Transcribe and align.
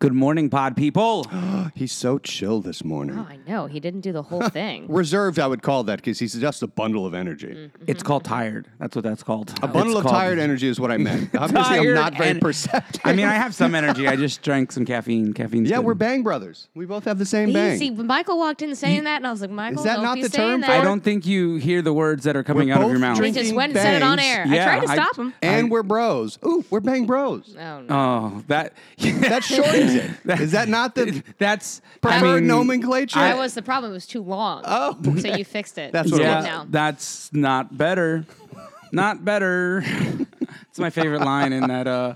Good 0.00 0.14
morning, 0.14 0.48
pod 0.48 0.78
people. 0.78 1.26
He's 1.74 1.92
so 1.92 2.18
chill 2.18 2.62
this 2.62 2.82
morning. 2.82 3.18
Oh, 3.18 3.26
I 3.28 3.36
know. 3.46 3.66
He 3.66 3.80
didn't 3.80 4.00
do 4.00 4.12
the 4.12 4.22
whole 4.22 4.40
thing. 4.48 4.86
Reserved, 4.88 5.38
I 5.38 5.46
would 5.46 5.62
call 5.62 5.84
that 5.84 5.96
because 5.96 6.18
he's 6.18 6.32
just 6.34 6.62
a 6.62 6.66
bundle 6.66 7.04
of 7.04 7.12
energy. 7.12 7.48
Mm-hmm. 7.48 7.84
It's 7.86 8.02
called 8.02 8.24
tired. 8.24 8.66
That's 8.78 8.96
what 8.96 9.02
that's 9.04 9.22
called. 9.22 9.52
A 9.62 9.68
bundle 9.68 9.98
of 9.98 10.06
tired 10.06 10.38
energy 10.38 10.68
is 10.68 10.80
what 10.80 10.90
I 10.90 10.96
meant. 10.96 11.34
Obviously, 11.36 11.76
I'm 11.76 11.82
Tired 11.84 11.94
not 11.96 12.14
very 12.16 12.30
and- 12.30 12.40
perceptive. 12.40 13.00
I 13.04 13.12
mean, 13.12 13.26
I 13.26 13.34
have 13.34 13.54
some 13.54 13.74
energy. 13.74 14.08
I 14.08 14.16
just 14.16 14.40
drank 14.40 14.72
some 14.72 14.86
caffeine. 14.86 15.34
Caffeine. 15.34 15.66
yeah, 15.66 15.80
we're 15.80 15.92
Bang 15.92 16.22
Brothers. 16.22 16.68
We 16.74 16.86
both 16.86 17.04
have 17.04 17.18
the 17.18 17.26
same 17.26 17.52
bang. 17.52 17.78
See, 17.78 17.90
When 17.90 18.06
Michael 18.06 18.38
walked 18.38 18.62
in 18.62 18.74
saying 18.76 19.04
that, 19.04 19.16
and 19.16 19.26
I 19.26 19.30
was 19.30 19.42
like, 19.42 19.50
Michael, 19.50 19.82
that 19.84 19.96
don't 19.96 20.04
not 20.04 20.14
be 20.14 20.22
the 20.22 20.30
saying 20.30 20.48
term 20.48 20.60
that. 20.62 20.66
for 20.68 20.72
I 20.72 20.82
don't 20.82 21.02
think 21.02 21.26
you 21.26 21.56
hear 21.56 21.82
the 21.82 21.92
words 21.92 22.24
that 22.24 22.36
are 22.36 22.42
coming 22.42 22.68
We're 22.68 22.74
out 22.76 22.80
of 22.80 22.84
both 22.86 22.90
your 22.92 23.00
mouth. 23.00 23.16
He 23.18 23.20
drinking 23.20 23.42
just 23.42 23.54
went 23.54 23.72
and 23.74 23.82
said 23.82 23.96
it 23.96 24.02
on 24.02 24.18
air. 24.18 24.46
Yeah, 24.46 24.62
I 24.62 24.64
tried 24.78 24.86
to 24.86 24.92
I- 24.92 24.94
stop 24.94 25.16
him. 25.16 25.34
and 25.42 25.70
we're 25.70 25.82
bros. 25.82 26.38
Ooh, 26.46 26.64
we're 26.70 26.80
Bang 26.80 27.04
Bros. 27.04 27.54
Oh, 27.58 27.80
no. 27.82 27.86
Oh, 27.90 28.42
that. 28.48 28.72
That 29.30 29.44
shortens 29.44 29.89
it. 29.94 30.40
Is 30.40 30.52
that 30.52 30.68
not 30.68 30.94
the 30.94 31.22
That's 31.38 31.80
preferred 32.00 32.24
I 32.24 32.34
mean, 32.40 32.46
nomenclature? 32.46 33.18
that 33.18 33.36
was 33.36 33.54
the 33.54 33.62
problem. 33.62 33.92
It 33.92 33.94
was 33.94 34.06
too 34.06 34.22
long. 34.22 34.62
Oh. 34.64 34.98
So 35.18 35.28
you 35.36 35.44
fixed 35.44 35.78
it. 35.78 35.92
That's 35.92 36.06
It's 36.06 36.12
what 36.12 36.20
it 36.22 36.24
good 36.24 36.34
was. 36.36 36.44
now. 36.44 36.66
That's 36.68 37.32
not 37.32 37.76
better. 37.76 38.24
not 38.92 39.24
better. 39.24 39.82
it's 40.68 40.78
my 40.78 40.90
favorite 40.90 41.20
line 41.22 41.52
in 41.52 41.66
that 41.68 41.86
uh, 41.86 42.14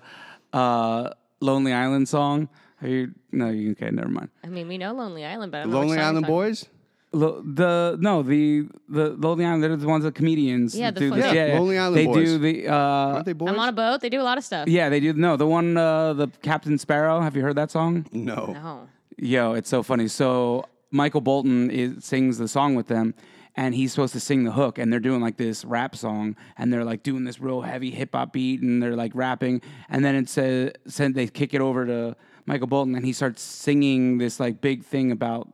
uh, 0.53 1.11
Lonely 1.41 1.73
Island 1.73 2.09
song. 2.09 2.48
Have 2.81 2.91
you? 2.91 3.15
No, 3.33 3.48
you 3.51 3.73
okay? 3.73 3.91
Never 3.91 4.09
mind. 4.09 4.29
I 4.43 4.48
mean, 4.48 4.69
we 4.69 4.79
know 4.79 4.93
Lonely 4.93 5.25
Island, 5.25 5.53
but 5.53 5.59
I 5.59 5.65
don't 5.65 5.73
Lonely 5.73 5.98
Island 5.98 6.27
Boys? 6.27 6.67
Lo- 7.15 7.41
the 7.43 7.97
no 8.01 8.23
the 8.23 8.69
the 8.89 9.11
Lonely 9.11 9.45
Island 9.45 9.62
they're 9.62 9.77
the 9.77 9.87
ones 9.87 10.05
that 10.05 10.15
comedians 10.15 10.77
Yeah, 10.77 10.91
the 10.91 11.01
do 11.01 11.11
fun- 11.11 11.20
this. 11.20 11.33
Yeah, 11.33 11.59
Lonely 11.59 11.79
Island 11.79 11.97
they 11.97 12.07
Boys. 12.07 12.25
do 12.29 12.39
the 12.39 12.69
uh 12.69 12.75
Aren't 12.75 13.27
they 13.27 13.33
boys? 13.33 13.48
I'm 13.51 13.59
on 13.59 13.69
a 13.69 13.73
boat. 13.73 14.01
They 14.01 14.09
do 14.09 14.20
a 14.20 14.25
lot 14.31 14.37
of 14.39 14.45
stuff. 14.45 14.69
yeah 14.69 14.89
they 14.89 15.01
do 15.01 15.12
no 15.12 15.37
the 15.37 15.47
one 15.47 15.77
uh 15.77 16.12
the 16.15 16.29
Captain 16.42 16.77
Sparrow 16.79 17.20
have 17.20 17.37
you 17.37 17.42
heard 17.42 17.57
that 17.57 17.70
song 17.70 18.07
no. 18.12 18.53
No. 18.53 18.89
yo 19.17 19.53
it's 19.55 19.69
so 19.69 19.83
funny 19.83 20.09
so 20.09 20.65
Michael 20.91 21.20
Bolton 21.20 21.70
is, 21.70 22.05
sings 22.05 22.39
the 22.39 22.48
song 22.48 22.75
with 22.75 22.87
them 22.89 23.15
and 23.57 23.75
he's 23.75 23.92
supposed 23.92 24.12
to 24.15 24.20
sing 24.20 24.42
the 24.45 24.53
hook 24.53 24.79
and 24.79 24.92
they're 24.92 25.01
doing 25.01 25.20
like 25.20 25.37
this 25.37 25.65
rap 25.65 25.95
song 25.97 26.37
and 26.59 26.73
they're 26.73 26.85
like 26.85 27.03
doing 27.05 27.25
this 27.25 27.41
real 27.41 27.61
heavy 27.62 27.91
hip 27.91 28.11
hop 28.15 28.33
beat 28.33 28.61
and 28.62 28.83
they're 28.83 28.97
like 28.97 29.12
rapping 29.15 29.61
and 29.89 30.05
then 30.05 30.15
it 30.17 30.29
says 30.29 30.73
said 30.87 31.15
they 31.15 31.27
kick 31.27 31.55
it 31.55 31.61
over 31.61 31.87
to 31.87 32.17
Michael 32.47 32.67
Bolton 32.67 32.95
and 32.97 33.05
he 33.07 33.12
starts 33.12 33.41
singing 33.42 34.19
this 34.19 34.39
like 34.41 34.61
big 34.61 34.85
thing 34.85 35.11
about 35.12 35.53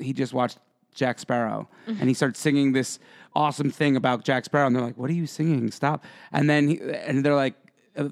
he 0.00 0.12
just 0.12 0.32
watched 0.32 0.58
Jack 0.94 1.18
Sparrow. 1.18 1.68
Mm-hmm. 1.86 2.00
And 2.00 2.08
he 2.08 2.14
starts 2.14 2.38
singing 2.40 2.72
this 2.72 2.98
awesome 3.34 3.70
thing 3.70 3.96
about 3.96 4.24
Jack 4.24 4.44
Sparrow 4.44 4.66
and 4.66 4.76
they're 4.76 4.82
like 4.82 4.96
what 4.98 5.08
are 5.10 5.14
you 5.14 5.26
singing? 5.26 5.70
Stop. 5.70 6.04
And 6.32 6.48
then 6.50 6.68
he, 6.68 6.80
and 6.80 7.24
they're 7.24 7.34
like 7.34 7.54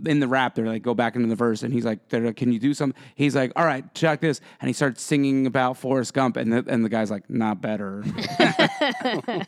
in 0.04 0.20
the 0.20 0.28
rap 0.28 0.54
they're 0.54 0.66
like 0.66 0.82
go 0.82 0.92
back 0.92 1.16
into 1.16 1.26
the 1.26 1.34
verse 1.34 1.62
and 1.62 1.72
he's 1.72 1.86
like 1.86 2.06
they're 2.10 2.20
like, 2.20 2.36
can 2.36 2.52
you 2.52 2.58
do 2.58 2.74
something 2.74 3.00
he's 3.14 3.34
like 3.34 3.50
all 3.56 3.64
right 3.64 3.94
check 3.94 4.20
this 4.20 4.42
and 4.60 4.68
he 4.68 4.74
starts 4.74 5.00
singing 5.02 5.46
about 5.46 5.76
Forrest 5.78 6.12
Gump 6.12 6.36
and 6.36 6.52
the, 6.52 6.64
and 6.68 6.84
the 6.84 6.88
guy's 6.90 7.10
like 7.10 7.28
not 7.30 7.62
better. 7.62 8.02
I 8.38 9.46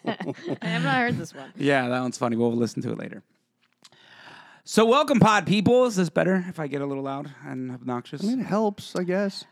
have 0.62 0.84
not 0.84 0.96
heard 0.96 1.18
this 1.18 1.34
one. 1.34 1.52
yeah 1.56 1.88
that 1.88 2.00
one's 2.00 2.16
funny. 2.18 2.36
We'll 2.36 2.52
listen 2.54 2.80
to 2.82 2.92
it 2.92 2.98
later. 2.98 3.22
So 4.64 4.86
welcome 4.86 5.18
pod 5.18 5.46
people. 5.46 5.86
Is 5.86 5.96
this 5.96 6.08
better 6.08 6.44
if 6.48 6.60
I 6.60 6.66
get 6.66 6.82
a 6.82 6.86
little 6.86 7.02
loud 7.02 7.30
and 7.44 7.70
obnoxious? 7.72 8.22
I 8.22 8.26
mean, 8.28 8.40
It 8.40 8.46
helps, 8.46 8.94
I 8.94 9.02
guess. 9.02 9.44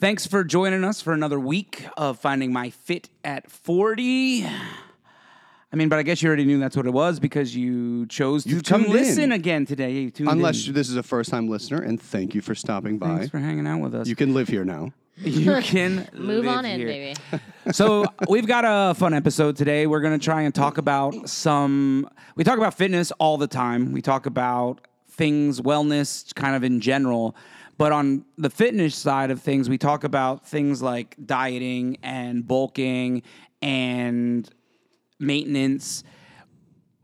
Thanks 0.00 0.26
for 0.26 0.44
joining 0.44 0.82
us 0.82 1.02
for 1.02 1.12
another 1.12 1.38
week 1.38 1.86
of 1.96 2.18
finding 2.18 2.52
my 2.54 2.70
fit 2.70 3.10
at 3.22 3.50
40. 3.50 4.46
I 4.46 5.76
mean, 5.76 5.90
but 5.90 5.98
I 5.98 6.02
guess 6.02 6.22
you 6.22 6.28
already 6.28 6.46
knew 6.46 6.58
that's 6.58 6.74
what 6.74 6.86
it 6.86 6.92
was 6.92 7.20
because 7.20 7.54
you 7.54 8.06
chose 8.06 8.44
to 8.44 8.48
You 8.50 8.62
come 8.62 8.84
tuned 8.84 8.94
in. 8.96 9.00
listen 9.02 9.32
again 9.32 9.66
today. 9.66 9.92
You 9.92 10.10
tuned 10.10 10.30
Unless 10.30 10.66
in. 10.68 10.72
this 10.72 10.88
is 10.88 10.96
a 10.96 11.02
first 11.02 11.30
time 11.30 11.48
listener, 11.48 11.82
and 11.82 12.00
thank 12.00 12.34
you 12.34 12.40
for 12.40 12.54
stopping 12.54 12.98
by. 12.98 13.18
Thanks 13.18 13.30
for 13.30 13.38
hanging 13.38 13.66
out 13.66 13.80
with 13.80 13.94
us. 13.94 14.08
You 14.08 14.16
can 14.16 14.32
live 14.34 14.48
here 14.48 14.64
now. 14.64 14.92
You 15.22 15.60
can 15.60 16.08
Move 16.14 16.46
live 16.46 16.56
on 16.58 16.64
in, 16.64 16.78
here. 16.80 16.86
baby. 16.88 17.14
so 17.72 18.06
we've 18.30 18.46
got 18.46 18.64
a 18.66 18.94
fun 18.94 19.12
episode 19.12 19.54
today. 19.54 19.86
We're 19.86 20.00
going 20.00 20.18
to 20.18 20.24
try 20.24 20.42
and 20.42 20.54
talk 20.54 20.78
about 20.78 21.28
some. 21.28 22.08
We 22.36 22.44
talk 22.44 22.56
about 22.56 22.72
fitness 22.72 23.10
all 23.18 23.36
the 23.36 23.46
time. 23.46 23.92
We 23.92 24.00
talk 24.00 24.24
about 24.24 24.80
things, 25.10 25.60
wellness, 25.60 26.34
kind 26.34 26.56
of 26.56 26.64
in 26.64 26.80
general. 26.80 27.36
But 27.80 27.92
on 27.92 28.26
the 28.36 28.50
fitness 28.50 28.94
side 28.94 29.30
of 29.30 29.40
things, 29.40 29.70
we 29.70 29.78
talk 29.78 30.04
about 30.04 30.46
things 30.46 30.82
like 30.82 31.16
dieting 31.24 31.96
and 32.02 32.46
bulking 32.46 33.22
and 33.62 34.46
maintenance. 35.18 36.04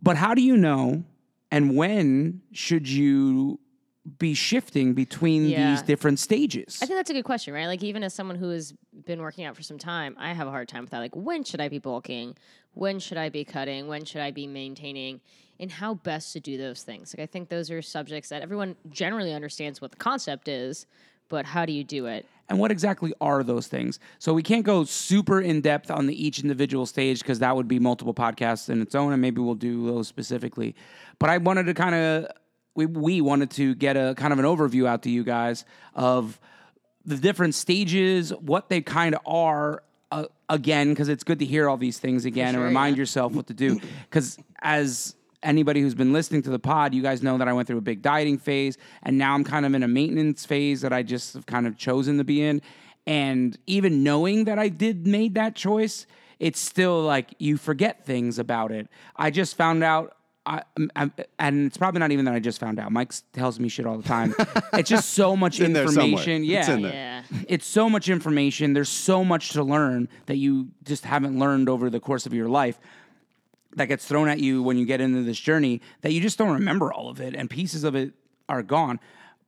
But 0.02 0.18
how 0.18 0.34
do 0.34 0.42
you 0.42 0.54
know 0.54 1.02
and 1.50 1.76
when 1.78 2.42
should 2.52 2.86
you 2.86 3.58
be 4.18 4.34
shifting 4.34 4.92
between 4.92 5.48
Yeah. 5.48 5.70
these 5.70 5.80
different 5.80 6.18
stages? 6.18 6.78
I 6.82 6.84
think 6.84 6.98
that's 6.98 7.08
a 7.08 7.14
good 7.14 7.24
question, 7.24 7.54
right? 7.54 7.68
Like, 7.68 7.82
even 7.82 8.02
as 8.04 8.12
someone 8.12 8.36
who 8.36 8.50
has 8.50 8.74
been 9.06 9.22
working 9.22 9.46
out 9.46 9.56
for 9.56 9.62
some 9.62 9.78
time, 9.78 10.14
I 10.18 10.34
have 10.34 10.46
a 10.46 10.50
hard 10.50 10.68
time 10.68 10.82
with 10.82 10.90
that. 10.90 10.98
Like, 10.98 11.16
when 11.16 11.42
should 11.42 11.62
I 11.62 11.70
be 11.70 11.78
bulking? 11.78 12.36
When 12.74 12.98
should 12.98 13.16
I 13.16 13.30
be 13.30 13.46
cutting? 13.46 13.88
When 13.88 14.04
should 14.04 14.20
I 14.20 14.30
be 14.30 14.46
maintaining? 14.46 15.22
And 15.58 15.70
how 15.70 15.94
best 15.94 16.32
to 16.34 16.40
do 16.40 16.58
those 16.58 16.82
things? 16.82 17.14
Like, 17.16 17.22
I 17.22 17.26
think 17.26 17.48
those 17.48 17.70
are 17.70 17.80
subjects 17.80 18.28
that 18.28 18.42
everyone 18.42 18.76
generally 18.90 19.32
understands 19.32 19.80
what 19.80 19.90
the 19.90 19.96
concept 19.96 20.48
is, 20.48 20.86
but 21.28 21.46
how 21.46 21.64
do 21.64 21.72
you 21.72 21.84
do 21.84 22.06
it? 22.06 22.26
and 22.48 22.58
what 22.58 22.70
exactly 22.70 23.12
are 23.20 23.42
those 23.42 23.66
things? 23.66 23.98
So 24.18 24.32
we 24.32 24.42
can't 24.42 24.64
go 24.64 24.84
super 24.84 25.40
in 25.40 25.60
depth 25.60 25.90
on 25.90 26.06
the 26.06 26.26
each 26.26 26.40
individual 26.40 26.86
stage 26.86 27.20
because 27.20 27.40
that 27.40 27.56
would 27.56 27.68
be 27.68 27.78
multiple 27.78 28.14
podcasts 28.14 28.68
in 28.68 28.80
its 28.80 28.94
own, 28.94 29.12
and 29.12 29.20
maybe 29.20 29.40
we'll 29.40 29.54
do 29.54 29.86
those 29.86 30.08
specifically. 30.08 30.74
But 31.18 31.30
I 31.30 31.38
wanted 31.38 31.66
to 31.66 31.74
kind 31.74 31.94
of 31.94 32.30
we 32.74 32.86
we 32.86 33.20
wanted 33.20 33.50
to 33.52 33.74
get 33.74 33.96
a 33.96 34.14
kind 34.16 34.32
of 34.32 34.38
an 34.38 34.44
overview 34.44 34.86
out 34.86 35.02
to 35.02 35.10
you 35.10 35.24
guys 35.24 35.64
of 35.94 36.38
the 37.04 37.16
different 37.16 37.54
stages, 37.54 38.32
what 38.34 38.68
they 38.68 38.80
kind 38.80 39.14
of 39.14 39.20
are. 39.26 39.82
Uh, 40.12 40.24
again, 40.48 40.90
because 40.90 41.08
it's 41.08 41.24
good 41.24 41.40
to 41.40 41.44
hear 41.44 41.68
all 41.68 41.76
these 41.76 41.98
things 41.98 42.26
again 42.26 42.54
sure, 42.54 42.60
and 42.60 42.68
remind 42.68 42.96
yeah. 42.96 43.00
yourself 43.00 43.32
what 43.32 43.48
to 43.48 43.54
do. 43.54 43.80
Because 44.04 44.38
as 44.62 45.16
anybody 45.46 45.80
who's 45.80 45.94
been 45.94 46.12
listening 46.12 46.42
to 46.42 46.50
the 46.50 46.58
pod, 46.58 46.92
you 46.92 47.02
guys 47.02 47.22
know 47.22 47.38
that 47.38 47.48
I 47.48 47.52
went 47.52 47.68
through 47.68 47.78
a 47.78 47.82
big 47.82 48.02
dieting 48.02 48.36
phase, 48.38 48.76
and 49.02 49.16
now 49.16 49.34
I'm 49.34 49.44
kind 49.44 49.64
of 49.64 49.72
in 49.74 49.82
a 49.82 49.88
maintenance 49.88 50.44
phase 50.44 50.80
that 50.82 50.92
I 50.92 51.02
just 51.02 51.34
have 51.34 51.46
kind 51.46 51.66
of 51.66 51.76
chosen 51.78 52.18
to 52.18 52.24
be 52.24 52.42
in. 52.42 52.60
And 53.06 53.56
even 53.66 54.02
knowing 54.02 54.44
that 54.44 54.58
I 54.58 54.68
did 54.68 55.06
made 55.06 55.34
that 55.34 55.54
choice, 55.54 56.06
it's 56.40 56.58
still 56.60 57.00
like 57.02 57.34
you 57.38 57.56
forget 57.56 58.04
things 58.04 58.38
about 58.38 58.72
it. 58.72 58.88
I 59.16 59.30
just 59.30 59.56
found 59.56 59.82
out. 59.82 60.12
I, 60.48 60.62
I'm, 60.94 61.12
and 61.40 61.66
it's 61.66 61.76
probably 61.76 61.98
not 61.98 62.12
even 62.12 62.24
that 62.26 62.34
I 62.34 62.38
just 62.38 62.60
found 62.60 62.78
out. 62.78 62.92
Mike 62.92 63.12
tells 63.32 63.58
me 63.58 63.68
shit 63.68 63.84
all 63.84 63.96
the 63.96 64.06
time. 64.06 64.32
it's 64.74 64.88
just 64.88 65.14
so 65.14 65.36
much 65.36 65.58
in 65.58 65.72
there 65.72 65.82
information. 65.82 66.44
Yeah, 66.44 66.60
It's 66.60 66.68
in 66.68 66.82
there. 66.82 66.92
Yeah. 66.92 67.22
it's 67.48 67.66
so 67.66 67.90
much 67.90 68.08
information. 68.08 68.72
There's 68.72 68.88
so 68.88 69.24
much 69.24 69.48
to 69.54 69.64
learn 69.64 70.08
that 70.26 70.36
you 70.36 70.68
just 70.84 71.04
haven't 71.04 71.36
learned 71.36 71.68
over 71.68 71.90
the 71.90 71.98
course 71.98 72.26
of 72.26 72.32
your 72.32 72.48
life 72.48 72.78
that 73.76 73.86
gets 73.86 74.06
thrown 74.06 74.28
at 74.28 74.40
you 74.40 74.62
when 74.62 74.76
you 74.76 74.84
get 74.84 75.00
into 75.00 75.22
this 75.22 75.38
journey 75.38 75.80
that 76.00 76.12
you 76.12 76.20
just 76.20 76.38
don't 76.38 76.52
remember 76.52 76.92
all 76.92 77.08
of 77.08 77.20
it 77.20 77.34
and 77.34 77.48
pieces 77.48 77.84
of 77.84 77.94
it 77.94 78.12
are 78.48 78.62
gone. 78.62 78.98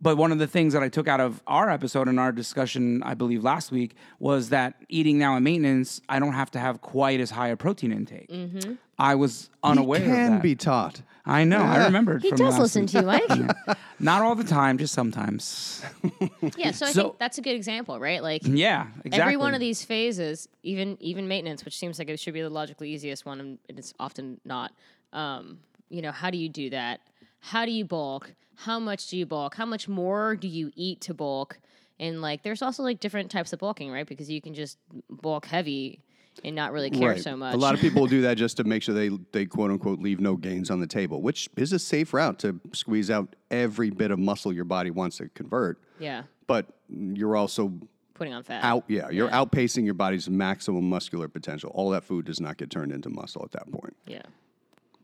But 0.00 0.16
one 0.16 0.30
of 0.30 0.38
the 0.38 0.46
things 0.46 0.74
that 0.74 0.82
I 0.82 0.88
took 0.88 1.08
out 1.08 1.20
of 1.20 1.42
our 1.46 1.68
episode 1.68 2.06
and 2.06 2.20
our 2.20 2.30
discussion, 2.30 3.02
I 3.02 3.14
believe 3.14 3.42
last 3.42 3.72
week, 3.72 3.96
was 4.20 4.50
that 4.50 4.74
eating 4.88 5.18
now 5.18 5.36
in 5.36 5.42
maintenance, 5.42 6.00
I 6.08 6.20
don't 6.20 6.34
have 6.34 6.52
to 6.52 6.60
have 6.60 6.80
quite 6.80 7.18
as 7.20 7.30
high 7.30 7.48
a 7.48 7.56
protein 7.56 7.90
intake. 7.90 8.28
Mm-hmm. 8.28 8.74
I 8.98 9.14
was 9.14 9.48
unaware 9.62 10.00
He 10.00 10.06
can 10.06 10.24
of 10.26 10.30
that. 10.38 10.42
be 10.42 10.56
taught. 10.56 11.02
I 11.24 11.44
know. 11.44 11.58
I 11.62 11.84
remembered. 11.84 12.22
He 12.22 12.30
from 12.30 12.38
does 12.38 12.52
last 12.58 12.60
listen 12.74 12.82
week. 12.82 12.90
to 12.92 13.00
you, 13.00 13.04
Mike. 13.66 13.76
Not 14.00 14.22
all 14.22 14.34
the 14.34 14.44
time, 14.44 14.78
just 14.78 14.94
sometimes. 14.94 15.84
yeah, 16.56 16.70
so 16.70 16.86
I 16.86 16.90
So- 16.92 17.02
think 17.02 17.18
that's 17.18 17.36
a 17.38 17.42
good 17.42 17.54
example, 17.54 18.00
right? 18.00 18.22
Like, 18.22 18.42
Yeah, 18.44 18.86
exactly. 19.04 19.20
Every 19.20 19.36
one 19.36 19.52
of 19.54 19.60
these 19.60 19.84
phases, 19.84 20.48
even 20.62 20.96
even 21.00 21.28
maintenance, 21.28 21.64
which 21.66 21.76
seems 21.76 21.98
like 21.98 22.08
it 22.08 22.18
should 22.18 22.32
be 22.34 22.40
the 22.40 22.48
logically 22.50 22.90
easiest 22.90 23.26
one, 23.26 23.40
and 23.40 23.58
it's 23.68 23.92
often 24.00 24.40
not. 24.44 24.72
Um, 25.12 25.58
you 25.90 26.00
know, 26.02 26.12
how 26.12 26.30
do 26.30 26.38
you 26.38 26.48
do 26.48 26.70
that? 26.70 27.00
How 27.40 27.64
do 27.66 27.72
you 27.72 27.84
bulk? 27.84 28.32
How 28.56 28.78
much 28.78 29.08
do 29.08 29.16
you 29.18 29.26
bulk? 29.26 29.54
How 29.54 29.66
much 29.66 29.86
more 29.86 30.34
do 30.34 30.48
you 30.48 30.72
eat 30.74 31.00
to 31.02 31.14
bulk? 31.14 31.58
And 32.00 32.22
like, 32.22 32.42
there's 32.42 32.62
also 32.62 32.82
like 32.82 33.00
different 33.00 33.30
types 33.30 33.52
of 33.52 33.58
bulking, 33.58 33.90
right? 33.90 34.06
Because 34.06 34.30
you 34.30 34.40
can 34.40 34.54
just 34.54 34.78
bulk 35.10 35.46
heavy 35.46 36.00
and 36.44 36.54
not 36.56 36.72
really 36.72 36.90
care 36.90 37.10
Right. 37.10 37.20
so 37.22 37.36
much. 37.36 37.54
A 37.54 37.58
lot 37.58 37.74
of 37.74 37.80
people 37.80 38.06
do 38.06 38.22
that 38.22 38.34
just 38.38 38.56
to 38.58 38.64
make 38.64 38.82
sure 38.82 38.94
they 38.94 39.10
they 39.32 39.46
quote 39.46 39.70
unquote 39.70 40.00
leave 40.00 40.20
no 40.20 40.36
gains 40.36 40.70
on 40.70 40.80
the 40.80 40.86
table, 40.86 41.20
which 41.22 41.48
is 41.56 41.72
a 41.72 41.78
safe 41.78 42.12
route 42.14 42.38
to 42.40 42.60
squeeze 42.72 43.10
out 43.10 43.34
every 43.50 43.90
bit 43.90 44.10
of 44.10 44.18
muscle 44.18 44.52
your 44.52 44.64
body 44.64 44.90
wants 44.90 45.16
to 45.18 45.28
convert. 45.30 45.80
yeah, 45.98 46.22
But 46.46 46.66
you're 46.88 47.36
also 47.36 47.72
putting 48.14 48.32
on 48.34 48.42
fat. 48.42 48.64
out 48.64 48.84
yeah, 48.88 49.08
you're 49.10 49.28
outpacing 49.30 49.84
your 49.84 49.94
body's 49.94 50.28
maximum 50.28 50.88
muscular 50.88 51.28
potential. 51.28 51.70
All 51.74 51.90
that 51.90 52.02
food 52.04 52.24
does 52.24 52.40
not 52.40 52.56
get 52.56 52.68
turned 52.70 52.92
into 52.92 53.08
muscle 53.10 53.42
at 53.44 53.52
that 53.52 53.70
point. 53.70 53.96
Yeah. 54.06 54.22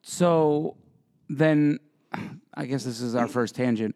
So 0.03 0.77
then, 1.29 1.79
I 2.55 2.67
guess 2.67 2.85
this 2.85 3.01
is 3.01 3.15
our 3.15 3.29
first 3.29 3.55
tangent. 3.55 3.95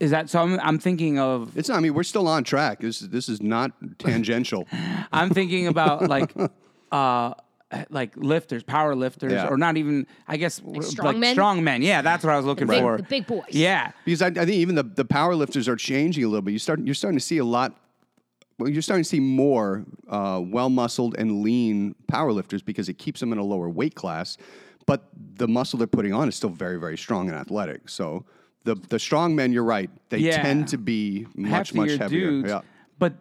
Is 0.00 0.10
that 0.12 0.30
so? 0.30 0.40
I'm, 0.40 0.58
I'm 0.60 0.78
thinking 0.78 1.18
of 1.18 1.56
It's 1.56 1.68
not 1.68 1.76
I 1.76 1.80
mean, 1.80 1.92
we're 1.94 2.02
still 2.02 2.26
on 2.26 2.42
track. 2.42 2.80
This 2.80 3.02
is 3.02 3.10
this 3.10 3.28
is 3.28 3.42
not 3.42 3.72
tangential. 3.98 4.66
I'm 5.12 5.28
thinking 5.30 5.66
about 5.66 6.08
like 6.08 6.34
uh 6.92 7.34
like 7.90 8.16
lifters, 8.16 8.62
power 8.62 8.94
lifters, 8.96 9.32
Yeah. 9.32 9.46
or 9.48 9.56
not 9.58 9.76
even 9.76 10.06
I 10.26 10.38
guess 10.38 10.60
like 10.64 10.82
strong 10.82 11.20
men? 11.20 11.34
strong 11.34 11.62
men. 11.62 11.82
Yeah, 11.82 12.00
that's 12.02 12.24
what 12.24 12.32
I 12.32 12.36
was 12.36 12.46
looking 12.46 12.66
Big, 12.66 12.80
for. 12.80 12.96
the 12.96 13.02
big 13.04 13.26
boys. 13.26 13.44
Yeah. 13.50 13.92
Because 14.04 14.22
I, 14.22 14.28
I 14.28 14.32
think 14.32 14.50
even 14.52 14.74
the, 14.74 14.82
the 14.82 15.04
power 15.04 15.34
lifters 15.36 15.68
are 15.68 15.76
changing 15.76 16.24
a 16.24 16.28
little 16.28 16.42
bit. 16.42 16.52
You 16.52 16.58
start 16.58 16.80
you're 16.80 16.94
starting 16.94 17.18
to 17.18 17.24
see 17.24 17.38
a 17.38 17.44
lot. 17.44 17.76
Well, 18.58 18.68
you're 18.70 18.82
starting 18.82 19.04
to 19.04 19.08
see 19.08 19.20
more 19.20 19.84
uh, 20.08 20.40
well 20.42 20.70
muscled 20.70 21.14
and 21.18 21.42
lean 21.42 21.94
power 22.08 22.32
lifters 22.32 22.62
because 22.62 22.88
it 22.88 22.94
keeps 22.98 23.20
them 23.20 23.32
in 23.32 23.38
a 23.38 23.44
lower 23.44 23.68
weight 23.68 23.94
class, 23.94 24.36
but 24.86 25.08
the 25.36 25.46
muscle 25.48 25.78
they're 25.78 25.86
putting 25.86 26.12
on 26.14 26.26
is 26.28 26.34
still 26.36 26.50
very 26.50 26.78
very 26.80 26.96
strong 26.98 27.28
and 27.28 27.36
athletic. 27.38 27.88
So 27.88 28.24
the 28.64 28.74
the 28.88 28.98
strong 28.98 29.34
men, 29.34 29.52
you're 29.52 29.64
right, 29.64 29.90
they 30.10 30.18
Yeah. 30.18 30.42
tend 30.42 30.68
to 30.68 30.78
be 30.78 31.26
much 31.34 31.74
much 31.74 31.92
heavier. 31.92 32.30
dudes. 32.30 32.48
Yeah. 32.48 32.60
But 32.98 33.14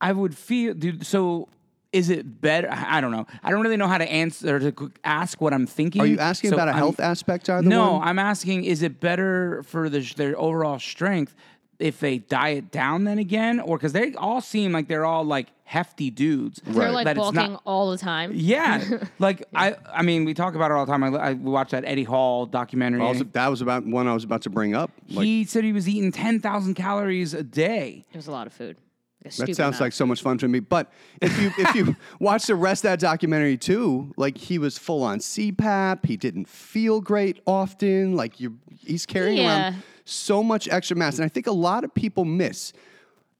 I 0.00 0.12
would 0.12 0.36
feel, 0.36 0.74
dude. 0.74 1.04
So 1.06 1.48
is 1.92 2.10
it 2.10 2.40
better? 2.40 2.68
I 2.70 3.00
don't 3.00 3.10
know. 3.12 3.26
I 3.42 3.50
don't 3.50 3.62
really 3.62 3.76
know 3.78 3.88
how 3.88 3.98
to 3.98 4.10
answer 4.10 4.58
to 4.70 4.92
ask 5.04 5.40
what 5.40 5.52
I'm 5.54 5.66
thinking. 5.66 6.02
Are 6.02 6.06
you 6.06 6.18
asking 6.18 6.52
about 6.52 6.68
a 6.68 6.72
health 6.72 7.00
aspect? 7.00 7.48
Either 7.48 7.66
No, 7.66 7.94
one? 7.94 8.08
I'm 8.08 8.18
asking: 8.18 8.64
Is 8.64 8.82
it 8.82 9.00
better 9.00 9.62
for 9.64 9.88
the, 9.88 10.00
their 10.16 10.38
overall 10.38 10.78
strength 10.78 11.34
if 11.78 12.00
they 12.00 12.18
diet 12.18 12.70
down 12.70 13.04
then 13.04 13.18
again, 13.18 13.60
or 13.60 13.76
because 13.78 13.92
they 13.92 14.14
all 14.14 14.40
seem 14.40 14.72
like 14.72 14.88
they're 14.88 15.04
all 15.04 15.24
like 15.24 15.48
hefty 15.64 16.10
dudes? 16.10 16.60
They're 16.64 16.90
like 16.90 17.04
That 17.04 17.16
it's 17.16 17.24
not- 17.32 17.34
bulking 17.34 17.56
all 17.66 17.90
the 17.90 17.98
time. 17.98 18.32
Yeah, 18.34 18.82
like 19.18 19.44
I, 19.54 19.76
I 19.92 20.02
mean, 20.02 20.24
we 20.24 20.32
talk 20.34 20.54
about 20.54 20.70
it 20.70 20.74
all 20.74 20.86
the 20.86 20.92
time. 20.92 21.02
I, 21.04 21.08
I 21.08 21.32
watched 21.34 21.72
that 21.72 21.84
Eddie 21.84 22.04
Hall 22.04 22.46
documentary. 22.46 23.02
I 23.02 23.08
was- 23.10 23.22
that 23.32 23.48
was 23.48 23.60
about 23.60 23.84
one 23.86 24.08
I 24.08 24.14
was 24.14 24.24
about 24.24 24.42
to 24.42 24.50
bring 24.50 24.74
up. 24.74 24.90
Like, 25.10 25.24
he 25.26 25.44
said 25.44 25.64
he 25.64 25.72
was 25.72 25.88
eating 25.88 26.12
ten 26.12 26.40
thousand 26.40 26.74
calories 26.74 27.34
a 27.34 27.42
day. 27.42 28.04
It 28.12 28.16
was 28.16 28.26
a 28.26 28.32
lot 28.32 28.46
of 28.46 28.52
food. 28.52 28.76
Like 29.24 29.34
That 29.48 29.56
sounds 29.56 29.58
amount. 29.58 29.80
like 29.80 29.92
so 29.92 30.06
much 30.06 30.22
fun 30.22 30.38
to 30.38 30.46
me. 30.46 30.60
But 30.60 30.92
if 31.20 31.36
you 31.42 31.50
if 31.58 31.74
you 31.74 31.96
watch 32.20 32.46
the 32.46 32.54
rest 32.54 32.84
of 32.84 32.90
that 32.90 33.00
documentary 33.00 33.56
too, 33.56 34.12
like 34.16 34.38
he 34.38 34.56
was 34.56 34.78
full 34.78 35.02
on 35.02 35.18
CPAP. 35.18 36.06
He 36.06 36.16
didn't 36.16 36.48
feel 36.48 37.00
great 37.00 37.40
often. 37.44 38.14
Like 38.14 38.38
you, 38.38 38.58
he's 38.78 39.04
carrying 39.04 39.38
Yeah. 39.38 39.70
around 39.72 39.82
so 40.06 40.42
much 40.42 40.68
extra 40.68 40.96
mass, 40.96 41.16
and 41.16 41.24
I 41.24 41.28
think 41.28 41.46
a 41.46 41.52
lot 41.52 41.84
of 41.84 41.92
people 41.92 42.24
miss. 42.24 42.72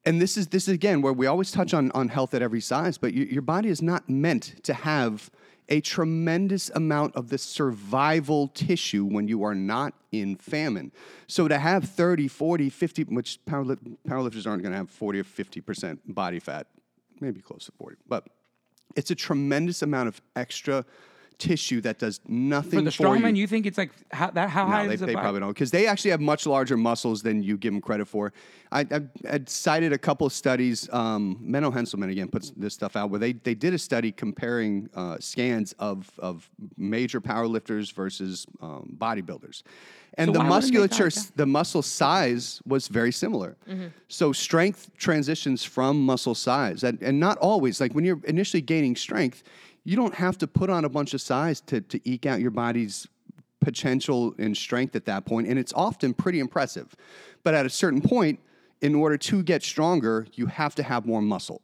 And 0.04 0.20
this 0.20 0.36
is 0.36 0.48
this 0.48 0.68
is 0.68 0.74
again 0.74 1.00
where 1.00 1.12
we 1.12 1.26
always 1.26 1.50
touch 1.50 1.72
on 1.72 1.90
on 1.92 2.08
health 2.08 2.34
at 2.34 2.42
every 2.42 2.60
size, 2.60 2.98
but 2.98 3.14
your, 3.14 3.26
your 3.26 3.42
body 3.42 3.68
is 3.68 3.80
not 3.80 4.08
meant 4.08 4.62
to 4.64 4.74
have 4.74 5.30
a 5.68 5.80
tremendous 5.80 6.70
amount 6.70 7.16
of 7.16 7.28
the 7.28 7.38
survival 7.38 8.48
tissue 8.48 9.04
when 9.04 9.26
you 9.26 9.42
are 9.42 9.54
not 9.54 9.94
in 10.12 10.36
famine. 10.36 10.92
So 11.26 11.48
to 11.48 11.58
have 11.58 11.84
30, 11.84 12.28
40, 12.28 12.70
50, 12.70 13.02
which 13.04 13.40
powerlift, 13.46 13.96
powerlifters 14.08 14.46
aren't 14.46 14.62
going 14.62 14.72
to 14.72 14.78
have 14.78 14.90
40 14.90 15.20
or 15.20 15.24
50% 15.24 15.98
body 16.06 16.38
fat, 16.38 16.68
maybe 17.20 17.40
close 17.40 17.64
to 17.66 17.72
40, 17.72 17.96
but 18.06 18.28
it's 18.94 19.10
a 19.10 19.14
tremendous 19.14 19.82
amount 19.82 20.08
of 20.08 20.20
extra 20.36 20.84
tissue 21.38 21.80
that 21.82 21.98
does 21.98 22.20
nothing 22.26 22.78
For 22.78 22.84
the 22.84 22.90
for 22.90 23.02
you. 23.16 23.22
strongman, 23.22 23.36
you 23.36 23.46
think 23.46 23.66
it's 23.66 23.78
like 23.78 23.90
how 24.10 24.30
that 24.30 24.48
how 24.48 24.66
high 24.66 24.82
No, 24.82 24.88
they, 24.88 24.94
is 24.94 25.00
the 25.00 25.06
they 25.06 25.14
probably 25.14 25.40
don't 25.40 25.50
because 25.50 25.70
they 25.70 25.86
actually 25.86 26.10
have 26.12 26.20
much 26.20 26.46
larger 26.46 26.76
muscles 26.76 27.22
than 27.22 27.42
you 27.42 27.56
give 27.56 27.72
them 27.72 27.82
credit 27.82 28.06
for. 28.06 28.32
I, 28.72 28.80
I, 28.80 29.00
I 29.30 29.40
cited 29.46 29.92
a 29.92 29.98
couple 29.98 30.26
of 30.26 30.32
studies. 30.32 30.88
Um, 30.92 31.38
Menno 31.42 31.72
Henselman 31.72 32.10
again 32.10 32.28
puts 32.28 32.50
this 32.56 32.74
stuff 32.74 32.96
out 32.96 33.10
where 33.10 33.20
they, 33.20 33.32
they 33.32 33.54
did 33.54 33.74
a 33.74 33.78
study 33.78 34.10
comparing 34.12 34.88
uh, 34.94 35.18
scans 35.20 35.74
of, 35.78 36.10
of 36.18 36.48
major 36.76 37.20
powerlifters 37.20 37.92
versus 37.92 38.46
um, 38.60 38.96
bodybuilders, 38.98 39.62
and 40.14 40.28
So 40.28 40.32
the 40.32 40.38
why 40.38 40.48
wouldn't 40.48 40.72
they 40.72 40.78
musculature, 40.88 41.10
the 41.36 41.46
muscle 41.46 41.82
size 41.82 42.60
was 42.66 42.88
very 42.88 43.12
similar. 43.12 43.56
So 44.08 44.32
strength 44.32 44.90
transitions 44.96 45.64
from 45.64 46.04
muscle 46.04 46.34
size, 46.34 46.82
and, 46.82 47.00
and 47.02 47.20
not 47.20 47.38
always. 47.38 47.80
Like 47.80 47.92
when 47.92 48.04
you're 48.04 48.20
initially 48.24 48.62
gaining 48.62 48.96
strength, 48.96 49.42
you 49.86 49.94
don't 49.94 50.16
have 50.16 50.36
to 50.38 50.48
put 50.48 50.68
on 50.68 50.84
a 50.84 50.88
bunch 50.88 51.14
of 51.14 51.20
size 51.20 51.60
to, 51.60 51.80
to 51.80 52.00
eke 52.02 52.26
out 52.26 52.40
your 52.40 52.50
body's 52.50 53.06
potential 53.60 54.34
and 54.36 54.56
strength 54.56 54.96
at 54.96 55.04
that 55.04 55.24
point, 55.24 55.46
and 55.46 55.60
it's 55.60 55.72
often 55.74 56.12
pretty 56.12 56.40
impressive. 56.40 56.96
But 57.44 57.54
at 57.54 57.64
a 57.64 57.70
certain 57.70 58.00
point, 58.00 58.40
in 58.80 58.96
order 58.96 59.16
to 59.16 59.44
get 59.44 59.62
stronger, 59.62 60.26
you 60.34 60.46
have 60.46 60.74
to 60.74 60.82
have 60.82 61.06
more 61.06 61.22
muscle. 61.22 61.62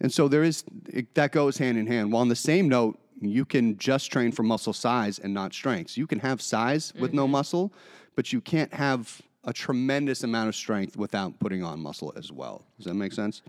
And 0.00 0.12
so 0.12 0.26
there 0.26 0.42
is 0.42 0.64
it, 0.88 1.14
that 1.14 1.30
goes 1.30 1.56
hand 1.56 1.78
in 1.78 1.86
hand. 1.86 2.10
While 2.10 2.22
on 2.22 2.28
the 2.28 2.34
same 2.34 2.68
note, 2.68 2.98
you 3.20 3.44
can 3.44 3.78
just 3.78 4.10
train 4.10 4.32
for 4.32 4.42
muscle 4.42 4.72
size 4.72 5.20
and 5.20 5.32
not 5.32 5.54
strength. 5.54 5.92
So 5.92 6.00
you 6.00 6.08
can 6.08 6.18
have 6.18 6.42
size 6.42 6.92
with 6.98 7.12
no 7.12 7.22
mm-hmm. 7.22 7.32
muscle, 7.32 7.72
but 8.16 8.32
you 8.32 8.40
can't 8.40 8.74
have 8.74 9.22
a 9.44 9.52
tremendous 9.52 10.24
amount 10.24 10.48
of 10.48 10.56
strength 10.56 10.96
without 10.96 11.38
putting 11.38 11.62
on 11.62 11.78
muscle 11.78 12.12
as 12.16 12.32
well. 12.32 12.64
Does 12.76 12.86
that 12.86 12.94
make 12.94 13.12
sense? 13.12 13.40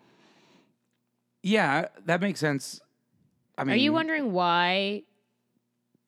Yeah, 1.41 1.87
that 2.05 2.21
makes 2.21 2.39
sense. 2.39 2.79
I 3.57 3.63
mean, 3.63 3.73
Are 3.73 3.77
you 3.77 3.93
wondering 3.93 4.31
why? 4.33 5.03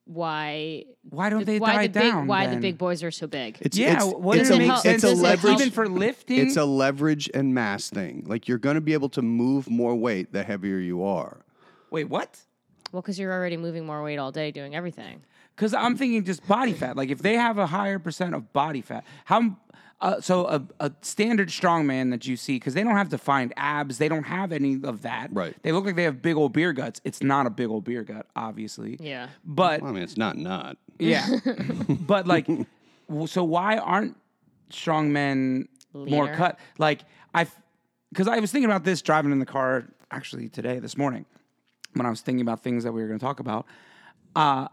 Why? 0.04 0.84
why 1.10 1.30
don't 1.30 1.40
the- 1.40 1.44
they 1.46 1.58
why 1.58 1.74
diet 1.76 1.92
the 1.92 2.00
big, 2.00 2.10
down? 2.12 2.26
Why 2.28 2.46
the 2.46 2.56
big 2.58 2.78
boys 2.78 3.02
are 3.02 3.10
so 3.10 3.26
big? 3.26 3.58
It's 3.60 3.76
Yeah, 3.76 3.94
it's, 3.96 4.04
what 4.04 4.38
it's 4.38 4.48
does 4.48 4.56
it 4.56 4.60
make 4.66 4.76
sense? 4.78 4.84
it's 4.84 5.04
a 5.04 5.08
does 5.08 5.20
it 5.20 5.24
help- 5.26 5.42
leverage 5.44 5.60
even 5.60 5.70
for 5.72 5.88
lifting. 5.88 6.38
It's 6.46 6.56
a 6.56 6.64
leverage 6.64 7.28
and 7.34 7.54
mass 7.54 7.90
thing. 7.90 8.24
Like 8.26 8.46
you're 8.46 8.58
going 8.58 8.76
to 8.76 8.80
be 8.80 8.92
able 8.92 9.08
to 9.10 9.22
move 9.22 9.68
more 9.68 9.94
weight 9.96 10.32
the 10.32 10.44
heavier 10.44 10.78
you 10.78 11.02
are. 11.04 11.44
Wait, 11.90 12.08
what? 12.08 12.38
Well, 12.92 13.02
because 13.02 13.18
you're 13.18 13.32
already 13.32 13.56
moving 13.56 13.84
more 13.84 14.02
weight 14.02 14.18
all 14.18 14.30
day 14.30 14.52
doing 14.52 14.76
everything. 14.76 15.22
Because 15.56 15.74
I'm 15.74 15.96
thinking 15.96 16.22
just 16.24 16.46
body 16.46 16.72
fat. 16.72 16.96
Like 16.96 17.08
if 17.10 17.20
they 17.20 17.34
have 17.34 17.58
a 17.58 17.66
higher 17.66 17.98
percent 17.98 18.34
of 18.34 18.52
body 18.52 18.82
fat, 18.82 19.04
how? 19.24 19.56
Uh, 19.98 20.20
so 20.20 20.46
a, 20.46 20.62
a 20.78 20.92
standard 21.00 21.48
strongman 21.48 22.10
that 22.10 22.26
you 22.26 22.36
see, 22.36 22.56
because 22.56 22.74
they 22.74 22.82
don't 22.82 22.96
have 22.96 23.08
to 23.08 23.16
find 23.18 23.54
abs, 23.56 23.96
they 23.96 24.08
don't 24.08 24.24
have 24.24 24.52
any 24.52 24.78
of 24.84 25.02
that. 25.02 25.30
Right. 25.32 25.54
They 25.62 25.72
look 25.72 25.86
like 25.86 25.96
they 25.96 26.02
have 26.02 26.20
big 26.20 26.36
old 26.36 26.52
beer 26.52 26.74
guts. 26.74 27.00
It's 27.02 27.22
not 27.22 27.46
a 27.46 27.50
big 27.50 27.68
old 27.68 27.84
beer 27.84 28.02
gut, 28.04 28.26
obviously. 28.36 28.98
Yeah. 29.00 29.28
But 29.44 29.82
I 29.82 29.90
mean, 29.92 30.02
it's 30.02 30.18
not 30.18 30.36
not. 30.36 30.76
yeah, 30.98 31.26
but 31.88 32.26
like, 32.26 32.46
w- 33.08 33.26
so 33.26 33.42
why 33.42 33.78
aren't 33.78 34.16
strong 34.68 35.12
men 35.12 35.66
more 35.94 36.24
Leaner? 36.24 36.36
cut? 36.36 36.58
Like 36.76 37.02
I, 37.34 37.46
because 38.12 38.28
I 38.28 38.38
was 38.38 38.52
thinking 38.52 38.70
about 38.70 38.84
this 38.84 39.00
driving 39.00 39.32
in 39.32 39.38
the 39.38 39.46
car 39.46 39.86
actually 40.10 40.50
today, 40.50 40.78
this 40.78 40.98
morning, 40.98 41.24
when 41.94 42.04
I 42.04 42.10
was 42.10 42.20
thinking 42.20 42.42
about 42.42 42.62
things 42.62 42.84
that 42.84 42.92
we 42.92 43.00
were 43.00 43.08
going 43.08 43.18
to 43.18 43.24
talk 43.24 43.40
about. 43.40 43.64
Uh, 44.34 44.68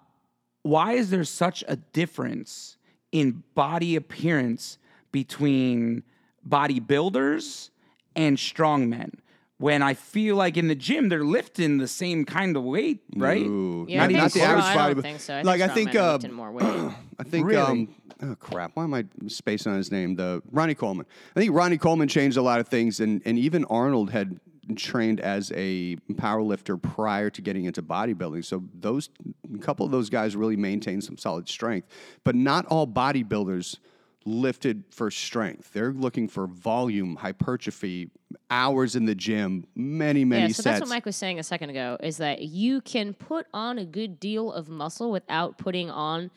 why 0.63 0.93
is 0.93 1.09
there 1.11 1.23
such 1.23 1.63
a 1.69 1.77
difference 1.77 2.75
in 3.13 3.43
body 3.55 3.95
appearance 3.95 4.77
between 5.13 6.03
bodybuilders 6.47 7.69
and 8.15 8.37
strongmen? 8.37 9.13
When 9.59 9.81
I 9.81 9.93
feel 9.93 10.35
like 10.35 10.57
in 10.57 10.67
the 10.67 10.75
gym 10.75 11.07
they're 11.07 11.23
lifting 11.23 11.77
the 11.77 11.87
same 11.87 12.25
kind 12.25 12.57
of 12.57 12.63
weight, 12.63 13.01
right? 13.15 13.43
Ooh. 13.45 13.85
Yeah, 13.87 14.07
not, 14.07 14.11
not 14.11 14.33
the 14.33 14.39
so. 14.39 14.45
average 14.45 14.65
I 14.65 14.75
body. 14.75 14.87
don't 14.87 14.95
but- 14.95 15.03
think 15.03 15.19
so. 15.21 15.33
I 15.35 15.41
like 15.43 15.59
think 15.73 15.95
I 15.95 16.17
think 16.17 16.25
uh, 16.25 16.27
more 16.33 16.51
weight. 16.51 16.65
I 17.19 17.23
think 17.23 17.47
Really? 17.47 17.61
um, 17.61 17.95
oh 18.23 18.35
crap, 18.35 18.71
why 18.73 18.83
am 18.83 18.93
I 18.93 19.05
spacing 19.27 19.71
on 19.71 19.77
his 19.77 19.89
name? 19.91 20.15
The 20.15 20.41
Ronnie 20.51 20.75
Coleman. 20.75 21.05
I 21.35 21.39
think 21.39 21.53
Ronnie 21.53 21.77
Coleman 21.77 22.09
changed 22.09 22.35
a 22.35 22.41
lot 22.41 22.59
of 22.59 22.67
things, 22.67 22.99
and 22.99 23.21
and 23.25 23.39
even 23.39 23.63
Arnold 23.65 24.09
had 24.09 24.37
trained 24.75 25.19
as 25.21 25.51
a 25.55 25.95
power 26.17 26.41
lifter 26.41 26.75
prior 26.75 27.29
to 27.29 27.41
getting 27.41 27.63
into 27.65 27.81
bodybuilding. 27.81 28.43
So 28.43 28.63
those 28.73 29.09
a 29.53 29.59
couple 29.59 29.85
of 29.85 29.91
those 29.93 30.09
guys 30.09 30.35
really 30.35 30.57
maintained 30.57 31.05
some 31.05 31.17
solid 31.17 31.47
strength, 31.47 31.87
but 32.25 32.35
not 32.35 32.65
all 32.65 32.85
bodybuilders 32.87 33.77
lifted 34.25 34.83
for 34.89 35.11
strength. 35.11 35.73
They're 35.73 35.91
looking 35.91 36.27
for 36.27 36.47
volume, 36.47 37.15
hypertrophy, 37.17 38.09
hours 38.49 38.95
in 38.95 39.05
the 39.05 39.15
gym, 39.15 39.65
many 39.75 40.25
many 40.25 40.43
Yeah, 40.43 40.47
so 40.49 40.53
sets. 40.53 40.63
that's 40.63 40.79
what 40.81 40.89
Mike 40.89 41.05
was 41.05 41.15
saying 41.15 41.39
a 41.39 41.43
second 41.43 41.69
ago 41.69 41.97
is 42.01 42.17
that 42.17 42.41
you 42.43 42.81
can 42.81 43.13
put 43.13 43.47
on 43.53 43.77
a 43.77 43.85
good 43.85 44.19
deal 44.19 44.51
of 44.51 44.69
muscle 44.69 45.11
without 45.11 45.57
putting 45.57 45.89
on 45.89 46.31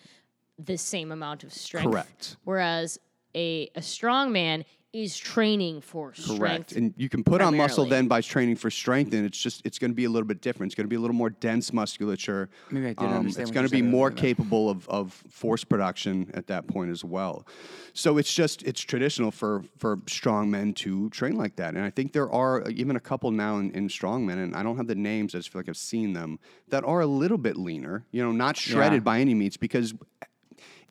the 0.58 0.76
same 0.78 1.12
amount 1.12 1.44
of 1.44 1.52
strength. 1.52 1.90
Correct. 1.90 2.36
Whereas 2.44 2.98
a, 3.34 3.70
a 3.74 3.82
strong 3.82 4.32
man 4.32 4.64
is 5.02 5.16
training 5.18 5.80
for 5.80 6.14
strength. 6.14 6.38
Correct. 6.40 6.72
And 6.72 6.94
you 6.96 7.08
can 7.08 7.22
put 7.22 7.40
on 7.42 7.56
muscle 7.56 7.84
then 7.84 8.08
by 8.08 8.20
training 8.22 8.56
for 8.56 8.70
strength, 8.70 9.12
and 9.12 9.26
it's 9.26 9.38
just 9.38 9.64
it's 9.66 9.78
going 9.78 9.90
to 9.90 9.94
be 9.94 10.04
a 10.04 10.10
little 10.10 10.26
bit 10.26 10.40
different. 10.40 10.70
It's 10.70 10.74
going 10.74 10.86
to 10.86 10.88
be 10.88 10.96
a 10.96 11.00
little 11.00 11.14
more 11.14 11.30
dense 11.30 11.72
musculature. 11.72 12.48
Maybe 12.70 12.86
I 12.86 12.88
didn't 12.90 13.04
Um, 13.08 13.12
understand 13.18 13.42
It's 13.42 13.50
going 13.50 13.66
to 13.66 13.70
be 13.72 13.82
more 13.82 14.10
capable 14.10 14.70
of, 14.70 14.88
of 14.88 15.12
force 15.28 15.64
production 15.64 16.30
at 16.34 16.46
that 16.46 16.66
point 16.66 16.90
as 16.90 17.04
well. 17.04 17.46
So 17.92 18.16
it's 18.18 18.32
just 18.32 18.62
it's 18.62 18.80
traditional 18.80 19.30
for 19.30 19.62
for 19.76 19.98
strong 20.08 20.50
men 20.50 20.72
to 20.74 21.10
train 21.10 21.36
like 21.36 21.56
that, 21.56 21.74
and 21.74 21.84
I 21.84 21.90
think 21.90 22.12
there 22.12 22.30
are 22.30 22.68
even 22.70 22.96
a 22.96 23.00
couple 23.00 23.30
now 23.30 23.58
in, 23.58 23.70
in 23.72 23.88
strong 23.88 24.24
men, 24.26 24.38
and 24.38 24.54
I 24.56 24.62
don't 24.62 24.76
have 24.76 24.86
the 24.86 24.94
names. 24.94 25.34
I 25.34 25.38
just 25.38 25.50
feel 25.52 25.60
like 25.60 25.68
I've 25.68 25.76
seen 25.76 26.12
them 26.14 26.38
that 26.68 26.84
are 26.84 27.00
a 27.00 27.06
little 27.06 27.38
bit 27.38 27.56
leaner. 27.56 28.04
You 28.12 28.22
know, 28.22 28.32
not 28.32 28.56
shredded 28.56 29.00
Yeah. 29.00 29.10
by 29.10 29.20
any 29.20 29.34
means, 29.34 29.56
because 29.56 29.94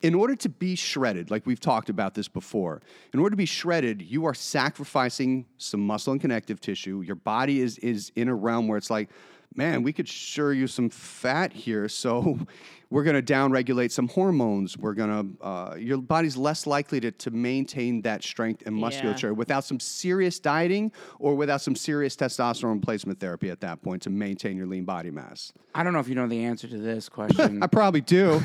in 0.01 0.13
order 0.13 0.35
to 0.35 0.49
be 0.49 0.75
shredded, 0.75 1.31
like 1.31 1.45
we've 1.45 1.59
talked 1.59 1.89
about 1.89 2.13
this 2.13 2.27
before, 2.27 2.81
in 3.13 3.19
order 3.19 3.31
to 3.31 3.37
be 3.37 3.45
shredded, 3.45 4.01
you 4.01 4.25
are 4.25 4.33
sacrificing 4.33 5.45
some 5.57 5.79
muscle 5.79 6.11
and 6.11 6.21
connective 6.21 6.59
tissue. 6.59 7.01
Your 7.01 7.15
body 7.15 7.61
is 7.61 7.77
is 7.79 8.11
in 8.15 8.27
a 8.27 8.35
realm 8.35 8.67
where 8.67 8.77
it's 8.77 8.89
like, 8.89 9.09
man, 9.55 9.83
we 9.83 9.93
could 9.93 10.07
sure 10.07 10.53
use 10.53 10.73
some 10.73 10.89
fat 10.89 11.53
here, 11.53 11.87
so 11.87 12.39
we're 12.89 13.03
going 13.03 13.15
to 13.15 13.33
downregulate 13.33 13.91
some 13.91 14.07
hormones. 14.07 14.77
We're 14.77 14.93
going 14.93 15.09
to 15.37 15.45
uh, 15.45 15.75
your 15.75 15.97
body's 15.97 16.37
less 16.37 16.67
likely 16.67 16.99
to 17.01 17.11
to 17.11 17.31
maintain 17.31 18.01
that 18.03 18.23
strength 18.23 18.63
and 18.65 18.75
musculature 18.75 19.33
without 19.33 19.63
some 19.63 19.79
serious 19.79 20.39
dieting 20.39 20.91
or 21.19 21.35
without 21.35 21.61
some 21.61 21.75
serious 21.75 22.15
testosterone 22.15 22.75
replacement 22.75 23.19
therapy 23.19 23.49
at 23.49 23.61
that 23.61 23.81
point 23.81 24.01
to 24.03 24.09
maintain 24.09 24.57
your 24.57 24.67
lean 24.67 24.85
body 24.85 25.11
mass. 25.11 25.51
I 25.73 25.83
don't 25.83 25.93
know 25.93 25.99
if 25.99 26.07
you 26.07 26.15
know 26.15 26.27
the 26.27 26.45
answer 26.45 26.67
to 26.67 26.77
this 26.77 27.09
question. 27.09 27.61
I 27.63 27.67
probably 27.67 28.01
do. 28.01 28.41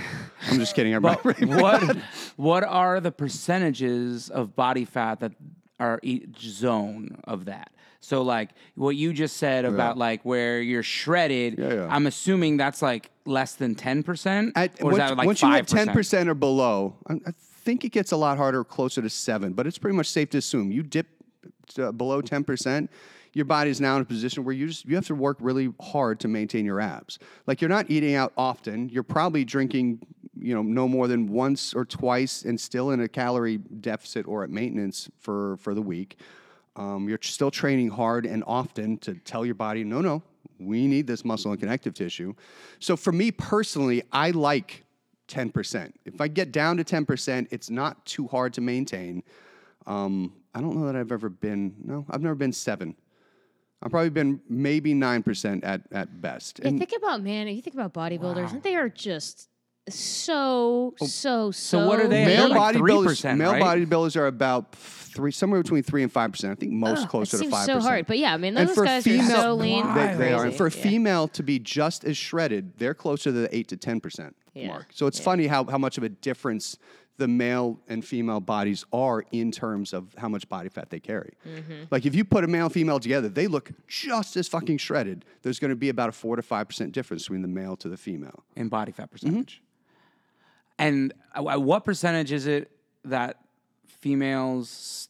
I'm 0.49 0.59
just 0.59 0.75
kidding. 0.75 0.95
I'm 0.95 1.03
But 1.03 1.23
what 1.41 1.97
what 2.37 2.65
are 2.65 3.01
the 3.01 3.13
percentages 3.13 4.31
of 4.31 4.57
body 4.57 4.85
fat 4.85 5.21
that 5.21 5.33
are 5.81 5.99
each 6.03 6.41
zone 6.41 7.17
of 7.25 7.47
that? 7.47 7.73
So 8.01 8.23
like 8.23 8.51
what 8.77 8.97
you 8.97 9.13
just 9.13 9.37
said 9.37 9.65
about 9.65 9.99
like 9.99 10.23
where 10.25 10.61
you're 10.61 10.83
shredded, 10.83 11.59
Yeah, 11.59 11.75
yeah. 11.75 11.89
I'm 11.91 12.07
assuming 12.07 12.57
that's 12.57 12.81
like 12.83 13.11
less 13.27 13.55
than 13.55 13.75
ten 13.75 14.03
percent, 14.03 14.53
At, 14.57 14.83
or 14.83 14.93
is 14.93 14.99
once, 14.99 15.11
that 15.11 15.17
like 15.17 15.27
once 15.27 15.43
you 15.43 15.53
hit 15.53 15.67
ten 15.67 15.89
percent 15.89 16.29
or 16.29 16.35
below, 16.35 16.97
I, 17.09 17.15
I 17.15 17.33
think 17.37 17.85
it 17.85 17.91
gets 17.91 18.13
a 18.13 18.17
lot 18.17 18.39
harder, 18.39 18.65
closer 18.65 19.03
to 19.03 19.11
seven. 19.11 19.53
But 19.53 19.67
it's 19.67 19.79
pretty 19.79 19.97
much 19.97 20.09
safe 20.09 20.31
to 20.31 20.39
assume 20.39 20.73
you 20.73 20.83
dip 20.83 21.07
to 21.75 21.93
below 21.93 22.21
ten 22.21 22.45
percent, 22.45 22.91
your 23.33 23.45
body 23.45 23.71
is 23.71 23.81
now 23.81 23.97
in 23.97 24.03
a 24.03 24.05
position 24.05 24.45
where 24.45 24.55
you 24.55 24.69
just 24.69 24.85
you 24.87 24.95
have 24.95 25.07
to 25.07 25.15
work 25.15 25.37
really 25.41 25.73
hard 25.81 26.21
to 26.21 26.29
maintain 26.29 26.65
your 26.65 26.81
abs. 26.81 27.19
Like 27.47 27.61
you're 27.61 27.71
not 27.71 27.91
eating 27.91 28.15
out 28.15 28.33
often. 28.37 28.89
You're 28.89 29.03
probably 29.03 29.45
drinking, 29.45 30.01
you 30.39 30.55
know, 30.55 30.63
no 30.63 30.89
more 30.89 31.09
than 31.09 31.29
once 31.29 31.75
or 31.75 31.85
twice, 31.85 32.45
and 32.45 32.61
still 32.61 32.91
in 32.91 33.01
a 33.01 33.09
calorie 33.09 33.59
deficit 33.59 34.27
or 34.27 34.45
at 34.45 34.51
maintenance 34.51 35.09
for 35.19 35.57
for 35.59 35.75
the 35.75 35.83
week. 35.83 36.19
Um, 36.77 37.09
you're 37.09 37.19
still 37.21 37.51
training 37.51 37.91
hard 37.91 38.27
and 38.27 38.45
often 38.47 38.97
to 38.99 39.15
tell 39.15 39.45
your 39.45 39.57
body, 39.57 39.85
no, 39.85 40.01
no, 40.01 40.23
we 40.59 40.87
need 40.87 41.07
this 41.07 41.25
muscle 41.25 41.51
and 41.51 41.61
connective 41.61 41.95
tissue. 41.95 42.35
So 42.79 42.97
for 42.97 43.13
me 43.13 43.33
personally, 43.33 44.03
I 44.13 44.31
like 44.31 44.85
10%. 45.29 45.93
If 46.05 46.21
I 46.21 46.29
get 46.29 46.53
down 46.53 46.77
to 46.77 46.85
10%, 46.85 47.49
it's 47.51 47.71
not 47.71 48.05
too 48.05 48.27
hard 48.27 48.53
to 48.55 48.61
maintain. 48.61 49.23
Um, 49.87 50.33
I 50.55 50.61
don't 50.61 50.77
know 50.77 50.87
that 50.87 50.97
I've 50.97 51.13
ever 51.13 51.29
been, 51.29 51.75
no, 51.85 52.05
I've 52.11 52.23
never 52.23 52.35
been 52.35 52.53
seven. 52.53 52.97
I've 53.83 53.91
probably 53.91 54.11
been 54.11 54.41
maybe 54.49 54.93
9% 54.95 55.61
at, 55.63 55.83
at 55.93 56.21
best. 56.21 56.61
Yeah, 56.63 56.69
And 56.69 56.79
think 56.79 56.93
about 56.97 57.23
man. 57.23 57.49
You 57.49 57.63
think 57.63 57.75
about 57.75 57.95
bodybuilders, 57.95 58.53
and 58.53 58.63
they 58.63 58.77
are 58.77 58.89
just 58.91 59.49
so 59.89 60.95
so 60.99 61.07
so. 61.07 61.51
So 61.51 61.87
what 61.87 61.99
are 62.01 62.07
they 62.09 62.25
male 62.27 62.49
They're 62.49 62.59
like 62.59 62.77
bodybuilders, 62.77 63.23
3%, 63.25 63.37
male 63.39 63.53
right? 63.53 63.63
bodybuilders 63.63 64.17
are 64.17 64.27
about 64.27 64.75
three, 64.75 65.33
somewhere 65.33 65.63
between 65.63 65.83
three 65.83 66.03
and 66.03 66.13
five 66.13 66.31
percent. 66.33 66.53
I 66.53 66.55
think 66.57 66.73
most 66.73 67.05
Ugh, 67.05 67.09
closer 67.09 67.39
it 67.39 67.45
to 67.45 67.51
five 67.51 67.67
so 67.67 67.81
hard, 67.81 68.07
but 68.07 68.19
yeah, 68.19 68.35
I 68.35 68.37
mean 68.37 68.57
And 68.57 68.69
those 68.69 68.77
guys 68.79 69.03
female- 69.05 69.37
are 69.37 69.43
so 69.43 69.55
lean. 69.55 69.87
They, 69.95 70.15
they 70.17 70.33
are. 70.33 70.45
And 70.45 70.57
crazy. 70.57 70.57
for 70.59 70.69
Yeah. 70.77 70.83
female 70.83 71.29
to 71.29 71.43
be 71.43 71.59
just 71.59 72.05
as 72.05 72.17
shredded, 72.17 72.75
they're 72.79 72.95
closer 72.95 73.25
to 73.31 73.33
the 73.33 73.57
eight 73.57 73.69
to 73.69 73.77
ten 73.77 74.01
percent 74.01 74.37
Yeah. 74.55 74.69
mark. 74.69 74.87
So 74.93 75.07
it's 75.07 75.21
funny 75.21 75.47
how, 75.47 75.65
how 75.65 75.79
much 75.79 75.97
of 75.99 76.05
a 76.05 76.09
difference 76.09 76.77
the 77.19 77.29
male 77.29 77.79
and 77.87 78.03
female 78.03 78.41
bodies 78.41 78.85
are 78.95 79.25
in 79.31 79.53
terms 79.53 79.93
of 79.93 80.15
how 80.17 80.27
much 80.29 80.49
body 80.49 80.71
fat 80.71 80.89
they 80.89 80.99
carry. 80.99 81.35
Mm-hmm. 81.47 81.83
Like 81.91 82.07
if 82.07 82.15
you 82.15 82.25
put 82.25 82.45
a 82.45 82.47
male 82.47 82.65
and 82.65 82.73
female 82.73 82.99
together, 82.99 83.29
they 83.29 83.47
look 83.47 83.71
just 83.87 84.37
as 84.39 84.49
fucking 84.49 84.79
shredded. 84.79 85.27
There's 85.43 85.59
going 85.59 85.69
to 85.69 85.77
be 85.77 85.91
about 85.91 86.09
a 86.09 86.13
four 86.13 86.37
to 86.37 86.43
five 86.43 86.67
percent 86.69 86.93
difference 86.93 87.25
between 87.25 87.43
the 87.43 87.49
male 87.49 87.77
to 87.77 87.89
the 87.91 87.99
female. 87.99 88.43
in 88.57 88.69
body 88.69 88.91
Mm-hmm. 88.93 89.03
fat 89.03 89.11
percentage. 89.11 89.63
And 90.79 91.13
uh, 91.37 91.45
uh, 91.45 91.59
what 91.59 91.85
percentage 91.85 92.33
is 92.33 92.47
it 92.47 92.71
that 93.05 93.37
females? 93.87 95.09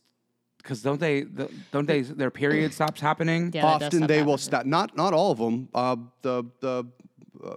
Because 0.59 0.83
don't 0.83 1.01
they? 1.01 1.23
the- 1.23 1.51
Don't 1.71 1.87
they? 1.87 2.03
Their 2.03 2.31
period 2.31 2.75
stops 2.75 3.01
happening. 3.01 3.51
Yeah, 3.55 3.63
that 3.63 3.79
does 3.79 3.87
Often 3.87 3.99
stop 4.01 4.09
they 4.09 4.23
will 4.23 4.39
stop. 4.39 4.67
Not 4.67 4.97
not 4.97 5.13
all 5.15 5.31
of 5.33 5.39
them. 5.39 5.69
Uh, 5.75 5.97
the 6.23 6.45
the 6.61 6.85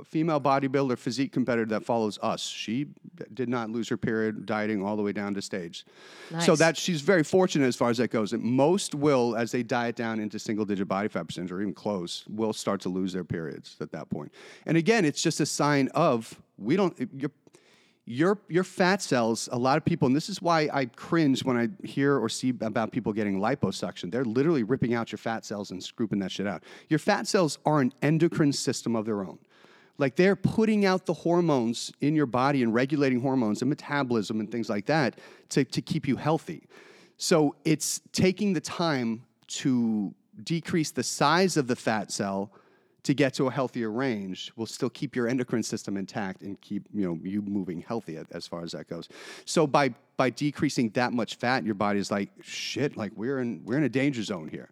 female 0.05 0.39
bodybuilder 0.39 0.97
physique 0.97 1.31
competitor 1.31 1.65
that 1.67 1.83
follows 1.83 2.19
us, 2.21 2.41
she 2.41 2.87
did 3.33 3.49
not 3.49 3.69
lose 3.69 3.89
her 3.89 3.97
period 3.97 4.45
dieting 4.45 4.83
all 4.83 4.95
the 4.95 5.03
way 5.03 5.11
down 5.11 5.33
to 5.33 5.41
stage. 5.41 5.85
So 6.29 6.35
Nice. 6.37 6.59
that 6.59 6.77
she's 6.77 7.01
very 7.01 7.23
fortunate 7.23 7.65
as 7.67 7.75
far 7.75 7.89
as 7.89 7.97
that 7.97 8.09
goes. 8.09 8.33
And 8.33 8.43
most 8.43 8.95
will, 8.95 9.35
as 9.35 9.51
they 9.51 9.63
diet 9.63 9.95
down 9.95 10.19
into 10.19 10.39
single 10.39 10.65
digit 10.65 10.87
body 10.87 11.07
fat 11.07 11.27
percentage 11.27 11.51
or 11.51 11.61
even 11.61 11.73
close, 11.73 12.23
will 12.29 12.53
start 12.53 12.81
to 12.81 12.89
lose 12.89 13.13
their 13.13 13.23
periods 13.23 13.77
at 13.81 13.91
that 13.91 14.09
point. 14.09 14.31
And 14.65 14.77
again, 14.77 15.05
it's 15.05 15.21
just 15.21 15.39
a 15.39 15.45
sign 15.45 15.89
of 15.89 16.39
we 16.57 16.75
don't. 16.75 16.95
You're, 17.15 17.31
your 18.05 18.37
your 18.49 18.63
fat 18.65 19.01
cells 19.01 19.47
a 19.53 19.57
lot 19.57 19.77
of 19.77 19.85
people 19.85 20.05
and 20.05 20.13
this 20.15 20.27
is 20.27 20.41
why 20.41 20.69
i 20.73 20.85
cringe 20.85 21.43
when 21.45 21.55
i 21.55 21.69
hear 21.87 22.17
or 22.17 22.27
see 22.27 22.49
about 22.49 22.91
people 22.91 23.13
getting 23.13 23.39
liposuction 23.39 24.11
they're 24.11 24.25
literally 24.25 24.63
ripping 24.63 24.93
out 24.93 25.09
your 25.11 25.17
fat 25.17 25.45
cells 25.45 25.71
and 25.71 25.81
scooping 25.81 26.19
that 26.19 26.29
shit 26.29 26.45
out 26.45 26.63
your 26.89 26.99
fat 26.99 27.25
cells 27.27 27.59
are 27.65 27.79
an 27.79 27.93
endocrine 28.01 28.51
system 28.51 28.93
of 28.95 29.05
their 29.05 29.21
own 29.21 29.39
like 29.97 30.15
they're 30.15 30.35
putting 30.35 30.85
out 30.85 31.05
the 31.05 31.13
hormones 31.13 31.91
in 32.01 32.15
your 32.15 32.25
body 32.25 32.63
and 32.63 32.73
regulating 32.73 33.21
hormones 33.21 33.61
and 33.61 33.69
metabolism 33.69 34.39
and 34.39 34.51
things 34.51 34.69
like 34.69 34.85
that 34.85 35.19
to, 35.49 35.63
to 35.63 35.81
keep 35.81 36.07
you 36.07 36.15
healthy 36.15 36.67
so 37.17 37.55
it's 37.63 38.01
taking 38.11 38.53
the 38.53 38.61
time 38.61 39.23
to 39.47 40.13
decrease 40.43 40.91
the 40.91 41.03
size 41.03 41.57
of 41.57 41.67
the 41.67 41.75
fat 41.75 42.11
cell 42.11 42.51
to 43.03 43.13
get 43.13 43.33
to 43.33 43.47
a 43.47 43.51
healthier 43.51 43.91
range 43.91 44.51
will 44.55 44.65
still 44.65 44.89
keep 44.89 45.15
your 45.15 45.27
endocrine 45.27 45.63
system 45.63 45.97
intact 45.97 46.41
and 46.41 46.59
keep 46.61 46.87
you 46.93 47.05
know 47.05 47.19
you 47.21 47.41
moving 47.41 47.81
healthy 47.81 48.17
as 48.31 48.47
far 48.47 48.63
as 48.63 48.71
that 48.71 48.87
goes. 48.87 49.09
So 49.45 49.67
by 49.67 49.93
by 50.15 50.29
decreasing 50.29 50.89
that 50.91 51.13
much 51.13 51.35
fat, 51.35 51.65
your 51.65 51.75
body's 51.75 52.11
like 52.11 52.29
shit. 52.41 52.95
Like 52.95 53.11
we're 53.15 53.39
in 53.39 53.61
we're 53.65 53.77
in 53.77 53.83
a 53.83 53.89
danger 53.89 54.23
zone 54.23 54.47
here. 54.47 54.69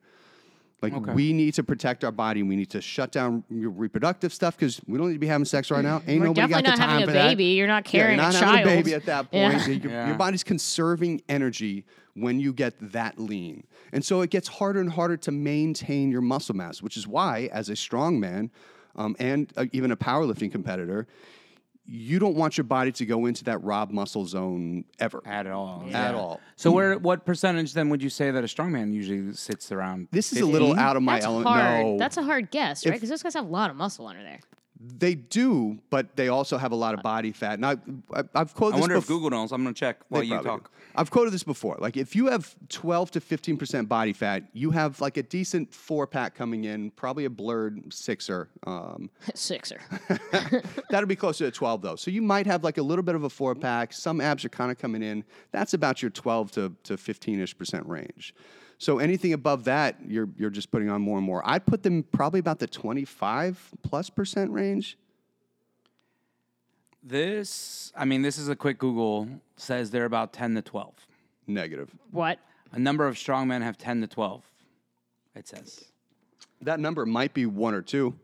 Like 0.82 0.94
we 1.14 1.32
need 1.32 1.54
to 1.56 1.64
protect 1.64 2.04
our 2.04 2.12
body. 2.12 2.42
We 2.42 2.56
need 2.56 2.72
to 2.72 2.82
shut 2.82 3.12
down 3.12 3.44
your 3.50 3.70
reproductive 3.70 4.34
stuff 4.34 4.58
because 4.58 4.82
we 4.88 4.98
don't 4.98 5.08
need 5.10 5.14
to 5.14 5.20
be 5.20 5.28
having 5.28 5.46
sex 5.46 5.70
right 5.70 5.84
now. 5.84 6.02
Ain't 6.08 6.20
We're 6.22 6.28
nobody 6.28 6.48
got 6.48 6.64
definitely 6.64 6.64
the 6.64 6.70
not 6.70 6.78
time 6.78 6.90
having 7.02 7.10
a 7.10 7.30
baby. 7.30 7.44
You're 7.46 7.68
not 7.68 7.86
Yeah, 7.86 7.92
carrying 7.92 8.18
you're 8.18 8.26
not 8.26 8.34
a 8.34 8.38
having 8.38 8.56
child. 8.64 8.68
a 8.68 8.76
baby 8.82 8.94
at 8.96 9.06
that 9.06 9.32
point. 9.32 9.54
Yeah. 9.54 9.68
Your, 9.68 9.92
Yeah. 9.92 10.08
your 10.08 10.18
body's 10.18 10.44
conserving 10.44 11.22
energy 11.30 11.86
when 12.16 12.40
you 12.40 12.52
get 12.52 12.74
that 12.94 13.20
lean. 13.20 13.64
And 13.94 14.04
so 14.04 14.22
it 14.22 14.32
gets 14.32 14.48
harder 14.48 14.80
and 14.82 14.90
harder 14.92 15.18
to 15.18 15.32
maintain 15.32 16.10
your 16.12 16.22
muscle 16.22 16.56
mass, 16.56 16.82
which 16.82 16.98
is 16.98 17.08
why, 17.08 17.50
as 17.54 17.70
a 17.70 17.76
strong 17.76 18.20
man 18.20 18.50
um, 18.96 19.16
and 19.20 19.54
uh, 19.58 19.66
even 19.74 19.92
a 19.92 19.98
powerlifting 19.98 20.52
competitor, 20.52 21.06
you 21.94 22.20
don't 22.20 22.36
want 22.36 22.58
your 22.58 22.64
body 22.64 22.90
to 22.94 23.06
go 23.06 23.26
into 23.26 23.44
that 23.44 23.62
rob 23.64 23.92
muscle 23.92 24.26
zone 24.26 24.86
ever. 24.98 25.22
At 25.26 25.46
all. 25.48 25.84
At 25.92 26.16
all. 26.16 26.40
So 26.56 26.72
where? 26.72 26.98
What 26.98 27.26
percentage 27.26 27.74
then 27.74 27.90
would 27.90 28.02
you 28.02 28.10
say 28.10 28.32
that 28.32 28.42
a 28.44 28.48
strongman 28.48 28.94
usually 28.94 29.34
sits 29.34 29.74
around? 29.74 30.08
This 30.10 30.32
is 30.32 30.40
a 30.40 30.46
little 30.46 30.80
out 30.80 30.96
of 30.96 31.04
my 31.04 31.16
That's 31.16 31.26
element. 31.26 31.48
hard. 31.48 31.86
No, 31.86 31.98
That's 31.98 32.16
a 32.16 32.24
hard 32.24 32.50
guess, 32.50 32.86
right? 32.86 32.94
Because 32.94 33.10
those 33.10 33.22
guys 33.22 33.34
have 33.34 33.46
a 33.46 33.50
lot 33.50 33.70
of 33.70 33.76
muscle 33.76 34.08
under 34.08 34.24
there. 34.24 34.40
They 34.84 35.14
do, 35.14 35.80
but 35.90 36.16
they 36.16 36.30
also 36.30 36.58
have 36.58 36.72
a 36.72 36.76
lot 36.76 36.94
of 36.96 37.04
body 37.04 37.32
fat. 37.32 37.60
Now, 37.60 37.76
I, 38.14 38.24
I've 38.34 38.54
quoted 38.56 38.76
I 38.76 38.78
this 38.78 38.82
wonder 38.82 38.96
if 38.96 39.08
Google 39.08 39.30
knows. 39.30 39.52
I'm 39.52 39.64
gonna 39.64 39.76
check 39.76 39.98
while 40.10 40.24
you 40.24 40.42
talk. 40.42 40.64
do. 40.66 40.70
I've 40.96 41.12
quoted 41.12 41.32
this 41.32 41.44
before. 41.44 41.78
Like 41.80 41.98
if 41.98 42.16
you 42.16 42.28
have 42.28 42.56
12 42.70 43.12
to 43.12 43.22
15 43.22 43.58
percent 43.58 43.90
body 43.90 44.14
fat, 44.14 44.44
you 44.54 44.72
have 44.72 45.00
like 45.00 45.18
a 45.18 45.24
decent 45.24 45.74
four 45.74 46.08
pack 46.08 46.34
coming 46.34 46.64
in, 46.66 46.92
probably 46.92 47.26
a 47.26 47.30
blurred 47.30 47.94
sixer. 47.94 48.50
Um, 48.66 49.10
Sixer. 49.36 49.82
that'll 50.90 51.08
be 51.08 51.16
closer 51.16 51.46
to 51.46 51.52
12 51.52 51.82
though. 51.82 51.96
So 51.96 52.10
you 52.10 52.22
might 52.22 52.48
have 52.48 52.64
like 52.64 52.78
a 52.78 52.84
little 52.84 53.04
bit 53.04 53.16
of 53.16 53.24
a 53.24 53.30
four 53.30 53.54
pack. 53.54 53.94
Some 53.94 54.20
abs 54.20 54.44
are 54.46 54.50
kind 54.50 54.72
of 54.72 54.78
coming 54.78 55.04
in. 55.04 55.24
That's 55.52 55.74
about 55.74 56.02
your 56.02 56.12
12 56.12 56.52
to 56.54 56.74
to 56.84 56.98
15 56.98 57.40
ish 57.40 57.58
percent 57.58 57.86
range. 57.88 58.34
So 58.82 58.98
anything 58.98 59.32
above 59.34 59.66
that, 59.66 59.98
you're 60.08 60.28
you're 60.38 60.50
just 60.50 60.72
putting 60.72 60.90
on 60.90 61.04
more 61.04 61.20
and 61.20 61.26
more. 61.26 61.44
I'd 61.46 61.68
put 61.68 61.84
them 61.84 62.02
probably 62.02 62.40
about 62.40 62.58
the 62.58 62.66
25 62.66 63.74
plus 63.84 64.10
percent 64.10 64.50
range. 64.50 64.98
This, 67.04 67.94
I 67.96 68.06
mean, 68.06 68.24
this 68.24 68.40
is 68.40 68.50
a 68.50 68.56
quick 68.56 68.80
Google. 68.80 69.28
Says 69.56 69.92
they're 69.92 70.06
about 70.06 70.34
10 70.34 70.56
to 70.56 70.64
12. 70.64 70.96
Negative. 71.46 71.92
what? 72.10 72.40
A 72.72 72.80
number 72.80 73.08
of 73.08 73.20
strong 73.20 73.48
men 73.48 73.62
have 73.62 73.78
10 73.78 74.02
to 74.02 74.08
12. 74.08 74.44
It 75.36 75.48
says. 75.48 75.86
That 76.62 76.80
number 76.80 77.06
might 77.06 77.36
be 77.36 77.46
one 77.46 77.76
or 77.76 77.84
two. 77.84 78.16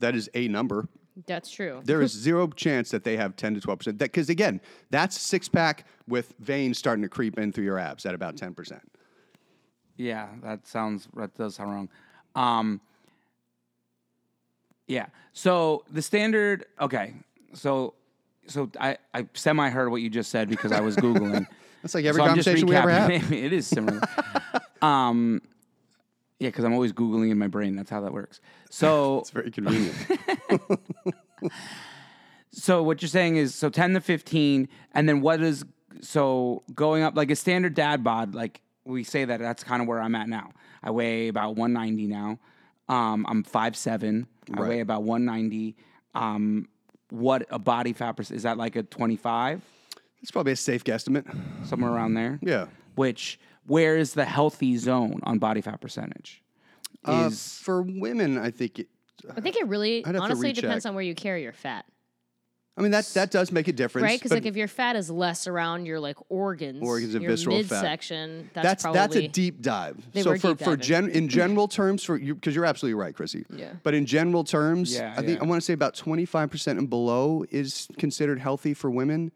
That 0.00 0.16
is 0.16 0.28
a 0.34 0.48
number. 0.48 0.88
That's 1.28 1.52
true. 1.52 1.82
There 1.84 2.02
is 2.02 2.10
zero 2.26 2.48
chance 2.48 2.90
that 2.90 3.04
they 3.04 3.16
have 3.16 3.36
10 3.36 3.54
to 3.54 3.60
12%. 3.60 3.96
Because 3.96 4.28
again, 4.28 4.60
that's 4.90 5.20
six 5.20 5.48
pack 5.48 5.86
with 6.08 6.34
veins 6.40 6.78
starting 6.78 7.02
to 7.02 7.08
creep 7.08 7.38
in 7.38 7.52
through 7.52 7.64
your 7.64 7.78
abs 7.78 8.06
at 8.06 8.14
about 8.14 8.36
10%. 8.36 8.80
Yeah, 10.00 10.28
that 10.42 10.66
sounds 10.66 11.08
that 11.14 11.34
does 11.34 11.56
sound 11.56 11.70
wrong. 11.70 11.88
Um, 12.34 12.80
yeah. 14.86 15.06
So 15.34 15.84
the 15.92 16.00
standard. 16.00 16.64
Okay. 16.80 17.12
So 17.52 17.92
so 18.46 18.70
I 18.80 18.96
I 19.12 19.26
semi 19.34 19.68
heard 19.68 19.90
what 19.90 20.00
you 20.00 20.08
just 20.08 20.30
said 20.30 20.48
because 20.48 20.72
I 20.72 20.80
was 20.80 20.96
googling. 20.96 21.46
That's 21.82 21.94
like 21.94 22.06
every 22.06 22.20
So 22.20 22.26
conversation 22.26 22.66
we 22.66 22.76
ever 22.76 22.90
have. 22.90 23.10
it 23.32 23.52
is 23.52 23.66
similar. 23.66 24.00
um, 24.82 25.42
yeah, 26.38 26.48
because 26.48 26.64
I'm 26.64 26.72
always 26.72 26.92
googling 26.94 27.30
in 27.30 27.38
my 27.38 27.46
brain. 27.48 27.76
That's 27.76 27.90
how 27.90 28.00
that 28.00 28.12
works. 28.12 28.40
So 28.70 29.20
It's 29.20 29.30
very 29.30 29.50
convenient. 29.50 29.96
So 32.52 32.82
what 32.82 33.00
you're 33.00 33.08
saying 33.08 33.36
is 33.36 33.54
so 33.54 33.68
10 33.68 33.94
to 33.94 34.00
15 34.00 34.68
and 34.92 35.08
then 35.08 35.20
what 35.20 35.40
is 35.40 35.64
so 36.00 36.62
going 36.74 37.02
up 37.02 37.16
like 37.16 37.30
a 37.30 37.36
standard 37.36 37.74
dad 37.74 38.02
bod 38.02 38.34
like 38.34 38.60
we 38.90 39.04
say 39.04 39.24
that 39.24 39.40
that's 39.40 39.64
kind 39.64 39.80
of 39.82 39.88
where 39.88 40.00
I'm 40.00 40.14
at 40.14 40.28
now. 40.28 40.50
I 40.82 40.90
weigh 40.90 41.28
about 41.28 41.56
190 41.56 42.06
now. 42.06 42.38
Um, 42.88 43.24
I'm 43.28 43.44
5'7. 43.44 44.26
I 44.52 44.60
Right. 44.60 44.68
weigh 44.68 44.80
about 44.80 45.02
190. 45.04 45.76
Um, 46.14 46.68
what 47.10 47.46
a 47.50 47.58
body 47.58 47.92
fat 47.92 48.12
percent 48.12 48.36
is 48.36 48.42
that 48.44 48.56
like 48.56 48.76
a 48.76 48.82
25 48.82 49.62
it's 50.22 50.30
probably 50.30 50.52
a 50.52 50.56
safe 50.56 50.84
guesstimate. 50.84 51.24
somewhere 51.66 51.90
around 51.92 52.14
there? 52.14 52.38
Yeah. 52.42 52.66
Which 52.94 53.40
where 53.66 53.96
is 53.96 54.12
the 54.14 54.24
healthy 54.24 54.76
zone 54.76 55.20
on 55.22 55.38
body 55.38 55.60
fat 55.60 55.80
percentage? 55.80 56.42
Uh, 57.04 57.28
Is 57.30 57.58
for 57.62 57.80
women, 57.82 58.36
I 58.36 58.50
think 58.50 58.78
it, 58.80 58.88
I 59.34 59.40
think 59.40 59.56
it 59.56 59.66
really 59.66 60.04
I'd 60.04 60.08
have 60.08 60.16
to 60.16 60.20
honestly 60.22 60.52
depends 60.52 60.84
on 60.84 60.94
where 60.94 61.02
you 61.04 61.14
carry 61.14 61.42
your 61.42 61.52
fat. 61.52 61.86
I 62.76 62.82
mean 62.82 62.92
that 62.92 63.04
that 63.14 63.30
does 63.30 63.52
make 63.52 63.68
a 63.68 63.72
difference, 63.72 64.04
Right, 64.04 64.18
because 64.18 64.30
like 64.30 64.46
if 64.46 64.56
your 64.56 64.68
fat 64.68 64.96
is 64.96 65.10
less 65.10 65.46
around 65.46 65.84
your 65.86 66.00
like 66.00 66.16
organs, 66.30 66.80
Organs 66.82 67.14
and 67.14 67.22
your 67.22 67.32
visceral 67.32 67.56
fat. 67.64 67.70
midsection, 67.82 68.50
that's, 68.54 68.64
that's 68.64 68.82
probably 68.84 68.98
that's 69.00 69.16
a 69.16 69.28
deep 69.28 69.60
dive. 69.60 69.96
They 70.12 70.22
so 70.22 70.30
were 70.30 70.38
for 70.38 70.48
deep 70.54 70.58
for 70.60 70.76
diving. 70.76 70.80
gen, 70.80 71.08
in 71.10 71.28
general 71.40 71.68
terms, 71.68 72.04
for 72.04 72.16
you 72.16 72.34
because 72.34 72.54
you're 72.54 72.64
absolutely 72.64 72.94
right, 72.94 73.14
Chrissy. 73.14 73.44
Yeah. 73.50 73.72
But 73.82 73.94
in 73.94 74.06
general 74.06 74.44
terms, 74.44 74.94
Yeah, 74.94 75.12
I 75.12 75.22
think 75.22 75.38
yeah. 75.40 75.44
I 75.44 75.48
want 75.48 75.60
to 75.60 75.64
say 75.64 75.72
about 75.74 75.94
25 75.94 76.50
percent 76.50 76.78
and 76.78 76.88
below 76.88 77.44
is 77.50 77.88
considered 77.98 78.38
healthy 78.38 78.72
for 78.72 78.90
women. 78.90 79.32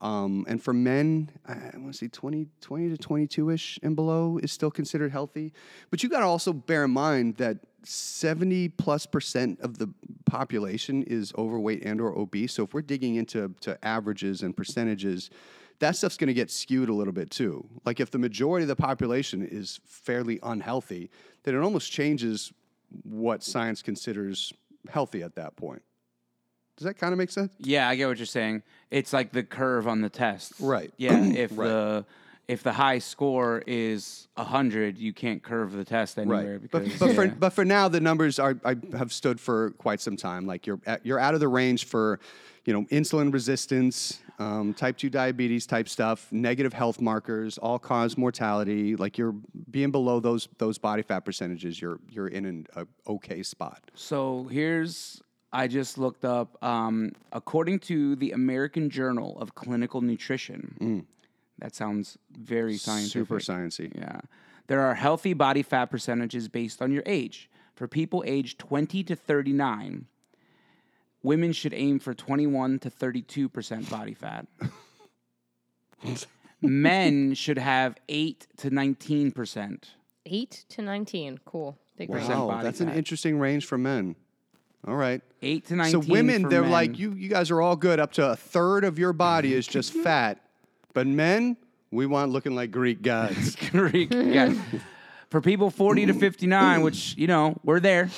Um, 0.00 0.44
and 0.48 0.62
for 0.62 0.72
men, 0.72 1.30
I 1.46 1.70
want 1.74 1.92
to 1.92 1.98
say 1.98 2.08
20, 2.08 2.46
20 2.60 2.88
to 2.90 2.96
22 2.96 3.50
ish 3.50 3.78
and 3.82 3.96
below 3.96 4.38
is 4.42 4.52
still 4.52 4.70
considered 4.70 5.10
healthy. 5.10 5.52
But 5.90 6.02
you 6.02 6.08
got 6.08 6.20
to 6.20 6.26
also 6.26 6.52
bear 6.52 6.84
in 6.84 6.92
mind 6.92 7.36
that 7.36 7.58
70 7.84 8.68
plus 8.70 9.06
percent 9.06 9.60
of 9.60 9.78
the 9.78 9.92
population 10.24 11.02
is 11.04 11.32
overweight 11.36 11.84
and 11.84 12.00
or 12.00 12.16
obese. 12.16 12.54
So 12.54 12.64
if 12.64 12.74
we're 12.74 12.82
digging 12.82 13.16
into 13.16 13.54
to 13.62 13.84
averages 13.84 14.42
and 14.42 14.56
percentages, 14.56 15.30
that 15.80 15.96
stuff's 15.96 16.16
going 16.16 16.28
to 16.28 16.34
get 16.34 16.50
skewed 16.50 16.88
a 16.88 16.94
little 16.94 17.12
bit 17.12 17.30
too. 17.30 17.66
Like 17.84 18.00
if 18.00 18.10
the 18.10 18.18
majority 18.18 18.64
of 18.64 18.68
the 18.68 18.76
population 18.76 19.46
is 19.46 19.80
fairly 19.84 20.38
unhealthy, 20.42 21.10
then 21.42 21.54
it 21.54 21.58
almost 21.58 21.90
changes 21.90 22.52
what 23.04 23.42
science 23.42 23.82
considers 23.82 24.52
healthy 24.88 25.22
at 25.22 25.34
that 25.36 25.56
point. 25.56 25.82
Does 26.78 26.84
that 26.84 26.94
kind 26.94 27.12
of 27.12 27.18
make 27.18 27.30
sense? 27.30 27.52
Yeah, 27.58 27.88
I 27.88 27.96
get 27.96 28.06
what 28.08 28.18
you're 28.18 28.24
saying. 28.26 28.62
It's 28.90 29.12
like 29.12 29.32
the 29.32 29.42
curve 29.42 29.88
on 29.88 30.00
the 30.00 30.08
test. 30.08 30.52
Right. 30.60 30.92
Yeah. 30.96 31.18
If 31.44 31.50
Right. 31.58 31.66
the 31.68 32.06
if 32.46 32.62
the 32.62 32.72
high 32.72 32.98
score 32.98 33.62
is 33.66 34.26
hundred, 34.36 34.96
you 34.96 35.12
can't 35.12 35.42
curve 35.42 35.72
the 35.72 35.84
test 35.84 36.18
anywhere 36.18 36.58
But, 36.72 36.84
because 36.84 36.98
but 36.98 37.14
for 37.14 37.24
yeah. 37.26 37.34
but 37.38 37.52
for 37.52 37.64
now, 37.64 37.88
the 37.88 38.00
numbers 38.00 38.38
are 38.38 38.56
I 38.64 38.76
have 38.96 39.12
stood 39.12 39.38
for 39.40 39.70
quite 39.72 40.00
some 40.00 40.16
time. 40.16 40.46
Like 40.46 40.66
you're 40.66 40.80
at, 40.86 41.04
you're 41.04 41.18
out 41.18 41.34
of 41.34 41.40
the 41.40 41.48
range 41.48 41.84
for, 41.86 42.20
you 42.64 42.72
know, 42.72 42.84
insulin 42.86 43.32
resistance, 43.34 44.20
um, 44.38 44.72
type 44.72 44.96
two 44.96 45.10
diabetes 45.10 45.66
type 45.66 45.88
stuff, 45.90 46.28
negative 46.32 46.72
health 46.72 47.00
markers, 47.02 47.58
all 47.58 47.78
cause 47.78 48.16
mortality. 48.16 48.96
Like 48.96 49.18
you're 49.18 49.34
being 49.70 49.90
below 49.90 50.18
those 50.20 50.48
those 50.58 50.78
body 50.78 51.02
fat 51.02 51.24
percentages. 51.26 51.82
You're 51.82 51.98
you're 52.08 52.28
in 52.28 52.44
an 52.46 52.66
a 52.76 52.86
okay 53.08 53.42
spot. 53.42 53.82
So 53.94 54.44
here's 54.50 55.20
I 55.52 55.66
just 55.66 55.96
looked 55.98 56.24
up. 56.24 56.62
Um, 56.62 57.12
according 57.32 57.78
to 57.80 58.16
the 58.16 58.32
American 58.32 58.90
Journal 58.90 59.38
of 59.40 59.54
Clinical 59.54 60.00
Nutrition, 60.02 61.06
that 61.58 61.74
sounds 61.74 62.18
very 62.30 62.76
scientific. 62.76 63.12
Super 63.12 63.38
sciencey. 63.38 63.94
Yeah, 63.96 64.20
there 64.66 64.80
are 64.82 64.94
healthy 64.94 65.32
body 65.34 65.62
fat 65.62 65.86
percentages 65.86 66.48
based 66.48 66.82
on 66.82 66.92
your 66.92 67.02
age. 67.06 67.48
For 67.74 67.86
people 67.88 68.24
aged 68.26 68.58
20 68.58 69.04
to 69.04 69.14
39, 69.16 70.06
women 71.22 71.52
should 71.52 71.72
aim 71.72 71.98
for 72.00 72.12
21 72.12 72.80
to 72.80 72.90
32 72.90 73.48
percent 73.48 73.88
body 73.88 74.14
fat. 74.14 74.46
Men 76.60 77.34
should 77.34 77.58
have 77.58 77.96
8 78.08 78.46
to 78.58 78.70
19 78.70 79.30
percent. 79.32 79.90
eight 80.26 80.64
to 80.70 80.82
nineteen. 80.82 81.38
Cool, 81.44 81.78
big. 81.96 82.08
Wow, 82.10 82.48
body 82.48 82.64
that's 82.64 82.80
an 82.80 82.90
interesting 82.90 83.38
range 83.38 83.64
for 83.64 83.78
men. 83.78 84.16
All 84.86 84.96
right. 84.96 85.20
8 85.42 85.66
to 85.66 85.84
So 85.90 85.98
women, 86.00 86.42
for 86.44 86.48
they're 86.48 86.62
men. 86.62 86.70
like 86.70 86.98
you. 86.98 87.12
You 87.12 87.28
guys 87.28 87.50
are 87.50 87.60
all 87.60 87.76
good. 87.76 88.00
Up 88.00 88.12
to 88.12 88.30
a 88.30 88.36
third 88.36 88.84
of 88.84 88.98
your 88.98 89.12
body 89.12 89.52
is 89.54 89.66
just 89.66 89.92
fat, 90.04 90.40
but 90.94 91.06
men, 91.06 91.56
we 91.90 92.06
want 92.06 92.30
looking 92.32 92.54
like 92.54 92.70
Greek 92.70 93.02
gods. 93.02 93.56
Greek. 93.70 94.12
yeah. 94.12 94.54
For 95.30 95.40
people 95.40 95.70
40 95.70 96.06
to 96.06 96.14
59, 96.14 96.82
which, 96.82 97.14
you 97.18 97.26
know, 97.26 97.56
we're 97.64 97.80
there. 97.80 98.08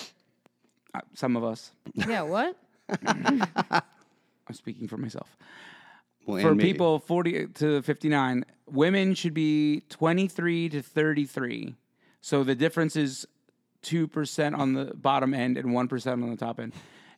Uh, 0.95 1.01
some 1.15 1.37
of 1.37 1.45
us. 1.45 1.73
Yeah, 1.95 2.23
what? 2.23 2.57
I'm 3.07 4.55
speaking 4.55 4.89
for 4.89 4.97
myself. 4.97 5.37
Well, 6.27 6.41
For 6.41 6.49
and 6.49 6.57
me. 6.59 6.65
people 6.65 6.99
40 7.01 7.47
to 7.49 7.83
59, 7.83 8.45
women 8.67 9.15
should 9.15 9.35
be 9.35 9.83
23 9.89 10.69
to 10.71 10.83
33. 10.83 11.75
So 12.21 12.45
the 12.45 12.55
difference 12.55 12.97
is 12.97 13.27
2% 13.83 14.59
on 14.59 14.75
the 14.75 14.93
bottom 14.95 15.35
end 15.35 15.57
and 15.57 15.69
1% 15.69 16.13
on 16.13 16.31
the 16.31 16.37
top 16.37 16.61
end. 16.61 16.73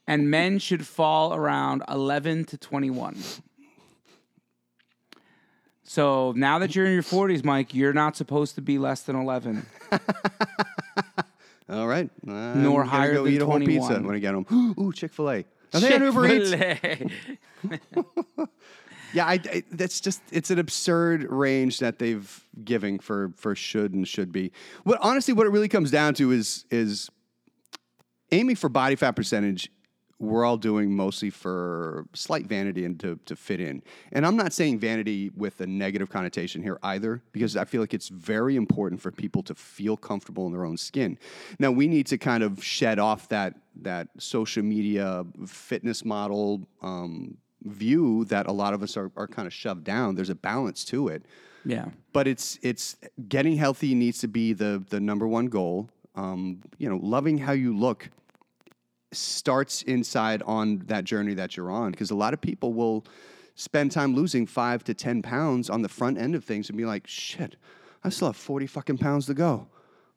And 0.06 0.30
men 0.30 0.58
should 0.58 0.86
fall 0.86 1.34
around 1.34 1.82
11 1.88 2.46
to 2.46 2.58
21. 2.58 3.16
So 5.84 6.32
now 6.36 6.58
that 6.58 6.74
you're 6.74 6.86
in 6.86 6.92
your 6.92 7.02
40s, 7.02 7.44
Mike, 7.44 7.74
you're 7.74 7.92
not 7.92 8.16
supposed 8.16 8.54
to 8.56 8.62
be 8.62 8.78
less 8.78 9.02
than 9.02 9.16
11. 9.16 9.66
All 11.68 11.86
right. 11.86 12.10
I'm 12.26 12.62
Nor 12.62 12.84
higher 12.84 13.14
go 13.14 13.24
than 13.24 13.32
eat 13.32 13.42
a 13.42 13.46
whole 13.46 13.60
pizza 13.60 14.00
when 14.00 14.14
I 14.14 14.18
get 14.18 14.34
home. 14.34 14.74
Ooh, 14.78 14.92
Chick 14.92 15.12
Fil 15.12 15.30
A. 15.30 15.44
Are 15.74 15.80
they 15.80 15.94
on 15.94 16.48
Chick-fil-A. 16.48 17.08
Yeah, 19.14 19.26
I, 19.26 19.40
I, 19.52 19.62
that's 19.70 20.00
just 20.00 20.22
it's 20.30 20.50
an 20.50 20.58
absurd 20.58 21.30
range 21.30 21.78
that 21.80 21.98
they've 21.98 22.44
giving 22.64 22.98
for 22.98 23.32
for 23.36 23.54
should 23.54 23.92
and 23.94 24.06
should 24.06 24.32
be. 24.32 24.52
What 24.84 24.98
honestly, 25.02 25.34
what 25.34 25.46
it 25.46 25.50
really 25.50 25.68
comes 25.68 25.90
down 25.90 26.14
to 26.14 26.32
is 26.32 26.64
is 26.70 27.10
aiming 28.30 28.56
for 28.56 28.68
body 28.68 28.96
fat 28.96 29.12
percentage. 29.12 29.70
We're 30.18 30.44
all 30.44 30.56
doing 30.56 30.94
mostly 30.94 31.30
for 31.30 32.06
slight 32.14 32.46
vanity 32.46 32.84
and 32.84 32.98
to, 33.00 33.18
to 33.24 33.34
fit 33.34 33.60
in. 33.60 33.82
And 34.12 34.24
I'm 34.24 34.36
not 34.36 34.52
saying 34.52 34.78
vanity 34.78 35.32
with 35.36 35.60
a 35.60 35.66
negative 35.66 36.10
connotation 36.10 36.62
here 36.62 36.78
either, 36.84 37.20
because 37.32 37.56
I 37.56 37.64
feel 37.64 37.80
like 37.80 37.92
it's 37.92 38.08
very 38.08 38.54
important 38.54 39.00
for 39.00 39.10
people 39.10 39.42
to 39.42 39.54
feel 39.56 39.96
comfortable 39.96 40.46
in 40.46 40.52
their 40.52 40.64
own 40.64 40.76
skin. 40.76 41.18
Now 41.58 41.72
we 41.72 41.88
need 41.88 42.06
to 42.06 42.18
kind 42.18 42.44
of 42.44 42.62
shed 42.62 43.00
off 43.00 43.28
that 43.30 43.56
that 43.82 44.08
social 44.18 44.62
media 44.62 45.26
fitness 45.44 46.04
model 46.04 46.68
um, 46.82 47.36
view 47.64 48.24
that 48.26 48.46
a 48.46 48.52
lot 48.52 48.74
of 48.74 48.82
us 48.82 48.96
are, 48.96 49.10
are 49.16 49.26
kind 49.26 49.46
of 49.46 49.52
shoved 49.52 49.84
down. 49.84 50.14
There's 50.14 50.30
a 50.30 50.34
balance 50.34 50.84
to 50.86 51.08
it 51.08 51.24
yeah. 51.64 51.86
but 52.12 52.26
it's 52.26 52.58
it's 52.62 52.96
getting 53.28 53.56
healthy 53.56 53.94
needs 53.94 54.18
to 54.20 54.28
be 54.28 54.52
the 54.52 54.84
the 54.90 55.00
number 55.00 55.26
one 55.26 55.46
goal. 55.46 55.88
Um, 56.14 56.60
you 56.78 56.88
know, 56.88 56.98
loving 57.02 57.38
how 57.38 57.52
you 57.52 57.76
look 57.76 58.10
starts 59.12 59.82
inside 59.82 60.42
on 60.42 60.78
that 60.86 61.04
journey 61.04 61.34
that 61.34 61.56
you're 61.56 61.70
on 61.70 61.90
because 61.90 62.10
a 62.10 62.14
lot 62.14 62.34
of 62.34 62.40
people 62.40 62.72
will 62.72 63.04
spend 63.54 63.92
time 63.92 64.14
losing 64.14 64.46
five 64.46 64.84
to 64.84 64.94
ten 64.94 65.22
pounds 65.22 65.70
on 65.70 65.82
the 65.82 65.88
front 65.88 66.18
end 66.18 66.34
of 66.34 66.44
things 66.44 66.68
and 66.68 66.76
be 66.76 66.84
like, 66.84 67.06
shit, 67.06 67.56
I 68.04 68.08
still 68.08 68.28
have 68.28 68.36
forty 68.36 68.66
fucking 68.66 68.98
pounds 68.98 69.26
to 69.26 69.34
go. 69.34 69.68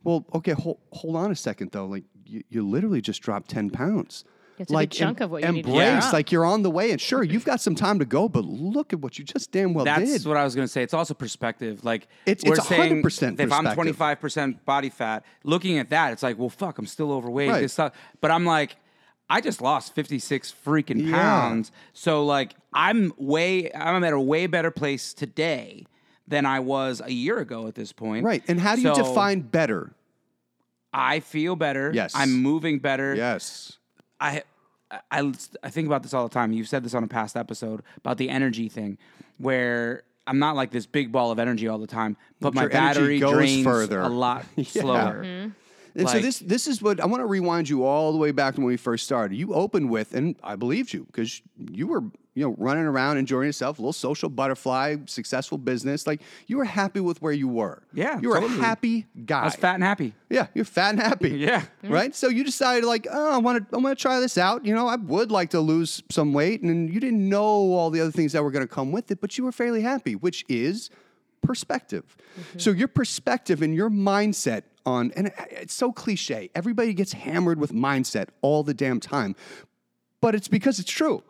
Well, 0.04 0.26
okay, 0.36 0.52
hold, 0.52 0.80
hold 0.92 1.16
on 1.16 1.32
a 1.32 1.36
second 1.36 1.72
though. 1.72 1.86
Like 1.86 2.04
you, 2.26 2.44
you 2.50 2.68
literally 2.68 3.02
just 3.02 3.22
dropped 3.22 3.50
ten 3.50 3.70
pounds. 3.70 4.26
It's 4.58 4.70
a 4.70 4.74
good 4.74 4.76
like 4.76 4.92
chunk 4.92 5.20
of 5.22 5.32
what 5.32 5.44
you 5.44 5.52
need 5.52 5.64
to 5.66 5.70
embrace, 5.72 6.14
like 6.14 6.32
you're 6.32 6.46
on 6.46 6.64
the 6.64 6.70
way, 6.72 6.92
and 6.92 7.00
sure, 7.02 7.24
you've 7.24 7.46
got 7.46 7.60
some 7.62 7.76
time 7.76 8.00
to 8.00 8.06
go, 8.06 8.30
but 8.30 8.46
look 8.46 8.94
at 8.94 9.00
what 9.02 9.20
you 9.20 9.26
just 9.26 9.52
damn 9.52 9.74
well 9.74 9.86
That's 9.86 10.00
did. 10.02 10.10
That's 10.14 10.26
what 10.26 10.38
I 10.38 10.44
was 10.44 10.56
going 10.56 10.66
to 10.68 10.72
say. 10.72 10.82
It's 10.84 10.94
also 10.94 11.14
perspective. 11.14 11.84
Like 11.84 12.08
It's- 12.26 12.48
we're 12.48 12.56
it's 12.56 12.68
saying 12.68 13.04
100% 13.04 13.40
if 13.40 13.52
I'm 13.52 13.66
25% 13.66 14.64
body 14.66 14.90
fat, 14.90 15.26
looking 15.44 15.78
at 15.78 15.90
that, 15.90 16.14
it's 16.14 16.24
like, 16.24 16.38
well, 16.40 16.50
fuck, 16.50 16.78
I'm 16.80 16.86
still 16.88 17.12
overweight. 17.12 17.50
Right. 17.50 17.62
This 17.62 17.74
stuff. 17.74 17.94
But 18.22 18.32
I'm 18.32 18.46
like, 18.46 18.78
I 19.30 19.42
just 19.42 19.62
lost 19.62 19.96
56 19.96 20.54
freaking 20.66 21.06
Yeah. 21.10 21.12
pounds. 21.20 21.72
So 21.94 22.24
like, 22.26 22.56
I'm 22.74 23.12
way, 23.18 23.72
I'm 23.74 24.04
at 24.04 24.14
a 24.14 24.20
way 24.20 24.48
better 24.48 24.72
place 24.72 25.14
today 25.14 25.86
than 26.28 26.46
I 26.46 26.60
was 26.60 27.02
a 27.04 27.12
year 27.12 27.40
ago 27.40 27.68
at 27.68 27.76
this 27.76 27.92
point. 27.92 28.24
Right. 28.26 28.44
And 28.48 28.60
how 28.60 28.76
do 28.76 28.82
you 28.82 28.94
define 28.96 29.42
better? 29.42 29.94
I 30.94 31.20
feel 31.20 31.56
better. 31.56 31.92
Yes. 31.94 32.14
I'm 32.16 32.34
moving 32.42 32.80
better. 32.80 33.16
Yes. 33.16 33.78
I, 34.20 34.44
I, 35.12 35.34
I 35.64 35.70
think 35.70 35.88
about 35.88 36.04
this 36.04 36.14
all 36.14 36.28
the 36.28 36.34
time. 36.34 36.52
You've 36.52 36.68
said 36.68 36.84
this 36.84 36.94
on 36.94 37.04
a 37.04 37.08
past 37.08 37.36
episode 37.36 37.82
about 37.98 38.18
the 38.18 38.30
energy 38.30 38.70
thing, 38.70 38.98
where 39.38 40.04
I'm 40.28 40.40
not 40.40 40.56
like 40.56 40.72
this 40.72 40.86
big 40.86 41.12
ball 41.12 41.32
of 41.32 41.40
energy 41.40 41.68
all 41.68 41.78
the 41.78 41.88
time, 41.88 42.18
but, 42.40 42.54
my 42.54 42.64
your 42.64 42.72
energy 42.76 43.20
battery 43.20 43.20
drains 43.20 43.64
further. 43.64 44.00
a 44.00 44.10
lot 44.10 44.46
slower. 44.64 45.24
Mm-hmm. 45.24 45.50
And 45.96 46.10
so 46.10 46.20
this 46.20 46.40
this 46.40 46.68
is 46.68 46.82
what 46.82 47.00
I 47.00 47.06
want 47.06 47.22
to 47.22 47.26
rewind 47.26 47.70
you 47.70 47.86
all 47.86 48.12
the 48.12 48.18
way 48.18 48.32
back 48.32 48.56
to 48.56 48.62
when 48.62 48.68
we 48.68 48.78
first 48.78 49.06
started. 49.06 49.36
You 49.38 49.54
opened 49.54 49.90
with, 49.90 50.14
and 50.14 50.36
I 50.44 50.56
believed 50.56 50.94
you 50.94 51.06
because 51.06 51.42
you 51.58 51.88
were 51.88 52.04
you 52.34 52.44
know 52.44 52.54
running 52.58 52.84
around 52.84 53.18
enjoying 53.18 53.46
yourself, 53.46 53.80
a 53.80 53.82
little 53.82 53.94
social 53.94 54.28
butterfly, 54.28 54.98
successful 55.06 55.58
business. 55.58 56.06
Like 56.06 56.22
you 56.48 56.58
were 56.58 56.66
happy 56.66 57.00
with 57.00 57.22
where 57.22 57.32
you 57.32 57.48
were. 57.48 57.82
Yeah, 57.94 58.20
you 58.20 58.30
were 58.30 58.42
totally. 58.42 58.60
a 58.60 58.64
happy 58.64 59.06
guy. 59.26 59.42
I 59.42 59.46
was 59.46 59.56
fat 59.56 59.76
and 59.76 59.84
happy. 59.84 60.14
Yeah, 60.30 60.48
you're 60.54 60.66
fat 60.66 60.92
and 60.92 61.00
happy. 61.00 61.30
Yeah. 61.46 61.62
Mm-hmm. 61.62 61.94
Right. 61.94 62.16
So 62.16 62.28
you 62.28 62.44
decided 62.44 62.86
like, 62.86 63.08
oh, 63.12 63.36
I 63.36 63.38
want 63.38 63.70
to, 63.70 63.76
I 63.76 63.80
want 63.80 63.98
to 63.98 64.02
try 64.02 64.20
this 64.20 64.38
out. 64.38 64.66
You 64.66 64.74
know, 64.74 64.88
I 64.88 64.96
would 64.96 65.32
like 65.32 65.52
to 65.52 65.60
lose 65.60 66.02
some 66.10 66.34
weight, 66.34 66.62
and 66.62 66.92
you 66.92 67.00
didn't 67.00 67.28
know 67.28 67.44
all 67.44 67.90
the 67.90 68.02
other 68.02 68.12
things 68.12 68.32
that 68.34 68.44
were 68.44 68.52
going 68.52 68.66
to 68.66 68.74
come 68.74 68.92
with 68.92 69.12
it, 69.12 69.22
but 69.22 69.38
you 69.38 69.44
were 69.44 69.52
fairly 69.52 69.82
happy, 69.82 70.16
which 70.16 70.44
is 70.50 70.90
perspective. 71.44 72.18
Mm-hmm. 72.40 72.60
So 72.60 72.72
your 72.72 72.88
perspective 72.88 73.62
and 73.62 73.76
your 73.76 73.90
mindset 73.90 74.64
on, 74.86 75.12
and 75.16 75.32
it's 75.52 75.74
so 75.74 75.92
cliche. 75.92 76.50
Everybody 76.56 76.94
gets 76.94 77.14
hammered 77.14 77.60
with 77.60 77.72
mindset 77.72 78.30
all 78.42 78.64
the 78.64 78.74
damn 78.74 79.00
time, 79.00 79.36
but 80.22 80.36
it's 80.36 80.48
because 80.48 80.80
it's 80.80 80.92
true. 80.92 81.24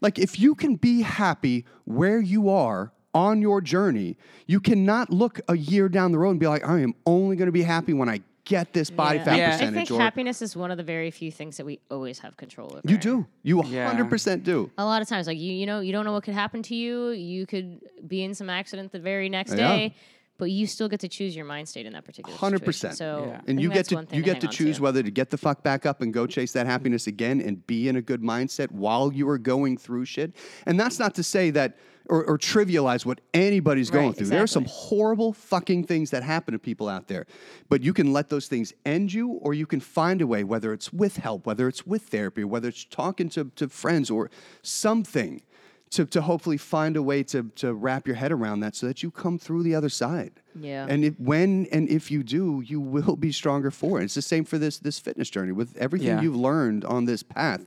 Like 0.00 0.18
if 0.18 0.38
you 0.38 0.54
can 0.54 0.76
be 0.76 1.02
happy 1.02 1.64
where 1.84 2.20
you 2.20 2.48
are 2.48 2.92
on 3.14 3.40
your 3.42 3.60
journey, 3.60 4.16
you 4.46 4.60
cannot 4.60 5.10
look 5.10 5.40
a 5.48 5.56
year 5.56 5.88
down 5.88 6.12
the 6.12 6.18
road 6.18 6.30
and 6.32 6.40
be 6.40 6.46
like, 6.46 6.66
I 6.66 6.80
am 6.80 6.94
only 7.06 7.36
going 7.36 7.46
to 7.46 7.52
be 7.52 7.62
happy 7.62 7.92
when 7.92 8.08
I 8.08 8.20
get 8.44 8.72
this 8.72 8.90
body 8.90 9.18
Yeah. 9.18 9.24
fat 9.24 9.36
Yeah. 9.38 9.50
I 9.50 9.68
I 9.68 9.70
think 9.72 9.90
or 9.90 10.00
happiness 10.00 10.40
is 10.40 10.56
one 10.56 10.70
of 10.70 10.76
the 10.78 10.82
very 10.84 11.10
few 11.10 11.30
things 11.30 11.56
that 11.58 11.66
we 11.66 11.80
always 11.90 12.20
have 12.20 12.36
control 12.38 12.68
over. 12.72 12.80
you 12.84 12.96
do. 12.96 13.26
You 13.42 13.62
Yeah. 13.66 13.92
100% 13.92 14.42
do. 14.44 14.70
A 14.78 14.84
lot 14.86 15.02
of 15.02 15.08
times, 15.08 15.26
like 15.26 15.36
you, 15.38 15.52
you 15.52 15.66
know, 15.66 15.80
you 15.80 15.92
don't 15.92 16.04
know 16.06 16.12
what 16.12 16.22
could 16.22 16.32
happen 16.34 16.62
to 16.62 16.74
you. 16.74 17.10
You 17.10 17.44
could 17.44 17.80
be 18.06 18.22
in 18.22 18.34
some 18.34 18.48
accident 18.48 18.92
the 18.92 19.00
very 19.00 19.28
next 19.28 19.50
Yeah. 19.50 19.68
day, 19.76 19.94
but 20.38 20.50
you 20.50 20.66
still 20.66 20.88
get 20.88 21.00
to 21.00 21.08
choose 21.08 21.36
your 21.36 21.44
mind 21.44 21.68
state 21.68 21.84
in 21.84 21.92
that 21.92 22.04
particular. 22.04 22.36
100%. 22.38 22.58
situation. 22.58 22.96
So, 22.96 23.24
Yeah. 23.28 23.40
And 23.46 23.60
you 23.60 23.68
get 23.68 23.86
to 23.86 23.96
one 23.96 24.06
thing 24.06 24.16
you 24.16 24.22
get 24.22 24.34
hang 24.34 24.40
to 24.42 24.46
on 24.46 24.52
choose 24.52 24.80
whether 24.80 25.02
to 25.02 25.10
get 25.10 25.30
the 25.30 25.36
fuck 25.36 25.62
back 25.62 25.84
up 25.84 26.00
and 26.00 26.12
go 26.14 26.26
chase 26.26 26.52
that 26.52 26.66
happiness 26.66 27.06
again 27.06 27.40
and 27.40 27.66
be 27.66 27.88
in 27.88 27.96
a 27.96 28.02
good 28.02 28.22
mindset 28.22 28.70
while 28.70 29.12
you 29.12 29.28
are 29.28 29.38
going 29.38 29.76
through 29.76 30.04
shit. 30.04 30.34
And 30.64 30.78
that's 30.78 30.98
not 30.98 31.14
to 31.16 31.22
say 31.22 31.50
that 31.50 31.76
or, 32.08 32.24
or 32.24 32.38
trivialize 32.38 33.04
what 33.04 33.20
anybody's 33.34 33.90
going 33.90 34.08
Right, 34.08 34.16
through. 34.16 34.28
There 34.28 34.42
are 34.42 34.46
some 34.46 34.64
horrible 34.64 35.32
fucking 35.32 35.84
things 35.84 36.10
that 36.10 36.22
happen 36.22 36.52
to 36.52 36.58
people 36.58 36.88
out 36.88 37.08
there. 37.08 37.26
But 37.68 37.82
you 37.82 37.92
can 37.92 38.12
let 38.12 38.30
those 38.30 38.48
things 38.48 38.72
end 38.86 39.12
you 39.12 39.32
or 39.42 39.52
you 39.54 39.66
can 39.66 39.80
find 39.80 40.22
a 40.22 40.26
way, 40.26 40.42
whether 40.44 40.72
it's 40.72 40.92
with 40.92 41.18
help, 41.18 41.46
whether 41.46 41.68
it's 41.68 41.86
with 41.86 42.02
therapy, 42.04 42.44
whether 42.44 42.68
it's 42.68 42.84
talking 42.84 43.28
to, 43.30 43.50
to 43.56 43.68
friends 43.68 44.10
or 44.10 44.30
something. 44.62 45.42
To, 45.90 46.04
to 46.04 46.20
hopefully 46.20 46.58
find 46.58 46.96
a 46.96 47.02
way 47.02 47.22
to, 47.24 47.44
to 47.56 47.72
wrap 47.72 48.06
your 48.06 48.16
head 48.16 48.30
around 48.30 48.60
that 48.60 48.76
so 48.76 48.86
that 48.86 49.02
you 49.02 49.10
come 49.10 49.38
through 49.38 49.62
the 49.62 49.74
other 49.74 49.88
side. 49.88 50.32
Yeah. 50.54 50.86
And 50.88 51.02
if, 51.02 51.18
when 51.18 51.66
and 51.72 51.88
if 51.88 52.10
you 52.10 52.22
do, 52.22 52.62
you 52.66 52.78
will 52.78 53.16
be 53.16 53.32
stronger 53.32 53.70
for 53.70 53.98
it. 54.00 54.04
It's 54.04 54.14
the 54.14 54.20
same 54.22 54.44
for 54.44 54.58
this 54.58 54.78
this 54.78 54.98
fitness 54.98 55.30
journey 55.30 55.52
with 55.52 55.76
everything 55.78 56.08
Yeah. 56.08 56.20
you've 56.20 56.36
learned 56.36 56.84
on 56.84 57.06
this 57.06 57.22
path. 57.22 57.64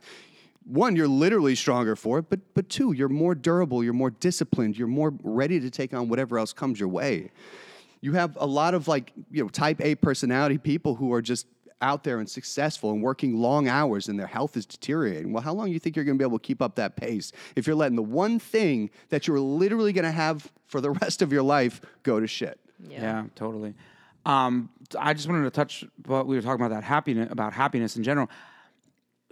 One, 0.64 0.94
you're 0.94 1.08
literally 1.08 1.56
stronger 1.56 1.96
for 1.96 2.20
it, 2.20 2.26
but 2.30 2.38
but 2.54 2.68
two, 2.68 2.92
you're 2.92 3.08
more 3.08 3.34
durable, 3.34 3.82
you're 3.82 3.92
more 3.92 4.10
disciplined, 4.10 4.78
you're 4.78 4.86
more 4.86 5.12
ready 5.24 5.58
to 5.58 5.68
take 5.70 5.92
on 5.92 6.08
whatever 6.08 6.38
else 6.38 6.52
comes 6.52 6.78
your 6.78 6.88
way. 6.90 7.32
You 8.02 8.12
have 8.12 8.36
a 8.40 8.46
lot 8.46 8.74
of 8.74 8.86
like, 8.86 9.12
you 9.32 9.42
know, 9.42 9.48
type 9.48 9.80
A 9.80 9.96
personality 9.96 10.58
people 10.58 10.94
who 10.94 11.12
are 11.12 11.22
just 11.22 11.46
out 11.82 12.04
there 12.04 12.18
and 12.18 12.30
successful 12.30 12.92
and 12.92 13.02
working 13.02 13.36
long 13.36 13.68
hours 13.68 14.08
and 14.08 14.18
their 14.18 14.26
health 14.26 14.56
is 14.56 14.64
deteriorating. 14.64 15.32
Well, 15.32 15.42
how 15.42 15.52
long 15.52 15.66
do 15.66 15.72
you 15.72 15.78
think 15.78 15.96
you're 15.96 16.04
going 16.04 16.16
to 16.16 16.22
be 16.22 16.26
able 16.26 16.38
to 16.38 16.46
keep 16.46 16.62
up 16.62 16.76
that 16.76 16.96
pace 16.96 17.32
if 17.56 17.66
you're 17.66 17.76
letting 17.76 17.96
the 17.96 18.02
one 18.02 18.38
thing 18.38 18.90
that 19.10 19.26
you're 19.26 19.40
literally 19.40 19.92
going 19.92 20.04
to 20.04 20.12
have 20.12 20.50
for 20.66 20.80
the 20.80 20.90
rest 21.02 21.20
of 21.20 21.32
your 21.32 21.42
life 21.42 21.80
go 22.02 22.20
to 22.20 22.26
shit? 22.26 22.58
Yeah, 22.88 23.24
totally. 23.34 23.74
Um, 24.24 24.70
I 24.98 25.14
just 25.14 25.28
wanted 25.28 25.44
to 25.44 25.50
touch 25.50 25.84
what 26.06 26.26
we 26.26 26.36
were 26.36 26.42
talking 26.42 26.64
about 26.64 26.74
that 26.74 26.84
happiness 26.84 27.28
about 27.30 27.52
happiness 27.52 27.96
in 27.96 28.02
general. 28.02 28.30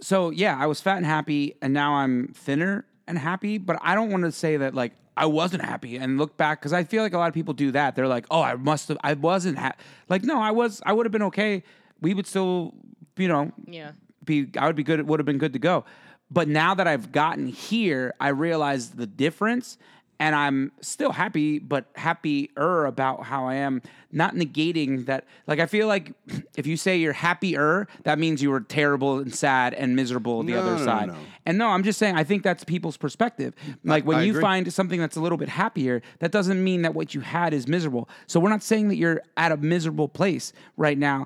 So 0.01 0.31
yeah, 0.31 0.57
I 0.59 0.65
was 0.65 0.81
fat 0.81 0.97
and 0.97 1.05
happy, 1.05 1.55
and 1.61 1.73
now 1.73 1.93
I'm 1.93 2.29
thinner 2.29 2.85
and 3.07 3.17
happy. 3.17 3.57
But 3.57 3.77
I 3.81 3.95
don't 3.95 4.09
want 4.09 4.23
to 4.23 4.31
say 4.31 4.57
that 4.57 4.73
like 4.73 4.93
I 5.15 5.25
wasn't 5.25 5.63
happy 5.63 5.97
and 5.97 6.17
look 6.17 6.37
back 6.37 6.59
because 6.59 6.73
I 6.73 6.83
feel 6.83 7.03
like 7.03 7.13
a 7.13 7.17
lot 7.17 7.27
of 7.27 7.33
people 7.33 7.53
do 7.53 7.71
that. 7.71 7.95
They're 7.95 8.07
like, 8.07 8.25
oh, 8.31 8.41
I 8.41 8.55
must 8.55 8.87
have, 8.87 8.97
I 9.03 9.13
wasn't 9.13 9.57
happy. 9.57 9.77
Like 10.09 10.23
no, 10.23 10.41
I 10.41 10.51
was, 10.51 10.81
I 10.85 10.93
would 10.93 11.05
have 11.05 11.11
been 11.11 11.23
okay. 11.23 11.63
We 12.01 12.13
would 12.13 12.27
still, 12.27 12.73
you 13.17 13.27
know, 13.27 13.51
Yeah. 13.67 13.91
be 14.25 14.47
I 14.57 14.67
would 14.67 14.75
be 14.75 14.83
good. 14.83 14.99
It 14.99 15.05
would 15.07 15.19
have 15.19 15.25
been 15.25 15.37
good 15.37 15.53
to 15.53 15.59
go. 15.59 15.85
But 16.29 16.47
now 16.47 16.73
that 16.75 16.87
I've 16.87 17.11
gotten 17.11 17.47
here, 17.47 18.13
I 18.19 18.29
realize 18.29 18.91
the 18.91 19.05
difference, 19.05 19.77
and 20.17 20.33
I'm 20.35 20.71
still 20.81 21.11
happy, 21.11 21.59
but 21.59 21.85
happier 21.95 22.85
about 22.85 23.23
how 23.25 23.47
I 23.47 23.55
am. 23.55 23.81
Not 24.13 24.35
negating 24.35 25.05
that. 25.07 25.25
Like 25.47 25.59
I 25.59 25.65
feel 25.65 25.87
like 25.87 26.13
if 26.55 26.67
you 26.67 26.77
say 26.77 26.97
you're 26.97 27.11
happier, 27.13 27.87
that 28.03 28.19
means 28.19 28.41
you 28.41 28.51
were 28.51 28.61
terrible 28.61 29.17
and 29.19 29.33
sad 29.33 29.73
and 29.73 29.95
miserable 29.95 30.43
the 30.43 30.53
No, 30.53 30.59
other 30.61 30.77
no, 30.77 30.85
side. 30.85 31.07
no. 31.07 31.15
And 31.45 31.57
no, 31.57 31.67
I'm 31.69 31.83
just 31.83 31.97
saying 31.97 32.15
I 32.15 32.23
think 32.23 32.43
that's 32.43 32.63
people's 32.63 32.97
perspective. 32.97 33.53
Like 33.83 34.05
when 34.05 34.17
I 34.17 34.23
you 34.23 34.31
agree. 34.31 34.41
find 34.41 34.71
something 34.73 34.99
that's 34.99 35.15
a 35.17 35.21
little 35.21 35.37
bit 35.37 35.49
happier, 35.49 36.01
that 36.19 36.31
doesn't 36.31 36.63
mean 36.63 36.83
that 36.83 36.93
what 36.93 37.13
you 37.15 37.21
had 37.21 37.53
is 37.53 37.67
miserable. 37.67 38.07
So 38.27 38.39
we're 38.39 38.49
not 38.49 38.63
saying 38.63 38.89
that 38.89 38.95
you're 38.97 39.21
at 39.37 39.51
a 39.51 39.57
miserable 39.57 40.07
place 40.07 40.53
right 40.77 40.97
now. 40.97 41.25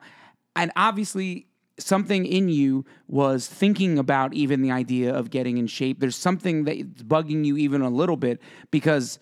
And 0.56 0.72
obviously 0.76 1.48
something 1.78 2.26
in 2.26 2.48
you 2.50 2.86
was 3.08 3.48
thinking 3.48 3.98
about 4.00 4.34
even 4.34 4.62
the 4.62 4.72
idea 4.72 5.14
of 5.14 5.30
getting 5.30 5.58
in 5.58 5.68
shape. 5.68 6.00
There's 6.00 6.16
something 6.16 6.64
that's 6.64 7.04
bugging 7.04 7.44
you 7.46 7.58
even 7.58 7.82
a 7.82 7.90
little 7.90 8.16
bit 8.18 8.40
because 8.72 9.20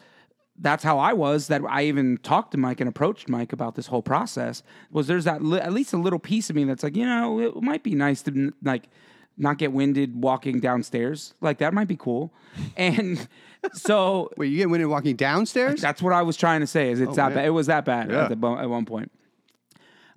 that's 0.59 0.83
how 0.83 0.99
I 0.99 1.13
was. 1.13 1.47
That 1.47 1.61
I 1.67 1.85
even 1.85 2.17
talked 2.17 2.51
to 2.51 2.57
Mike 2.57 2.79
and 2.79 2.87
approached 2.87 3.27
Mike 3.27 3.53
about 3.53 3.73
this 3.73 3.87
whole 3.87 4.03
process. 4.03 4.61
Was 4.91 5.07
there's 5.07 5.23
that 5.25 5.43
li- 5.43 5.59
at 5.59 5.73
least 5.73 5.93
a 5.93 5.97
little 5.97 6.19
piece 6.19 6.49
of 6.51 6.55
me 6.55 6.63
that's 6.63 6.83
like, 6.83 6.95
you 6.95 7.05
know, 7.05 7.39
it 7.39 7.61
might 7.61 7.81
be 7.81 7.95
nice 7.95 8.21
to 8.23 8.31
n- 8.31 8.53
like 8.63 8.87
not 9.35 9.57
get 9.57 9.73
winded 9.73 10.21
walking 10.21 10.59
downstairs. 10.59 11.33
Like 11.41 11.57
that 11.57 11.73
might 11.73 11.87
be 11.87 11.95
cool. 11.97 12.33
And 12.77 13.27
so 13.73 14.29
Wait, 14.37 14.51
you 14.51 14.57
get 14.57 14.79
you're 14.79 14.87
walking 14.89 15.15
downstairs? 15.15 15.81
that's 15.81 16.03
what 16.03 16.13
I 16.13 16.21
was 16.21 16.37
trying 16.37 16.59
to 16.61 16.67
say. 16.67 16.91
Is 16.91 17.01
it's 17.01 17.13
oh, 17.13 17.15
that 17.15 17.29
man. 17.29 17.37
bad? 17.37 17.45
It 17.45 17.49
was 17.49 17.65
that 17.65 17.83
bad 17.83 18.11
Yeah. 18.11 18.23
at, 18.25 18.29
the, 18.29 18.35
bo- 18.35 18.59
at 18.59 18.69
one 18.69 18.85
point. 18.85 19.11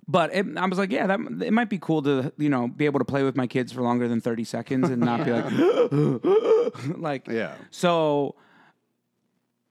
But 0.07 0.33
it, 0.33 0.45
I 0.57 0.65
was 0.67 0.77
like, 0.77 0.91
yeah, 0.91 1.07
that 1.07 1.19
it 1.41 1.51
might 1.51 1.69
be 1.69 1.79
cool 1.79 2.01
to 2.03 2.31
you 2.37 2.49
know 2.49 2.67
be 2.67 2.85
able 2.85 2.99
to 2.99 3.05
play 3.05 3.23
with 3.23 3.35
my 3.35 3.47
kids 3.47 3.71
for 3.71 3.81
longer 3.81 4.07
than 4.07 4.21
thirty 4.21 4.43
seconds 4.43 4.89
and 4.89 5.01
not 5.01 5.25
be 5.25 5.31
like, 5.31 6.97
like 6.97 7.27
Yeah. 7.27 7.55
So 7.71 8.35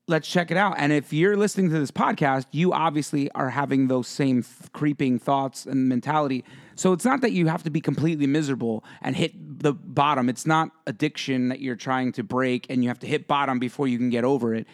let's 0.08 0.28
check 0.28 0.50
it 0.50 0.56
out. 0.56 0.74
And 0.78 0.92
if 0.92 1.12
you're 1.12 1.36
listening 1.36 1.70
to 1.70 1.78
this 1.78 1.90
podcast, 1.90 2.46
you 2.52 2.72
obviously 2.72 3.30
are 3.32 3.50
having 3.50 3.88
those 3.88 4.06
same 4.06 4.42
th- 4.42 4.72
creeping 4.72 5.18
thoughts 5.18 5.66
and 5.66 5.88
mentality. 5.88 6.44
So 6.76 6.92
it's 6.92 7.04
not 7.04 7.22
that 7.22 7.32
you 7.32 7.48
have 7.48 7.62
to 7.64 7.70
be 7.70 7.80
completely 7.80 8.26
miserable 8.26 8.84
and 9.02 9.16
hit 9.16 9.32
the 9.58 9.72
bottom. 9.72 10.28
It's 10.28 10.46
not 10.46 10.70
addiction 10.86 11.48
that 11.48 11.60
you're 11.60 11.76
trying 11.76 12.12
to 12.12 12.22
break 12.22 12.66
and 12.70 12.84
you 12.84 12.88
have 12.88 13.00
to 13.00 13.06
hit 13.06 13.26
bottom 13.26 13.58
before 13.58 13.88
you 13.88 13.98
can 13.98 14.10
get 14.10 14.24
over 14.24 14.54
it. 14.54 14.66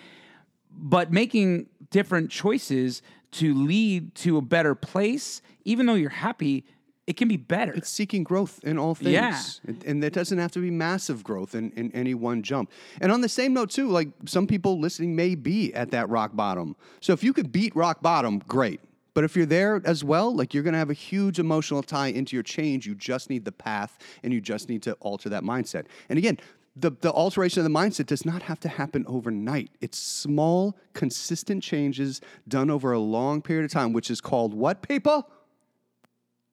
But 0.71 1.13
making 1.13 1.67
different 1.91 2.31
choices 2.31 3.03
to 3.33 3.55
lead 3.55 4.15
to 4.17 4.37
a 4.37 4.43
better 4.43 4.75
place, 4.75 5.43
even 5.65 5.87
though 5.87 5.95
you're 5.95 6.11
happy, 6.11 6.65
it 7.07 7.17
can 7.17 7.29
be 7.29 7.37
better. 7.37 7.73
It's 7.73 7.89
seeking 7.89 8.23
growth 8.23 8.61
in 8.63 8.79
all 8.79 8.95
things. 8.95 9.11
Yeah. 9.11 9.43
And, 9.67 9.85
and 9.85 10.05
it 10.05 10.13
doesn't 10.13 10.39
have 10.39 10.53
to 10.53 10.61
be 10.61 10.71
massive 10.71 11.25
growth 11.25 11.55
in, 11.55 11.73
in 11.73 11.91
any 11.93 12.15
one 12.15 12.43
jump. 12.43 12.71
And 13.01 13.11
on 13.11 13.21
the 13.21 13.29
same 13.29 13.53
note, 13.55 13.71
too, 13.71 13.89
like 13.89 14.09
some 14.27 14.47
people 14.47 14.79
listening 14.79 15.17
may 15.17 15.35
be 15.35 15.75
at 15.75 15.91
that 15.91 16.09
rock 16.09 16.37
bottom. 16.37 16.77
So 17.01 17.13
if 17.13 17.25
you 17.25 17.33
could 17.33 17.51
beat 17.51 17.75
rock 17.75 18.03
bottom, 18.03 18.39
great. 18.47 18.81
But 19.15 19.25
if 19.25 19.37
you're 19.37 19.47
there 19.47 19.83
as 19.85 20.05
well, 20.05 20.35
like 20.35 20.55
you're 20.55 20.63
going 20.63 20.73
to 20.73 20.79
have 20.79 20.91
a 20.91 20.95
huge 20.95 21.39
emotional 21.39 21.83
tie 21.83 22.09
into 22.09 22.37
your 22.37 22.43
change. 22.43 22.87
You 22.87 22.95
just 22.95 23.29
need 23.29 23.45
the 23.45 23.53
path 23.53 23.99
and 24.23 24.33
you 24.33 24.41
just 24.41 24.69
need 24.69 24.83
to 24.85 24.93
alter 25.01 25.29
that 25.31 25.43
mindset. 25.43 25.87
And 26.09 26.19
again, 26.19 26.39
the, 26.75 26.91
the 26.91 27.13
alteration 27.13 27.61
of 27.61 27.65
the 27.65 27.79
mindset 27.79 28.07
does 28.07 28.25
not 28.25 28.43
have 28.43 28.59
to 28.61 28.69
happen 28.69 29.05
overnight. 29.07 29.71
It's 29.81 29.99
small, 29.99 30.77
consistent 30.95 31.63
changes 31.63 32.21
done 32.49 32.71
over 32.71 32.93
a 32.93 32.99
long 32.99 33.43
period 33.43 33.65
of 33.65 33.71
time, 33.71 33.93
which 33.93 34.11
is 34.11 34.21
called 34.21 34.55
what, 34.55 34.83
people? 34.83 35.29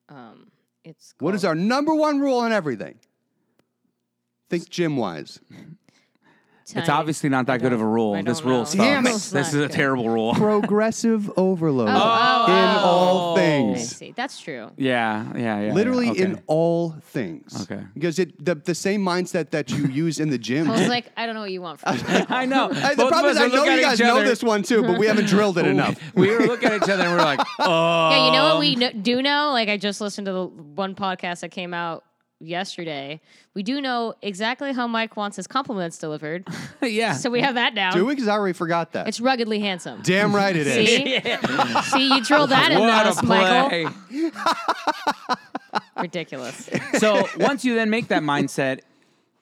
Um, 0.10 0.52
it's 0.84 1.14
What 1.20 1.36
is 1.36 1.46
our 1.46 1.56
number 1.56 1.94
one 1.94 2.20
rule 2.20 2.40
on 2.40 2.52
everything? 2.52 3.00
Think 4.50 4.70
gym 4.70 4.98
wise. 4.98 5.40
It's 6.76 6.90
obviously 6.90 7.30
not 7.30 7.46
that 7.48 7.62
good 7.62 7.74
of 7.74 7.80
a 7.80 7.84
don't- 7.84 7.92
rule. 7.92 8.24
This 8.24 8.40
don't 8.40 8.48
rule 8.50 8.58
know. 8.60 8.64
sucks. 8.66 8.76
Damn 8.76 9.08
it. 9.08 9.10
It's 9.12 9.30
This 9.32 9.54
not 9.54 9.60
is 9.60 9.66
a 9.66 9.68
good. 9.68 9.72
terrible 9.72 10.10
rule. 10.10 10.34
Progressive 10.70 11.32
overload 11.38 11.90
Oh, 11.90 11.94
oh, 11.94 12.46
in 12.52 12.54
oh. 12.54 12.80
all 12.86 13.34
I 13.38 13.40
things. 13.40 13.96
see. 13.96 14.12
That's 14.16 14.40
true. 14.40 14.72
Yeah, 14.78 15.32
yeah, 15.36 15.62
yeah. 15.62 15.74
Literally 15.74 16.06
yeah. 16.08 16.12
Okay. 16.12 16.24
in 16.24 16.42
all 16.48 16.92
things. 17.02 17.62
Okay. 17.70 17.84
Because 17.94 18.20
it 18.20 18.44
the, 18.44 18.56
the 18.56 18.76
same 18.76 19.04
mindset 19.04 19.50
that 19.52 19.70
you 19.72 19.88
use 20.06 20.20
in 20.20 20.30
the 20.30 20.38
gym. 20.38 20.70
I 20.70 20.80
was 20.80 20.88
like, 20.88 21.12
I 21.18 21.26
don't 21.26 21.36
know 21.36 21.42
what 21.42 21.52
you 21.52 21.62
want 21.62 21.80
from 21.80 21.96
me. 21.98 22.26
I 22.30 22.46
know. 22.46 22.70
Hey, 22.70 22.90
the 22.92 22.96
Both 22.98 23.06
of 23.06 23.10
problem 23.10 23.32
is, 23.32 23.38
us 23.38 23.42
I 23.42 23.46
are 23.46 23.50
know 23.50 23.56
looking 23.56 23.72
you 23.74 23.78
at 23.80 23.82
guys 23.84 24.00
each 24.00 24.06
know 24.06 24.18
other. 24.18 24.26
this 24.26 24.44
one 24.44 24.64
too, 24.64 24.82
but 24.84 24.98
we 25.00 25.08
haven't 25.08 25.26
drilled 25.28 25.58
it 25.58 25.66
enough. 25.68 26.00
We 26.16 26.30
were 26.32 26.40
looking 26.46 26.70
at 26.70 26.84
each 26.84 26.90
other 26.90 27.04
and 27.04 27.14
we 27.16 27.20
are 27.20 27.26
like, 27.26 27.40
oh. 27.60 28.10
Yeah, 28.12 28.26
you 28.28 28.32
know 28.34 28.44
what 28.52 28.60
we 28.60 28.74
um, 28.76 28.80
kn- 28.80 29.02
do 29.02 29.22
know? 29.22 29.52
Like, 29.52 29.70
I 29.70 29.78
just 29.78 30.02
listened 30.02 30.26
to 30.28 30.34
the 30.34 30.46
one 30.46 30.96
podcast 30.96 31.40
that 31.42 31.50
came 31.52 31.74
out 31.74 32.04
yesterday. 32.40 33.22
We 33.54 33.64
do 33.64 33.82
know 33.82 34.14
exactly 34.22 34.74
how 34.74 34.88
Mike 34.88 35.18
wants 35.18 35.38
his 35.38 35.48
compliments 35.48 35.98
delivered, 35.98 36.48
yeah. 36.82 37.14
so 37.14 37.30
we 37.30 37.42
have 37.42 37.56
that 37.56 37.76
down. 37.76 37.94
Do 37.94 38.06
we? 38.06 38.14
Because 38.16 38.28
I 38.28 38.34
already 38.34 38.54
forgot 38.54 38.94
that. 38.94 39.08
It's 39.08 39.20
ruggedly 39.20 39.60
handsome. 39.60 40.02
Damn 40.02 40.36
right 40.36 40.56
it 40.56 40.68
is. 40.68 40.88
See, 40.88 41.20
see, 41.92 42.16
you 42.16 42.24
drilled 42.24 42.52
that 42.52 42.72
in 42.72 42.80
what 42.80 43.06
us, 43.06 43.24
Michael. 43.24 43.92
Ridiculous. 45.98 46.70
so 46.98 47.28
once 47.38 47.66
you 47.66 47.76
then 47.76 47.90
make 47.90 48.08
that 48.08 48.24
mindset, 48.24 48.80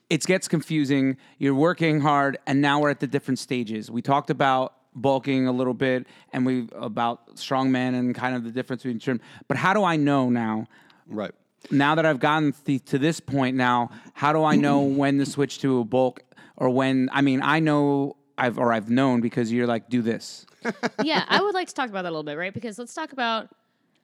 it 0.10 0.24
gets 0.24 0.48
confusing. 0.48 1.18
You're 1.38 1.56
working 1.56 2.02
hard, 2.02 2.38
and 2.48 2.62
now 2.62 2.80
we're 2.80 2.90
at 2.90 3.00
the 3.00 3.08
different 3.08 3.40
stages. 3.40 3.92
We 3.92 4.02
talked 4.02 4.30
about 4.30 4.74
bulking 4.96 5.48
a 5.48 5.52
little 5.52 5.76
bit, 5.76 6.08
and 6.34 6.46
we 6.46 6.68
about 6.74 7.36
strongman 7.36 7.98
and 7.98 8.16
kind 8.16 8.36
of 8.36 8.44
the 8.44 8.52
difference 8.52 8.82
between 8.82 9.00
trim. 9.00 9.22
But 9.48 9.58
how 9.58 9.74
do 9.74 9.84
I 9.84 9.96
know 9.96 10.30
now? 10.30 10.66
Right. 11.08 11.32
Now 11.72 11.96
that 11.96 12.06
I've 12.06 12.20
gotten 12.20 12.54
th- 12.54 12.86
to 12.86 12.98
this 12.98 13.20
point, 13.20 13.56
now 13.56 13.90
how 14.14 14.34
do 14.34 14.44
I 14.44 14.56
know 14.56 14.82
when 14.84 15.18
to 15.18 15.26
switch 15.26 15.60
to 15.60 15.80
a 15.80 15.84
bulk 15.84 16.24
or 16.56 16.70
when? 16.70 17.10
I 17.12 17.22
mean, 17.22 17.42
I 17.42 17.60
know 17.60 18.18
I've 18.38 18.58
or 18.58 18.72
I've 18.72 18.90
known 18.90 19.22
because 19.22 19.52
you're 19.52 19.68
like, 19.68 19.90
do 19.90 20.02
this. 20.02 20.46
yeah, 21.04 21.26
I 21.28 21.42
would 21.42 21.54
like 21.54 21.68
to 21.68 21.74
talk 21.74 21.90
about 21.90 22.04
that 22.04 22.10
a 22.10 22.12
little 22.12 22.24
bit, 22.24 22.38
right? 22.38 22.54
Because 22.54 22.78
let's 22.78 22.94
talk 22.94 23.12
about 23.12 23.50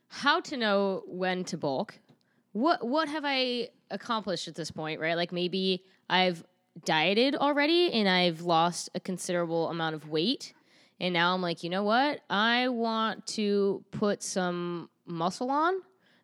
how 0.08 0.40
to 0.42 0.58
know 0.58 1.04
when 1.08 1.44
to 1.46 1.58
bulk. 1.58 2.00
What 2.52 2.86
what 2.86 3.10
have 3.10 3.24
I 3.26 3.70
accomplished 3.90 4.48
at 4.48 4.56
this 4.56 4.72
point, 4.72 5.00
right? 5.00 5.16
Like 5.16 5.32
maybe 5.32 5.84
I've 6.10 6.44
dieted 6.86 7.36
already 7.36 7.92
and 7.92 8.10
I've 8.10 8.42
lost 8.42 8.90
a 8.96 9.00
considerable 9.00 9.70
amount 9.70 9.96
of 9.96 10.10
weight. 10.10 10.54
And 11.00 11.14
now 11.14 11.34
I'm 11.34 11.42
like, 11.42 11.64
you 11.64 11.70
know 11.70 11.84
what? 11.84 12.22
I 12.30 12.70
want 12.70 13.28
to 13.28 13.84
put 13.92 14.24
some 14.24 14.90
muscle 15.06 15.52
on. 15.52 15.74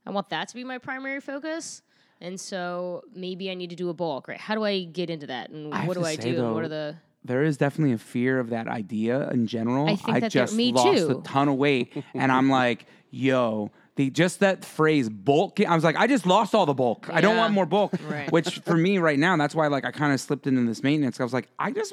I 0.10 0.12
want 0.12 0.30
that 0.30 0.48
to 0.50 0.56
be 0.56 0.64
my 0.64 0.78
primary 0.80 1.22
focus. 1.22 1.82
And 2.22 2.40
so 2.40 3.04
maybe 3.14 3.50
I 3.50 3.54
need 3.54 3.70
to 3.70 3.76
do 3.76 3.90
a 3.90 3.94
bulk, 3.94 4.28
right? 4.28 4.40
How 4.40 4.56
do 4.56 4.64
I 4.66 4.84
get 4.84 5.10
into 5.10 5.28
that? 5.28 5.52
And 5.52 5.72
what 5.88 5.94
do 5.96 6.04
I 6.04 6.16
say, 6.16 6.32
do? 6.32 6.44
and 6.44 6.54
what 6.54 6.64
are 6.64 6.68
the 6.68 6.96
there 7.24 7.44
is 7.44 7.58
definitely 7.58 7.94
a 7.94 7.98
fear 7.98 8.40
of 8.40 8.50
that 8.50 8.68
idea 8.68 9.30
in 9.30 9.46
general. 9.46 9.88
I 9.88 9.96
think 9.98 10.22
that 10.22 10.32
just 10.32 10.56
me 10.56 10.72
lost 10.72 10.98
too. 10.98 11.20
a 11.20 11.22
ton 11.22 11.48
of 11.50 11.56
weight, 11.56 11.94
and 12.14 12.32
I'm 12.32 12.50
like, 12.50 12.86
yo. 13.12 13.72
The, 13.96 14.10
just 14.10 14.40
that 14.40 14.64
phrase 14.64 15.10
bulk 15.10 15.60
i 15.60 15.76
was 15.76 15.84
like 15.84 15.98
i 15.98 16.08
just 16.08 16.26
lost 16.26 16.56
all 16.56 16.66
the 16.66 16.74
bulk 16.74 17.10
i 17.12 17.20
don't 17.20 17.36
want 17.36 17.54
more 17.54 17.66
bulk 17.66 17.92
Right. 18.10 18.32
which 18.32 18.60
for 18.60 18.78
me 18.78 18.98
right 18.98 19.20
now 19.20 19.36
that's 19.36 19.54
why 19.54 19.68
like 19.68 19.84
i 19.84 19.92
kind 19.92 20.14
of 20.14 20.22
slipped 20.22 20.48
into 20.48 20.64
this 20.64 20.82
maintenance 20.84 21.20
i 21.20 21.24
was 21.24 21.34
like 21.34 21.50
i 21.60 21.70
just 21.70 21.92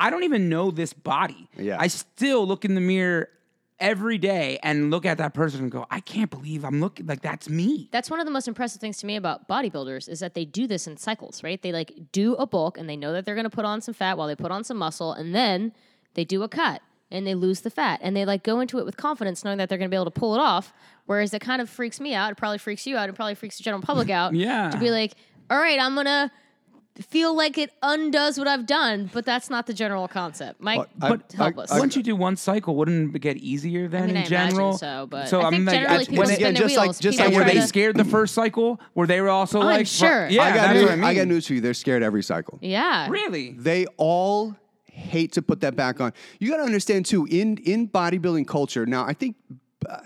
i 0.00 0.10
don't 0.10 0.24
even 0.24 0.48
know 0.48 0.72
this 0.72 0.92
body 0.92 1.48
Yeah. 1.56 1.76
i 1.78 1.86
still 1.86 2.44
look 2.48 2.64
in 2.64 2.74
the 2.74 2.80
mirror 2.80 3.28
every 3.78 4.16
day 4.16 4.58
and 4.62 4.90
look 4.90 5.04
at 5.04 5.18
that 5.18 5.34
person 5.34 5.60
and 5.60 5.70
go 5.70 5.84
i 5.90 6.00
can't 6.00 6.30
believe 6.30 6.64
i'm 6.64 6.80
looking 6.80 7.04
like 7.06 7.20
that's 7.20 7.48
me 7.48 7.88
That's 7.92 8.10
one 8.10 8.20
of 8.20 8.26
the 8.26 8.32
most 8.32 8.48
impressive 8.48 8.80
things 8.80 8.96
to 8.98 9.06
me 9.06 9.16
about 9.16 9.46
bodybuilders 9.48 10.08
is 10.08 10.20
that 10.20 10.32
they 10.34 10.44
do 10.46 10.66
this 10.66 10.86
in 10.86 10.96
cycles, 10.96 11.42
right? 11.44 11.60
They 11.60 11.72
like 11.72 11.92
do 12.12 12.34
a 12.36 12.46
bulk 12.46 12.78
and 12.78 12.88
they 12.88 12.96
know 12.96 13.12
that 13.12 13.24
they're 13.26 13.34
going 13.34 13.44
to 13.44 13.50
put 13.50 13.64
on 13.66 13.80
some 13.82 13.92
fat 13.94 14.16
while 14.16 14.26
they 14.28 14.34
put 14.36 14.50
on 14.50 14.64
some 14.64 14.78
muscle 14.78 15.12
and 15.12 15.34
then 15.34 15.72
they 16.14 16.24
do 16.24 16.42
a 16.42 16.48
cut 16.48 16.80
and 17.10 17.26
they 17.26 17.34
lose 17.34 17.60
the 17.60 17.70
fat 17.70 18.00
and 18.02 18.16
they 18.16 18.24
like 18.24 18.42
go 18.42 18.60
into 18.60 18.78
it 18.78 18.84
with 18.86 18.96
confidence 18.96 19.44
knowing 19.44 19.58
that 19.58 19.68
they're 19.68 19.78
going 19.78 19.90
to 19.90 19.94
be 19.94 19.96
able 19.96 20.06
to 20.06 20.10
pull 20.10 20.34
it 20.34 20.40
off 20.40 20.72
whereas 21.04 21.34
it 21.34 21.40
kind 21.40 21.60
of 21.60 21.68
freaks 21.68 22.00
me 22.00 22.14
out 22.14 22.32
it 22.32 22.36
probably 22.36 22.58
freaks 22.58 22.86
you 22.86 22.96
out 22.96 23.08
it 23.10 23.14
probably 23.14 23.34
freaks 23.34 23.58
the 23.58 23.62
general 23.62 23.82
public 23.82 24.08
out 24.20 24.34
Yeah. 24.34 24.70
to 24.70 24.78
be 24.78 24.90
like 24.90 25.12
all 25.50 25.58
right 25.58 25.78
i'm 25.78 25.94
going 25.94 26.06
to 26.06 26.30
feel 27.02 27.36
like 27.36 27.58
it 27.58 27.70
undoes 27.82 28.38
what 28.38 28.48
i've 28.48 28.66
done 28.66 29.10
but 29.12 29.24
that's 29.24 29.50
not 29.50 29.66
the 29.66 29.74
general 29.74 30.08
concept 30.08 30.60
mike 30.60 30.78
Well, 30.78 30.86
I- 31.02 31.08
but 31.10 31.32
help 31.32 31.58
I- 31.58 31.62
us 31.62 31.72
I- 31.72 31.78
once 31.78 31.94
you 31.96 32.02
do 32.02 32.16
one 32.16 32.36
cycle 32.36 32.74
wouldn't 32.76 33.14
it 33.14 33.18
get 33.20 33.36
easier 33.36 33.88
then 33.88 34.06
mean, 34.06 34.10
in 34.10 34.16
I 34.16 34.26
imagine 34.26 34.50
general 34.50 34.78
so, 34.78 35.06
but 35.10 35.28
so 35.28 35.40
I 35.40 35.44
I'm 35.46 35.52
think 35.52 35.66
like, 35.66 35.74
generally 35.76 35.96
that's 35.98 36.08
people 36.08 36.18
when 36.24 36.26
spin 36.28 36.34
it- 36.34 36.40
Again, 36.48 36.54
their 36.54 36.62
just 36.68 36.76
like- 36.76 36.98
just 36.98 37.18
People 37.18 37.32
like 37.32 37.34
were 37.46 37.52
they 37.52 37.60
to- 37.60 37.66
scared 37.66 37.96
the 37.96 38.04
first 38.04 38.34
cycle? 38.34 38.80
Were 38.94 39.06
they 39.06 39.20
were 39.20 39.28
also 39.28 39.60
I'm 39.60 39.66
like, 39.66 39.86
sure. 39.86 40.28
Yeah, 40.28 40.42
I 40.42 40.54
got 40.54 40.74
news, 40.74 40.90
I 40.90 40.94
mean. 40.96 41.04
I 41.04 41.14
got 41.14 41.26
news 41.28 41.46
for 41.46 41.54
you. 41.54 41.60
They're 41.60 41.74
scared 41.74 42.02
every 42.02 42.22
cycle. 42.22 42.58
yeah 42.62 43.08
Really? 43.10 43.52
They 43.58 43.86
all 43.96 44.56
hate 44.84 45.32
to 45.32 45.42
put 45.42 45.60
that 45.60 45.76
back 45.76 46.00
on. 46.00 46.12
You 46.38 46.50
got 46.50 46.56
to 46.58 46.62
understand 46.62 47.04
too 47.06 47.26
in 47.30 47.58
in 47.58 47.88
bodybuilding 47.88 48.46
culture. 48.46 48.86
Now, 48.86 49.04
I 49.04 49.12
think 49.12 49.36
uh, 49.88 49.98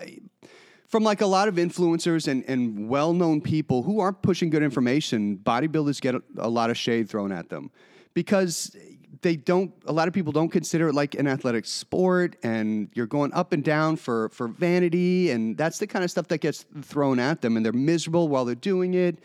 from 0.90 1.04
like 1.04 1.20
a 1.20 1.26
lot 1.26 1.46
of 1.46 1.54
influencers 1.54 2.26
and, 2.26 2.44
and 2.48 2.88
well-known 2.88 3.40
people 3.40 3.84
who 3.84 4.00
aren't 4.00 4.20
pushing 4.22 4.50
good 4.50 4.62
information, 4.62 5.38
bodybuilders 5.38 6.00
get 6.00 6.16
a, 6.16 6.22
a 6.38 6.48
lot 6.48 6.68
of 6.68 6.76
shade 6.76 7.08
thrown 7.08 7.30
at 7.30 7.48
them 7.48 7.70
because 8.12 8.76
they 9.22 9.36
don't 9.36 9.72
a 9.86 9.92
lot 9.92 10.08
of 10.08 10.14
people 10.14 10.32
don't 10.32 10.48
consider 10.48 10.88
it 10.88 10.94
like 10.94 11.14
an 11.14 11.26
athletic 11.26 11.66
sport 11.66 12.36
and 12.42 12.88
you're 12.94 13.06
going 13.06 13.32
up 13.34 13.52
and 13.52 13.62
down 13.62 13.94
for 13.94 14.28
for 14.30 14.48
vanity 14.48 15.30
and 15.30 15.56
that's 15.56 15.78
the 15.78 15.86
kind 15.86 16.04
of 16.04 16.10
stuff 16.10 16.26
that 16.28 16.38
gets 16.38 16.64
thrown 16.82 17.18
at 17.18 17.40
them 17.40 17.56
and 17.56 17.64
they're 17.64 17.72
miserable 17.72 18.28
while 18.28 18.44
they're 18.44 18.54
doing 18.54 18.94
it 18.94 19.18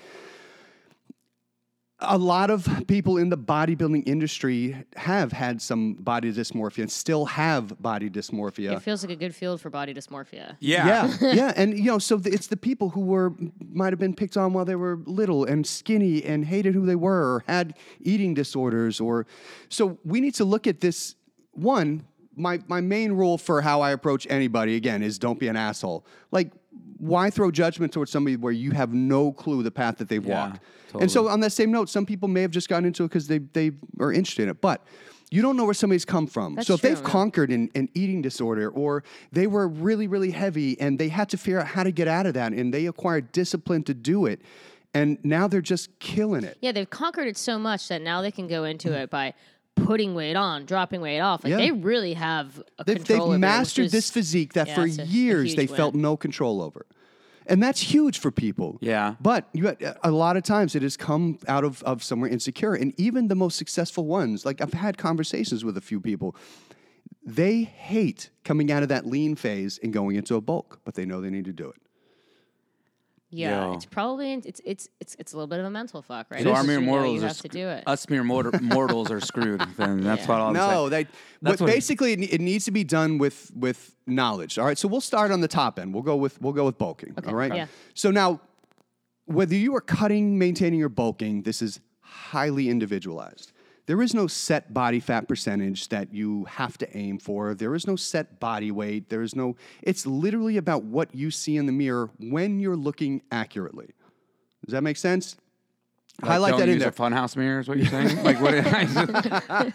a 2.08 2.18
lot 2.18 2.50
of 2.50 2.68
people 2.88 3.18
in 3.18 3.30
the 3.30 3.38
bodybuilding 3.38 4.08
industry 4.08 4.76
have 4.96 5.32
had 5.32 5.62
some 5.62 5.94
body 5.96 6.32
dysmorphia 6.32 6.80
and 6.84 6.92
still 6.92 7.26
have 7.26 7.82
body 7.82 8.10
dysmorphia. 8.10 8.72
it 8.74 8.82
feels 8.82 9.04
like 9.04 9.12
a 9.12 9.16
good 9.16 9.34
field 9.36 9.62
for 9.62 9.70
body 9.70 9.94
dysmorphia 9.94 10.56
Yeah. 10.60 10.88
yeah, 11.22 11.34
yeah, 11.34 11.54
and 11.56 11.78
you 11.78 11.86
know, 11.86 12.00
so 12.00 12.18
th- 12.20 12.34
it's 12.34 12.48
the 12.48 12.58
people 12.58 12.90
who 12.90 13.02
were 13.02 13.34
might 13.72 13.92
have 13.94 14.00
been 14.00 14.16
picked 14.16 14.38
on 14.38 14.54
while 14.54 14.66
they 14.66 14.76
were 14.76 15.00
little 15.06 15.46
and 15.46 15.66
skinny 15.66 16.24
and 16.24 16.46
hated 16.46 16.74
who 16.76 16.86
they 16.86 16.96
were 16.96 17.36
or 17.36 17.44
had 17.48 17.76
eating 18.00 18.34
disorders 18.34 19.00
or 19.00 19.26
so 19.70 19.98
we 20.04 20.22
need 20.22 20.34
to 20.36 20.46
look 20.46 20.68
at 20.68 20.80
this 20.82 21.16
one 21.52 22.06
my 22.38 22.60
my 22.68 22.82
main 22.82 23.14
rule 23.14 23.38
for 23.38 23.62
how 23.62 23.82
I 23.82 23.92
approach 23.92 24.28
anybody 24.30 24.76
again 24.76 25.02
is 25.02 25.18
don't 25.18 25.40
be 25.40 25.48
an 25.48 25.56
asshole. 25.56 26.06
Like 26.32 26.52
why 26.98 27.30
throw 27.30 27.52
judgment 27.52 27.92
towards 27.92 28.12
somebody 28.12 28.36
where 28.36 28.54
you 28.54 28.72
have 28.72 28.94
no 28.94 29.32
clue 29.32 29.64
the 29.64 29.72
path 29.72 29.98
that 29.98 30.10
they've 30.10 30.26
Yeah, 30.26 30.50
walked? 30.50 30.64
And 31.00 31.12
so 31.12 31.28
on 31.28 31.42
that 31.42 31.52
same 31.52 31.72
note, 31.72 31.90
some 31.90 32.06
people 32.06 32.30
may 32.30 32.42
have 32.42 32.52
just 32.52 32.70
gotten 32.70 32.86
into 32.86 33.04
it 33.04 33.10
because 33.10 33.28
they 33.28 33.40
they 33.40 33.72
are 34.00 34.14
interested 34.14 34.44
in 34.44 34.50
it, 34.50 34.62
but 34.62 34.86
you 35.32 35.42
don't 35.42 35.58
know 35.58 35.66
where 35.66 35.74
somebody's 35.74 36.06
come 36.06 36.28
from. 36.28 36.56
That's 36.56 36.68
so 36.68 36.76
if 36.76 36.82
true, 36.82 36.90
they've 36.90 37.00
yeah. 37.00 37.04
conquered 37.10 37.52
an, 37.52 37.70
an 37.76 37.90
eating 37.94 38.22
disorder 38.22 38.70
or 38.70 39.04
they 39.32 39.48
were 39.48 39.68
really, 39.68 40.08
really 40.08 40.32
heavy 40.32 40.80
and 40.80 40.98
they 40.98 41.10
had 41.10 41.30
to 41.30 41.38
figure 41.38 41.60
out 41.60 41.68
how 41.68 41.84
to 41.84 41.92
get 41.92 42.08
out 42.08 42.26
of 42.26 42.36
that 42.36 42.54
and 42.54 42.74
they 42.74 42.86
acquired 42.86 43.32
discipline 43.32 43.84
to 43.84 43.94
do 43.94 44.26
it. 44.26 44.42
And 44.94 45.18
now 45.24 45.50
they're 45.50 45.60
just 45.62 46.00
killing 46.00 46.46
it. 46.46 46.58
Yeah, 46.62 46.72
they've 46.72 46.90
conquered 46.90 47.28
it 47.28 47.38
so 47.38 47.60
much 47.60 47.90
that 47.90 48.02
now 48.02 48.22
they 48.22 48.32
can 48.32 48.48
go 48.48 48.64
into 48.64 48.94
it 48.94 49.10
by 49.10 49.34
putting 49.76 50.16
weight 50.16 50.36
on, 50.36 50.66
dropping 50.66 51.02
weight 51.02 51.20
off. 51.20 51.44
Like 51.44 51.52
Yeah. 51.52 51.58
they 51.58 51.72
really 51.72 52.14
have 52.14 52.62
a 52.80 52.84
They've, 52.84 53.04
they've 53.04 53.20
over 53.20 53.36
it, 53.36 53.40
mastered 53.40 53.86
which 53.86 53.92
this 53.92 54.06
is- 54.06 54.12
physique 54.12 54.54
that 54.54 54.68
yeah, 54.68 54.76
for 54.76 54.86
it's 54.86 54.98
a- 54.98 55.04
a 55.04 55.06
years 55.06 55.50
huge 55.52 55.56
they 55.58 55.68
felt 55.68 55.96
no 55.96 56.16
control 56.18 56.62
over. 56.62 56.86
And 57.48 57.62
that's 57.62 57.80
huge 57.80 58.18
for 58.18 58.32
people. 58.32 58.78
Yeah. 58.82 59.16
But 59.22 59.48
you, 59.54 59.76
a 60.04 60.10
lot 60.10 60.36
of 60.36 60.44
times 60.44 60.74
it 60.76 60.82
has 60.82 60.98
come 60.98 61.38
out 61.48 61.64
of, 61.64 61.84
of 61.84 62.04
somewhere 62.04 62.30
insecure. 62.30 62.74
And 62.74 62.92
even 63.00 63.28
the 63.28 63.36
most 63.36 63.58
successful 63.58 64.06
ones, 64.08 64.46
like 64.46 64.62
I've 64.62 64.74
had 64.74 64.98
conversations 64.98 65.64
with 65.64 65.78
a 65.78 65.82
few 65.82 66.00
people, 66.02 66.36
they 67.24 67.62
hate 67.64 68.32
coming 68.44 68.72
out 68.72 68.82
of 68.82 68.90
that 68.90 69.06
lean 69.06 69.36
phase 69.36 69.80
and 69.84 69.94
going 69.94 70.16
into 70.16 70.36
a 70.36 70.42
bulk, 70.42 70.80
but 70.86 70.96
they 70.96 71.06
know 71.06 71.22
they 71.22 71.30
need 71.30 71.46
to 71.46 71.54
do 71.54 71.70
it. 71.70 71.82
Yeah, 73.32 73.66
Yo. 73.66 73.74
it's 73.74 73.86
probably 73.86 74.34
it's 74.34 74.62
it's 74.64 74.88
it's 75.00 75.16
it's 75.20 75.34
a 75.34 75.36
little 75.36 75.48
bit 75.48 75.60
of 75.60 75.66
a 75.66 75.70
mental 75.70 76.02
fuck, 76.02 76.28
right? 76.30 76.44
So 76.44 76.54
our 76.54 76.64
mere 76.64 76.80
mortals 76.80 77.24
are 77.24 77.28
have 77.28 77.38
to 77.38 77.48
sc- 77.50 77.52
do 77.52 77.68
it. 77.68 77.84
us 77.88 78.08
mere 78.10 78.24
mortar- 78.24 78.60
mortals 78.62 79.10
are 79.12 79.20
screwed. 79.20 79.62
Then 79.78 80.02
that's 80.04 80.28
what 80.28 80.40
I'll 80.40 80.54
No, 80.54 80.86
say. 80.86 80.90
they. 80.90 81.04
That's 81.42 81.60
What, 81.60 81.68
what- 81.68 81.74
basically, 81.74 82.14
it, 82.14 82.34
it 82.36 82.40
needs 82.42 82.66
to 82.66 82.72
be 82.72 82.84
done 82.84 83.18
with 83.18 83.52
with 83.56 83.96
knowledge. 84.08 84.58
All 84.60 84.66
right, 84.66 84.78
so 84.78 84.88
we'll 84.88 85.02
start 85.02 85.32
on 85.32 85.42
the 85.42 85.48
top 85.48 85.80
end. 85.80 85.94
We'll 85.94 86.04
go 86.04 86.16
with 86.16 86.40
we'll 86.42 86.54
go 86.54 86.66
with 86.66 86.78
bulking. 86.78 87.16
all 87.28 87.34
right. 87.36 87.54
yeah. 87.54 87.66
So 87.96 88.12
now, 88.12 88.40
whether 89.26 89.56
you 89.56 89.76
are 89.76 89.82
cutting, 89.82 90.38
maintaining, 90.38 90.82
or 90.84 90.90
bulking, 90.90 91.42
this 91.44 91.62
is 91.62 91.80
highly 92.02 92.70
individualized. 92.70 93.52
There 93.88 94.02
is 94.02 94.14
no 94.16 94.26
set 94.26 94.74
body 94.74 95.00
fat 95.00 95.28
percentage 95.28 95.90
that 95.90 96.12
you 96.14 96.46
have 96.46 96.78
to 96.80 96.98
aim 96.98 97.20
for. 97.20 97.54
There 97.54 97.76
is 97.76 97.86
no 97.86 97.96
set 97.96 98.40
body 98.40 98.72
weight. 98.72 99.10
There 99.10 99.22
is 99.22 99.36
no. 99.36 99.56
It's 99.84 100.08
literally 100.08 100.58
about 100.58 100.84
what 100.84 101.14
you 101.14 101.30
see 101.30 101.58
in 101.58 101.68
the 101.68 101.72
mirror 101.72 102.10
when 102.20 102.60
you're 102.60 102.76
looking 102.76 103.22
accurately. 103.32 103.94
Does 104.66 104.74
that 104.74 104.82
make 104.82 104.98
sense? 104.98 105.36
Like, 106.22 106.32
Highlight 106.32 106.52
don't 106.52 106.60
that 106.62 106.70
in 106.70 106.76
use 106.76 106.84
there. 106.84 106.90
a 106.90 106.94
funhouse 106.94 107.36
mirror 107.36 107.60
is 107.60 107.68
what 107.68 107.78
you're 107.78 107.88
saying. 107.88 108.24
like 108.24 108.40
what? 108.40 108.54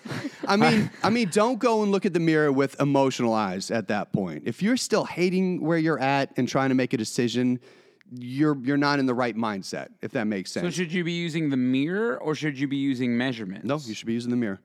I 0.49 0.57
mean, 0.57 0.91
I 1.03 1.11
mean, 1.11 1.29
don't 1.29 1.59
go 1.59 1.83
and 1.83 1.93
look 1.93 2.07
at 2.07 2.15
the 2.15 2.21
mirror 2.21 2.51
with 2.51 2.81
emotional 2.81 3.35
eyes 3.35 3.71
at 3.71 3.89
that 3.89 4.13
point. 4.13 4.45
If 4.47 4.63
you're 4.63 4.79
still 4.79 5.05
hating 5.05 5.61
where 5.61 5.77
you're 5.77 5.99
at 5.99 6.33
and 6.39 6.49
trying 6.49 6.71
to 6.71 6.75
make 6.75 6.95
a 6.95 6.97
decision, 6.97 7.61
you're 8.13 8.57
you're 8.63 8.77
not 8.77 8.99
in 8.99 9.07
the 9.07 9.15
right 9.15 9.37
mindset. 9.37 9.89
If 10.03 10.13
that 10.13 10.25
makes 10.25 10.51
sense. 10.53 10.65
so 10.65 10.71
should 10.71 10.93
you 10.93 11.05
be 11.05 11.13
using 11.13 11.51
the 11.51 11.57
mirror 11.57 12.17
or 12.19 12.35
should 12.35 12.59
you 12.59 12.69
be 12.69 12.77
using 12.77 13.17
measurements? 13.17 13.65
no, 13.65 13.79
you 13.85 13.95
should 13.95 14.07
be 14.07 14.15
using 14.15 14.31
the 14.31 14.37
mirror. 14.37 14.61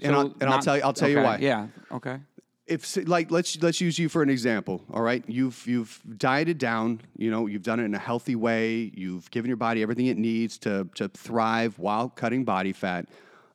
and 0.00 0.14
So 0.14 0.18
I'll, 0.18 0.34
and 0.40 0.50
I'll 0.50 0.62
tell 0.62 0.76
you, 0.76 0.82
I'll 0.82 0.92
tell 0.92 1.08
you 1.08 1.20
why. 1.20 1.38
Yeah. 1.38 1.68
Okay. 1.92 2.18
if 2.66 2.96
like 3.08 3.30
let's 3.30 3.60
let's 3.62 3.80
use 3.80 3.98
you 3.98 4.08
for 4.08 4.22
an 4.22 4.30
example 4.30 4.84
all 4.92 5.02
right 5.02 5.24
you've 5.26 5.66
you've 5.66 6.00
dieted 6.16 6.56
down 6.58 7.00
you 7.16 7.30
know 7.30 7.46
you've 7.46 7.64
done 7.64 7.80
it 7.80 7.84
in 7.84 7.94
a 7.94 7.98
healthy 7.98 8.36
way 8.36 8.92
you've 8.94 9.28
given 9.32 9.48
your 9.48 9.56
body 9.56 9.82
everything 9.82 10.06
it 10.06 10.16
needs 10.16 10.56
to 10.58 10.88
to 10.94 11.08
thrive 11.08 11.78
while 11.78 12.08
cutting 12.08 12.44
body 12.44 12.72
fat 12.72 13.06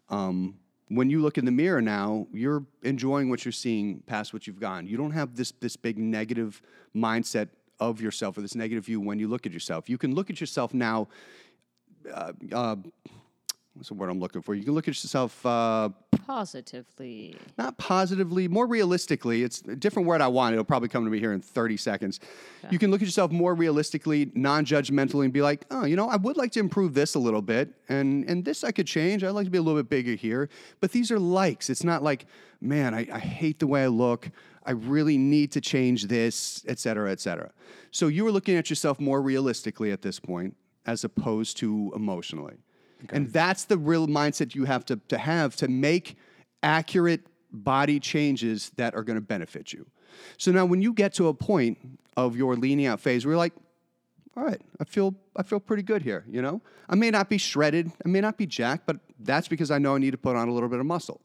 um, 0.09 0.55
when 0.89 1.09
you 1.09 1.21
look 1.21 1.37
in 1.37 1.45
the 1.45 1.51
mirror 1.51 1.81
now 1.81 2.27
you're 2.33 2.65
enjoying 2.83 3.29
what 3.29 3.45
you're 3.45 3.51
seeing 3.53 4.01
past 4.05 4.33
what 4.33 4.45
you've 4.47 4.59
gone 4.59 4.85
you 4.85 4.97
don't 4.97 5.11
have 5.11 5.35
this 5.37 5.53
this 5.61 5.77
big 5.77 5.97
negative 5.97 6.61
mindset 6.93 7.47
of 7.79 8.01
yourself 8.01 8.37
or 8.37 8.41
this 8.41 8.55
negative 8.55 8.85
view 8.85 8.99
when 8.99 9.19
you 9.19 9.27
look 9.27 9.45
at 9.45 9.51
yourself 9.51 9.89
you 9.89 9.97
can 9.97 10.15
look 10.15 10.29
at 10.29 10.39
yourself 10.39 10.73
now 10.73 11.07
uh, 12.13 12.33
uh, 12.51 12.75
what's 13.75 13.89
the 13.89 13.93
word 13.93 14.09
I'm 14.09 14.19
looking 14.19 14.41
for? 14.41 14.55
You 14.55 14.63
can 14.63 14.73
look 14.73 14.87
at 14.87 15.03
yourself 15.03 15.45
uh, 15.45 15.89
Positively. 16.25 17.35
not 17.57 17.77
positively, 17.77 18.47
more 18.47 18.65
realistically. 18.65 19.43
It's 19.43 19.61
a 19.61 19.75
different 19.75 20.07
word 20.07 20.21
I 20.21 20.27
want. 20.27 20.53
It'll 20.53 20.63
probably 20.65 20.89
come 20.89 21.03
to 21.03 21.11
me 21.11 21.19
here 21.19 21.33
in 21.33 21.41
30 21.41 21.77
seconds. 21.77 22.19
You 22.71 22.79
can 22.79 22.89
look 22.89 23.01
at 23.01 23.05
yourself 23.05 23.31
more 23.31 23.53
realistically, 23.53 24.31
non-judgmentally, 24.33 25.25
and 25.25 25.33
be 25.33 25.41
like, 25.41 25.65
oh, 25.69 25.85
you 25.85 25.95
know, 25.95 26.09
I 26.09 26.15
would 26.15 26.37
like 26.37 26.51
to 26.53 26.59
improve 26.59 26.93
this 26.93 27.15
a 27.15 27.19
little 27.19 27.41
bit, 27.41 27.69
and 27.89 28.27
and 28.27 28.43
this 28.43 28.63
I 28.63 28.71
could 28.71 28.87
change. 28.87 29.23
I'd 29.23 29.31
like 29.31 29.45
to 29.45 29.51
be 29.51 29.57
a 29.57 29.61
little 29.61 29.79
bit 29.79 29.89
bigger 29.89 30.15
here. 30.15 30.49
But 30.79 30.91
these 30.91 31.11
are 31.11 31.19
likes. 31.19 31.69
It's 31.69 31.83
not 31.83 32.01
like, 32.01 32.25
man, 32.61 32.93
I, 32.95 33.07
I 33.11 33.19
hate 33.19 33.59
the 33.59 33.67
way 33.67 33.83
I 33.83 33.87
look. 33.87 34.31
I 34.65 34.71
really 34.71 35.17
need 35.17 35.51
to 35.51 35.61
change 35.61 36.05
this, 36.05 36.63
et 36.67 36.79
cetera, 36.79 37.11
et 37.11 37.19
cetera. 37.19 37.51
So 37.91 38.07
you 38.07 38.23
were 38.23 38.31
looking 38.31 38.57
at 38.57 38.69
yourself 38.69 38.99
more 38.99 39.21
realistically 39.21 39.91
at 39.91 40.01
this 40.01 40.19
point, 40.19 40.55
as 40.85 41.03
opposed 41.03 41.57
to 41.57 41.91
emotionally. 41.95 42.55
And 43.09 43.31
that's 43.31 43.65
the 43.65 43.77
real 43.77 44.07
mindset 44.07 44.55
you 44.55 44.65
have 44.65 44.85
to, 44.85 44.95
to 45.09 45.17
have 45.17 45.55
to 45.57 45.67
make 45.67 46.15
accurate 46.63 47.27
body 47.51 47.99
changes 47.99 48.71
that 48.77 48.95
are 48.95 49.03
going 49.03 49.17
to 49.17 49.21
benefit 49.21 49.71
you. 49.71 49.85
So 50.37 50.51
now 50.51 50.65
when 50.65 50.81
you 50.81 50.93
get 50.93 51.13
to 51.15 51.27
a 51.27 51.33
point 51.33 51.77
of 52.17 52.35
your 52.35 52.55
leaning 52.55 52.87
out 52.87 52.99
phase 52.99 53.25
where 53.25 53.33
you're 53.33 53.37
like, 53.37 53.53
all 54.35 54.43
right, 54.43 54.61
I 54.79 54.83
feel 54.83 55.15
I 55.37 55.43
feel 55.43 55.59
pretty 55.59 55.83
good 55.83 56.01
here, 56.01 56.25
you 56.27 56.41
know? 56.41 56.61
I 56.89 56.95
may 56.95 57.09
not 57.09 57.29
be 57.29 57.37
shredded, 57.37 57.91
I 58.05 58.09
may 58.09 58.19
not 58.19 58.37
be 58.37 58.45
jacked, 58.45 58.85
but 58.85 58.97
that's 59.19 59.47
because 59.47 59.71
I 59.71 59.77
know 59.77 59.95
I 59.95 59.97
need 59.99 60.11
to 60.11 60.17
put 60.17 60.35
on 60.35 60.49
a 60.49 60.53
little 60.53 60.67
bit 60.67 60.79
of 60.79 60.85
muscle. 60.85 61.21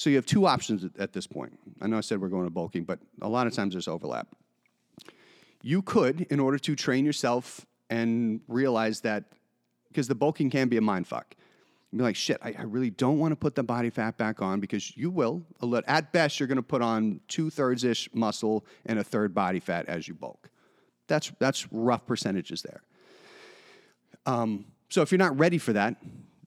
So 0.00 0.08
you 0.08 0.16
have 0.16 0.24
two 0.24 0.46
options 0.46 0.88
at, 0.98 1.12
this 1.12 1.26
point. 1.26 1.58
I 1.78 1.86
know 1.86 1.98
I 1.98 2.00
said 2.00 2.22
we're 2.22 2.28
going 2.28 2.46
to 2.46 2.50
bulking, 2.50 2.84
but 2.84 3.00
a 3.20 3.28
lot 3.28 3.46
of 3.46 3.52
times 3.52 3.74
there's 3.74 3.86
overlap. 3.86 4.28
You 5.60 5.82
could, 5.82 6.22
in 6.30 6.40
order 6.40 6.58
to 6.58 6.74
train 6.74 7.04
yourself 7.04 7.66
and 7.90 8.40
realize 8.48 9.02
that, 9.02 9.24
because 9.88 10.08
the 10.08 10.14
bulking 10.14 10.48
can 10.48 10.68
be 10.68 10.78
a 10.78 10.80
mind 10.80 11.06
fuck. 11.06 11.34
You'd 11.92 11.98
be 11.98 12.02
like, 12.02 12.16
shit, 12.16 12.38
I, 12.42 12.54
I 12.58 12.62
really 12.62 12.88
don't 12.88 13.18
want 13.18 13.32
to 13.32 13.36
put 13.36 13.54
the 13.54 13.62
body 13.62 13.90
fat 13.90 14.16
back 14.16 14.40
on 14.40 14.58
because 14.58 14.96
you 14.96 15.10
will. 15.10 15.42
At 15.86 16.12
best, 16.12 16.40
you're 16.40 16.46
going 16.46 16.56
to 16.56 16.62
put 16.62 16.80
on 16.80 17.20
two 17.28 17.50
thirds 17.50 17.84
ish 17.84 18.08
muscle 18.14 18.64
and 18.86 18.98
a 18.98 19.04
third 19.04 19.34
body 19.34 19.60
fat 19.60 19.84
as 19.84 20.08
you 20.08 20.14
bulk. 20.14 20.48
That's, 21.08 21.30
that's 21.38 21.70
rough 21.70 22.06
percentages 22.06 22.62
there. 22.62 22.80
Um, 24.24 24.64
so 24.88 25.02
if 25.02 25.12
you're 25.12 25.18
not 25.18 25.38
ready 25.38 25.58
for 25.58 25.74
that, 25.74 25.96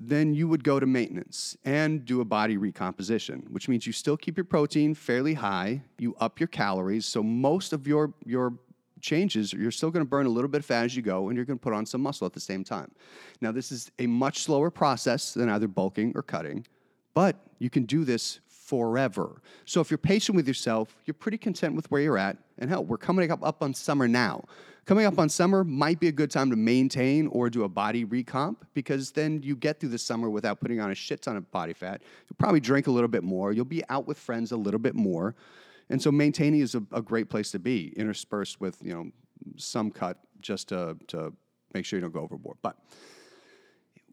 then 0.10 0.34
you 0.34 0.48
would 0.48 0.64
go 0.64 0.80
to 0.80 0.86
maintenance 0.86 1.58
and 1.64 2.04
do 2.06 2.22
a 2.22 2.26
body 2.26 2.58
recomposition, 2.58 3.46
which 3.50 3.70
means 3.70 3.88
you 3.88 3.94
still 3.94 4.18
keep 4.18 4.38
your 4.38 4.44
protein 4.44 4.94
fairly 4.94 5.34
high, 5.36 5.82
you 5.98 6.16
up 6.20 6.40
your 6.40 6.48
calories. 6.48 7.06
So 7.06 7.24
most 7.24 7.74
of 7.74 7.88
your 7.88 8.14
your 8.26 8.54
changes, 9.02 9.52
you're 9.54 9.72
still 9.72 9.92
going 9.92 10.06
to 10.06 10.10
burn 10.10 10.26
a 10.26 10.30
little 10.30 10.48
bit 10.48 10.60
of 10.60 10.66
fat 10.66 10.86
as 10.86 10.96
you 10.96 11.02
go, 11.02 11.28
and 11.28 11.36
you're 11.36 11.46
going 11.46 11.60
to 11.60 11.64
put 11.64 11.74
on 11.74 11.86
some 11.86 12.02
muscle 12.02 12.26
at 12.26 12.34
the 12.34 12.40
same 12.40 12.64
time. 12.64 12.90
Now, 13.42 13.52
this 13.52 13.72
is 13.72 13.92
a 14.00 14.08
much 14.08 14.40
slower 14.40 14.72
process 14.72 15.34
than 15.34 15.50
either 15.50 15.68
bulking 15.68 16.14
or 16.16 16.24
cutting, 16.24 16.66
but 17.14 17.36
you 17.60 17.70
can 17.70 17.84
do 17.84 18.06
this 18.06 18.40
forever. 18.74 19.40
So 19.66 19.82
if 19.82 19.92
you're 19.92 20.00
patient 20.00 20.36
with 20.36 20.48
yourself, 20.48 20.98
you're 21.06 21.14
pretty 21.14 21.38
content 21.38 21.76
with 21.76 21.92
where 21.92 22.02
you're 22.02 22.18
at. 22.18 22.38
And 22.58 22.72
hell, 22.72 22.84
we're 22.84 22.98
coming 22.98 23.30
up, 23.30 23.46
up 23.46 23.62
on 23.62 23.76
summer 23.76 24.08
now. 24.08 24.46
Coming 24.86 25.06
up 25.06 25.20
on 25.20 25.30
summer 25.30 25.64
might 25.64 26.00
be 26.00 26.08
a 26.08 26.12
good 26.12 26.32
time 26.32 26.50
to 26.50 26.56
maintain 26.56 27.28
or 27.28 27.52
do 27.52 27.66
a 27.66 27.70
body 27.70 28.04
recomp 28.04 28.56
because 28.74 29.12
then 29.12 29.44
you 29.44 29.56
get 29.56 29.80
through 29.80 29.90
the 29.90 30.00
summer 30.00 30.28
without 30.28 30.60
putting 30.60 30.80
on 30.80 30.90
a 30.90 30.96
shit 30.96 31.22
ton 31.22 31.38
of 31.38 31.52
body 31.52 31.74
fat. 31.74 32.02
You'll 32.28 32.38
probably 32.40 32.62
drink 32.62 32.88
a 32.88 32.92
little 32.92 33.08
bit 33.08 33.24
more. 33.24 33.54
You'll 33.54 33.64
be 33.64 33.84
out 33.90 34.08
with 34.08 34.18
friends 34.18 34.52
a 34.52 34.58
little 34.58 34.80
bit 34.80 34.96
more. 34.96 35.36
And 35.92 36.02
so 36.02 36.12
maintaining 36.12 36.62
is 36.62 36.74
a, 36.74 36.82
a 36.92 37.02
great 37.04 37.30
place 37.30 37.52
to 37.52 37.60
be, 37.60 37.94
interspersed 37.96 38.60
with, 38.60 38.80
you 38.82 38.96
know, 38.96 39.12
some 39.56 39.92
cut 39.92 40.18
just 40.42 40.70
to, 40.70 40.98
to 41.10 41.32
make 41.76 41.86
sure 41.86 42.00
you 42.00 42.02
don't 42.02 42.12
go 42.12 42.22
overboard. 42.22 42.58
But 42.64 42.76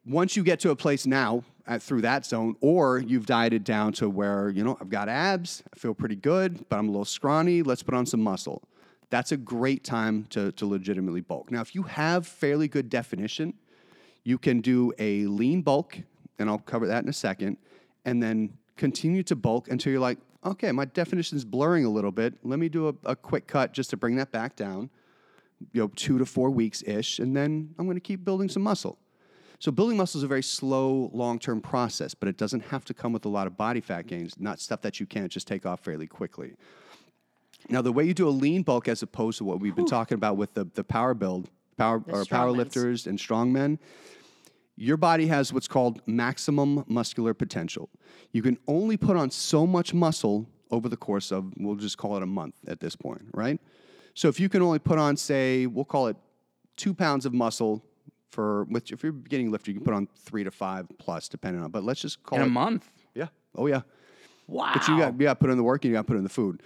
once 0.05 0.37
you 0.37 0.43
get 0.43 0.61
to 0.61 0.71
a 0.71 0.77
place 0.77 1.07
now 1.07 1.45
through 1.79 2.03
that 2.03 2.27
zone, 2.27 2.57
or 2.61 2.99
you've 2.99 3.27
dieted 3.27 3.65
down 3.65 3.93
to 3.93 4.09
where, 4.09 4.49
you 4.49 4.65
know, 4.65 4.77
I've 4.81 4.91
got 4.91 5.09
abs, 5.09 5.63
I 5.73 5.79
feel 5.79 5.95
pretty 5.95 6.17
good, 6.17 6.69
but 6.69 6.79
I'm 6.79 6.89
a 6.89 6.91
little 6.91 7.05
scrawny, 7.05 7.63
let's 7.63 7.83
put 7.83 7.95
on 7.95 8.07
some 8.07 8.21
muscle. 8.21 8.63
That's 9.11 9.33
a 9.33 9.37
great 9.37 9.85
time 9.85 10.25
to, 10.31 10.53
to 10.53 10.67
legitimately 10.67 11.21
bulk. 11.21 11.51
Now, 11.51 11.61
if 11.61 11.75
you 11.75 11.83
have 11.83 12.27
fairly 12.27 12.69
good 12.69 12.89
definition, 12.89 13.55
you 14.25 14.39
can 14.39 14.61
do 14.61 14.93
a 14.99 15.27
lean 15.27 15.63
bulk, 15.63 15.99
and 16.39 16.49
I'll 16.49 16.59
cover 16.59 16.87
that 16.87 17.03
in 17.03 17.09
a 17.09 17.13
second, 17.13 17.57
and 18.05 18.23
then 18.23 18.55
continue 18.77 19.23
to 19.25 19.37
bulk 19.37 19.69
until 19.69 19.93
you're 19.93 20.01
like, 20.01 20.19
okay, 20.45 20.73
my 20.73 20.85
definition's 20.85 21.45
blurring 21.45 21.85
a 21.85 21.91
little 21.91 22.13
bit. 22.13 22.35
Let 22.45 22.59
me 22.59 22.69
do 22.69 22.89
a, 22.89 22.95
a 23.05 23.17
quick 23.17 23.47
cut 23.47 23.73
just 23.73 23.91
to 23.91 23.97
bring 23.97 24.17
that 24.17 24.31
back 24.31 24.57
down, 24.57 24.91
you 25.73 25.83
know, 25.83 25.89
two 25.97 26.19
to 26.19 26.25
four 26.25 26.51
weeks 26.51 26.83
ish, 26.87 27.19
and 27.19 27.37
then 27.37 27.75
I'm 27.79 27.87
gonna 27.87 28.01
keep 28.01 28.25
building 28.25 28.49
some 28.49 28.63
muscle. 28.63 28.99
So 29.61 29.71
building 29.71 29.99
muscle 29.99 30.19
is 30.19 30.25
a 30.25 30.27
very 30.27 30.43
slow, 30.43 31.11
long-term 31.13 31.61
process, 31.61 32.15
but 32.15 32.29
it 32.29 32.39
doesn't 32.39 32.61
have 32.61 32.83
to 32.87 32.95
come 32.95 33.13
with 33.13 33.27
a 33.27 33.29
lot 33.29 33.47
of 33.47 33.59
body 33.59 33.83
fat 33.83 34.07
gains, 34.07 34.35
not 34.41 34.59
stuff 34.59 34.81
that 34.81 34.99
you 34.99 35.05
can't 35.07 35.31
just 35.31 35.47
take 35.47 35.67
off 35.67 35.81
fairly 35.81 36.07
quickly. 36.07 36.55
Now, 37.69 37.83
the 37.83 37.93
way 37.93 38.05
you 38.05 38.15
do 38.15 38.27
a 38.27 38.31
lean 38.31 38.63
bulk 38.63 38.89
as 38.89 39.03
opposed 39.03 39.37
to 39.39 39.45
what 39.45 39.61
we've 39.61 39.77
been 39.77 39.85
talking 39.87 40.15
about 40.15 40.39
with 40.39 40.55
the, 40.55 40.65
the 40.75 40.83
power 40.83 41.13
build, 41.13 41.51
power 41.77 41.97
or 42.09 42.25
power 42.25 42.25
strongmans. 42.25 42.57
lifters 42.57 43.07
and 43.07 43.19
strongmen, 43.19 43.79
your 44.77 44.97
body 44.97 45.27
has 45.27 45.53
what's 45.53 45.69
called 45.69 46.01
maximum 46.07 46.83
muscular 46.89 47.35
potential. 47.35 47.91
You 48.33 48.41
can 48.41 48.57
only 48.67 48.97
put 48.97 49.19
on 49.19 49.31
so 49.31 49.67
much 49.67 49.93
muscle 49.93 50.49
over 50.71 50.89
the 50.89 50.97
course 50.97 51.31
of, 51.31 51.53
we'll 51.59 51.77
just 51.77 51.99
call 51.99 52.17
it 52.17 52.23
a 52.23 52.27
month 52.27 52.55
at 52.67 52.81
this 52.81 52.97
point, 52.97 53.27
right? 53.35 53.61
So 54.15 54.29
if 54.29 54.41
you 54.41 54.49
can 54.49 54.63
only 54.63 54.79
put 54.79 54.99
on, 54.99 55.19
say, 55.19 55.67
we'll 55.67 55.85
call 55.85 56.07
it 56.07 56.17
two 56.79 56.95
pounds 56.95 57.27
of 57.27 57.35
muscle 57.35 57.85
for, 58.31 58.65
which 58.65 58.93
if 58.93 59.03
you're 59.03 59.13
beginning 59.13 59.51
lifter, 59.51 59.71
you 59.71 59.79
can 59.79 59.85
put 59.85 59.95
on 59.95 60.09
three 60.25 60.45
to 60.45 60.51
five 60.51 60.87
plus, 60.99 61.29
depending 61.29 61.63
on, 61.63 61.71
but 61.71 61.85
let's 61.85 62.01
just 62.01 62.23
call 62.23 62.39
in 62.39 62.45
it. 62.45 62.49
a 62.49 62.51
month. 62.51 62.91
Yeah. 63.15 63.29
Oh, 63.57 63.67
yeah. 63.67 63.83
Wow. 64.47 64.73
But 64.75 64.89
you 64.89 64.99
got 64.99 65.13
you 65.15 65.19
got 65.21 65.35
to 65.35 65.41
put 65.41 65.51
in 65.51 65.57
the 65.57 65.63
work 65.63 65.85
and 65.85 65.91
you 65.91 65.97
got 65.97 66.03
to 66.03 66.07
put 66.09 66.17
in 66.17 66.25
the 66.25 66.29
food. 66.29 66.63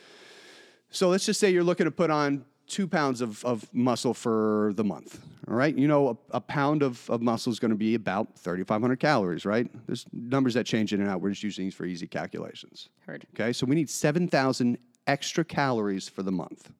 So 0.91 1.09
let's 1.09 1.27
just 1.27 1.41
say 1.41 1.51
you're 1.51 1.65
looking 1.65 1.85
to 1.85 1.91
put 1.91 2.11
on 2.11 2.45
two 2.67 2.87
pounds 2.87 3.21
of, 3.21 3.45
of 3.45 3.69
muscle 3.75 4.15
for 4.15 4.73
the 4.77 4.85
month. 4.85 5.21
All 5.49 5.55
right. 5.55 5.77
You 5.77 5.87
know, 5.87 6.09
a, 6.33 6.37
a 6.37 6.41
pound 6.41 6.83
of, 6.83 7.09
of 7.11 7.21
muscle 7.21 7.53
is 7.53 7.59
going 7.59 7.73
to 7.73 7.77
be 7.77 7.95
about 7.95 8.39
3,500 8.39 8.99
calories, 8.99 9.45
right? 9.45 9.69
There's 9.87 10.07
numbers 10.13 10.55
that 10.55 10.65
change 10.65 10.93
in 10.93 11.01
and 11.01 11.11
out. 11.11 11.21
We're 11.21 11.31
just 11.31 11.43
using 11.43 11.67
these 11.67 11.75
for 11.75 11.85
easy 11.85 12.07
calculations. 12.07 12.89
Heard. 13.07 13.27
Okay. 13.35 13.53
So 13.53 13.67
we 13.67 13.75
need 13.75 13.91
7,000 13.91 14.79
extra 15.07 15.45
calories 15.45 16.09
for 16.09 16.23
the 16.23 16.33
month. 16.33 16.71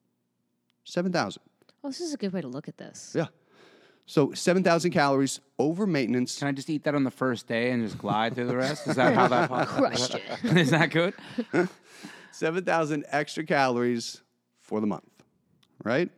7,000. 0.85 1.41
Well, 1.81 1.91
this 1.91 2.01
is 2.01 2.13
a 2.13 2.17
good 2.17 2.33
way 2.33 2.41
to 2.41 2.47
look 2.47 2.67
at 2.67 2.77
this. 2.77 3.13
Yeah. 3.15 3.27
So 4.07 4.33
7,000 4.33 4.91
calories 4.91 5.39
over 5.57 5.87
maintenance. 5.87 6.37
Can 6.37 6.47
I 6.47 6.51
just 6.51 6.69
eat 6.69 6.83
that 6.83 6.93
on 6.93 7.03
the 7.03 7.11
first 7.11 7.47
day 7.47 7.71
and 7.71 7.83
just 7.83 7.97
glide 7.97 8.35
through 8.35 8.47
the 8.47 8.55
rest? 8.55 8.87
Is 8.87 8.95
that 8.97 9.13
how 9.15 9.27
that 9.27 9.49
Crushed 9.67 10.15
it. 10.43 10.57
Is 10.57 10.69
that 10.71 10.91
good? 10.91 11.13
7,000 12.31 13.05
extra 13.09 13.43
calories 13.45 14.21
for 14.61 14.79
the 14.81 14.87
month, 14.87 15.09
right? 15.83 16.09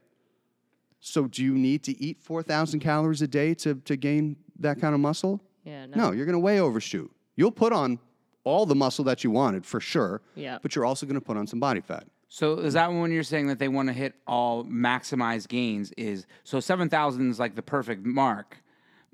So, 0.99 1.27
do 1.27 1.43
you 1.43 1.53
need 1.53 1.83
to 1.83 1.97
eat 2.01 2.19
4,000 2.21 2.79
calories 2.79 3.21
a 3.21 3.27
day 3.27 3.53
to, 3.55 3.75
to 3.75 3.95
gain 3.95 4.35
that 4.59 4.81
kind 4.81 4.93
of 4.95 4.99
muscle? 4.99 5.41
Yeah. 5.63 5.85
No. 5.85 5.95
No, 6.07 6.11
you're 6.11 6.25
going 6.25 6.33
to 6.33 6.39
way 6.39 6.59
overshoot. 6.59 7.11
You'll 7.35 7.51
put 7.51 7.71
on 7.71 7.99
all 8.43 8.65
the 8.65 8.75
muscle 8.75 9.05
that 9.05 9.23
you 9.23 9.29
wanted 9.31 9.65
for 9.65 9.79
sure, 9.79 10.21
Yeah. 10.35 10.57
but 10.61 10.75
you're 10.75 10.85
also 10.85 11.05
going 11.05 11.19
to 11.19 11.21
put 11.25 11.37
on 11.37 11.45
some 11.47 11.59
body 11.59 11.81
fat. 11.81 12.05
So 12.29 12.59
is 12.59 12.73
that 12.73 12.91
when 12.91 13.11
you're 13.11 13.23
saying 13.23 13.47
that 13.47 13.59
they 13.59 13.67
want 13.69 13.87
to 13.87 13.93
hit 13.93 14.15
all 14.27 14.65
maximized 14.65 15.47
gains? 15.47 15.91
Is 15.97 16.25
so 16.43 16.59
seven 16.59 16.89
thousand 16.89 17.29
is 17.29 17.39
like 17.39 17.55
the 17.55 17.61
perfect 17.61 18.05
mark, 18.05 18.57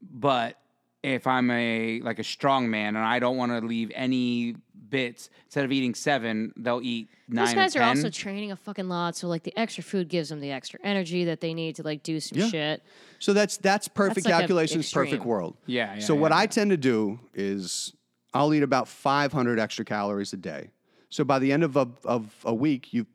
but 0.02 0.58
if 1.04 1.28
I'm 1.28 1.52
a 1.52 2.00
like 2.02 2.20
a 2.20 2.24
strong 2.24 2.70
man 2.70 2.96
and 2.96 3.06
I 3.06 3.20
don't 3.20 3.38
want 3.38 3.52
to 3.52 3.66
leave 3.66 3.92
any 3.94 4.56
bits, 4.90 5.30
instead 5.46 5.66
of 5.66 5.72
eating 5.72 5.94
seven, 5.94 6.54
they'll 6.58 6.82
eat 6.82 7.10
nine. 7.28 7.46
These 7.46 7.56
guys 7.56 7.76
or 7.76 7.82
are 7.82 7.90
also 7.90 8.10
training 8.10 8.52
a 8.52 8.56
fucking 8.56 8.88
lot, 8.90 9.16
so 9.16 9.28
like 9.28 9.44
the 9.44 9.56
extra 9.58 9.84
food 9.84 10.08
gives 10.08 10.30
them 10.30 10.40
the 10.40 10.52
extra 10.52 10.80
energy 10.84 11.26
that 11.26 11.42
they 11.42 11.54
need 11.54 11.76
to 11.76 11.84
like 11.84 12.04
do 12.04 12.20
some 12.20 12.40
Yeah. 12.40 12.48
shit. 12.48 12.84
So 13.20 13.34
that's 13.34 13.58
that's 13.58 13.88
perfect 13.88 14.16
That's 14.16 14.26
like 14.28 14.40
calculations, 14.42 14.92
perfect 14.92 15.26
world. 15.26 15.56
Yeah, 15.68 15.94
yeah, 15.94 16.00
so 16.00 16.16
what 16.16 16.32
yeah, 16.32 16.40
I 16.40 16.48
tend 16.48 16.72
to 16.72 16.78
do 16.78 17.20
is 17.34 17.94
I'll 18.34 18.54
eat 18.54 18.64
about 18.64 18.88
500 18.88 19.60
extra 19.60 19.86
calories 19.86 20.34
a 20.34 20.38
day. 20.38 20.70
So 21.14 21.24
by 21.24 21.38
the 21.38 21.52
end 21.52 21.64
of 21.64 21.76
a, 21.78 21.88
of 22.06 22.36
a 22.44 22.56
week, 22.56 22.92
you've 22.92 23.06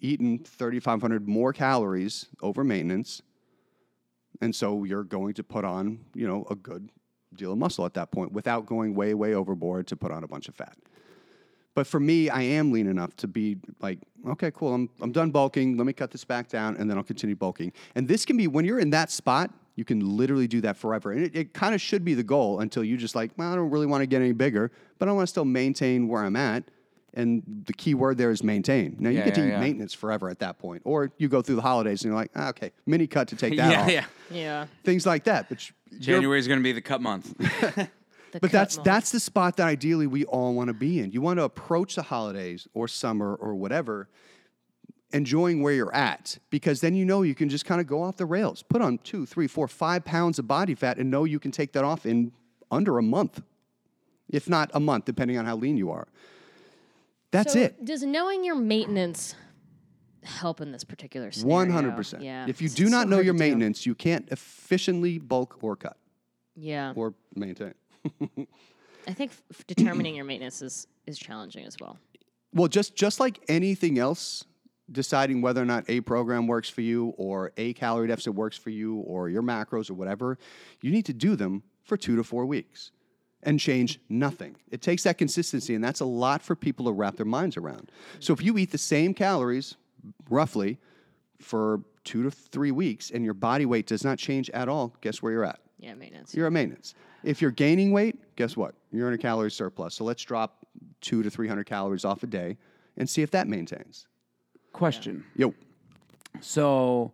eaten 0.00 0.38
3,500 0.38 1.26
more 1.26 1.52
calories 1.52 2.26
over 2.42 2.62
maintenance, 2.62 3.22
and 4.40 4.54
so 4.54 4.84
you're 4.84 5.02
going 5.02 5.34
to 5.34 5.42
put 5.42 5.64
on 5.64 5.98
you 6.14 6.28
know 6.28 6.46
a 6.48 6.54
good 6.54 6.88
deal 7.34 7.50
of 7.50 7.58
muscle 7.58 7.84
at 7.84 7.94
that 7.94 8.12
point 8.12 8.30
without 8.30 8.66
going 8.66 8.94
way 8.94 9.14
way 9.14 9.34
overboard 9.34 9.88
to 9.88 9.96
put 9.96 10.12
on 10.12 10.22
a 10.22 10.28
bunch 10.28 10.46
of 10.46 10.54
fat. 10.54 10.76
But 11.74 11.88
for 11.88 11.98
me, 11.98 12.30
I 12.30 12.42
am 12.42 12.70
lean 12.70 12.86
enough 12.86 13.16
to 13.16 13.26
be 13.26 13.56
like, 13.80 13.98
okay, 14.28 14.52
cool, 14.52 14.72
I'm, 14.72 14.88
I'm 15.00 15.10
done 15.10 15.32
bulking. 15.32 15.76
Let 15.76 15.86
me 15.86 15.92
cut 15.92 16.12
this 16.12 16.24
back 16.24 16.48
down 16.48 16.76
and 16.76 16.88
then 16.88 16.98
I'll 16.98 17.04
continue 17.04 17.34
bulking. 17.34 17.72
And 17.94 18.06
this 18.06 18.24
can 18.24 18.36
be, 18.36 18.48
when 18.48 18.64
you're 18.64 18.80
in 18.80 18.90
that 18.90 19.10
spot, 19.10 19.52
you 19.76 19.84
can 19.84 20.16
literally 20.16 20.48
do 20.48 20.60
that 20.62 20.76
forever. 20.76 21.12
And 21.12 21.24
it, 21.24 21.36
it 21.36 21.54
kind 21.54 21.74
of 21.74 21.80
should 21.80 22.04
be 22.04 22.14
the 22.14 22.24
goal 22.24 22.58
until 22.58 22.82
you 22.82 22.96
just 22.96 23.14
like, 23.14 23.30
well, 23.36 23.52
I 23.52 23.54
don't 23.54 23.70
really 23.70 23.86
want 23.86 24.02
to 24.02 24.06
get 24.06 24.20
any 24.20 24.32
bigger, 24.32 24.72
but 24.98 25.08
I 25.08 25.12
want 25.12 25.22
to 25.22 25.30
still 25.30 25.44
maintain 25.44 26.08
where 26.08 26.24
I'm 26.24 26.36
at. 26.36 26.64
And 27.14 27.42
the 27.66 27.72
key 27.72 27.94
word 27.94 28.18
there 28.18 28.30
is 28.30 28.42
maintain. 28.44 28.96
Now 29.00 29.10
you 29.10 29.18
Yeah, 29.18 29.24
get 29.24 29.34
to 29.34 29.40
yeah, 29.40 29.46
eat 29.46 29.50
yeah. 29.50 29.60
maintenance 29.60 29.92
forever 29.92 30.28
at 30.30 30.38
that 30.40 30.58
point, 30.58 30.82
or 30.84 31.10
you 31.18 31.28
go 31.28 31.42
through 31.42 31.56
the 31.56 31.62
holidays 31.62 32.02
and 32.02 32.10
you're 32.10 32.20
like, 32.20 32.30
ah, 32.36 32.48
okay, 32.50 32.70
mini 32.86 33.06
cut 33.06 33.28
to 33.28 33.36
take 33.36 33.56
that 33.56 33.70
yeah, 33.72 33.82
off. 33.82 33.90
yeah. 33.90 34.04
Yeah. 34.30 34.66
Things 34.84 35.06
like 35.06 35.24
that. 35.24 35.48
But 35.48 35.68
January 35.98 36.38
is 36.38 36.46
going 36.46 36.60
to 36.60 36.64
be 36.64 36.72
the 36.72 36.80
cut 36.80 37.00
month. 37.00 37.34
The 38.32 38.38
but 38.38 38.52
cut 38.52 38.52
that's 38.52 38.76
month. 38.76 38.84
that's 38.84 39.10
the 39.10 39.18
spot 39.18 39.56
that 39.56 39.66
ideally 39.66 40.06
we 40.06 40.24
all 40.24 40.54
want 40.54 40.68
to 40.68 40.72
be 40.72 41.00
in. 41.00 41.10
You 41.10 41.20
want 41.20 41.40
to 41.40 41.42
approach 41.42 41.96
the 41.96 42.02
holidays 42.02 42.68
or 42.74 42.86
summer 42.86 43.34
or 43.34 43.56
whatever 43.56 44.08
enjoying 45.12 45.60
where 45.62 45.72
you're 45.72 45.92
at 45.92 46.38
because 46.50 46.80
then 46.80 46.94
you 46.94 47.04
know 47.04 47.22
you 47.22 47.34
can 47.34 47.48
just 47.48 47.64
kind 47.64 47.80
of 47.80 47.88
go 47.88 48.00
off 48.02 48.16
the 48.16 48.24
rails 48.26 48.62
put 48.62 48.80
on 48.80 48.98
two 48.98 49.26
three 49.26 49.48
four 49.48 49.66
five 49.66 50.04
pounds 50.04 50.38
of 50.38 50.46
body 50.46 50.76
fat 50.76 50.96
and 50.98 51.10
know 51.10 51.24
you 51.24 51.40
can 51.40 51.50
take 51.50 51.72
that 51.72 51.82
off 51.82 52.06
in 52.06 52.30
under 52.70 52.96
a 52.98 53.02
month 53.02 53.42
if 54.28 54.48
not 54.48 54.70
a 54.74 54.78
month 54.78 55.04
depending 55.04 55.36
on 55.36 55.44
how 55.44 55.56
lean 55.56 55.76
you 55.76 55.90
are 55.90 56.06
that's 57.30 57.52
So 57.54 57.60
it 57.60 57.84
Does 57.84 58.02
knowing 58.02 58.44
your 58.44 58.54
maintenance 58.56 59.34
help 60.22 60.60
in 60.60 60.72
this 60.72 60.84
particular 60.84 61.30
scenario? 61.32 61.72
100% 61.72 62.22
Yeah. 62.22 62.46
if 62.48 62.60
you 62.60 62.66
It's 62.66 62.74
do 62.74 62.84
so 62.86 62.90
not 62.90 63.08
know 63.08 63.16
your 63.20 63.32
to 63.34 63.38
do. 63.38 63.44
maintenance 63.44 63.86
you 63.86 63.94
can't 63.94 64.28
efficiently 64.30 65.18
bulk 65.18 65.58
or 65.62 65.76
cut 65.76 65.96
Yeah. 66.56 66.92
or 66.96 67.14
maintain 67.34 67.74
I 69.06 69.12
think 69.14 69.32
f- 69.50 69.66
determining 69.66 70.14
your 70.14 70.24
maintenance 70.24 70.62
is 70.62 70.86
is 71.06 71.18
challenging 71.18 71.64
as 71.66 71.76
well. 71.80 71.98
Well, 72.52 72.68
just 72.68 72.94
just 72.94 73.18
like 73.20 73.40
anything 73.48 73.98
else, 73.98 74.44
deciding 74.92 75.40
whether 75.40 75.60
or 75.62 75.64
not 75.64 75.84
a 75.88 76.00
program 76.02 76.46
works 76.46 76.68
for 76.68 76.80
you 76.82 77.14
or 77.16 77.52
a 77.56 77.72
calorie 77.74 78.08
deficit 78.08 78.34
works 78.34 78.56
for 78.56 78.70
you 78.70 78.96
or 78.98 79.28
your 79.28 79.42
macros 79.42 79.90
or 79.90 79.94
whatever, 79.94 80.38
you 80.82 80.90
need 80.90 81.06
to 81.06 81.12
do 81.14 81.34
them 81.36 81.62
for 81.82 81.96
2 81.96 82.16
to 82.16 82.22
4 82.24 82.44
weeks 82.46 82.90
and 83.42 83.58
change 83.58 83.98
nothing. 84.08 84.56
It 84.70 84.82
takes 84.82 85.04
that 85.04 85.18
consistency 85.18 85.74
and 85.74 85.82
that's 85.82 86.00
a 86.00 86.04
lot 86.04 86.42
for 86.42 86.54
people 86.54 86.86
to 86.86 86.92
wrap 86.92 87.16
their 87.16 87.26
minds 87.26 87.56
around. 87.56 87.90
So 88.18 88.32
if 88.32 88.42
you 88.42 88.58
eat 88.58 88.72
the 88.72 88.78
same 88.78 89.14
calories 89.14 89.76
roughly 90.28 90.78
for 91.40 91.80
2 92.04 92.24
to 92.24 92.30
3 92.30 92.70
weeks 92.70 93.10
and 93.10 93.24
your 93.24 93.34
body 93.34 93.66
weight 93.66 93.86
does 93.86 94.04
not 94.04 94.18
change 94.18 94.50
at 94.50 94.68
all, 94.68 94.94
guess 95.00 95.22
where 95.22 95.32
you're 95.32 95.44
at? 95.44 95.60
Yeah, 95.78 95.94
maintenance. 95.94 96.34
You're 96.34 96.46
at 96.46 96.52
maintenance. 96.52 96.94
If 97.24 97.40
you're 97.40 97.50
gaining 97.50 97.92
weight, 97.92 98.36
guess 98.36 98.56
what? 98.56 98.74
You're 98.92 99.08
in 99.08 99.14
a 99.14 99.18
calorie 99.18 99.50
surplus. 99.50 99.94
So 99.94 100.04
let's 100.04 100.22
drop 100.22 100.66
two 101.00 101.22
to 101.22 101.30
300 101.30 101.64
calories 101.64 102.04
off 102.04 102.22
a 102.22 102.26
day 102.26 102.58
and 102.96 103.08
see 103.08 103.22
if 103.22 103.30
that 103.30 103.48
maintains. 103.48 104.06
Question. 104.72 105.24
Yo, 105.34 105.54
So 106.40 107.12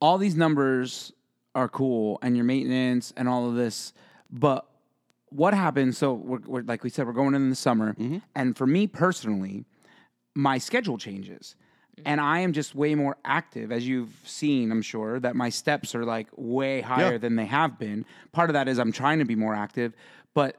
all 0.00 0.18
these 0.18 0.34
numbers 0.34 1.12
are 1.54 1.68
cool 1.68 2.18
and 2.22 2.36
your 2.36 2.44
maintenance 2.44 3.12
and 3.16 3.28
all 3.28 3.48
of 3.48 3.54
this, 3.54 3.92
but 4.30 4.66
what 5.34 5.54
happens? 5.54 5.98
So 5.98 6.12
we're, 6.14 6.38
we're 6.46 6.62
like 6.62 6.84
we 6.84 6.90
said, 6.90 7.06
we're 7.06 7.12
going 7.12 7.34
in 7.34 7.50
the 7.50 7.56
summer, 7.56 7.94
mm-hmm. 7.94 8.18
and 8.34 8.56
for 8.56 8.66
me 8.66 8.86
personally, 8.86 9.64
my 10.34 10.58
schedule 10.58 10.98
changes. 10.98 11.56
Mm-hmm. 11.96 12.02
And 12.06 12.20
I 12.20 12.38
am 12.40 12.52
just 12.54 12.74
way 12.74 12.94
more 12.94 13.18
active, 13.24 13.70
as 13.70 13.86
you've 13.86 14.14
seen, 14.24 14.72
I'm 14.72 14.80
sure, 14.82 15.20
that 15.20 15.36
my 15.36 15.50
steps 15.50 15.94
are 15.94 16.04
like 16.04 16.28
way 16.36 16.80
higher 16.80 17.12
Yeah. 17.12 17.18
than 17.18 17.36
they 17.36 17.44
have 17.46 17.78
been. 17.78 18.06
Part 18.32 18.48
of 18.48 18.54
that 18.54 18.66
is 18.66 18.78
I'm 18.78 18.92
trying 18.92 19.18
to 19.18 19.26
be 19.26 19.36
more 19.36 19.54
active, 19.54 19.92
but 20.32 20.56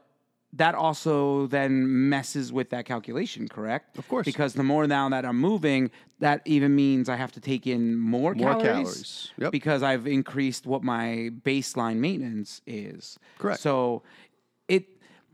that 0.52 0.76
also 0.76 1.48
then 1.48 2.08
messes 2.08 2.52
with 2.52 2.70
that 2.70 2.84
calculation, 2.84 3.48
correct? 3.48 3.98
Of 3.98 4.06
course. 4.08 4.24
Because 4.24 4.54
the 4.54 4.62
more 4.62 4.86
now 4.86 5.08
that 5.08 5.24
I'm 5.24 5.40
moving, 5.40 5.90
that 6.20 6.42
even 6.44 6.76
means 6.76 7.08
I 7.08 7.16
have 7.16 7.32
to 7.32 7.40
take 7.40 7.66
in 7.66 7.96
more, 7.98 8.36
More 8.36 8.50
calories, 8.50 8.62
calories. 8.68 9.32
Yep. 9.38 9.50
because 9.50 9.82
I've 9.82 10.06
increased 10.06 10.64
what 10.64 10.84
my 10.84 11.30
baseline 11.42 11.96
maintenance 11.96 12.60
is. 12.68 13.18
Correct. 13.38 13.58
So 13.60 14.04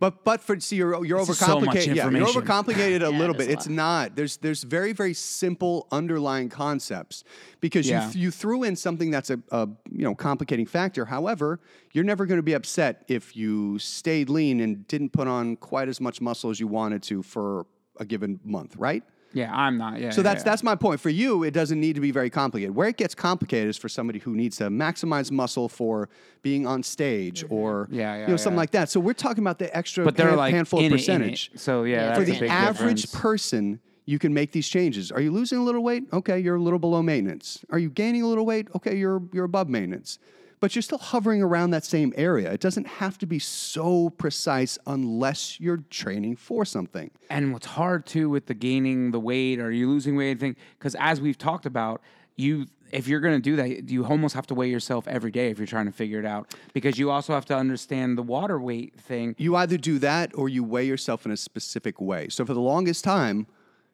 but 0.00 0.24
but 0.24 0.40
for 0.40 0.58
see 0.58 0.76
you're 0.76 1.04
you're 1.04 1.18
This 1.20 1.28
is 1.30 1.38
so 1.38 1.60
overcomplicated. 1.60 1.94
yeah, 1.94 2.10
you're 2.10 2.26
overcomplicated 2.26 3.06
a 3.06 3.12
Yeah, 3.12 3.18
little 3.18 3.36
it 3.36 3.42
is 3.42 3.46
bit. 3.46 3.48
a 3.50 3.52
It's 3.52 3.68
not. 3.68 4.16
There's 4.16 4.38
there's 4.38 4.64
very 4.64 4.92
very 4.92 5.14
simple 5.14 5.86
underlying 5.92 6.48
concepts 6.48 7.22
because 7.60 7.88
Yeah. 7.88 8.10
you 8.12 8.20
you 8.22 8.30
threw 8.30 8.64
in 8.64 8.74
something 8.76 9.10
that's 9.12 9.30
a, 9.30 9.38
a 9.52 9.68
you 9.92 10.02
know 10.04 10.14
complicating 10.14 10.66
factor. 10.66 11.04
However, 11.04 11.60
you're 11.92 12.04
never 12.04 12.26
going 12.26 12.38
to 12.38 12.42
be 12.42 12.54
upset 12.54 13.04
if 13.08 13.36
you 13.36 13.78
stayed 13.78 14.28
lean 14.30 14.60
and 14.60 14.88
didn't 14.88 15.10
put 15.10 15.28
on 15.28 15.56
quite 15.56 15.88
as 15.88 16.00
much 16.00 16.20
muscle 16.20 16.50
as 16.50 16.58
you 16.58 16.66
wanted 16.66 17.02
to 17.04 17.22
for 17.22 17.66
a 17.98 18.04
given 18.04 18.40
month, 18.44 18.76
right? 18.76 19.04
Yeah, 19.32 19.54
I'm 19.54 19.78
not. 19.78 20.00
Yeah. 20.00 20.10
So 20.10 20.22
that's 20.22 20.40
yeah. 20.40 20.50
that's 20.50 20.62
my 20.62 20.74
point. 20.74 21.00
For 21.00 21.08
you, 21.10 21.42
it 21.44 21.52
doesn't 21.52 21.78
need 21.80 21.94
to 21.94 22.00
be 22.00 22.10
very 22.10 22.30
complicated. 22.30 22.74
Where 22.74 22.88
it 22.88 22.96
gets 22.96 23.14
complicated 23.14 23.68
is 23.68 23.76
for 23.76 23.88
somebody 23.88 24.18
who 24.18 24.34
needs 24.34 24.56
to 24.58 24.64
maximize 24.64 25.30
muscle 25.30 25.68
for 25.68 26.08
being 26.42 26.66
on 26.66 26.82
stage 26.82 27.44
or 27.48 27.84
Mm-hmm. 27.86 27.94
Yeah, 27.94 28.14
yeah, 28.14 28.20
you 28.22 28.28
know 28.28 28.36
something 28.36 28.56
like 28.56 28.70
that. 28.72 28.88
So 28.90 29.00
we're 29.00 29.12
talking 29.14 29.42
about 29.44 29.58
the 29.58 29.74
extra 29.76 30.04
but 30.04 30.16
they're 30.16 30.28
hand- 30.28 30.36
like 30.38 30.54
handful 30.54 30.80
in 30.80 30.86
of 30.86 30.92
it, 30.92 30.94
in 30.94 30.98
percentage. 30.98 31.50
it. 31.54 31.60
So 31.60 31.84
yeah, 31.84 31.96
Yeah, 31.96 32.06
that's 32.06 32.16
For 32.18 32.22
a 32.22 32.26
the 32.26 32.40
big 32.40 32.50
average 32.50 33.02
difference. 33.02 33.20
person, 33.22 33.80
you 34.06 34.18
can 34.18 34.34
make 34.34 34.50
these 34.52 34.68
changes. 34.68 35.12
Are 35.12 35.20
you 35.20 35.30
losing 35.30 35.58
a 35.58 35.62
little 35.62 35.82
weight? 35.84 36.04
Okay, 36.12 36.38
you're 36.40 36.56
a 36.56 36.60
little 36.62 36.78
below 36.80 37.02
maintenance. 37.02 37.64
Are 37.70 37.78
you 37.78 37.90
gaining 37.90 38.22
a 38.22 38.26
little 38.26 38.44
weight? 38.46 38.66
Okay, 38.74 38.96
you're 38.96 39.22
you're 39.32 39.44
above 39.44 39.68
maintenance. 39.68 40.18
But 40.60 40.74
you're 40.76 40.82
still 40.82 40.98
hovering 40.98 41.42
around 41.42 41.70
that 41.70 41.84
same 41.84 42.12
area. 42.16 42.52
It 42.52 42.60
doesn't 42.60 42.86
have 42.86 43.16
to 43.18 43.26
be 43.26 43.38
so 43.38 44.10
precise 44.10 44.78
unless 44.86 45.58
you're 45.58 45.82
training 45.88 46.36
for 46.36 46.66
something. 46.66 47.10
And 47.30 47.52
what's 47.52 47.66
hard 47.66 48.04
too 48.04 48.28
with 48.28 48.46
the 48.46 48.54
gaining 48.54 49.10
the 49.10 49.20
weight 49.20 49.58
or 49.58 49.72
you 49.72 49.88
losing 49.88 50.16
weight 50.16 50.38
thing, 50.38 50.56
because 50.78 50.94
as 50.98 51.20
we've 51.20 51.38
talked 51.38 51.64
about, 51.64 52.02
you 52.36 52.66
if 52.92 53.06
you're 53.06 53.20
going 53.20 53.36
to 53.36 53.40
do 53.40 53.56
that, 53.56 53.88
you 53.88 54.04
almost 54.04 54.34
have 54.34 54.46
to 54.48 54.54
weigh 54.54 54.68
yourself 54.68 55.06
every 55.06 55.30
day 55.30 55.50
if 55.50 55.58
you're 55.58 55.66
trying 55.66 55.86
to 55.86 55.92
figure 55.92 56.18
it 56.18 56.26
out, 56.26 56.54
because 56.72 56.98
you 56.98 57.10
also 57.10 57.32
have 57.32 57.44
to 57.46 57.56
understand 57.56 58.18
the 58.18 58.22
water 58.22 58.58
weight 58.58 58.98
thing. 58.98 59.34
You 59.38 59.56
either 59.56 59.76
do 59.76 59.98
that 60.00 60.32
or 60.34 60.48
you 60.48 60.64
weigh 60.64 60.86
yourself 60.86 61.24
in 61.24 61.30
a 61.32 61.36
specific 61.36 62.00
way. 62.00 62.28
So 62.28 62.44
for 62.44 62.54
the 62.54 62.60
longest 62.60 63.04
time, 63.04 63.46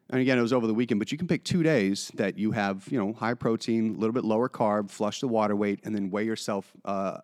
and 0.09 0.21
again, 0.21 0.37
it 0.37 0.41
was 0.41 0.53
over 0.53 0.67
the 0.67 0.73
weekend, 0.73 0.99
but 0.99 1.11
you 1.11 1.17
can 1.17 1.27
pick 1.27 1.43
two 1.43 1.63
days 1.63 2.11
that 2.15 2.37
you 2.37 2.51
have, 2.51 2.87
you 2.89 2.97
know, 2.97 3.13
high 3.13 3.33
protein, 3.33 3.95
a 3.95 3.97
little 3.97 4.13
bit 4.13 4.23
lower 4.23 4.47
carb, 4.47 4.89
flush 4.89 5.19
the 5.19 5.27
water 5.27 5.55
weight, 5.55 5.79
and 5.83 5.93
then 5.93 6.09
weigh 6.09 6.23
yourself 6.23 6.71
uh, 6.85 7.17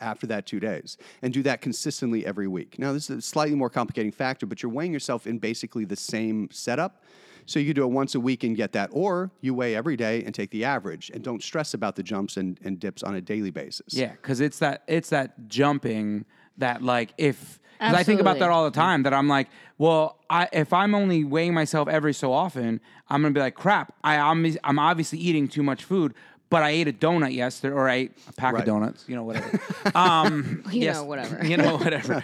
after 0.00 0.26
that 0.26 0.46
two 0.46 0.58
days, 0.58 0.96
and 1.20 1.32
do 1.32 1.42
that 1.42 1.60
consistently 1.60 2.24
every 2.24 2.48
week. 2.48 2.78
Now, 2.78 2.92
this 2.92 3.10
is 3.10 3.18
a 3.18 3.22
slightly 3.22 3.54
more 3.54 3.70
complicating 3.70 4.12
factor, 4.12 4.46
but 4.46 4.62
you're 4.62 4.72
weighing 4.72 4.92
yourself 4.92 5.26
in 5.26 5.38
basically 5.38 5.84
the 5.84 5.96
same 5.96 6.48
setup. 6.50 7.04
So 7.44 7.58
you 7.58 7.74
do 7.74 7.82
it 7.82 7.88
once 7.88 8.14
a 8.14 8.20
week 8.20 8.44
and 8.44 8.56
get 8.56 8.72
that, 8.72 8.90
or 8.92 9.30
you 9.40 9.52
weigh 9.52 9.74
every 9.74 9.96
day 9.96 10.22
and 10.24 10.34
take 10.34 10.50
the 10.50 10.64
average, 10.64 11.10
and 11.12 11.22
don't 11.22 11.42
stress 11.42 11.74
about 11.74 11.96
the 11.96 12.02
jumps 12.02 12.36
and, 12.36 12.58
and 12.64 12.78
dips 12.78 13.02
on 13.02 13.16
a 13.16 13.20
daily 13.20 13.50
basis. 13.50 13.94
Yeah, 13.94 14.12
because 14.12 14.40
it's 14.40 14.58
that 14.60 14.84
it's 14.86 15.10
that 15.10 15.48
jumping 15.48 16.24
that 16.58 16.82
like 16.82 17.12
if 17.18 17.60
because 17.90 18.00
I 18.00 18.02
think 18.04 18.20
about 18.20 18.38
that 18.38 18.50
all 18.50 18.64
the 18.64 18.70
time 18.70 19.02
that 19.04 19.12
I'm 19.14 19.28
like, 19.28 19.48
well, 19.78 20.18
I 20.30 20.48
if 20.52 20.72
I'm 20.72 20.94
only 20.94 21.24
weighing 21.24 21.54
myself 21.54 21.88
every 21.88 22.14
so 22.14 22.32
often, 22.32 22.80
I'm 23.08 23.22
gonna 23.22 23.34
be 23.34 23.40
like, 23.40 23.54
crap, 23.54 23.94
I 24.04 24.16
I'm, 24.18 24.44
I'm 24.64 24.78
obviously 24.78 25.18
eating 25.18 25.48
too 25.48 25.62
much 25.62 25.84
food. 25.84 26.14
But 26.50 26.62
I 26.62 26.70
ate 26.70 26.86
a 26.86 26.92
donut 26.92 27.32
yesterday, 27.34 27.74
or 27.74 27.88
I 27.88 27.94
ate 27.94 28.12
a 28.28 28.32
pack 28.34 28.52
Right. 28.52 28.60
of 28.60 28.66
donuts, 28.66 29.04
you 29.08 29.16
know, 29.16 29.24
whatever. 29.24 29.58
Um, 29.94 30.62
You 30.70 30.92
know, 30.92 31.04
whatever. 31.04 31.44
you 31.50 31.56
know, 31.56 31.78
whatever. 31.78 32.22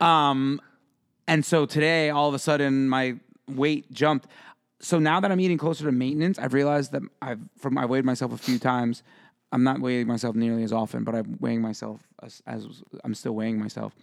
Um, 0.00 0.60
and 1.28 1.44
so 1.44 1.66
today, 1.66 2.08
all 2.10 2.28
of 2.28 2.34
a 2.34 2.38
sudden, 2.38 2.88
my 2.88 3.16
weight 3.48 3.92
jumped. 3.92 4.28
So 4.80 4.98
now 4.98 5.20
that 5.20 5.30
I'm 5.30 5.40
eating 5.40 5.58
closer 5.58 5.84
to 5.84 5.92
maintenance, 5.92 6.38
I've 6.38 6.54
realized 6.54 6.92
that 6.92 7.02
I've 7.20 7.40
from 7.58 7.76
I 7.78 7.84
weighed 7.86 8.04
myself 8.04 8.32
a 8.32 8.38
few 8.38 8.58
times. 8.58 9.02
I'm 9.52 9.62
not 9.62 9.80
weighing 9.80 10.06
myself 10.06 10.34
nearly 10.36 10.62
as 10.62 10.72
often, 10.72 11.04
but 11.04 11.14
I'm 11.14 11.36
weighing 11.40 11.60
myself 11.60 12.00
as, 12.22 12.42
as 12.46 12.66
I'm 13.04 13.14
still 13.14 13.32
weighing 13.34 13.58
myself. 13.58 13.94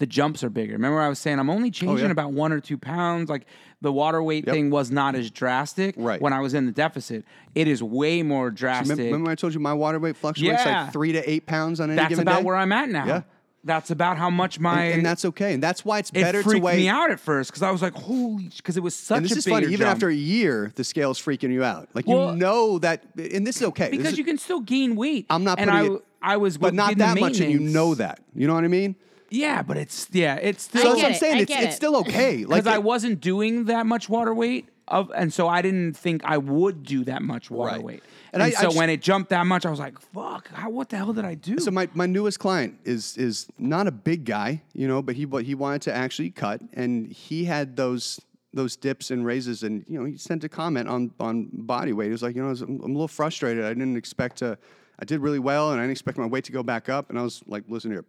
The 0.00 0.06
jumps 0.06 0.42
are 0.42 0.50
bigger. 0.50 0.72
Remember, 0.72 0.98
I 1.00 1.08
was 1.10 1.18
saying 1.18 1.38
I'm 1.38 1.50
only 1.50 1.68
oh, 1.68 1.72
changing 1.72 1.98
Oh, 1.98 2.06
yeah. 2.06 2.10
about 2.10 2.32
one 2.32 2.52
or 2.52 2.60
two 2.60 2.78
pounds. 2.78 3.28
Like 3.30 3.46
the 3.82 3.92
water 3.92 4.22
weight 4.22 4.46
thing 4.46 4.70
was 4.70 4.90
not 4.90 5.14
as 5.14 5.30
drastic 5.30 5.94
Right. 5.98 6.20
when 6.20 6.32
I 6.32 6.40
was 6.40 6.54
in 6.54 6.64
the 6.66 6.72
deficit. 6.72 7.24
It 7.54 7.68
is 7.68 7.82
way 7.82 8.22
more 8.22 8.50
drastic. 8.50 8.90
Remember, 8.96 9.04
remember 9.12 9.30
I 9.30 9.34
told 9.34 9.52
you 9.54 9.60
my 9.60 9.74
water 9.74 9.98
weight 9.98 10.16
fluctuates 10.16 10.64
Yeah. 10.64 10.84
like 10.84 10.92
three 10.92 11.12
to 11.12 11.30
eight 11.30 11.44
pounds 11.46 11.80
on 11.80 11.90
any 11.90 11.96
That's 11.96 12.08
given 12.08 12.22
about 12.26 12.44
where 12.44 12.56
I'm 12.56 12.72
at 12.72 12.88
now. 12.88 13.04
Yeah. 13.06 13.22
That's 13.62 13.90
about 13.90 14.16
how 14.16 14.30
much 14.30 14.58
my 14.58 14.84
and, 14.84 14.94
and 14.94 15.06
that's 15.06 15.26
okay. 15.26 15.52
And 15.52 15.62
that's 15.62 15.84
why 15.84 15.98
it's 15.98 16.08
it 16.08 16.14
better 16.22 16.42
to 16.42 16.48
freaked 16.48 16.64
weigh. 16.64 16.78
me 16.78 16.88
out 16.88 17.10
at 17.10 17.20
first 17.20 17.50
because 17.50 17.62
I 17.62 17.70
was 17.70 17.82
like, 17.82 17.92
holy, 17.92 18.48
because 18.56 18.78
it 18.78 18.82
was 18.82 18.96
such 18.96 19.18
and 19.18 19.26
this 19.26 19.32
a 19.32 19.38
is 19.40 19.44
funny. 19.46 19.66
Even 19.66 19.80
jump. 19.80 19.90
after 19.90 20.08
a 20.08 20.14
year, 20.14 20.72
the 20.76 20.82
scale's 20.84 21.20
freaking 21.20 21.52
you 21.52 21.62
out. 21.62 21.90
Like 21.92 22.06
Well- 22.06 22.30
you 22.32 22.36
know 22.38 22.78
that, 22.78 23.04
and 23.18 23.46
this 23.46 23.56
is 23.56 23.64
okay. 23.64 23.90
Because 23.90 24.12
is- 24.12 24.18
you 24.18 24.24
can 24.24 24.38
still 24.38 24.60
gain 24.60 24.96
weight. 24.96 25.26
I'm 25.28 25.44
not 25.44 25.58
and 25.58 25.70
I, 25.70 25.84
it- 25.84 26.04
I 26.22 26.38
was, 26.38 26.56
but 26.56 26.72
not 26.72 26.96
that 26.96 27.20
much, 27.20 27.40
and 27.40 27.52
you 27.52 27.58
know 27.58 27.94
that. 27.96 28.20
You 28.34 28.46
know 28.46 28.54
what 28.54 28.64
I 28.64 28.68
mean? 28.68 28.96
Yeah, 29.30 29.62
but 29.62 29.76
it's 29.76 30.08
yeah, 30.12 30.34
it's 30.36 30.64
So 30.70 30.78
I 30.78 30.80
still 30.80 30.92
that's 30.96 31.00
get 31.00 31.02
what 31.02 31.06
I'm 31.08 31.14
it, 31.14 31.18
saying. 31.20 31.36
I 31.36 31.40
it's 31.42 31.48
get 31.48 31.62
it's 31.64 31.72
it. 31.74 31.76
still 31.76 31.96
okay. 31.98 32.36
Like 32.44 32.64
because 32.64 32.66
I 32.66 32.74
it- 32.76 32.82
wasn't 32.82 33.20
doing 33.20 33.64
that 33.66 33.86
much 33.86 34.08
water 34.08 34.34
weight 34.34 34.68
of, 34.88 35.12
and 35.14 35.32
so 35.32 35.46
I 35.46 35.62
didn't 35.62 35.96
think 35.96 36.22
I 36.24 36.36
would 36.38 36.82
do 36.82 37.04
that 37.04 37.22
much 37.22 37.48
water 37.50 37.76
Right. 37.76 37.82
weight. 37.84 38.02
And 38.32 38.42
And, 38.42 38.42
I- 38.42 38.46
I 38.46 38.50
so 38.60 38.62
just- 38.64 38.76
when 38.76 38.90
it 38.90 39.00
jumped 39.02 39.30
that 39.30 39.46
much, 39.46 39.64
I 39.64 39.70
was 39.70 39.78
like, 39.78 39.98
"Fuck! 40.00 40.48
How, 40.48 40.68
what 40.70 40.88
the 40.88 40.96
hell 40.96 41.12
did 41.12 41.24
I 41.24 41.34
do?" 41.34 41.58
So 41.60 41.70
my, 41.70 41.88
my 41.94 42.06
newest 42.06 42.38
client 42.40 42.78
is 42.84 43.16
is 43.16 43.46
not 43.58 43.86
a 43.86 43.92
big 43.92 44.24
guy, 44.24 44.62
you 44.72 44.88
know, 44.88 45.00
but 45.00 45.14
he 45.14 45.24
but 45.26 45.44
he 45.44 45.54
wanted 45.54 45.82
to 45.82 45.94
actually 45.94 46.30
cut, 46.30 46.60
and 46.72 47.06
he 47.12 47.44
had 47.44 47.76
those 47.76 48.20
those 48.52 48.74
dips 48.74 49.12
and 49.12 49.24
raises, 49.24 49.62
and 49.62 49.84
you 49.86 49.96
know, 49.96 50.04
he 50.04 50.16
sent 50.16 50.42
a 50.42 50.48
comment 50.48 50.88
on 50.88 51.12
on 51.20 51.48
body 51.52 51.92
weight. 51.92 52.06
He 52.06 52.12
was 52.12 52.22
like, 52.24 52.34
you 52.34 52.42
know, 52.42 52.48
I 52.48 52.50
was, 52.50 52.62
I'm 52.62 52.80
a 52.80 52.86
little 52.86 53.06
frustrated. 53.06 53.64
I 53.64 53.68
didn't 53.74 53.96
expect 53.96 54.38
to. 54.38 54.58
I 54.98 55.04
did 55.04 55.20
really 55.20 55.38
well, 55.38 55.70
and 55.70 55.78
I 55.80 55.84
didn't 55.84 55.92
expect 55.92 56.18
my 56.18 56.26
weight 56.26 56.44
to 56.44 56.52
go 56.52 56.62
back 56.64 56.88
up. 56.88 57.10
And 57.10 57.18
I 57.18 57.22
was 57.22 57.42
like, 57.46 57.62
listen 57.68 57.90
here, 57.92 58.04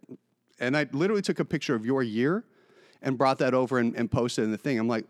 and 0.62 0.74
I 0.76 0.86
literally 0.92 1.20
took 1.22 1.38
a 1.40 1.44
picture 1.44 1.74
of 1.74 1.84
your 1.84 2.02
year, 2.02 2.44
and 3.02 3.18
brought 3.18 3.38
that 3.38 3.52
over 3.52 3.78
and, 3.78 3.94
and 3.96 4.10
posted 4.10 4.44
in 4.44 4.50
the 4.50 4.56
thing. 4.58 4.78
I'm 4.78 4.88
like, 4.88 5.04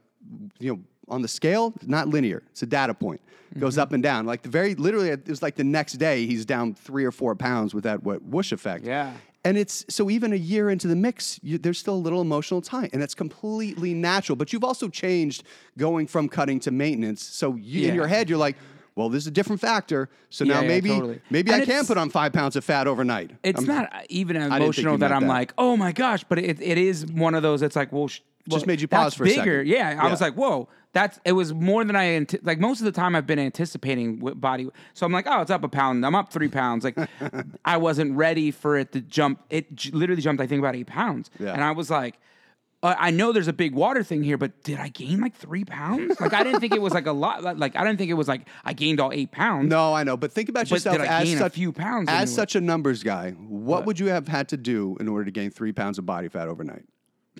you 0.58 0.72
know, 0.72 0.80
on 1.08 1.20
the 1.22 1.28
scale, 1.28 1.74
not 1.86 2.08
linear. 2.08 2.42
It's 2.50 2.62
a 2.62 2.66
data 2.66 2.94
point. 2.94 3.20
It 3.54 3.60
goes 3.60 3.74
Mm-hmm. 3.74 3.82
up 3.82 3.92
and 3.92 4.02
down. 4.02 4.24
Like 4.24 4.42
the 4.42 4.48
very 4.48 4.74
literally, 4.74 5.10
it 5.10 5.28
was 5.28 5.42
like 5.42 5.56
the 5.56 5.64
next 5.64 5.94
day 5.94 6.26
he's 6.26 6.46
down 6.46 6.74
three 6.74 7.04
or 7.04 7.12
four 7.12 7.34
pounds 7.34 7.74
with 7.74 7.84
that 7.84 8.02
what 8.02 8.22
whoosh 8.22 8.50
effect. 8.52 8.84
Yeah. 8.84 9.12
And 9.44 9.58
it's 9.58 9.84
so 9.88 10.08
even 10.08 10.32
a 10.32 10.36
year 10.36 10.70
into 10.70 10.86
the 10.88 10.94
mix, 10.96 11.38
you, 11.42 11.58
there's 11.58 11.78
still 11.78 11.94
a 11.94 12.04
little 12.06 12.20
emotional 12.22 12.62
tie, 12.62 12.88
and 12.92 13.02
that's 13.02 13.14
completely 13.14 13.92
natural. 13.92 14.36
But 14.36 14.52
you've 14.52 14.64
also 14.64 14.88
changed 14.88 15.42
going 15.76 16.06
from 16.06 16.28
cutting 16.28 16.60
to 16.60 16.70
maintenance. 16.70 17.22
So 17.24 17.56
you, 17.56 17.88
in 17.88 17.94
your 17.94 18.06
head, 18.06 18.30
you're 18.30 18.38
like, 18.38 18.56
well, 18.94 19.08
this 19.08 19.22
is 19.22 19.26
a 19.26 19.30
different 19.30 19.60
factor. 19.60 20.08
So 20.30 20.44
now 20.44 20.54
Yeah, 20.56 20.60
yeah, 20.62 20.68
maybe 20.68 20.88
totally. 20.90 21.20
maybe 21.30 21.50
And 21.52 21.62
I 21.62 21.64
can 21.64 21.84
put 21.86 21.96
on 21.98 22.10
five 22.10 22.32
pounds 22.32 22.56
of 22.56 22.64
fat 22.64 22.86
overnight. 22.86 23.30
It's 23.42 23.58
I'm- 23.60 23.66
not 23.68 24.04
even 24.08 24.36
emotional 24.36 24.98
that 24.98 25.12
I'm 25.12 25.22
that. 25.22 25.28
like, 25.28 25.54
oh 25.58 25.76
my 25.76 25.92
gosh, 25.92 26.24
but 26.24 26.38
it, 26.38 26.60
it 26.60 26.78
is 26.78 27.06
one 27.06 27.34
of 27.34 27.42
those. 27.42 27.62
It's 27.62 27.76
like, 27.76 27.92
well, 27.92 28.08
sh- 28.08 28.20
well, 28.48 28.62
made 28.66 28.80
you 28.80 28.88
pause 28.88 29.04
that's 29.04 29.16
for 29.16 29.24
a 29.24 29.26
bigger. 29.26 29.60
second. 29.60 29.68
Yeah, 29.68 29.98
I 30.02 30.10
was 30.10 30.20
like, 30.20 30.34
whoa, 30.34 30.68
that's 30.92 31.20
it 31.24 31.30
was 31.32 31.54
more 31.54 31.84
than 31.84 31.94
I 31.94 32.26
like. 32.42 32.58
Most 32.58 32.80
of 32.80 32.86
the 32.86 32.92
time, 32.92 33.14
I've 33.14 33.26
been 33.26 33.38
anticipating 33.38 34.16
body. 34.18 34.68
So 34.94 35.06
I'm 35.06 35.12
like, 35.12 35.26
oh, 35.28 35.40
it's 35.42 35.50
up 35.50 35.62
a 35.62 35.68
pound. 35.68 36.04
I'm 36.04 36.16
up 36.16 36.32
three 36.32 36.48
pounds. 36.48 36.82
Like, 36.84 36.96
I 37.64 37.76
wasn't 37.76 38.16
ready 38.16 38.50
for 38.50 38.76
it 38.76 38.90
to 38.92 39.00
jump. 39.00 39.40
It 39.48 39.74
j- 39.76 39.92
literally 39.92 40.20
jumped, 40.22 40.42
I 40.42 40.46
think, 40.48 40.58
about 40.58 40.74
eight 40.74 40.88
pounds. 40.88 41.30
Yeah. 41.38 41.52
And 41.52 41.62
I 41.62 41.70
was 41.70 41.88
like. 41.90 42.18
Uh, 42.82 42.96
I 42.98 43.12
know 43.12 43.30
there's 43.32 43.46
a 43.48 43.52
big 43.52 43.74
water 43.74 44.02
thing 44.02 44.24
here, 44.24 44.36
but 44.36 44.64
did 44.64 44.78
I 44.80 44.88
gain 44.88 45.20
like 45.20 45.36
three 45.36 45.64
pounds? 45.64 46.20
Like 46.20 46.32
I 46.32 46.42
didn't 46.42 46.60
think 46.60 46.74
it 46.74 46.82
was 46.82 46.92
like 46.92 47.06
a 47.06 47.12
lot. 47.12 47.56
Like 47.58 47.76
I 47.76 47.84
didn't 47.84 47.98
think 47.98 48.10
it 48.10 48.14
was 48.14 48.26
like 48.26 48.48
I 48.64 48.72
gained 48.72 48.98
all 48.98 49.12
eight 49.12 49.30
pounds. 49.30 49.68
No, 49.68 49.94
I 49.94 50.02
know, 50.02 50.16
but 50.16 50.32
think 50.32 50.48
about 50.48 50.62
But 50.68 50.72
yourself 50.72 50.98
did 50.98 51.06
I 51.06 51.20
as 51.20 51.28
gain 51.28 51.36
a 51.36 51.40
such 51.40 51.54
few 51.54 51.72
pounds 51.72 52.08
as 52.08 52.14
anyway? 52.14 52.26
such 52.34 52.56
a 52.56 52.60
numbers 52.60 53.02
guy. 53.04 53.30
What, 53.32 53.86
would 53.86 54.00
you 54.00 54.06
have 54.06 54.26
had 54.26 54.48
to 54.48 54.56
do 54.56 54.96
in 54.98 55.06
order 55.08 55.24
to 55.24 55.30
gain 55.30 55.50
three 55.50 55.72
pounds 55.72 55.98
of 55.98 56.06
body 56.06 56.28
fat 56.28 56.48
overnight? 56.48 56.82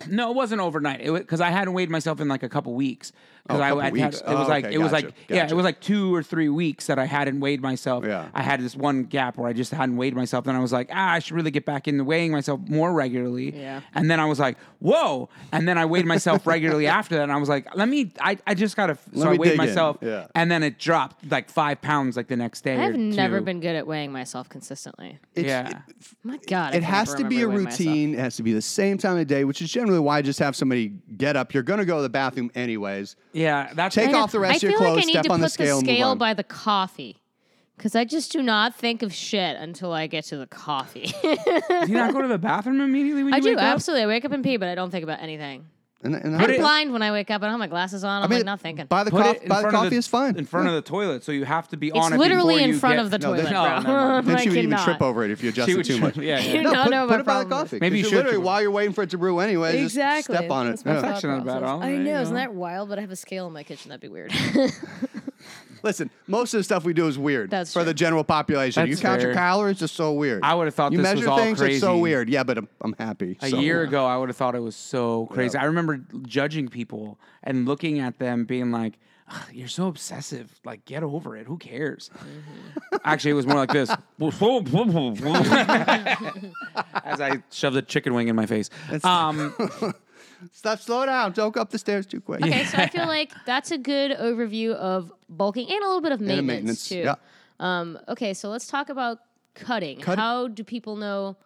No, 0.08 0.30
it 0.30 0.34
wasn't 0.36 0.60
overnight. 0.60 1.00
It 1.02 1.12
because 1.12 1.40
I 1.40 1.50
hadn't 1.50 1.74
weighed 1.74 1.90
myself 1.90 2.20
in 2.20 2.28
like 2.28 2.42
a 2.42 2.48
couple 2.48 2.72
weeks. 2.74 3.12
Oh, 3.50 3.56
a 3.58 3.60
I, 3.60 3.68
couple 3.70 3.82
I'd 3.82 3.92
weeks. 3.92 4.02
Had, 4.20 4.30
it 4.30 4.34
was 4.36 4.46
Oh, 4.46 4.50
like 4.50 4.64
okay, 4.66 4.74
it 4.74 4.78
was 4.78 4.92
gotcha, 4.92 5.06
like 5.06 5.14
yeah, 5.28 5.46
it 5.48 5.52
was 5.52 5.64
like 5.64 5.80
two 5.80 6.14
or 6.14 6.22
three 6.22 6.48
weeks 6.48 6.86
that 6.86 6.98
I 7.00 7.06
hadn't 7.06 7.40
weighed 7.40 7.60
myself. 7.60 8.04
Yeah. 8.06 8.28
I 8.32 8.40
had 8.42 8.60
this 8.60 8.76
one 8.76 9.02
gap 9.02 9.36
where 9.36 9.48
I 9.48 9.52
just 9.52 9.72
hadn't 9.72 9.96
weighed 9.96 10.14
myself. 10.14 10.44
Then 10.44 10.54
I 10.54 10.60
was 10.60 10.72
like, 10.72 10.90
ah, 10.92 11.10
I 11.12 11.18
should 11.18 11.34
really 11.34 11.50
get 11.50 11.64
back 11.66 11.88
into 11.88 12.04
weighing 12.04 12.30
myself 12.30 12.60
more 12.68 12.92
regularly. 12.92 13.52
Yeah. 13.58 13.80
And 13.94 14.08
then 14.08 14.20
I 14.20 14.26
was 14.26 14.38
like, 14.38 14.58
whoa. 14.78 15.28
And 15.50 15.66
then 15.66 15.76
I 15.76 15.84
weighed 15.86 16.06
myself 16.06 16.46
regularly 16.46 16.86
after 16.86 17.16
that. 17.16 17.24
And 17.24 17.32
I 17.32 17.36
was 17.36 17.48
like, 17.48 17.66
let 17.74 17.88
me. 17.88 18.12
I, 18.20 18.38
I 18.46 18.54
just 18.54 18.76
gotta. 18.76 18.96
so 19.12 19.24
I 19.28 19.30
weighed 19.30 19.42
dig 19.42 19.50
in. 19.52 19.56
myself. 19.56 19.98
Yeah. 20.00 20.28
And 20.36 20.48
then 20.50 20.62
it 20.62 20.78
dropped 20.78 21.28
like 21.30 21.50
five 21.50 21.82
pounds 21.82 22.16
like 22.16 22.28
the 22.28 22.36
next 22.36 22.60
day. 22.62 22.78
I've 22.78 22.94
never 22.96 23.40
two. 23.40 23.44
been 23.44 23.58
good 23.60 23.74
at 23.74 23.86
weighing 23.88 24.12
myself 24.12 24.48
consistently. 24.48 25.18
It's- 25.34 25.46
Yeah. 25.52 25.80
My 26.22 26.38
God, 26.46 26.74
It 26.74 26.82
can 26.82 26.82
has 26.84 27.12
to 27.14 27.24
be 27.24 27.42
a 27.42 27.46
remember 27.48 27.48
weighing 27.48 27.64
myself. 27.64 27.80
routine. 27.88 28.14
It 28.14 28.18
has 28.20 28.36
to 28.36 28.42
be 28.44 28.52
the 28.52 28.62
same 28.62 28.98
time 28.98 29.18
of 29.18 29.26
day, 29.26 29.42
which 29.44 29.60
is 29.60 29.70
generally 29.72 29.98
why 29.98 30.18
I 30.18 30.22
just 30.22 30.38
have 30.38 30.54
somebody 30.54 30.92
get 31.16 31.36
up. 31.36 31.52
You're 31.52 31.64
going 31.64 31.80
to 31.80 31.84
go 31.84 31.96
to 31.96 32.02
the 32.02 32.08
bathroom 32.08 32.50
anyways. 32.54 33.16
Yeah. 33.32 33.72
That's 33.74 33.94
Take 33.94 34.08
I 34.08 34.12
know. 34.12 34.18
off 34.20 34.32
the 34.32 34.40
rest 34.40 34.52
I 34.52 34.56
of 34.56 34.62
your 34.62 34.70
feel 34.72 34.78
clothes, 34.80 34.96
like 34.96 35.02
I 35.02 35.06
need 35.06 35.12
step 35.12 35.24
to 35.24 35.32
on 35.32 35.40
the 35.40 35.48
scale, 35.48 35.78
and 35.78 35.86
move 35.86 35.94
scale 35.96 36.08
on. 36.08 36.18
by 36.18 36.34
the 36.34 36.44
coffee. 36.44 37.16
Because 37.76 37.96
I 37.96 38.04
just 38.04 38.30
do 38.30 38.42
not 38.42 38.74
think 38.76 39.02
of 39.02 39.12
shit 39.12 39.56
until 39.56 39.92
I 39.92 40.06
get 40.06 40.24
to 40.26 40.36
the 40.36 40.46
coffee. 40.46 41.12
Do 41.22 41.28
you 41.88 41.94
not 41.94 42.12
go 42.12 42.22
to 42.22 42.28
the 42.28 42.38
bathroom 42.38 42.80
immediately 42.80 43.24
when 43.24 43.32
you 43.32 43.36
I 43.36 43.40
do, 43.40 43.48
wake 43.50 43.58
up? 43.58 43.64
absolutely. 43.64 44.04
I 44.04 44.06
wake 44.06 44.24
up 44.24 44.30
and 44.32 44.44
pee, 44.44 44.56
but 44.56 44.68
I 44.68 44.74
don't 44.76 44.90
think 44.90 45.02
about 45.02 45.20
anything. 45.20 45.66
And, 46.04 46.14
and 46.16 46.38
Put 46.40 46.50
I- 46.50 46.54
it- 46.54 46.58
Blind 46.60 46.92
when 46.92 47.02
I 47.02 47.12
wake 47.12 47.30
up. 47.30 47.42
And 47.42 47.44
I 47.44 47.52
don't 47.52 47.60
have 47.60 47.60
my 47.60 47.66
glasses 47.68 48.02
on. 48.02 48.22
I'm 48.22 48.24
I 48.24 48.26
mean, 48.28 48.38
like 48.40 48.46
not 48.46 48.60
thinking. 48.60 48.86
by 48.86 49.04
the, 49.04 49.10
Put 49.12 49.20
cof- 49.22 49.48
by 49.48 49.56
the 49.56 49.60
front 49.62 49.66
of 49.66 49.72
coffee 49.84 49.96
is 49.96 50.06
fine. 50.08 50.36
In 50.36 50.44
front 50.46 50.66
Yeah. 50.68 50.74
of 50.76 50.84
the 50.84 50.88
toilet, 50.90 51.22
so 51.22 51.30
you 51.32 51.44
have 51.44 51.68
to 51.68 51.76
be 51.76 51.88
it's 51.88 51.96
on 51.96 52.12
it. 52.12 52.18
literally 52.18 52.62
in 52.62 52.70
you 52.70 52.78
front 52.78 52.96
get- 52.96 53.04
of 53.04 53.10
the 53.12 53.18
No, 53.18 53.26
toilet, 53.28 53.42
then- 53.44 53.52
no, 53.52 53.62
bro. 53.62 53.72
never 53.82 53.92
mind. 54.12 54.26
Then 54.26 54.38
she 54.38 54.48
would 54.48 54.58
even 54.58 54.78
trip 54.78 55.00
over 55.00 55.24
it 55.24 55.30
if 55.30 55.42
you 55.42 55.50
adjust 55.50 55.68
it 55.68 55.76
would 55.76 55.86
too 55.86 55.98
much. 56.00 56.16
yeah, 56.16 56.38
yeah. 56.40 56.54
You 56.54 56.62
No, 56.62 56.72
don't 56.72 56.82
put, 56.84 56.90
know 56.90 57.06
put 57.06 57.14
my 57.14 57.20
it 57.20 57.26
by 57.26 57.44
the 57.44 57.50
coffee. 57.50 57.78
Maybe 57.80 57.98
you 57.98 58.02
'cause 58.04 58.10
should 58.10 58.16
literally 58.16 58.36
trip. 58.38 58.46
while 58.46 58.62
you're 58.62 58.70
waiting 58.72 58.92
for 58.92 59.02
it 59.02 59.10
to 59.10 59.18
brew 59.18 59.38
anyway, 59.38 59.80
Exactly. 59.82 60.34
just 60.34 60.40
step 60.42 60.50
on 60.50 60.66
it. 60.66 60.70
That's 60.70 60.84
my 60.84 60.92
Yeah. 60.94 61.00
not 61.00 61.22
a 61.24 61.44
bad 61.44 61.44
process. 61.44 61.62
all. 61.68 61.82
I 61.82 61.96
know, 61.96 62.20
isn't 62.22 62.34
that 62.34 62.52
wild? 62.54 62.88
But 62.88 62.98
I 62.98 63.00
have 63.02 63.10
a 63.10 63.16
scale 63.16 63.46
in 63.46 63.52
my 63.52 63.62
kitchen. 63.62 63.88
That'd 63.90 64.00
be 64.00 64.08
weird. 64.08 64.32
Listen, 65.82 66.10
most 66.26 66.54
of 66.54 66.58
the 66.58 66.64
stuff 66.64 66.84
we 66.84 66.92
do 66.92 67.06
is 67.08 67.18
weird 67.18 67.50
That's 67.50 67.72
for 67.72 67.80
true. 67.80 67.84
the 67.86 67.94
general 67.94 68.24
population. 68.24 68.86
you 68.86 68.94
That's 68.94 69.02
count 69.02 69.20
your 69.20 69.30
fair. 69.32 69.40
calories, 69.42 69.82
it's 69.82 69.92
so 69.92 70.12
weird. 70.12 70.42
I 70.42 70.54
would've 70.54 70.74
thought 70.74 70.92
you 70.92 70.98
this 70.98 71.04
measure 71.04 71.16
was 71.20 71.26
all 71.28 71.38
things, 71.38 71.60
it's 71.60 71.80
so 71.80 71.88
crazy. 71.88 72.00
weird. 72.02 72.28
Yeah, 72.28 72.42
but 72.44 72.58
I'm, 72.58 72.68
I'm 72.80 72.94
happy. 72.98 73.36
A 73.42 73.48
so. 73.50 73.58
year 73.58 73.82
ago, 73.82 74.06
I 74.06 74.16
would 74.16 74.28
have 74.28 74.36
thought 74.36 74.54
it 74.54 74.60
was 74.62 74.76
so 74.76 75.26
crazy. 75.32 75.56
Yeah. 75.56 75.62
I 75.62 75.66
remember 75.66 76.00
judging 76.26 76.68
people 76.68 77.18
and 77.42 77.66
looking 77.66 77.98
at 77.98 78.18
them, 78.18 78.44
being 78.44 78.70
like, 78.70 78.98
"Ugh, 79.30 79.42
"You're 79.52 79.68
so 79.68 79.88
obsessive. 79.88 80.60
Like, 80.64 80.84
get 80.84 81.02
over 81.02 81.36
it. 81.36 81.46
Who 81.46 81.58
cares?" 81.58 82.10
Actually, 83.04 83.32
it 83.32 83.34
was 83.34 83.46
more 83.46 83.56
like 83.56 83.72
this. 83.72 83.90
As 87.04 87.20
I 87.20 87.42
shoved 87.50 87.76
a 87.76 87.82
chicken 87.82 88.14
wing 88.14 88.28
in 88.28 88.36
my 88.36 88.46
face. 88.46 88.70
Um, 89.04 89.54
Stop, 90.52 90.80
slow 90.80 91.06
down. 91.06 91.32
Don't 91.32 91.54
go 91.54 91.60
up 91.60 91.70
the 91.70 91.78
stairs 91.78 92.06
too 92.06 92.20
quick. 92.20 92.42
Okay, 92.42 92.64
so 92.64 92.78
I 92.78 92.88
feel 92.88 93.06
like 93.18 93.32
that's 93.46 93.70
a 93.70 93.78
good 93.78 94.10
overview 94.12 94.72
of 94.72 95.12
bulking 95.28 95.70
and 95.70 95.82
a 95.82 95.86
little 95.86 96.00
bit 96.00 96.12
of 96.12 96.20
maintenance, 96.20 96.48
maintenance, 96.48 96.88
too. 96.88 96.98
yeah. 96.98 97.14
Um, 97.60 97.98
okay, 98.08 98.34
so 98.34 98.48
let's 98.48 98.66
talk 98.66 98.88
about 98.88 99.18
cutting. 99.54 100.00
Cutting. 100.00 100.18
How 100.18 100.48
do 100.48 100.64
people 100.64 100.96
know 100.96 101.36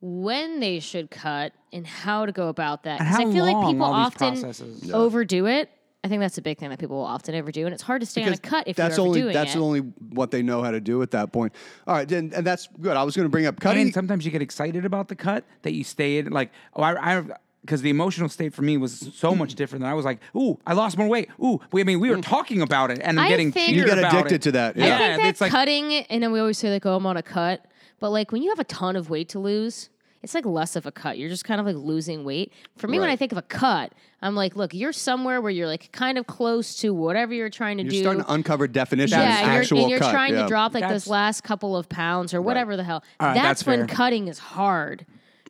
when 0.00 0.60
they 0.60 0.80
should 0.80 1.10
cut 1.10 1.52
and 1.72 1.86
how 1.86 2.26
to 2.26 2.32
go 2.32 2.48
about 2.48 2.82
that? 2.84 3.00
And 3.00 3.08
'Cause 3.08 3.18
how 3.18 3.28
I 3.28 3.32
feel 3.32 3.44
like 3.44 3.66
people 3.70 3.84
often 3.84 4.32
processes. 4.40 4.90
Overdo 4.92 5.46
it. 5.46 5.70
I 6.02 6.08
think 6.08 6.20
that's 6.20 6.36
a 6.36 6.42
big 6.42 6.58
thing 6.58 6.68
that 6.68 6.78
people 6.78 6.96
will 6.98 7.04
often 7.06 7.34
overdo, 7.34 7.64
and 7.64 7.72
it's 7.72 7.82
hard 7.82 8.00
to 8.02 8.06
stay 8.06 8.24
on 8.24 8.32
a 8.34 8.36
cut 8.36 8.68
if 8.68 8.76
that's 8.76 8.98
you're 8.98 9.06
only 9.06 9.20
overdoing 9.20 9.32
that's 9.32 9.54
it. 9.54 9.58
only 9.58 9.80
what 9.80 10.30
they 10.30 10.42
know 10.42 10.62
how 10.62 10.70
to 10.70 10.80
do 10.80 11.00
at 11.00 11.12
that 11.12 11.32
point. 11.32 11.54
All 11.86 11.94
right, 11.94 12.06
then, 12.06 12.30
and 12.36 12.46
that's 12.46 12.68
good. 12.78 12.94
I 12.94 13.02
was 13.04 13.16
going 13.16 13.24
to 13.24 13.30
bring 13.30 13.46
up 13.46 13.58
cutting. 13.58 13.84
and 13.84 13.94
sometimes 13.94 14.26
you 14.26 14.30
get 14.30 14.42
excited 14.42 14.84
about 14.84 15.08
the 15.08 15.14
cut 15.16 15.44
that 15.62 15.72
you 15.72 15.82
stay 15.82 16.18
in. 16.18 16.30
like, 16.30 16.50
oh, 16.74 16.82
I. 16.82 17.18
I 17.18 17.22
because 17.64 17.80
the 17.80 17.88
emotional 17.90 18.28
state 18.28 18.52
for 18.52 18.60
me 18.62 18.76
was 18.76 19.10
so 19.14 19.34
much 19.34 19.54
different 19.54 19.82
than 19.82 19.90
I 19.90 19.94
was 19.94 20.04
like, 20.04 20.20
ooh, 20.36 20.58
I 20.66 20.74
lost 20.74 20.98
more 20.98 21.08
weight. 21.08 21.30
Ooh, 21.42 21.60
we, 21.72 21.80
I 21.80 21.84
mean, 21.84 21.98
we 21.98 22.10
were 22.10 22.16
mm. 22.18 22.22
talking 22.22 22.60
about 22.60 22.90
it 22.90 23.00
and 23.02 23.18
I'm 23.18 23.24
I 23.26 23.28
getting 23.28 23.52
think- 23.52 23.74
You 23.74 23.84
get 23.84 23.98
addicted 23.98 24.42
to 24.42 24.52
that, 24.52 24.76
I 24.76 24.80
yeah. 24.80 24.98
think 24.98 25.22
that 25.22 25.28
it's 25.28 25.40
like 25.40 25.50
cutting, 25.50 25.92
and 25.94 26.22
then 26.22 26.30
we 26.32 26.40
always 26.40 26.58
say 26.58 26.70
like, 26.70 26.84
"Oh, 26.84 26.96
I'm 26.96 27.06
on 27.06 27.16
a 27.16 27.22
cut," 27.22 27.64
but 28.00 28.10
like 28.10 28.32
when 28.32 28.42
you 28.42 28.50
have 28.50 28.58
a 28.60 28.64
ton 28.64 28.96
of 28.96 29.08
weight 29.08 29.28
to 29.30 29.38
lose, 29.38 29.88
it's 30.22 30.34
like 30.34 30.46
less 30.46 30.74
of 30.76 30.86
a 30.86 30.92
cut. 30.92 31.18
You're 31.18 31.28
just 31.28 31.44
kind 31.44 31.60
of 31.60 31.66
like 31.66 31.76
losing 31.76 32.24
weight. 32.24 32.52
For 32.76 32.88
me, 32.88 32.98
when 32.98 33.08
Right. 33.08 33.12
I 33.12 33.16
think 33.16 33.32
of 33.32 33.38
a 33.38 33.42
cut, 33.42 33.92
I'm 34.22 34.34
like, 34.34 34.56
look, 34.56 34.72
you're 34.72 34.92
somewhere 34.92 35.40
where 35.42 35.50
you're 35.50 35.66
like 35.66 35.92
kind 35.92 36.16
of 36.16 36.26
close 36.26 36.76
to 36.76 36.94
whatever 36.94 37.34
you're 37.34 37.50
trying 37.50 37.76
to 37.76 37.82
You're 37.82 37.90
do. 37.92 38.00
starting 38.02 38.22
to 38.24 38.32
uncover 38.32 38.66
definitions. 38.66 39.20
yeah, 39.20 39.54
and 39.54 39.70
you're, 39.70 39.80
and 39.80 39.90
you're 39.90 39.98
cut. 39.98 40.12
trying 40.12 40.34
yeah. 40.34 40.42
to 40.42 40.48
drop 40.48 40.72
like 40.72 40.80
That's- 40.82 41.04
those 41.04 41.10
last 41.10 41.42
couple 41.44 41.76
of 41.76 41.88
pounds 41.90 42.32
or 42.32 42.40
whatever 42.40 42.76
the 42.76 42.84
hell. 42.84 43.02
All 43.20 43.28
right, 43.28 43.34
that's, 43.34 43.60
that's 43.60 43.66
when 43.66 43.86
fair. 43.86 43.96
cutting 43.96 44.28
is 44.28 44.38
hard 44.38 45.04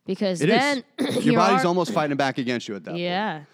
because 0.07 0.41
It 0.41 0.47
then 0.49 0.85
Your 1.23 1.37
body's 1.37 1.65
are- 1.65 1.69
almost 1.69 1.93
fighting 1.93 2.17
back 2.17 2.39
against 2.39 2.69
you 2.69 2.75
at 2.77 2.85
that. 2.85 2.91
point. 2.93 3.03
yeah. 3.03 3.45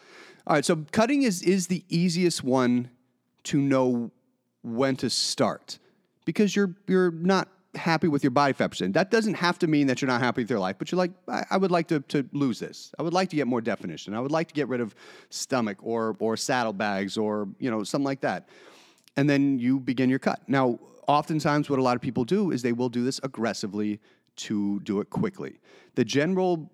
All 0.46 0.55
right, 0.57 0.64
so 0.64 0.84
cutting 0.90 1.22
is 1.22 1.42
is 1.42 1.66
the 1.68 1.84
easiest 1.88 2.42
one 2.42 2.90
to 3.44 3.59
know 3.61 4.11
when 4.62 4.96
to 4.96 5.09
start 5.11 5.78
because 6.24 6.57
you're 6.57 6.74
you're 6.88 7.11
not 7.11 7.48
happy 7.76 8.09
with 8.09 8.24
your 8.24 8.30
body 8.32 8.53
fat 8.53 8.68
percent. 8.68 8.94
That 8.94 9.11
doesn't 9.12 9.34
have 9.34 9.59
to 9.61 9.66
mean 9.68 9.86
that 9.86 10.01
you're 10.01 10.09
not 10.09 10.20
happy 10.20 10.42
with 10.42 10.51
your 10.51 10.59
life, 10.59 10.76
but 10.78 10.90
you're 10.90 10.96
like, 10.98 11.12
I, 11.28 11.44
I 11.53 11.57
would 11.57 11.70
like 11.70 11.86
to, 11.88 12.01
to 12.01 12.28
lose 12.32 12.59
this. 12.59 12.92
I 12.98 13.03
would 13.03 13.12
like 13.12 13.28
to 13.30 13.36
get 13.36 13.46
more 13.46 13.61
definition. 13.61 14.12
I 14.14 14.18
would 14.20 14.32
like 14.32 14.48
to 14.48 14.55
get 14.55 14.66
rid 14.66 14.80
of 14.80 14.94
stomach 15.28 15.76
or 15.82 16.16
or 16.18 16.36
saddlebags 16.36 17.16
or 17.16 17.48
you 17.59 17.70
know 17.70 17.84
something 17.84 18.07
like 18.07 18.22
that. 18.22 18.48
And 19.16 19.28
then 19.30 19.59
you 19.59 19.78
begin 19.78 20.09
your 20.11 20.18
cut. 20.18 20.40
Now, 20.48 20.78
oftentimes, 21.07 21.68
what 21.70 21.78
a 21.78 21.82
lot 21.82 21.94
of 21.96 22.03
people 22.03 22.24
do 22.24 22.51
is 22.51 22.62
they 22.62 22.72
will 22.72 22.88
do 22.88 23.05
this 23.05 23.20
aggressively 23.22 24.01
to 24.41 24.80
do 24.80 25.01
it 25.01 25.11
quickly. 25.11 25.61
The 25.95 26.05
general 26.05 26.70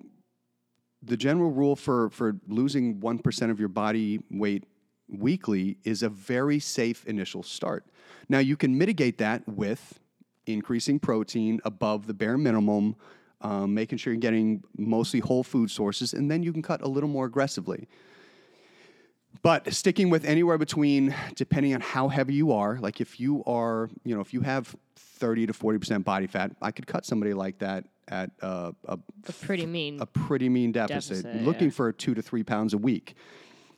the 1.02 1.16
general 1.16 1.50
rule 1.50 1.76
for 1.76 2.10
for 2.10 2.36
losing 2.48 3.00
1% 3.00 3.50
of 3.50 3.60
your 3.60 3.68
body 3.68 4.20
weight 4.30 4.64
weekly 5.08 5.76
is 5.84 6.02
a 6.02 6.08
very 6.08 6.58
safe 6.58 7.04
initial 7.06 7.42
start. 7.42 7.84
Now 8.28 8.38
you 8.38 8.56
can 8.56 8.76
mitigate 8.76 9.18
that 9.18 9.46
with 9.48 10.00
increasing 10.46 10.98
protein 10.98 11.60
above 11.64 12.06
the 12.06 12.14
bare 12.14 12.38
minimum, 12.38 12.96
um, 13.40 13.74
making 13.74 13.98
sure 13.98 14.12
you're 14.12 14.20
getting 14.20 14.62
mostly 14.76 15.20
whole 15.20 15.42
food 15.42 15.70
sources, 15.70 16.12
and 16.12 16.30
then 16.30 16.42
you 16.42 16.52
can 16.52 16.62
cut 16.62 16.82
a 16.82 16.88
little 16.88 17.08
more 17.08 17.26
aggressively. 17.26 17.88
But 19.42 19.72
sticking 19.72 20.10
with 20.10 20.24
anywhere 20.24 20.58
between, 20.58 21.14
depending 21.34 21.74
on 21.74 21.80
how 21.80 22.08
heavy 22.08 22.34
you 22.34 22.52
are, 22.52 22.78
like 22.80 23.00
if 23.00 23.20
you 23.20 23.42
are, 23.44 23.88
you 24.04 24.14
know, 24.14 24.20
if 24.20 24.32
you 24.34 24.40
have 24.42 24.74
30 24.96 25.46
to 25.46 25.52
40% 25.52 26.04
body 26.04 26.26
fat, 26.26 26.52
I 26.62 26.70
could 26.70 26.86
cut 26.86 27.04
somebody 27.06 27.34
like 27.34 27.58
that 27.58 27.84
at 28.08 28.30
uh, 28.42 28.72
a 28.86 28.98
A 29.28 29.32
pretty 29.32 29.66
mean. 29.66 30.00
a 30.00 30.06
pretty 30.06 30.48
mean 30.48 30.72
deficit, 30.72 31.24
Deficit, 31.24 31.42
looking 31.42 31.68
yeah. 31.68 31.74
for 31.74 31.92
two 31.92 32.14
to 32.14 32.22
three 32.22 32.42
pounds 32.44 32.72
a 32.74 32.78
week. 32.78 33.14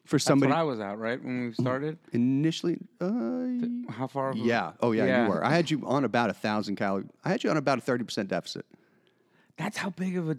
For 0.04 0.16
That's 0.16 0.24
somebody 0.24 0.52
what 0.52 0.58
I 0.58 0.62
was 0.62 0.80
at, 0.80 0.96
right? 0.98 1.22
When 1.22 1.46
we 1.48 1.52
started? 1.52 1.98
initially, 2.12 2.78
uh, 3.00 3.92
How 3.92 4.06
far? 4.06 4.32
yeah, 4.34 4.72
oh 4.80 4.92
yeah, 4.92 5.04
Yeah. 5.04 5.24
you 5.24 5.30
were. 5.30 5.44
I 5.44 5.50
had 5.50 5.70
you 5.70 5.82
on 5.86 6.04
about 6.04 6.30
a 6.30 6.34
thousand 6.34 6.76
calorie. 6.76 7.04
I 7.24 7.28
had 7.28 7.44
you 7.44 7.50
on 7.50 7.58
about 7.58 7.76
a 7.78 7.80
thirty 7.82 8.04
percent 8.04 8.28
deficit. 8.28 8.64
That's 9.58 9.76
how 9.76 9.90
big 9.90 10.16
of 10.16 10.30
a. 10.30 10.38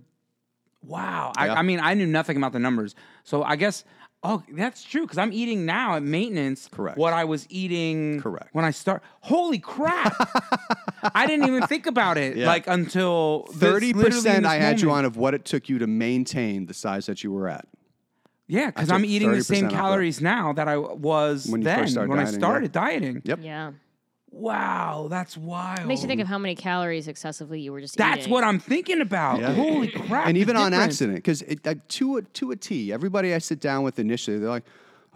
Wow. 0.83 1.33
I, 1.35 1.49
I 1.49 1.61
mean, 1.61 1.79
I 1.81 1.93
knew 1.93 2.07
nothing 2.07 2.37
about 2.37 2.51
the 2.53 2.59
numbers. 2.59 2.95
So 3.23 3.43
I 3.43 3.55
guess. 3.57 3.83
Oh, 4.21 4.43
that's 4.51 4.83
true. 4.83 5.03
Because 5.03 5.17
I'm 5.17 5.31
eating 5.31 5.65
now 5.65 5.95
at 5.95 6.03
maintenance. 6.03 6.67
Correct. 6.71 6.97
What 6.97 7.13
I 7.13 7.23
was 7.23 7.47
eating. 7.49 8.19
Correct. 8.21 8.49
When 8.53 8.65
I 8.65 8.71
start. 8.71 9.01
Holy 9.21 9.59
crap! 9.59 10.13
I 11.15 11.25
didn't 11.25 11.47
even 11.47 11.65
think 11.67 11.85
about 11.85 12.17
it 12.17 12.35
Yeah. 12.35 12.47
like 12.47 12.67
until 12.67 13.47
thirty 13.53 13.93
percent. 13.93 14.45
I 14.45 14.55
had 14.55 14.81
you 14.81 14.91
on 14.91 15.05
of 15.05 15.15
what 15.15 15.33
it 15.33 15.45
took 15.45 15.69
you 15.69 15.79
to 15.79 15.87
maintain 15.87 16.65
the 16.65 16.73
size 16.73 17.05
that 17.05 17.23
you 17.23 17.31
were 17.31 17.47
at. 17.47 17.65
Yeah, 18.47 18.65
because 18.67 18.89
I'm 18.91 19.05
eating 19.05 19.31
the 19.31 19.43
same 19.43 19.65
off 19.65 19.71
that. 19.71 19.77
calories 19.77 20.21
now 20.21 20.53
that 20.53 20.67
I 20.67 20.75
was 20.77 21.45
When 21.47 21.61
you 21.61 21.65
then 21.65 21.79
first 21.81 21.91
started 21.93 22.09
when 22.09 22.19
I 22.19 22.23
dieting, 22.23 22.33
yeah. 22.33 22.47
started 22.47 22.71
dieting. 22.71 23.21
Yep. 23.23 23.39
Yeah. 23.43 23.71
Wow, 24.31 25.07
that's 25.09 25.35
wild. 25.35 25.79
It 25.79 25.87
makes 25.87 26.01
you 26.01 26.07
think 26.07 26.21
of 26.21 26.27
how 26.27 26.37
many 26.37 26.55
calories 26.55 27.07
excessively 27.07 27.59
you 27.61 27.71
were 27.71 27.81
just 27.81 27.97
That's 27.97 28.19
eating. 28.21 28.31
what 28.31 28.43
I'm 28.43 28.59
thinking 28.59 29.01
about. 29.01 29.39
Yeah. 29.41 29.53
Holy 29.53 29.89
crap! 29.89 30.27
and 30.27 30.37
the 30.37 30.41
even 30.41 30.55
on 30.55 30.71
difference. 30.71 30.93
accident 30.93 31.17
because 31.17 31.43
uh, 31.65 31.75
to 31.89 32.17
a 32.17 32.21
to 32.21 32.51
a 32.51 32.55
T. 32.55 32.93
Everybody 32.93 33.33
I 33.33 33.39
sit 33.39 33.59
down 33.59 33.83
with 33.83 33.97
initially, 33.99 34.37
they're 34.37 34.49
like, 34.49 34.65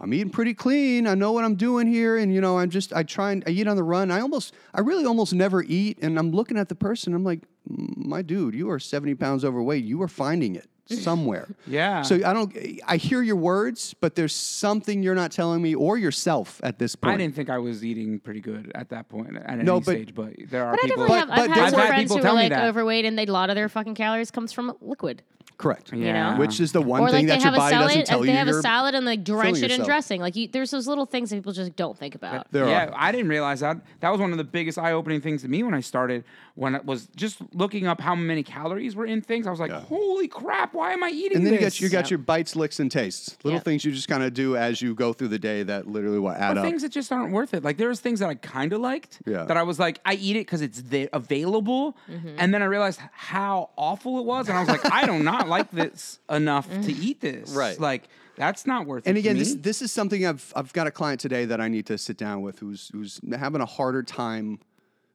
"I'm 0.00 0.12
eating 0.12 0.30
pretty 0.30 0.52
clean. 0.52 1.06
I 1.06 1.14
know 1.14 1.32
what 1.32 1.44
I'm 1.44 1.54
doing 1.54 1.86
here, 1.86 2.16
and 2.16 2.34
you 2.34 2.40
know, 2.40 2.58
I'm 2.58 2.70
just 2.70 2.92
I 2.92 3.02
try 3.04 3.32
and 3.32 3.44
I 3.46 3.50
eat 3.50 3.68
on 3.68 3.76
the 3.76 3.84
run. 3.84 4.10
I 4.10 4.20
almost, 4.20 4.52
I 4.74 4.80
really 4.80 5.04
almost 5.06 5.32
never 5.32 5.62
eat." 5.62 5.98
And 6.02 6.18
I'm 6.18 6.32
looking 6.32 6.58
at 6.58 6.68
the 6.68 6.74
person. 6.74 7.14
I'm 7.14 7.24
like, 7.24 7.40
"My 7.68 8.20
dude, 8.22 8.54
you 8.54 8.68
are 8.70 8.78
70 8.80 9.14
pounds 9.14 9.44
overweight. 9.44 9.84
You 9.84 10.02
are 10.02 10.08
finding 10.08 10.56
it 10.56 10.68
somewhere." 10.86 11.48
Yeah. 11.66 12.02
So 12.02 12.16
I 12.16 12.32
don't. 12.32 12.54
I 12.86 12.96
hear 12.96 13.22
your 13.22 13.36
words, 13.36 13.94
but 14.00 14.14
there's 14.14 14.34
something 14.34 15.02
you're 15.02 15.14
not 15.14 15.32
telling 15.32 15.62
me 15.62 15.74
or 15.74 15.96
yourself 15.96 16.60
at 16.62 16.78
this 16.78 16.94
point. 16.94 17.14
I 17.14 17.16
didn't 17.18 17.34
think 17.34 17.48
I 17.50 17.58
was 17.58 17.84
eating 17.84 18.18
pretty 18.20 18.40
good 18.40 18.70
at 18.74 18.90
that 18.90 19.08
point 19.08 19.36
at 19.36 19.58
No, 19.64 19.76
any 19.76 19.80
but- 19.80 19.84
stage, 19.84 20.14
but 20.14 20.32
there 20.50 20.64
are 20.66 20.72
But 20.72 20.80
I 20.84 20.86
people. 20.88 21.06
definitely 21.06 21.18
have. 21.18 21.28
But- 21.28 21.38
I've 21.38 21.48
but 21.48 21.56
had 21.56 21.70
some 21.70 21.80
were- 21.80 21.86
friends 21.86 22.02
people 22.12 22.22
who 22.22 22.28
are 22.28 22.34
like 22.34 22.52
overweight 22.52 23.04
and 23.04 23.18
they 23.18 23.24
a 23.26 23.32
lot 23.32 23.48
of 23.50 23.56
their 23.56 23.68
fucking 23.68 23.94
calories 23.94 24.30
comes 24.30 24.52
from 24.52 24.76
liquid. 24.80 25.22
Correct. 25.56 25.92
yeah. 25.92 26.36
Which 26.36 26.58
is 26.60 26.72
the 26.72 26.82
one 26.82 27.00
or 27.00 27.10
thing 27.10 27.28
like 27.28 27.40
that 27.40 27.44
your 27.44 27.56
body 27.56 27.72
salad, 27.74 27.88
doesn't 27.88 28.06
tell 28.06 28.20
if 28.20 28.26
you. 28.26 28.32
they 28.32 28.38
have 28.38 28.48
a 28.48 28.50
you're- 28.50 28.62
salad 28.62 28.94
and 28.94 29.06
like 29.06 29.22
drench 29.24 29.62
it 29.62 29.70
in 29.70 29.82
dressing. 29.82 30.20
Like 30.20 30.34
you, 30.36 30.48
there's 30.48 30.70
those 30.70 30.86
little 30.88 31.06
things 31.06 31.30
that 31.30 31.36
people 31.36 31.52
just 31.52 31.76
don't 31.76 31.96
think 31.96 32.14
about. 32.14 32.50
There 32.50 32.66
yeah, 32.68 32.86
are. 32.86 32.92
I 32.96 33.12
didn't 33.12 33.28
realize 33.28 33.60
that. 33.60 33.76
That 34.00 34.10
was 34.10 34.20
one 34.20 34.32
of 34.32 34.38
the 34.38 34.44
biggest 34.44 34.78
eye-opening 34.78 35.20
things 35.20 35.42
to 35.42 35.48
me 35.48 35.62
when 35.62 35.74
I 35.74 35.80
started. 35.80 36.24
When 36.56 36.74
it 36.76 36.84
was 36.84 37.08
just 37.16 37.38
looking 37.52 37.86
up 37.88 38.00
how 38.00 38.14
many 38.14 38.42
calories 38.44 38.94
were 38.94 39.06
in 39.06 39.22
things, 39.22 39.46
I 39.46 39.50
was 39.50 39.58
like, 39.58 39.72
"Holy 39.72 40.28
crap! 40.28 40.72
Why 40.72 40.92
am 40.92 41.02
I 41.02 41.10
eating 41.10 41.38
And 41.38 41.46
then 41.46 41.54
you 41.54 41.60
got 41.60 41.80
you 41.80 41.88
got 41.88 42.04
Yeah. 42.06 42.10
your 42.10 42.18
bites, 42.18 42.54
licks, 42.54 42.78
and 42.78 42.90
tastes. 42.90 43.36
Little 43.42 43.58
Yeah. 43.58 43.62
things 43.62 43.84
you 43.84 43.90
just 43.92 44.08
kind 44.08 44.22
of 44.22 44.34
do 44.34 44.56
as 44.56 44.80
you 44.80 44.94
go 44.94 45.12
through 45.12 45.28
the 45.28 45.38
day 45.38 45.62
that 45.64 45.88
literally 45.88 46.18
will 46.20 46.30
add 46.30 46.56
or 46.56 46.60
up. 46.60 46.64
things 46.66 46.82
that 46.82 46.90
just 46.92 47.10
aren't 47.10 47.32
worth 47.32 47.54
it. 47.54 47.64
Like 47.64 47.76
there 47.76 47.88
was 47.88 47.98
things 48.00 48.20
that 48.20 48.28
I 48.28 48.34
kind 48.36 48.72
of 48.72 48.80
liked. 48.80 49.20
Yeah. 49.26 49.44
That 49.44 49.56
I 49.56 49.62
was 49.64 49.78
like, 49.80 50.00
I 50.04 50.14
eat 50.14 50.36
it 50.36 50.40
because 50.46 50.62
it's 50.62 50.80
the- 50.82 51.08
available, 51.12 51.96
mm-hmm. 52.10 52.36
and 52.38 52.54
then 52.54 52.62
I 52.62 52.66
realized 52.66 53.00
how 53.12 53.70
awful 53.76 54.18
it 54.20 54.24
was, 54.24 54.48
and 54.48 54.56
I 54.56 54.60
was 54.60 54.68
like, 54.68 54.84
I 54.92 55.06
do 55.06 55.18
not 55.44 55.50
like 55.50 55.70
this 55.70 56.18
enough 56.30 56.68
to 56.68 56.92
mm. 56.92 57.02
eat 57.02 57.20
this. 57.20 57.50
Right. 57.50 57.78
Like 57.78 58.08
that's 58.36 58.66
not 58.66 58.86
worth 58.86 59.06
and 59.06 59.16
it. 59.16 59.20
again, 59.20 59.34
to 59.34 59.38
this 59.40 59.54
this 59.54 59.82
is 59.82 59.92
something 59.92 60.26
I've 60.26 60.52
I've 60.56 60.72
got 60.72 60.86
a 60.86 60.90
client 60.90 61.20
today 61.20 61.44
that 61.44 61.60
I 61.60 61.68
need 61.68 61.86
to 61.86 61.98
sit 61.98 62.16
down 62.16 62.42
with 62.42 62.58
who's 62.58 62.90
who's 62.92 63.20
having 63.36 63.60
a 63.60 63.66
harder 63.66 64.02
time 64.02 64.58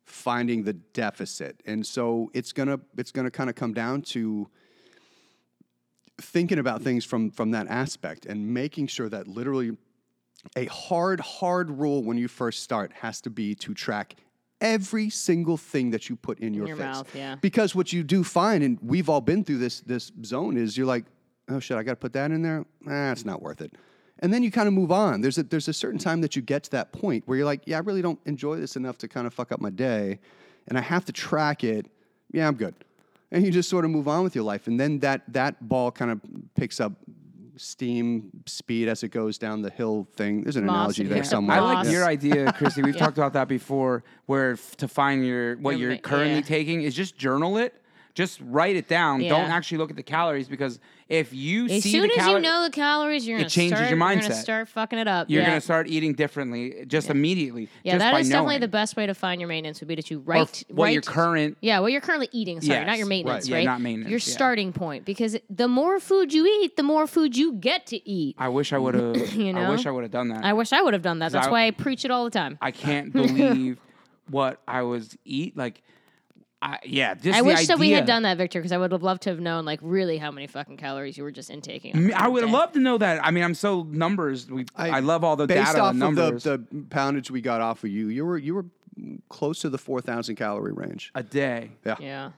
finding 0.05 0.63
the 0.63 0.73
deficit, 0.73 1.61
and 1.65 1.85
so 1.85 2.31
it's 2.33 2.51
gonna 2.51 2.79
it's 2.97 3.11
gonna 3.11 3.31
kind 3.31 3.49
of 3.49 3.55
come 3.55 3.73
down 3.73 4.01
to 4.01 4.49
thinking 6.21 6.59
about 6.59 6.81
things 6.81 7.05
from 7.05 7.31
from 7.31 7.51
that 7.51 7.67
aspect 7.67 8.25
and 8.25 8.53
making 8.53 8.87
sure 8.87 9.09
that 9.09 9.27
literally 9.27 9.77
a 10.55 10.65
hard 10.65 11.19
hard 11.19 11.69
rule 11.69 12.03
when 12.03 12.17
you 12.17 12.27
first 12.27 12.63
start 12.63 12.91
has 12.93 13.21
to 13.21 13.29
be 13.29 13.55
to 13.55 13.73
track 13.73 14.15
every 14.61 15.09
single 15.09 15.57
thing 15.57 15.91
that 15.91 16.09
you 16.09 16.15
put 16.15 16.39
in 16.39 16.53
your, 16.53 16.67
your 16.67 16.77
face. 16.77 16.85
mouth, 16.85 17.15
yeah. 17.15 17.35
Because 17.35 17.75
what 17.75 17.93
you 17.93 18.03
do 18.03 18.23
find, 18.23 18.63
and 18.63 18.77
we've 18.81 19.09
all 19.09 19.21
been 19.21 19.43
through 19.43 19.59
this 19.59 19.81
this 19.81 20.11
zone, 20.25 20.57
is 20.57 20.77
you're 20.77 20.87
like, 20.87 21.05
oh 21.49 21.59
shit, 21.59 21.77
I 21.77 21.83
got 21.83 21.91
to 21.91 21.97
put 21.97 22.13
that 22.13 22.31
in 22.31 22.41
there. 22.41 22.65
Nah, 22.81 23.11
it's 23.11 23.25
not 23.25 23.41
worth 23.41 23.61
it. 23.61 23.73
And 24.19 24.33
then 24.33 24.43
you 24.43 24.51
kind 24.51 24.67
of 24.67 24.73
move 24.73 24.91
on. 24.91 25.21
There's 25.21 25.37
a 25.37 25.43
there's 25.43 25.67
a 25.67 25.73
certain 25.73 25.99
time 25.99 26.21
that 26.21 26.35
you 26.35 26.41
get 26.41 26.63
to 26.63 26.71
that 26.71 26.91
point 26.91 27.23
where 27.25 27.37
you're 27.37 27.45
like, 27.45 27.61
yeah, 27.65 27.77
I 27.77 27.79
really 27.79 28.01
don't 28.01 28.19
enjoy 28.25 28.57
this 28.57 28.75
enough 28.75 28.97
to 28.99 29.07
kind 29.07 29.25
of 29.25 29.33
fuck 29.33 29.51
up 29.51 29.61
my 29.61 29.69
day, 29.69 30.19
and 30.67 30.77
I 30.77 30.81
have 30.81 31.05
to 31.05 31.11
track 31.11 31.63
it. 31.63 31.85
Yeah, 32.31 32.47
I'm 32.47 32.55
good. 32.55 32.75
And 33.31 33.45
you 33.45 33.51
just 33.51 33.69
sort 33.69 33.85
of 33.85 33.91
move 33.91 34.07
on 34.07 34.23
with 34.23 34.35
your 34.35 34.43
life, 34.43 34.67
and 34.67 34.79
then 34.79 34.99
that 34.99 35.21
that 35.33 35.67
ball 35.67 35.91
kind 35.91 36.11
of 36.11 36.19
picks 36.55 36.79
up 36.79 36.93
steam 37.59 38.29
speed 38.45 38.87
as 38.87 39.03
it 39.03 39.09
goes 39.09 39.37
down 39.37 39.61
the 39.61 39.69
hill 39.69 40.07
thing. 40.15 40.43
There's 40.43 40.55
an 40.55 40.65
Moss, 40.65 40.75
analogy 40.97 41.03
there 41.03 41.17
picks 41.17 41.27
up 41.29 41.31
somewhere. 41.31 41.57
I 41.57 41.59
like 41.59 41.73
moss. 41.85 41.91
your 41.91 42.05
idea, 42.05 42.51
Christy. 42.53 42.81
We've 42.81 42.95
Yeah. 42.99 43.05
talked 43.05 43.17
about 43.17 43.33
that 43.33 43.47
before. 43.47 44.03
Where 44.25 44.53
f- 44.53 44.75
to 44.77 44.87
find 44.87 45.25
your 45.25 45.55
what 45.57 45.77
you're 45.77 45.91
ma- 45.91 45.97
currently 45.97 46.35
yeah. 46.35 46.41
taking 46.41 46.81
is 46.81 46.95
just 46.95 47.17
journal 47.17 47.57
it. 47.57 47.78
Just 48.15 48.39
write 48.43 48.75
it 48.75 48.87
down. 48.87 49.21
Yeah. 49.21 49.29
Don't 49.29 49.49
actually 49.49 49.77
look 49.77 49.91
at 49.91 49.95
the 49.95 50.03
calories 50.03 50.49
because 50.49 50.79
if 51.07 51.33
you 51.33 51.65
As 51.65 51.83
see 51.83 51.91
soon 51.91 52.07
the 52.09 52.19
as 52.19 52.27
you 52.27 52.39
know 52.39 52.63
the 52.63 52.69
calories, 52.69 53.25
you're 53.25 53.37
gonna 53.37 53.45
it 53.47 53.49
changes 53.49 53.77
start, 53.77 53.89
your 53.89 53.97
You're 53.97 54.07
mindset. 54.07 54.21
gonna 54.23 54.35
start 54.35 54.67
fucking 54.67 54.99
it 54.99 55.07
up. 55.07 55.29
you're 55.29 55.41
yeah. 55.41 55.47
gonna 55.49 55.61
start 55.61 55.87
eating 55.87 56.13
differently 56.13 56.83
just 56.87 57.09
immediately. 57.09 57.69
Yeah, 57.83 57.93
just 57.93 57.99
that 58.03 58.19
is 58.19 58.29
definitely 58.29 58.57
the 58.59 58.67
best 58.67 58.95
way 58.97 59.05
to 59.05 59.13
find 59.13 59.39
your 59.39 59.47
maintenance 59.47 59.79
would 59.79 59.87
be 59.87 59.95
that 59.95 60.11
you 60.11 60.19
Or 60.19 60.23
write 60.23 60.41
f- 60.69 60.75
what 60.75 60.91
your 60.91 61.01
current 61.01 61.57
Yeah, 61.61 61.79
what 61.79 61.91
you're 61.91 62.01
currently 62.01 62.29
eating. 62.31 62.61
Sorry, 62.61 62.83
not 62.85 62.97
your 62.97 63.07
maintenance, 63.07 63.49
right. 63.49 63.57
right? 63.57 63.63
Yeah, 63.63 63.69
not 63.71 63.81
maintenance, 63.81 64.09
Your 64.09 64.19
yeah. 64.19 64.33
starting 64.33 64.73
point, 64.73 65.05
because 65.05 65.37
the 65.49 65.67
more 65.67 65.99
food 65.99 66.33
you 66.33 66.45
eat, 66.63 66.75
the 66.75 66.83
more 66.83 67.07
food 67.07 67.37
you 67.37 67.53
get 67.53 67.85
to 67.87 68.09
eat. 68.09 68.35
I 68.37 68.49
wish 68.49 68.73
I 68.73 68.77
would 68.77 68.95
have. 68.95 69.33
You 69.35 69.53
know? 69.53 69.61
I 69.61 69.69
wish 69.69 69.85
I 69.85 69.91
would 69.91 70.03
have 70.03 70.11
done 70.11 70.27
that. 70.29 70.43
I 70.43 70.53
wish 70.53 70.73
I 70.73 70.81
would 70.81 70.93
have 70.93 71.03
done 71.03 71.19
that. 71.19 71.31
That's 71.31 71.47
I- 71.47 71.51
why 71.51 71.67
I 71.67 71.71
preach 71.71 72.03
it 72.05 72.11
all 72.11 72.25
the 72.25 72.31
time. 72.31 72.57
I 72.61 72.71
can't 72.71 73.13
believe 73.13 73.79
what 74.29 74.61
I 74.67 74.81
was 74.83 75.17
eat 75.25 75.55
like. 75.55 75.81
I 76.61 76.77
yeah, 76.83 77.13
just 77.13 77.37
I 77.37 77.41
the 77.41 77.47
wish 77.47 77.67
that 77.67 77.79
we 77.79 77.91
had 77.91 78.05
done 78.05 78.23
that, 78.23 78.37
Victor, 78.37 78.59
because 78.59 78.73
I 78.73 78.77
would 78.77 78.91
have 78.91 79.01
loved 79.01 79.21
to 79.23 79.29
have 79.29 79.39
known 79.39 79.63
like 79.63 79.79
really 79.81 80.17
how 80.17 80.29
many 80.29 80.45
fucking 80.45 80.75
calories 80.75 81.17
you 81.17 81.23
were 81.23 81.31
just 81.31 81.49
intaking. 81.49 81.95
I, 81.95 81.99
Me- 81.99 82.11
a 82.11 82.17
I 82.17 82.27
would 82.27 82.43
day. 82.45 82.51
love 82.51 82.73
to 82.73 82.79
know 82.79 82.97
that. 82.97 83.25
I 83.25 83.31
mean, 83.31 83.45
I'm 83.45 83.53
so 83.55 83.83
numbers. 83.83 84.49
We, 84.51 84.65
I, 84.75 84.99
love 84.99 85.23
all 85.23 85.37
the 85.37 85.47
based 85.47 85.67
data 85.71 85.81
off 85.81 85.93
and 85.93 86.03
of 86.03 86.15
the, 86.15 86.31
the 86.31 86.57
poundage 86.89 87.31
we 87.31 87.39
got 87.39 87.61
off 87.61 87.83
of 87.85 87.89
you. 87.91 88.09
You 88.09 88.25
were 88.25 88.37
you 88.37 88.55
were 88.55 88.65
close 89.29 89.59
to 89.61 89.69
the 89.69 89.77
four 89.77 90.01
thousand 90.01 90.35
calorie 90.35 90.73
range. 90.73 91.11
a 91.15 91.23
day, 91.23 91.71
Yeah, 91.85 91.95
Yeah. 92.01 92.31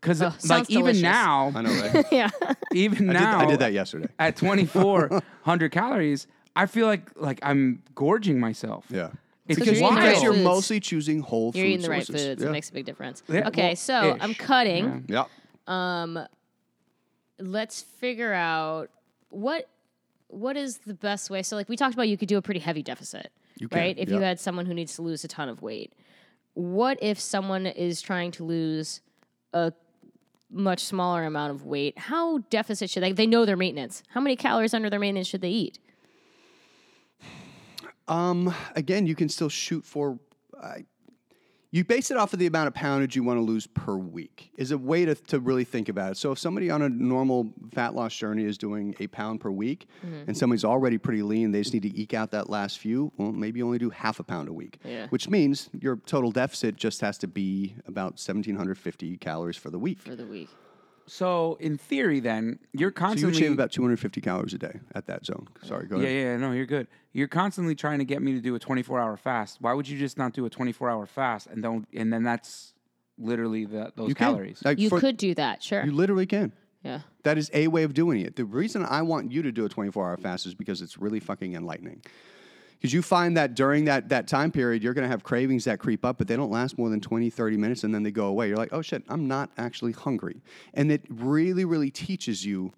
because 0.00 0.20
Oh, 0.20 0.34
like 0.48 0.68
even 0.68 0.82
delicious. 0.86 1.02
now, 1.02 1.52
I 1.54 1.62
know, 1.62 1.70
right? 1.92 2.04
yeah. 2.12 2.30
even 2.72 3.10
I, 3.10 3.12
did, 3.12 3.20
now, 3.20 3.38
I 3.38 3.46
did 3.46 3.58
that 3.60 3.72
yesterday. 3.72 4.08
at 4.18 4.34
2,400 4.36 5.70
calories. 5.72 6.26
I 6.56 6.66
feel 6.66 6.86
like 6.88 7.10
like 7.14 7.38
I'm 7.44 7.82
gorging 7.94 8.40
myself. 8.40 8.86
Yeah. 8.90 9.10
It's 9.48 9.58
Because 9.58 9.80
you're 9.80 9.90
Because 9.94 10.22
you're 10.22 10.34
mostly 10.34 10.78
choosing 10.78 11.20
whole 11.20 11.52
You're 11.54 11.64
food 11.64 11.70
eating 11.70 11.82
the 11.82 11.90
right 11.90 12.06
sources. 12.06 12.26
foods. 12.26 12.42
Yeah. 12.42 12.48
It 12.48 12.52
makes 12.52 12.70
a 12.70 12.72
big 12.72 12.84
difference. 12.84 13.22
Yeah, 13.28 13.48
okay, 13.48 13.68
well, 13.68 13.76
so 13.76 14.16
I'm 14.20 14.34
cutting. 14.34 15.06
Yeah. 15.08 15.24
yeah. 15.68 16.02
Um, 16.02 16.18
let's 17.38 17.82
figure 17.82 18.32
out 18.32 18.90
what 19.30 19.68
what 20.28 20.56
is 20.56 20.78
the 20.78 20.94
best 20.94 21.30
way. 21.30 21.42
So 21.42 21.56
like 21.56 21.68
we 21.68 21.76
talked 21.76 21.94
about 21.94 22.08
you 22.08 22.18
could 22.18 22.28
do 22.28 22.36
a 22.36 22.42
pretty 22.42 22.60
heavy 22.60 22.82
deficit. 22.82 23.32
You 23.56 23.68
can, 23.68 23.78
right? 23.78 23.98
If 23.98 24.10
you 24.10 24.20
had 24.20 24.38
someone 24.38 24.66
who 24.66 24.74
needs 24.74 24.94
to 24.96 25.02
lose 25.02 25.24
a 25.24 25.28
ton 25.28 25.48
of 25.48 25.62
weight. 25.62 25.92
What 26.54 26.98
if 27.00 27.18
someone 27.20 27.66
is 27.66 28.02
trying 28.02 28.32
to 28.32 28.44
lose 28.44 29.00
a 29.52 29.72
much 30.50 30.84
smaller 30.84 31.24
amount 31.24 31.52
of 31.52 31.64
weight? 31.64 31.98
How 31.98 32.38
deficit 32.50 32.90
should 32.90 33.02
they 33.02 33.12
they 33.12 33.26
know 33.26 33.44
their 33.44 33.56
maintenance? 33.56 34.02
How 34.08 34.20
many 34.20 34.36
calories 34.36 34.74
under 34.74 34.90
their 34.90 35.00
maintenance 35.00 35.26
should 35.28 35.40
they 35.40 35.50
eat? 35.50 35.78
Um, 38.08 38.54
again, 38.74 39.06
you 39.06 39.14
can 39.14 39.28
still 39.28 39.48
shoot 39.48 39.84
for. 39.84 40.18
Uh, 40.60 40.78
you 41.70 41.84
base 41.84 42.10
it 42.10 42.16
off 42.16 42.32
of 42.32 42.38
the 42.38 42.46
amount 42.46 42.66
of 42.68 42.72
poundage 42.72 43.14
you 43.14 43.22
want 43.22 43.36
to 43.36 43.42
lose 43.42 43.66
per 43.66 43.94
week. 43.94 44.50
Is 44.56 44.70
a 44.70 44.78
way 44.78 45.04
to, 45.04 45.14
to 45.14 45.38
really 45.38 45.64
think 45.64 45.90
about 45.90 46.12
it. 46.12 46.16
So 46.16 46.32
if 46.32 46.38
somebody 46.38 46.70
on 46.70 46.80
a 46.80 46.88
normal 46.88 47.52
fat 47.74 47.94
loss 47.94 48.16
journey 48.16 48.44
is 48.44 48.56
doing 48.56 48.94
a 49.00 49.06
pound 49.08 49.40
per 49.42 49.50
week, 49.50 49.86
Mm-hmm. 50.02 50.24
and 50.28 50.36
somebody's 50.36 50.64
already 50.64 50.96
pretty 50.96 51.20
lean, 51.22 51.52
they 51.52 51.60
just 51.60 51.74
need 51.74 51.82
to 51.82 51.94
eke 52.00 52.14
out 52.14 52.30
that 52.30 52.48
last 52.48 52.78
few. 52.78 53.12
Well, 53.18 53.32
maybe 53.32 53.62
only 53.62 53.76
do 53.76 53.90
half 53.90 54.18
a 54.18 54.22
pound 54.24 54.48
a 54.48 54.52
week. 54.54 54.78
Yeah. 54.82 55.08
Which 55.08 55.28
means 55.28 55.68
your 55.78 55.96
total 56.06 56.30
deficit 56.32 56.76
just 56.76 57.02
has 57.02 57.18
to 57.18 57.28
be 57.28 57.74
about 57.86 58.12
1,750 58.12 59.18
calories 59.18 59.58
for 59.58 59.68
the 59.68 59.78
week. 59.78 60.00
for 60.00 60.16
the 60.16 60.24
week. 60.26 60.48
So 61.08 61.56
in 61.60 61.76
theory, 61.78 62.20
then 62.20 62.58
you're 62.72 62.90
So 62.90 62.90
you 62.90 62.92
constantly 62.92 63.26
would 63.32 63.36
shave 63.36 63.52
about 63.52 63.72
250 63.72 64.20
calories 64.20 64.54
a 64.54 64.58
day 64.58 64.78
at 64.94 65.06
that 65.06 65.24
zone. 65.26 65.48
Sorry, 65.64 65.86
go 65.86 65.96
Yeah, 65.98 66.06
ahead. 66.08 66.16
yeah, 66.16 66.36
no, 66.36 66.52
you're 66.52 66.66
good. 66.66 66.86
You're 67.12 67.28
constantly 67.28 67.74
trying 67.74 67.98
to 67.98 68.04
get 68.04 68.22
me 68.22 68.32
to 68.34 68.40
do 68.40 68.54
a 68.54 68.58
24 68.58 69.00
hour 69.00 69.16
fast. 69.16 69.58
Why 69.60 69.72
would 69.72 69.88
you 69.88 69.98
just 69.98 70.16
not 70.18 70.32
do 70.34 70.44
a 70.46 70.50
24 70.50 70.88
hour 70.90 71.06
fast 71.06 71.46
and 71.48 71.62
don't? 71.62 71.88
And 71.94 72.12
then 72.12 72.22
that's 72.22 72.74
literally 73.18 73.64
the, 73.64 73.92
those 73.96 74.10
You 74.10 74.14
calories. 74.14 74.62
Like, 74.64 74.78
You 74.78 74.88
for- 74.90 75.00
could 75.00 75.16
do 75.16 75.34
that, 75.34 75.62
sure. 75.62 75.84
You 75.84 75.92
literally 75.92 76.26
can. 76.26 76.52
yeah. 76.84 77.00
That 77.24 77.36
is 77.38 77.50
a 77.52 77.68
way 77.68 77.82
of 77.82 77.92
doing 77.94 78.20
it. 78.20 78.36
The 78.36 78.44
reason 78.44 78.84
I 78.88 79.02
want 79.02 79.32
you 79.32 79.42
to 79.42 79.50
do 79.50 79.64
a 79.64 79.68
24 79.68 80.06
hour 80.10 80.16
fast 80.16 80.46
is 80.46 80.54
because 80.54 80.80
it's 80.82 80.96
really 80.98 81.20
fucking 81.20 81.54
enlightening. 81.54 82.02
Because 82.78 82.92
you 82.92 83.02
find 83.02 83.36
that 83.36 83.54
during 83.54 83.86
that, 83.86 84.08
that 84.10 84.28
time 84.28 84.52
period, 84.52 84.82
you're 84.84 84.94
going 84.94 85.02
to 85.04 85.08
have 85.08 85.24
cravings 85.24 85.64
that 85.64 85.80
creep 85.80 86.04
up, 86.04 86.16
but 86.18 86.28
they 86.28 86.36
don't 86.36 86.50
last 86.50 86.78
more 86.78 86.88
than 86.88 87.00
20, 87.00 87.28
30 87.28 87.56
minutes 87.56 87.82
and 87.82 87.92
then 87.92 88.04
they 88.04 88.12
go 88.12 88.26
away. 88.26 88.46
You're 88.48 88.56
like, 88.56 88.72
oh 88.72 88.82
shit, 88.82 89.02
I'm 89.08 89.26
not 89.26 89.50
actually 89.58 89.92
hungry. 89.92 90.40
And 90.74 90.92
it 90.92 91.02
really, 91.10 91.64
really 91.64 91.90
teaches 91.90 92.44
you 92.46 92.72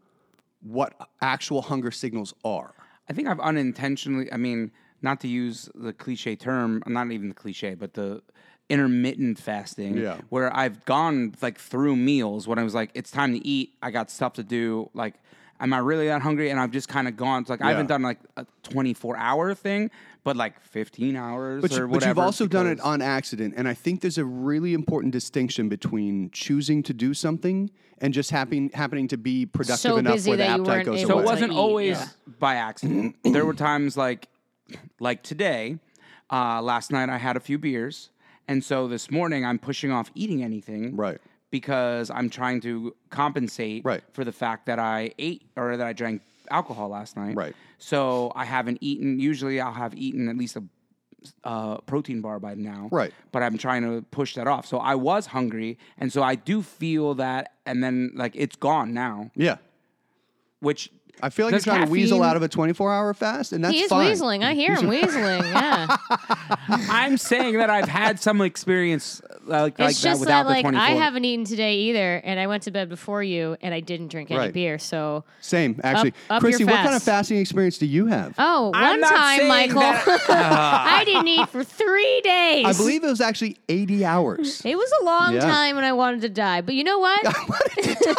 what 0.62 0.94
actual 1.20 1.60
hunger 1.62 1.90
signals 1.90 2.32
are. 2.44 2.72
I 3.08 3.12
think 3.12 3.28
I've 3.28 3.40
unintentionally, 3.40 4.32
I 4.32 4.36
mean, 4.38 4.70
not 5.02 5.20
to 5.20 5.28
use 5.28 5.68
the 5.74 5.92
cliche 5.92 6.34
term, 6.36 6.82
not 6.86 7.10
even 7.10 7.28
the 7.28 7.34
cliche, 7.34 7.74
but 7.74 7.92
the 7.94 8.22
intermittent 8.70 9.38
fasting, 9.38 9.96
Yeah. 9.96 10.18
where 10.28 10.54
I've 10.56 10.84
gone 10.84 11.34
like 11.42 11.58
through 11.58 11.96
meals 11.96 12.46
when 12.46 12.58
I 12.58 12.62
was 12.62 12.74
like, 12.74 12.90
it's 12.94 13.10
time 13.10 13.32
to 13.32 13.46
eat. 13.46 13.74
I 13.82 13.90
got 13.90 14.10
stuff 14.10 14.34
to 14.34 14.42
do. 14.44 14.88
Like, 14.94 15.14
am 15.60 15.72
I 15.72 15.78
really 15.78 16.06
that 16.06 16.22
hungry? 16.22 16.50
And 16.50 16.58
I've 16.58 16.70
just 16.70 16.88
kind 16.88 17.06
of 17.06 17.16
gone. 17.16 17.42
It's 17.42 17.50
like 17.50 17.62
I 17.62 17.70
haven't 17.70 17.86
done 17.86 18.02
like 18.02 18.18
a 18.36 18.46
24 18.64 19.16
hour 19.16 19.54
thing, 19.54 19.90
but 20.24 20.36
like 20.36 20.60
15 20.62 21.16
hours 21.16 21.62
But, 21.62 21.72
or 21.72 21.74
you, 21.74 21.80
but 21.82 21.88
whatever. 21.90 22.10
you've 22.10 22.18
also 22.18 22.46
done 22.46 22.66
it 22.66 22.76
because- 22.76 22.86
on 22.86 23.02
accident, 23.02 23.54
and 23.56 23.68
I 23.68 23.74
think 23.74 24.00
there's 24.00 24.18
a 24.18 24.24
really 24.24 24.74
important 24.74 25.12
distinction 25.12 25.68
between 25.68 26.30
choosing 26.30 26.82
to 26.84 26.92
do 26.94 27.14
something 27.14 27.70
and 27.98 28.14
just 28.14 28.30
happening 28.30 28.70
happening 28.74 29.08
to 29.08 29.18
be 29.18 29.44
productive 29.46 29.78
So 29.80 29.96
enough 29.98 30.14
busy 30.14 30.30
where 30.30 30.36
the 30.38 30.42
that 30.44 30.48
you 30.56 30.62
appetite 30.62 30.76
weren't 30.76 30.86
goes 30.86 30.98
able 31.00 31.08
So 31.08 31.14
away. 31.14 31.22
it 31.22 31.26
wasn't 31.26 31.52
eat, 31.52 31.56
always 31.56 31.98
yeah. 31.98 32.08
by 32.38 32.54
accident. 32.56 33.16
there 33.24 33.44
were 33.44 33.54
times 33.54 33.96
like 33.96 34.28
like 35.00 35.22
today, 35.22 35.78
uh, 36.30 36.62
last 36.62 36.90
night 36.90 37.08
I 37.08 37.18
had 37.18 37.36
a 37.36 37.40
few 37.40 37.58
beers, 37.58 38.10
and 38.48 38.62
so 38.64 38.88
this 38.88 39.10
morning 39.10 39.44
I'm 39.44 39.58
pushing 39.58 39.90
off 39.92 40.10
eating 40.14 40.42
anything. 40.42 40.96
Right. 40.96 41.18
Because 41.50 42.10
I'm 42.10 42.30
trying 42.30 42.60
to 42.62 42.94
compensate 43.10 43.84
Right. 43.84 44.02
for 44.12 44.24
the 44.24 44.32
fact 44.32 44.66
that 44.66 44.78
I 44.78 45.12
ate 45.18 45.42
or 45.56 45.76
that 45.76 45.86
I 45.86 45.92
drank 45.92 46.22
alcohol 46.50 46.88
last 46.88 47.16
night. 47.16 47.36
Right. 47.36 47.54
So 47.78 48.30
I 48.36 48.44
haven't 48.44 48.78
eaten. 48.80 49.18
Usually 49.18 49.60
I'll 49.60 49.72
have 49.72 49.94
eaten 49.94 50.28
at 50.28 50.36
least 50.36 50.56
a 50.56 50.62
uh, 51.44 51.78
protein 51.82 52.20
bar 52.20 52.38
by 52.38 52.54
now. 52.54 52.88
Right. 52.90 53.12
But 53.32 53.42
I'm 53.42 53.58
trying 53.58 53.82
to 53.82 54.02
push 54.10 54.34
that 54.36 54.46
off. 54.46 54.64
So 54.66 54.78
I 54.78 54.94
was 54.94 55.26
hungry, 55.26 55.76
and 55.98 56.12
so 56.12 56.22
I 56.22 56.34
do 56.34 56.62
feel 56.62 57.14
that, 57.16 57.52
and 57.66 57.82
then 57.84 58.12
like 58.14 58.32
it's 58.36 58.56
gone 58.56 58.94
now, 58.94 59.30
Yeah. 59.36 59.56
which 60.60 60.90
I 61.22 61.28
feel 61.28 61.46
like 61.46 61.52
Does 61.54 61.66
you're 61.66 61.74
trying 61.74 61.86
to 61.86 61.92
weasel 61.92 62.22
out 62.22 62.36
of 62.36 62.42
a 62.42 62.48
24 62.48 62.92
hour 62.94 63.12
fast, 63.12 63.52
and 63.52 63.62
that's 63.62 63.74
he 63.74 63.82
is 63.82 63.90
fine. 63.90 64.10
weaseling. 64.10 64.42
I 64.42 64.54
hear 64.54 64.74
him 64.74 64.86
weaseling. 64.90 65.42
Yeah. 65.52 65.96
I'm 66.88 67.18
saying 67.18 67.58
that 67.58 67.68
I've 67.68 67.88
had 67.88 68.18
some 68.18 68.40
experience 68.40 69.20
like, 69.46 69.78
like 69.78 69.90
it's 69.90 70.02
that 70.02 70.08
just 70.10 70.20
without 70.20 70.44
that 70.44 70.48
like 70.50 70.64
the 70.64 70.70
24. 70.72 70.86
I 70.86 70.90
haven't 70.90 71.24
eaten 71.24 71.44
today 71.44 71.74
either, 71.76 72.16
and 72.24 72.38
I 72.38 72.46
went 72.46 72.62
to 72.64 72.70
bed 72.70 72.88
before 72.88 73.22
you, 73.22 73.56
and 73.62 73.74
I 73.74 73.80
didn't 73.80 74.08
drink 74.08 74.30
any 74.30 74.38
Right. 74.38 74.52
beer. 74.52 74.78
So 74.78 75.24
Same, 75.40 75.80
actually. 75.82 76.14
up 76.28 76.42
your 76.42 76.50
Christy, 76.50 76.64
what 76.64 76.74
kind 76.74 76.88
of 76.88 76.92
fast. 76.94 77.04
fasting 77.06 77.38
experience 77.38 77.78
do 77.78 77.86
you 77.86 78.06
have? 78.06 78.34
oh, 78.38 78.70
I'm 78.74 78.90
one 78.92 79.00
not 79.00 79.10
time, 79.14 79.38
saying 79.38 79.48
Michael, 79.48 79.80
that- 79.80 80.06
I 80.30 81.04
didn't 81.04 81.28
eat 81.28 81.48
for 81.48 81.64
three 81.64 82.20
days. 82.22 82.66
I 82.66 82.72
believe 82.72 83.02
it 83.04 83.08
was 83.08 83.20
actually 83.20 83.56
80 83.68 84.04
hours. 84.04 84.62
it 84.64 84.76
was 84.76 84.92
a 85.00 85.04
long 85.04 85.34
Yeah. 85.34 85.40
time, 85.40 85.76
and 85.76 85.86
I 85.86 85.92
wanted 85.92 86.20
to 86.22 86.28
die. 86.28 86.60
But 86.60 86.74
you 86.74 86.84
know 86.84 86.98
what? 86.98 87.20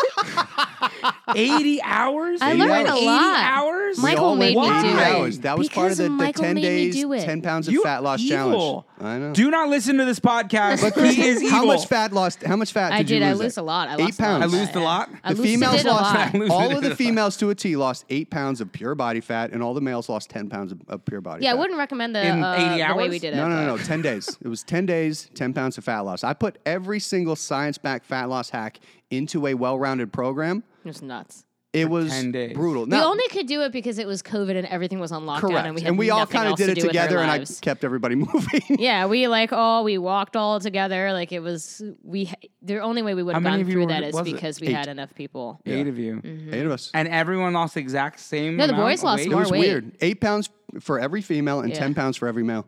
80 1.36 1.82
hours. 1.84 2.42
I 2.42 2.52
80 2.52 2.60
learned 2.60 2.88
a 2.88 2.92
hours. 2.92 2.98
80 2.98 3.06
lot. 3.06 3.44
hours. 3.44 3.98
We 3.98 4.04
Michael 4.04 4.26
all 4.26 4.36
made 4.36 4.56
me 4.58 4.68
80 4.70 4.82
do 4.82 4.88
it. 4.88 4.94
hours. 5.02 5.40
That 5.40 5.58
was 5.58 5.70
part 5.70 5.92
of 5.92 5.98
Because 5.98 5.98
the, 5.98 6.04
the 6.04 6.10
Michael 6.10 6.44
10 6.44 6.56
made 6.56 6.62
me 6.64 6.68
days, 6.86 6.96
do 6.96 7.14
it. 7.14 7.24
10 7.24 7.42
pounds 7.42 7.68
of 7.68 7.74
You 7.74 7.84
fat 7.84 8.04
loss 8.04 8.20
evil. 8.20 8.36
challenge. 8.38 8.86
I 9.04 9.18
know. 9.18 9.34
Do 9.34 9.50
not 9.50 9.70
listen 9.70 9.98
to 9.98 10.06
this 10.06 10.20
podcast. 10.20 10.82
he 11.12 11.24
is 11.28 11.42
evil. 11.42 11.50
How 11.58 11.66
much 11.66 11.88
fat 11.88 12.14
lost? 12.14 12.44
How 12.44 12.56
much 12.56 12.72
fat 12.72 12.92
I 12.92 13.00
did, 13.00 13.08
did. 13.08 13.22
you 13.22 13.26
I 13.28 13.32
lose? 13.32 13.40
lose 13.42 13.56
there? 13.56 13.64
a 13.64 13.66
lot. 13.66 13.90
I 13.90 13.94
Eight 13.96 14.00
lost 14.00 14.20
pounds. 14.20 14.44
A 14.44 14.46
I 14.46 14.60
lot. 14.60 14.66
lose 14.68 14.76
a 14.76 14.80
lot? 14.80 15.10
I 15.24 15.34
The 15.34 15.44
females 15.44 15.84
a 15.84 15.88
lot. 15.88 16.02
lost 16.02 16.36
I 16.36 16.48
all 16.50 16.78
of 16.78 16.84
the 16.84 16.96
females 16.96 17.36
to 17.38 17.50
a 17.50 17.56
T 17.56 17.76
lost 17.76 18.06
eight 18.10 18.30
pounds 18.30 18.62
of 18.62 18.72
pure 18.72 18.94
body 18.96 19.22
fat, 19.22 19.52
and 19.52 19.64
all 19.64 19.74
the 19.74 19.82
males 19.82 20.08
lost 20.08 20.30
10 20.30 20.50
pounds 20.50 20.72
of, 20.72 20.82
of 20.88 21.04
pure 21.06 21.20
body 21.22 21.40
fat. 21.42 21.46
Yeah, 21.46 21.52
I 21.52 21.56
wouldn't 21.56 21.80
recommend 21.80 22.16
the, 22.16 22.26
In 22.26 22.44
uh, 22.44 22.54
80 22.54 22.64
the 22.64 22.76
way 22.76 22.82
hours? 22.84 23.10
we 23.10 23.20
did 23.20 23.34
it. 23.34 23.38
No, 23.38 23.50
no, 23.50 23.56
no, 23.66 23.76
no. 23.76 23.78
10 23.84 24.02
days. 24.02 24.38
It 24.42 24.48
was 24.48 24.64
10 24.64 24.86
days, 24.86 25.30
10 25.34 25.54
pounds 25.54 25.78
of 25.78 25.84
fat 25.84 26.02
loss. 26.02 26.24
I 26.24 26.34
put 26.34 26.60
every 26.66 27.00
single 27.00 27.36
science 27.36 27.78
backed 27.78 28.06
fat 28.06 28.30
loss 28.30 28.52
hack 28.52 28.80
into 29.10 29.48
a 29.48 29.54
well 29.56 29.80
rounded 29.80 30.14
program. 30.14 30.64
It 30.86 30.88
was 30.88 31.02
nuts. 31.02 31.46
It 31.74 31.90
was 31.90 32.10
10 32.10 32.34
days. 32.34 32.54
brutal. 32.54 32.86
we 32.86 32.98
only 32.98 33.26
could 33.30 33.48
do 33.48 33.62
it 33.62 33.72
because 33.72 33.98
it 33.98 34.06
was 34.06 34.22
COVID 34.22 34.58
and 34.58 34.68
everything 34.68 35.00
was 35.00 35.14
on 35.14 35.24
lockdown, 35.26 35.40
correct. 35.40 35.82
and 35.86 35.98
we 35.98 36.08
had 36.08 36.14
all 36.14 36.26
kind 36.28 36.50
of 36.50 36.58
did 36.58 36.66
to 36.66 36.72
it 36.72 36.76
do 36.76 36.88
with 36.88 36.98
our 36.98 37.04
together, 37.08 37.20
and 37.22 37.32
I 37.32 37.46
kept 37.62 37.86
everybody 37.86 38.16
moving. 38.34 38.62
Yeah, 38.78 39.06
we 39.06 39.28
like 39.30 39.54
all 39.54 39.86
we 39.86 39.98
walked 39.98 40.36
all 40.36 40.60
together. 40.60 41.14
Like 41.14 41.32
it 41.32 41.40
was 41.40 41.82
we. 42.04 42.30
The 42.62 42.80
only 42.80 43.02
way 43.04 43.14
we 43.14 43.24
would 43.24 43.36
have 43.36 43.44
many 43.44 43.64
gone 43.64 43.72
through 43.72 43.82
were- 43.84 43.88
that 43.88 44.04
is 44.04 44.14
was 44.14 44.28
it? 44.28 44.34
because 44.34 44.60
we 44.60 44.68
Eight. 44.68 44.74
had 44.74 44.88
enough 44.88 45.16
people. 45.16 45.62
Eight 45.66 45.88
of 45.88 45.98
you. 45.98 46.16
Mm-hmm. 46.18 46.54
Eight 46.54 46.66
of 46.66 46.72
us. 46.74 46.92
And 46.94 47.08
everyone 47.08 47.54
lost 47.54 47.76
the 47.76 47.80
exact 47.80 48.20
same 48.20 48.58
No, 48.58 48.68
the 48.68 48.74
boys 48.74 49.00
of 49.00 49.04
lost 49.06 49.20
weight? 49.24 49.32
it 49.32 49.36
was 49.36 49.50
weight. 49.52 49.60
weird. 49.60 49.92
Eight 50.02 50.20
pounds 50.20 50.50
for 50.82 51.00
every 51.00 51.22
female 51.22 51.62
and 51.62 51.70
Yeah. 51.70 51.80
10 51.80 51.96
pounds 51.96 52.18
for 52.18 52.28
every 52.28 52.44
male. 52.44 52.68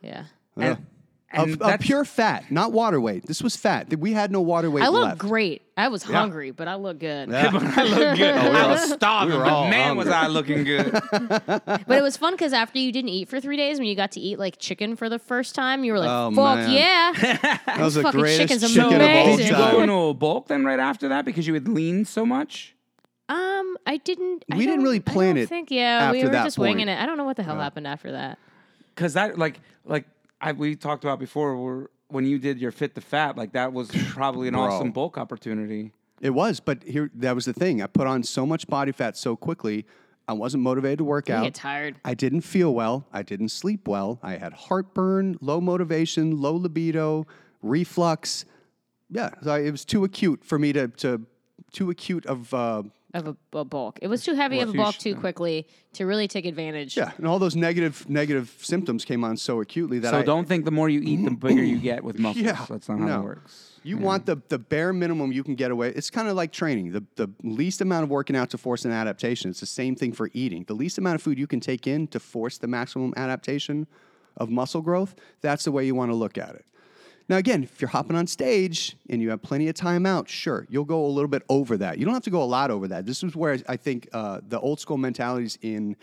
Yeah, 0.00 0.24
Yeah. 0.56 0.64
And, 0.64 0.78
and 0.78 0.86
of, 1.36 1.60
of 1.60 1.80
pure 1.80 2.04
fat, 2.04 2.50
not 2.50 2.72
water 2.72 3.00
weight. 3.00 3.26
This 3.26 3.42
was 3.42 3.56
fat. 3.56 3.94
We 3.98 4.12
had 4.12 4.30
no 4.30 4.40
water 4.40 4.70
weight 4.70 4.84
I 4.84 4.88
look 4.88 5.04
left. 5.04 5.18
great. 5.18 5.62
I 5.76 5.88
was 5.88 6.02
hungry, 6.02 6.50
but 6.52 6.68
I 6.68 6.76
look 6.76 6.98
good. 7.00 7.32
I 7.34 7.50
look 7.50 8.16
good. 8.16 8.34
I 8.34 8.66
was 8.68 8.92
starving, 8.92 9.32
we 9.32 9.38
were 9.38 9.44
but 9.44 9.52
all 9.52 9.68
man, 9.68 9.96
was. 9.96 10.08
I 10.08 10.28
looking 10.28 10.64
good. 10.64 10.92
But 11.66 11.98
it 11.98 12.02
was 12.02 12.16
fun 12.16 12.34
because 12.34 12.52
after 12.52 12.78
you 12.78 12.92
didn't 12.92 13.10
eat 13.10 13.28
for 13.28 13.40
three 13.40 13.56
days, 13.56 13.78
when 13.78 13.88
you 13.88 13.94
got 13.96 14.12
to 14.12 14.20
eat 14.20 14.38
like 14.38 14.58
chicken 14.58 14.96
for 14.96 15.08
the 15.08 15.18
first 15.18 15.54
time, 15.54 15.84
you 15.84 15.92
were 15.92 15.98
like, 15.98 16.10
Oh, 16.10 16.30
"Fuck 16.34 16.56
man. 16.58 16.70
yeah!" 16.70 17.58
That 17.66 17.78
was 17.80 17.94
the 17.94 18.02
fucking 18.02 18.20
greatest 18.20 18.40
chicken's 18.62 18.72
chicken 18.74 18.86
of 18.86 18.92
all 18.92 18.96
amazing. 19.00 19.36
Did 19.38 19.46
you 19.48 19.56
go 19.56 19.70
time. 19.72 19.80
into 19.82 19.94
a 19.94 20.14
bulk 20.14 20.46
then 20.48 20.64
right 20.64 20.78
after 20.78 21.08
that 21.08 21.24
because 21.24 21.46
you 21.46 21.54
had 21.54 21.66
leaned 21.68 22.06
so 22.08 22.24
much? 22.24 22.74
Um, 23.28 23.76
I 23.86 23.96
didn't. 23.96 24.44
I 24.52 24.56
We 24.56 24.66
didn't 24.66 24.84
really 24.84 25.00
plan 25.00 25.30
it. 25.30 25.30
I 25.30 25.34
don't 25.34 25.42
it 25.44 25.48
Think 25.48 25.70
yeah, 25.70 26.12
we 26.12 26.22
were 26.22 26.30
that 26.30 26.44
just 26.44 26.58
winging 26.58 26.88
it. 26.88 26.98
I 27.00 27.06
don't 27.06 27.16
know 27.16 27.24
what 27.24 27.36
the 27.36 27.42
hell 27.42 27.58
happened 27.58 27.86
after 27.86 28.12
that. 28.12 28.38
Because 28.94 29.14
that, 29.14 29.38
like, 29.38 29.60
like 29.84 30.04
I 30.44 30.52
we 30.52 30.76
talked 30.76 31.04
about 31.04 31.18
before, 31.18 31.56
where 31.56 31.88
when 32.08 32.24
you 32.26 32.38
did 32.38 32.60
your 32.60 32.70
fit 32.70 32.94
to 32.94 33.00
fat, 33.00 33.36
like 33.36 33.52
that 33.52 33.72
was 33.72 33.90
probably 34.10 34.48
an 34.48 34.54
Bro. 34.54 34.62
awesome 34.64 34.92
bulk 34.92 35.18
opportunity. 35.18 35.92
It 36.20 36.30
was, 36.30 36.60
but 36.60 36.82
here 36.84 37.10
that 37.16 37.34
was 37.34 37.44
the 37.44 37.52
thing. 37.52 37.82
I 37.82 37.86
put 37.86 38.06
on 38.06 38.22
so 38.22 38.46
much 38.46 38.66
body 38.66 38.92
fat 38.92 39.16
so 39.16 39.36
quickly. 39.36 39.84
I 40.26 40.32
wasn't 40.32 40.62
motivated 40.62 40.98
to 40.98 41.04
work 41.04 41.28
I 41.28 41.34
out. 41.34 41.42
get 41.44 41.54
tired. 41.54 41.96
I 42.04 42.14
didn't 42.14 42.42
feel 42.42 42.72
well. 42.74 43.06
I 43.12 43.22
didn't 43.22 43.50
sleep 43.50 43.86
well. 43.86 44.18
I 44.22 44.36
had 44.36 44.54
heartburn, 44.54 45.36
low 45.42 45.60
motivation, 45.60 46.40
low 46.40 46.54
libido, 46.54 47.26
reflux. 47.62 48.44
Yeah, 49.10 49.30
so 49.42 49.52
I- 49.52 49.60
it 49.60 49.70
was 49.70 49.84
too 49.84 50.04
acute 50.04 50.44
for 50.44 50.58
me 50.58 50.72
to 50.72 50.88
to 50.88 51.26
too 51.72 51.90
acute 51.90 52.24
of 52.26 52.54
uh, 52.54 52.82
Of 53.14 53.28
a, 53.28 53.36
a 53.56 53.64
bulk, 53.64 54.00
it 54.02 54.08
was 54.08 54.24
too 54.24 54.34
heavy 54.34 54.58
of 54.58 54.70
a 54.70 54.72
bulk 54.72 54.96
sh- 54.96 54.98
too 54.98 55.14
quickly 55.14 55.68
to 55.92 56.04
really 56.04 56.26
take 56.26 56.46
advantage. 56.46 56.96
yeah, 56.96 57.12
and 57.16 57.26
all 57.28 57.38
those 57.38 57.54
negative 57.54 58.10
negative 58.10 58.52
symptoms 58.60 59.04
came 59.04 59.22
on 59.22 59.36
so 59.36 59.60
acutely 59.60 60.00
that 60.00 60.10
So 60.10 60.18
I 60.18 60.22
don't 60.22 60.48
think 60.48 60.64
the 60.64 60.72
more 60.72 60.88
you 60.88 61.00
eat, 61.00 61.24
the 61.24 61.30
bigger 61.30 61.62
you 61.62 61.78
get 61.78 62.02
with 62.02 62.18
muscles. 62.24 62.44
Yeah, 62.44 62.66
That's 62.68 62.88
not 62.88 62.98
how 62.98 63.06
no. 63.06 63.20
it 63.20 63.24
works. 63.24 63.70
You 63.84 63.98
want 63.98 64.26
the 64.26 64.42
the 64.48 64.58
bare 64.58 64.92
minimum 64.92 65.30
you 65.30 65.44
can 65.44 65.54
get 65.54 65.70
away. 65.70 65.90
It's 65.90 66.10
kind 66.10 66.26
of 66.26 66.34
like 66.34 66.50
training. 66.50 66.90
The 66.90 67.04
the 67.14 67.30
least 67.44 67.80
amount 67.80 68.02
of 68.02 68.10
working 68.10 68.34
out 68.34 68.50
to 68.50 68.58
force 68.58 68.84
an 68.84 68.90
adaptation. 68.90 69.48
It's 69.50 69.60
the 69.60 69.66
same 69.66 69.94
thing 69.94 70.12
for 70.12 70.28
eating. 70.32 70.64
The 70.66 70.74
least 70.74 70.98
amount 70.98 71.14
of 71.14 71.22
food 71.22 71.38
you 71.38 71.46
can 71.46 71.60
take 71.60 71.86
in 71.86 72.08
to 72.08 72.18
force 72.18 72.58
the 72.58 72.66
maximum 72.66 73.14
adaptation 73.16 73.86
of 74.36 74.50
muscle 74.50 74.80
growth. 74.82 75.14
That's 75.40 75.64
the 75.64 75.70
way 75.70 75.86
you 75.86 75.94
want 75.94 76.10
to 76.10 76.16
look 76.16 76.36
at 76.36 76.56
it. 76.56 76.64
Now 77.28 77.36
again, 77.38 77.62
if 77.62 77.80
you're 77.80 77.88
hopping 77.88 78.16
on 78.16 78.26
stage 78.26 78.96
and 79.08 79.22
you 79.22 79.30
have 79.30 79.40
plenty 79.42 79.68
of 79.68 79.74
time 79.74 80.04
out, 80.04 80.28
sure, 80.28 80.66
you'll 80.68 80.84
go 80.84 81.06
a 81.06 81.08
little 81.08 81.28
bit 81.28 81.42
over 81.48 81.76
that. 81.78 81.98
You 81.98 82.04
don't 82.04 82.12
have 82.14 82.24
to 82.24 82.30
go 82.30 82.42
a 82.42 82.44
lot 82.44 82.70
over 82.70 82.88
that. 82.88 83.06
This 83.06 83.22
is 83.22 83.34
where 83.34 83.58
I 83.68 83.76
think 83.76 84.08
uh, 84.12 84.40
the 84.46 84.60
old 84.60 84.78
school 84.80 84.98
mentalities 84.98 85.58
in 85.62 85.96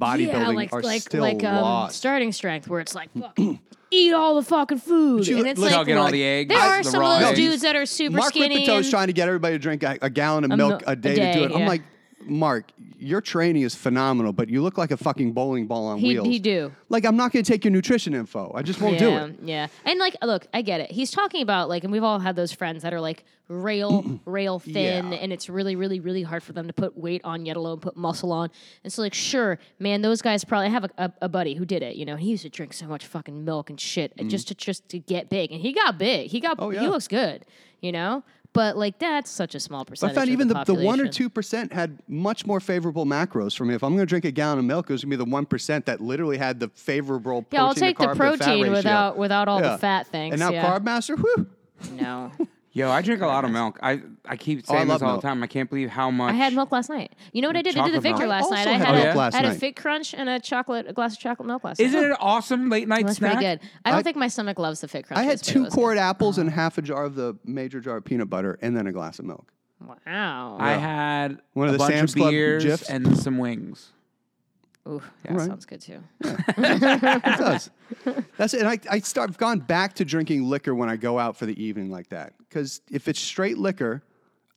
bodybuilding 0.00 0.28
yeah, 0.32 0.48
like 0.48 0.72
are 0.72 0.80
like 0.82 1.02
still 1.02 1.22
like 1.22 1.42
um, 1.42 1.56
lost. 1.56 1.96
starting 1.96 2.30
strength, 2.30 2.68
where 2.68 2.78
it's 2.80 2.94
like 2.94 3.10
fucking 3.18 3.58
eat 3.90 4.12
all 4.14 4.36
the 4.36 4.42
fucking 4.44 4.78
food, 4.78 5.26
you- 5.26 5.38
and 5.38 5.48
it's 5.48 5.58
look- 5.58 5.70
like 5.72 5.78
Chugging 5.80 5.96
all 5.96 6.10
the 6.12 6.22
eggs. 6.22 6.48
there 6.48 6.60
are 6.60 6.82
the 6.84 6.90
some 6.90 7.00
raw 7.00 7.14
of 7.16 7.20
those 7.22 7.30
eggs. 7.30 7.38
dudes 7.38 7.62
that 7.62 7.74
are 7.74 7.84
super 7.86 8.18
Mark 8.18 8.28
skinny. 8.32 8.64
Rippetoe's 8.64 8.86
and- 8.86 8.90
trying 8.90 9.06
to 9.08 9.12
get 9.12 9.26
everybody 9.26 9.56
to 9.56 9.58
drink 9.58 9.82
a, 9.82 9.98
a 10.00 10.08
gallon 10.10 10.44
of 10.44 10.52
A 10.52 10.56
milk 10.56 10.80
mil- 10.82 10.88
a 10.90 10.94
day, 10.94 11.10
a 11.10 11.14
to 11.14 11.32
do 11.32 11.48
day, 11.48 11.54
it. 11.54 11.56
I'm 11.60 11.66
like, 11.66 11.82
Mark, 12.28 12.70
your 12.98 13.20
training 13.20 13.62
is 13.62 13.74
phenomenal, 13.74 14.32
but 14.32 14.48
you 14.48 14.62
look 14.62 14.76
like 14.78 14.90
a 14.90 14.96
fucking 14.96 15.32
bowling 15.32 15.66
ball 15.66 15.86
on 15.86 15.98
He- 15.98 16.08
wheels. 16.14 16.26
he 16.26 16.38
do. 16.38 16.72
Like, 16.88 17.04
I'm 17.04 17.16
not 17.16 17.32
going 17.32 17.44
to 17.44 17.50
take 17.50 17.64
your 17.64 17.72
nutrition 17.72 18.14
info. 18.14 18.52
I 18.54 18.62
just 18.62 18.80
won't 18.80 18.94
yeah, 19.00 19.26
do 19.26 19.32
it. 19.32 19.36
Yeah, 19.42 19.66
and 19.84 19.98
like, 19.98 20.16
look, 20.22 20.46
I 20.52 20.62
get 20.62 20.80
it. 20.80 20.90
He's 20.90 21.10
talking 21.10 21.42
about 21.42 21.68
like, 21.68 21.84
and 21.84 21.92
we've 21.92 22.02
all 22.04 22.18
had 22.18 22.36
those 22.36 22.52
friends 22.52 22.82
that 22.82 22.92
are 22.92 23.00
like 23.00 23.24
rail, 23.48 24.20
rail 24.24 24.58
thin, 24.58 25.12
Yeah. 25.12 25.18
and 25.18 25.32
it's 25.32 25.48
really, 25.48 25.76
really, 25.76 26.00
really 26.00 26.22
hard 26.22 26.42
for 26.42 26.52
them 26.52 26.66
to 26.66 26.72
put 26.72 26.96
weight 26.98 27.22
on, 27.24 27.46
yet 27.46 27.56
alone 27.56 27.80
put 27.80 27.96
muscle 27.96 28.32
on. 28.32 28.50
And 28.84 28.92
so, 28.92 29.02
like, 29.02 29.14
sure, 29.14 29.58
man, 29.78 30.02
those 30.02 30.20
guys 30.22 30.44
probably 30.44 30.66
I 30.66 30.70
have 30.70 30.84
a, 30.84 30.90
a, 30.98 31.12
a 31.22 31.28
buddy 31.28 31.54
who 31.54 31.64
did 31.64 31.82
it. 31.82 31.96
You 31.96 32.04
know, 32.04 32.16
he 32.16 32.30
used 32.30 32.42
to 32.42 32.48
drink 32.50 32.72
so 32.72 32.86
much 32.86 33.06
fucking 33.06 33.44
milk 33.44 33.70
and 33.70 33.80
shit 33.80 34.12
just 34.28 34.48
to 34.48 34.54
just 34.54 34.88
to 34.90 34.98
get 34.98 35.28
big, 35.30 35.52
and 35.52 35.60
he 35.60 35.72
got 35.72 35.98
big. 35.98 36.30
He 36.30 36.40
got, 36.40 36.58
Mm. 36.58 36.62
Oh, 36.64 36.70
yeah. 36.70 36.80
he 36.80 36.88
looks 36.88 37.08
good. 37.08 37.44
You 37.80 37.92
know. 37.92 38.24
But 38.54 38.76
like 38.76 38.98
that's 38.98 39.30
such 39.30 39.54
a 39.54 39.60
small 39.60 39.84
percentage. 39.84 40.16
I 40.16 40.20
found 40.20 40.28
of 40.28 40.32
even 40.32 40.48
the, 40.48 40.54
the, 40.64 40.74
the 40.74 40.84
one 40.84 41.00
or 41.00 41.06
two 41.08 41.28
percent 41.28 41.72
had 41.72 41.98
much 42.08 42.46
more 42.46 42.60
favorable 42.60 43.04
macros 43.06 43.56
for 43.56 43.64
me. 43.64 43.74
If 43.74 43.84
I'm 43.84 43.90
going 43.90 44.00
to 44.00 44.06
drink 44.06 44.24
a 44.24 44.30
gallon 44.30 44.58
of 44.58 44.64
milk, 44.64 44.88
it 44.88 44.92
was 44.92 45.04
going 45.04 45.10
to 45.12 45.16
be 45.18 45.24
the 45.24 45.30
one 45.30 45.46
percent 45.46 45.86
that 45.86 46.00
literally 46.00 46.38
had 46.38 46.58
the 46.58 46.68
favorable. 46.70 47.42
Protein. 47.42 47.48
Yeah, 47.52 47.60
I'll 47.62 47.74
protein 47.74 47.80
to 47.80 47.80
take 47.80 47.98
the 47.98 48.04
carb 48.06 48.12
to 48.12 48.18
fat 48.38 48.38
protein 48.46 48.72
without 48.72 49.16
without 49.18 49.48
all 49.48 49.60
Yeah. 49.60 49.72
the 49.72 49.78
fat 49.78 50.06
things. 50.08 50.32
And 50.32 50.40
now 50.40 50.50
yeah. 50.50 50.64
Carb 50.66 50.82
Master, 50.82 51.16
whew, 51.16 51.46
No, 51.92 52.32
Yo, 52.78 52.90
I 52.90 53.02
drink 53.02 53.22
a 53.22 53.26
lot 53.26 53.44
of 53.44 53.50
milk. 53.50 53.78
I, 53.82 54.00
I 54.24 54.36
keep 54.36 54.60
Oh, 54.68 54.72
I 54.72 54.76
saying 54.78 54.88
love 54.88 55.00
this 55.00 55.02
all 55.06 55.12
milk. 55.14 55.22
the 55.22 55.28
time. 55.28 55.42
I 55.42 55.48
can't 55.48 55.68
believe 55.68 55.88
how 55.90 56.12
much. 56.12 56.30
I 56.32 56.36
had 56.36 56.54
milk 56.54 56.70
last 56.70 56.88
night. 56.88 57.12
You 57.32 57.42
know 57.42 57.48
what 57.48 57.56
I 57.56 57.62
did? 57.62 57.76
I 57.76 57.84
did 57.86 57.94
the 57.94 57.98
Chocolate 57.98 58.02
milk. 58.04 58.16
Victor 58.16 58.24
I 58.24 58.28
last 58.28 58.42
also 58.44 58.54
night. 58.54 58.66
I 58.68 58.72
had 58.72 58.86
had, 58.86 58.88
oh, 58.94 59.02
milk 59.02 59.14
a, 59.14 59.18
last 59.18 59.34
I 59.34 59.36
had 59.38 59.44
a 59.46 59.48
night. 59.48 59.58
Fit 59.58 59.76
Crunch 59.76 60.14
and 60.14 60.28
a 60.28 60.38
chocolate, 60.38 60.86
a 60.88 60.92
glass 60.92 61.14
of 61.14 61.18
chocolate 61.18 61.48
milk 61.48 61.64
last 61.64 61.80
night. 61.80 61.86
Isn't 61.86 62.04
it 62.04 62.10
an 62.10 62.16
awesome 62.20 62.70
late 62.70 62.86
night 62.86 63.04
That's 63.06 63.18
snack? 63.18 63.32
pretty 63.34 63.46
good. 63.46 63.60
I 63.84 63.90
don't 63.90 63.98
I- 63.98 64.02
think 64.02 64.16
my 64.16 64.28
stomach 64.28 64.60
loves 64.60 64.80
the 64.80 64.86
Fit 64.86 65.06
Crunch. 65.08 65.18
I 65.18 65.24
had 65.24 65.42
two 65.42 65.66
quart 65.66 65.98
apples 65.98 66.38
and 66.38 66.48
oh. 66.48 66.52
half 66.52 66.78
a 66.78 66.82
jar 66.82 67.04
of 67.04 67.16
the 67.16 67.36
major 67.44 67.80
jar 67.80 67.96
of 67.96 68.04
peanut 68.04 68.30
butter, 68.30 68.58
and 68.62 68.76
then 68.76 68.86
a 68.86 68.92
glass 68.92 69.18
of 69.18 69.24
milk. 69.24 69.52
Wow. 70.06 70.56
I 70.60 70.72
had 70.74 71.40
One 71.54 71.68
of 71.68 71.74
a 71.74 71.78
the 71.78 71.78
bunch 71.78 71.94
Sam's 71.94 72.12
of 72.12 72.16
Club 72.18 72.30
beers 72.30 72.64
GIFs? 72.64 72.90
and 72.90 73.18
some 73.18 73.38
wings. 73.38 73.92
Ooh, 74.88 75.02
that 75.24 75.32
Right. 75.36 75.46
sounds 75.46 75.66
good 75.66 75.80
too. 75.80 76.00
It 76.24 77.38
does. 77.38 77.70
That's 78.36 78.54
it. 78.54 78.60
And 78.60 78.68
I, 78.68 78.78
I 78.90 78.98
start, 79.00 79.28
I've 79.30 79.38
gone 79.38 79.60
back 79.60 79.94
to 79.94 80.04
drinking 80.04 80.44
liquor 80.48 80.74
when 80.74 80.88
I 80.88 80.96
go 80.96 81.18
out 81.18 81.36
for 81.36 81.46
the 81.46 81.62
evening 81.62 81.90
like 81.90 82.08
that. 82.10 82.32
Because 82.38 82.80
if 82.90 83.08
it's 83.08 83.20
straight 83.20 83.58
liquor, 83.58 84.02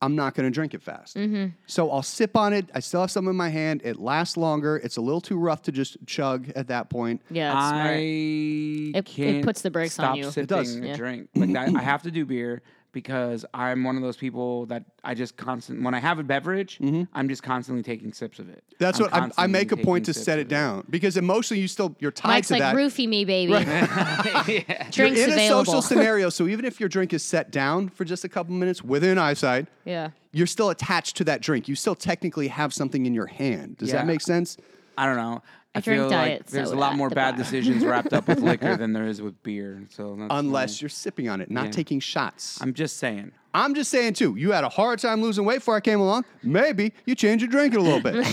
I'm 0.01 0.15
not 0.15 0.33
going 0.33 0.45
to 0.49 0.51
drink 0.53 0.73
it 0.73 0.81
fast. 0.81 1.15
Mm-hmm. 1.15 1.47
So 1.67 1.91
I'll 1.91 2.01
sip 2.01 2.35
on 2.35 2.53
it. 2.53 2.69
I 2.73 2.79
still 2.79 3.01
have 3.01 3.11
some 3.11 3.27
in 3.27 3.35
my 3.35 3.49
hand. 3.49 3.81
It 3.83 3.99
lasts 3.99 4.35
longer. 4.37 4.77
It's 4.77 4.97
a 4.97 5.01
little 5.01 5.21
too 5.21 5.37
rough 5.37 5.61
to 5.63 5.71
just 5.71 5.97
chug 6.07 6.49
at 6.55 6.67
that 6.69 6.89
point. 6.89 7.21
Yeah, 7.29 7.51
it's 7.55 7.69
smart. 7.69 7.87
I 7.87 8.97
it 8.97 9.05
can't 9.05 9.45
puts 9.45 9.61
the 9.61 9.69
brakes 9.69 9.99
on 9.99 10.05
stop 10.05 10.17
you. 10.17 10.41
It 10.41 10.47
does. 10.47 10.75
a 10.75 10.87
Yeah. 10.87 10.95
drink. 10.95 11.29
Like 11.35 11.55
I, 11.55 11.65
I 11.77 11.81
have 11.83 12.01
to 12.03 12.11
do 12.11 12.25
beer 12.25 12.61
because 12.91 13.45
I'm 13.53 13.83
one 13.83 13.95
of 13.95 14.01
those 14.01 14.17
people 14.17 14.65
that 14.67 14.83
I 15.03 15.13
just 15.13 15.37
constant 15.37 15.81
when 15.81 15.93
I 15.93 15.99
have 15.99 16.19
a 16.19 16.23
beverage, 16.23 16.79
mm-hmm. 16.79 17.03
I'm 17.13 17.29
just 17.29 17.43
constantly 17.43 17.83
taking 17.83 18.13
sips 18.13 18.39
of 18.39 18.49
it. 18.49 18.63
That's 18.79 18.99
I'm 18.99 19.29
what 19.29 19.33
I, 19.37 19.43
I 19.43 19.47
make 19.47 19.71
a 19.71 19.77
point 19.77 20.05
to 20.05 20.13
set 20.13 20.39
it 20.39 20.43
of 20.43 20.47
down 20.49 20.85
because 20.89 21.17
emotionally 21.17 21.61
you 21.61 21.67
still 21.67 21.95
you're 21.99 22.11
tied 22.11 22.29
Mike's 22.29 22.47
to 22.49 22.55
like 22.55 22.61
that. 22.61 22.75
roofie 22.75 23.07
me, 23.07 23.25
baby. 23.25 23.51
You're 23.51 24.89
Drinks 24.91 25.19
in 25.21 25.31
a 25.31 25.47
social 25.47 25.81
scenario, 25.81 26.29
so 26.29 26.47
even 26.47 26.65
if 26.65 26.79
your 26.79 26.89
drink 26.89 27.13
is 27.13 27.23
set 27.23 27.51
down 27.51 27.89
for 27.89 28.05
just 28.05 28.23
a 28.23 28.29
couple 28.29 28.53
minutes 28.53 28.83
within 28.83 29.17
eyesight, 29.17 29.67
yeah. 29.85 30.09
you're 30.31 30.47
still 30.47 30.69
attached 30.69 31.15
to 31.17 31.23
that 31.25 31.41
drink. 31.41 31.67
You 31.67 31.75
still 31.75 31.95
technically 31.95 32.47
have 32.49 32.73
something 32.73 33.05
in 33.05 33.13
your 33.13 33.27
hand. 33.27 33.77
Does 33.77 33.89
Yeah. 33.89 33.97
that 33.97 34.07
make 34.07 34.21
sense? 34.21 34.57
I 34.97 35.05
don't 35.05 35.17
know. 35.17 35.41
I, 35.73 35.79
drink 35.79 36.01
feel 36.01 36.09
diet 36.09 36.41
like 36.41 36.45
there's 36.47 36.71
a 36.71 36.75
lot 36.75 36.95
more 36.95 37.09
bad 37.09 37.31
bar. 37.35 37.37
decisions 37.43 37.85
wrapped 37.85 38.11
up 38.13 38.27
with 38.27 38.39
liquor 38.43 38.75
than 38.75 38.91
there 38.93 39.07
is 39.07 39.21
with 39.21 39.41
beer. 39.43 39.83
So 39.89 40.15
that's 40.19 40.27
Unless 40.31 40.81
you're 40.81 40.89
sipping 40.89 41.29
on 41.29 41.39
it, 41.41 41.49
not 41.49 41.65
Yeah. 41.65 41.71
taking 41.71 41.99
shots. 42.01 42.59
I'm 42.61 42.73
just 42.73 42.97
saying. 42.97 43.31
I'm 43.53 43.73
just 43.75 43.89
saying 43.91 44.13
too. 44.15 44.35
You 44.37 44.51
had 44.51 44.63
a 44.63 44.69
hard 44.69 44.99
time 44.99 45.21
losing 45.21 45.45
weight 45.45 45.57
before 45.59 45.75
I 45.75 45.79
came 45.81 45.99
along. 45.99 46.25
Maybe 46.43 46.93
you 47.05 47.15
change 47.15 47.41
your 47.41 47.49
drink 47.51 47.73
a 47.75 47.79
little 47.79 48.01
bit. 48.01 48.15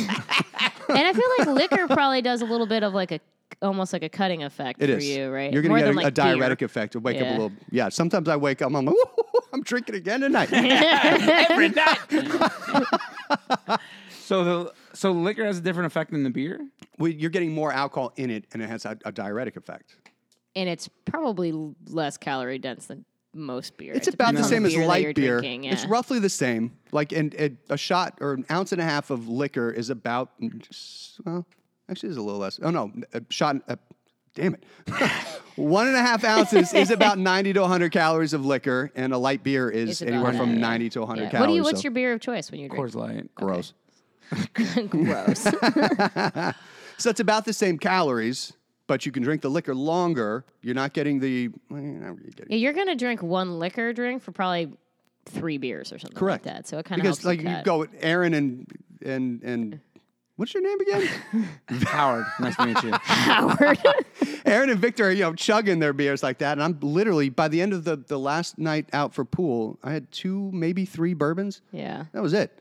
And 0.91 0.97
I 1.07 1.13
feel 1.13 1.29
like 1.39 1.49
liquor 1.71 1.87
probably 1.87 2.23
does 2.23 2.41
a 2.41 2.47
little 2.47 2.67
bit 2.67 2.83
of 2.83 2.95
like 2.95 3.13
a 3.13 3.21
almost 3.61 3.93
like 3.93 4.03
a 4.03 4.09
cutting 4.09 4.43
effect 4.43 4.81
It 4.83 4.87
for 4.87 4.97
is. 4.97 5.07
you, 5.07 5.29
right? 5.31 5.53
You're 5.53 5.61
gonna 5.61 5.75
More 5.75 5.79
get 5.81 5.89
a, 5.89 5.93
like 5.93 6.07
a 6.07 6.11
diuretic 6.11 6.61
beer. 6.61 6.67
effect. 6.67 6.93
To 6.95 6.99
wake 7.01 7.21
up 7.21 7.27
a 7.27 7.31
little. 7.33 7.53
Yeah. 7.71 7.91
Sometimes 7.91 8.27
I 8.27 8.37
wake 8.37 8.63
up. 8.63 8.73
I'm 8.75 8.87
like, 8.87 8.97
I'm 9.53 9.63
drinking 9.63 9.97
again 9.97 10.21
tonight. 10.23 10.51
Every 10.51 11.69
night. 11.69 11.99
so 14.23 14.45
the 14.45 14.73
so 14.99 15.13
liquor 15.13 15.45
has 15.45 15.59
a 15.59 15.61
different 15.61 15.87
effect 15.87 16.11
than 16.11 16.23
the 16.25 16.31
beer. 16.31 16.59
well, 16.99 17.11
you're 17.11 17.31
getting 17.31 17.53
more 17.55 17.73
alcohol 17.73 18.13
in 18.17 18.31
it, 18.31 18.45
and 18.53 18.63
it 18.63 18.69
has 18.69 18.85
a, 18.85 18.97
a 19.05 19.13
diuretic 19.13 19.57
effect. 19.57 19.97
and 20.57 20.69
it's 20.69 20.89
probably 21.05 21.53
less 21.89 22.17
calorie 22.17 22.59
dense 22.59 22.87
than 22.87 23.05
most 23.35 23.77
beer. 23.77 23.93
It's 23.93 24.09
It 24.09 24.15
about 24.15 24.35
the 24.35 24.43
same 24.45 24.65
as 24.67 24.73
beer 24.73 24.83
that 24.83 24.89
light 24.89 25.15
beer. 25.15 25.39
drinking, 25.41 25.65
It's 25.65 25.85
roughly 25.87 26.19
the 26.19 26.31
same. 26.31 26.73
Like, 26.93 27.13
and, 27.13 27.35
and 27.35 27.59
a 27.69 27.77
shot 27.77 28.19
or 28.21 28.33
an 28.33 28.45
ounce 28.51 28.73
and 28.73 28.81
a 28.81 28.85
half 28.85 29.11
of 29.11 29.29
liquor 29.29 29.71
is 29.71 29.91
about. 29.91 30.31
Well, 31.25 31.47
actually, 31.91 32.09
it's 32.09 32.19
a 32.19 32.23
little 32.23 32.41
less. 32.41 32.59
Oh 32.63 32.71
no, 32.71 32.91
a 33.13 33.23
shot. 33.31 33.57
Uh, 33.69 33.77
damn 34.35 34.55
it. 34.55 34.65
One 35.57 35.89
and 35.89 35.97
a 35.97 36.01
half 36.01 36.25
ounces 36.25 36.73
is 36.73 36.91
about 36.91 37.19
90 37.35 37.53
to 37.55 37.61
100 37.61 37.91
calories 37.93 38.33
of 38.33 38.47
liquor, 38.47 38.91
and 38.97 39.13
a 39.13 39.19
light 39.19 39.43
beer 39.43 39.69
is 39.69 39.91
It's 39.91 40.01
about 40.03 40.13
anywhere 40.15 40.33
that, 40.33 40.39
from 40.39 40.55
yeah. 40.55 40.61
90 40.61 40.91
to 40.91 41.01
100 41.01 41.23
Yeah. 41.25 41.31
calories. 41.31 41.41
What 41.41 41.47
do 41.49 41.55
you? 41.55 41.63
What's 41.63 41.81
so 41.81 41.85
your 41.85 41.93
beer 41.93 42.13
of 42.15 42.21
choice 42.21 42.51
when 42.51 42.61
you 42.61 42.69
drink? 42.69 42.85
Coors 42.85 42.95
Light. 42.95 43.33
gross? 43.35 43.75
Gross. 44.89 45.47
So 47.01 47.11
it's 47.11 47.21
about 47.21 47.45
the 47.45 47.53
same 47.53 47.79
calories, 47.79 48.53
but 48.89 49.07
you 49.07 49.13
can 49.13 49.23
drink 49.23 49.41
the 49.43 49.49
liquor 49.49 49.73
longer. 49.73 50.45
You're 50.63 50.75
not 50.75 50.95
getting 50.95 51.21
the. 51.21 51.49
Well, 51.71 51.81
you're 51.81 51.93
not 51.93 52.17
really 52.17 52.31
getting 52.33 52.51
Yeah, 52.51 52.59
you're 52.59 52.73
gonna 52.73 52.97
drink 52.97 53.23
one 53.23 53.61
liquor 53.61 53.93
drink 53.93 54.21
for 54.21 54.33
probably 54.33 54.73
three 55.27 55.59
beers 55.59 55.93
or 55.93 56.01
something 56.01 56.19
Correct. 56.19 56.45
like 56.45 56.55
that. 56.57 56.67
So 56.67 56.79
it 56.79 56.87
kind 56.87 57.01
of 57.01 57.05
because 57.05 57.19
helps 57.19 57.25
like 57.27 57.41
you 57.41 57.49
you 57.49 57.55
cut. 57.55 57.65
go 57.65 57.79
with 57.79 57.91
Aaron 58.01 58.35
and 58.35 58.67
and 59.07 59.41
and 59.45 59.81
what's 60.35 60.53
your 60.55 60.65
name 60.65 60.81
again? 60.81 61.49
Howard, 61.87 62.25
nice 62.41 62.57
to 62.57 62.67
meet 62.67 62.83
you. 62.83 62.91
Howard. 62.95 63.79
Aaron 64.45 64.71
and 64.71 64.81
Victor, 64.81 65.05
are, 65.05 65.13
you 65.13 65.23
know, 65.23 65.35
chugging 65.35 65.79
their 65.79 65.93
beers 65.93 66.25
like 66.25 66.39
that, 66.39 66.53
and 66.59 66.63
I'm 66.65 66.79
literally 66.81 67.29
by 67.29 67.47
the 67.47 67.63
end 67.63 67.73
of 67.75 67.85
the 67.85 67.95
the 67.95 68.19
last 68.19 68.59
night 68.59 68.89
out 68.93 69.15
for 69.15 69.25
pool, 69.25 69.79
I 69.85 69.93
had 69.93 70.11
two, 70.11 70.51
maybe 70.53 70.85
three 70.85 71.15
bourbons. 71.15 71.61
yeah. 71.71 72.07
That 72.13 72.23
was 72.23 72.33
it. 72.33 72.59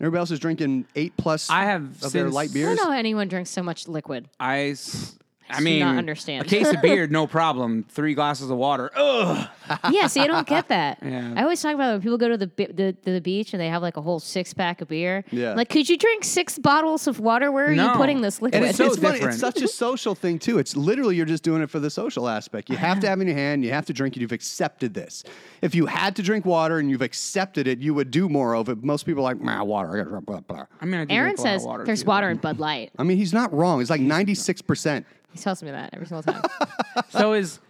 Everybody 0.00 0.20
else 0.20 0.30
is 0.30 0.38
drinking 0.38 0.84
eight 0.94 1.16
plus. 1.16 1.50
I 1.50 1.64
have 1.64 1.82
of 1.82 2.00
their 2.12 2.24
since- 2.26 2.34
light 2.34 2.50
I 2.50 2.52
beers. 2.52 2.76
don't 2.76 2.86
know 2.86 2.92
how 2.92 2.98
anyone 2.98 3.26
drinks 3.28 3.50
so 3.50 3.62
much 3.64 3.88
liquid. 3.88 4.28
I, 4.38 4.68
s- 4.70 5.17
I 5.50 5.60
mean, 5.60 5.80
not 5.80 5.96
understand. 5.96 6.44
a 6.44 6.48
case 6.48 6.68
of 6.68 6.80
beer, 6.82 7.06
no 7.10 7.26
problem. 7.26 7.84
Three 7.88 8.14
glasses 8.14 8.50
of 8.50 8.56
water. 8.58 8.90
Ugh. 8.96 9.48
yeah, 9.90 10.06
see, 10.06 10.20
I 10.20 10.26
don't 10.26 10.46
get 10.46 10.68
that. 10.68 10.98
Yeah. 11.08 11.32
I 11.36 11.42
always 11.42 11.62
talk 11.62 11.74
about 11.74 11.92
when 11.92 12.02
people 12.02 12.18
go 12.18 12.28
to 12.28 12.36
the, 12.36 12.46
bi- 12.48 12.68
the 12.72 12.92
to 12.92 13.12
the 13.12 13.20
beach 13.20 13.54
and 13.54 13.60
they 13.62 13.68
have 13.68 13.80
like 13.80 13.96
a 13.96 14.02
whole 14.02 14.20
six 14.20 14.52
pack 14.52 14.80
of 14.82 14.88
beer. 14.88 15.24
Yeah. 15.30 15.54
Like, 15.54 15.68
could 15.70 15.88
you 15.88 15.96
drink 15.96 16.22
six 16.22 16.58
bottles 16.58 17.06
of 17.06 17.18
water? 17.18 17.50
Where 17.50 17.70
are 17.70 17.74
No. 17.74 17.92
you 17.92 17.96
putting 17.96 18.20
this 18.20 18.42
liquid? 18.42 18.60
And 18.62 18.64
it's, 18.68 18.76
so 18.78 18.86
it's 18.86 18.96
funny. 18.98 19.14
different. 19.14 19.34
It's 19.34 19.40
such 19.40 19.62
a 19.62 19.68
social 19.68 20.14
thing 20.14 20.38
too. 20.38 20.58
It's 20.58 20.76
literally 20.76 21.16
you're 21.16 21.24
just 21.24 21.42
doing 21.44 21.62
it 21.62 21.70
for 21.70 21.78
the 21.80 21.88
social 21.90 22.28
aspect. 22.28 22.68
You 22.68 22.76
have 22.76 23.00
to 23.00 23.08
have 23.08 23.18
it 23.20 23.22
in 23.22 23.28
your 23.28 23.36
hand. 23.36 23.64
You 23.64 23.70
have 23.72 23.86
to 23.86 23.92
drink 23.94 24.16
it. 24.16 24.20
You've 24.20 24.32
accepted 24.32 24.92
this. 24.92 25.24
If 25.62 25.74
you 25.74 25.86
had 25.86 26.14
to 26.16 26.22
drink 26.22 26.44
water 26.44 26.78
and 26.78 26.90
you've 26.90 27.02
accepted 27.02 27.66
it, 27.66 27.78
you 27.78 27.94
would 27.94 28.10
do 28.10 28.28
more 28.28 28.54
of 28.54 28.68
it. 28.68 28.82
Most 28.82 29.06
people 29.06 29.20
are 29.22 29.32
like, 29.34 29.40
nah, 29.40 29.64
water. 29.64 29.88
I 29.94 29.96
gotta 29.98 30.10
drink 30.10 30.26
blah, 30.26 30.40
blah. 30.40 30.66
I 30.80 30.84
mean, 30.84 31.00
I 31.00 31.04
do 31.06 31.14
Aaron 31.14 31.34
drink 31.36 31.38
a 31.38 31.42
lot 31.42 31.54
of 31.54 31.60
says 31.60 31.66
water, 31.66 31.84
there's 31.84 32.02
too. 32.02 32.08
water 32.08 32.28
in 32.30 32.36
Bud 32.36 32.58
Light. 32.58 32.90
I 32.98 33.02
mean, 33.04 33.16
he's 33.16 33.32
not 33.32 33.52
wrong. 33.54 33.80
It's 33.80 33.90
like 33.90 34.00
96 34.00 34.62
percent. 34.62 35.06
He 35.32 35.38
tells 35.38 35.62
me 35.62 35.70
that 35.70 35.90
every 35.92 36.06
single 36.06 36.22
time. 36.22 36.42
So 37.10 37.32
is 37.32 37.60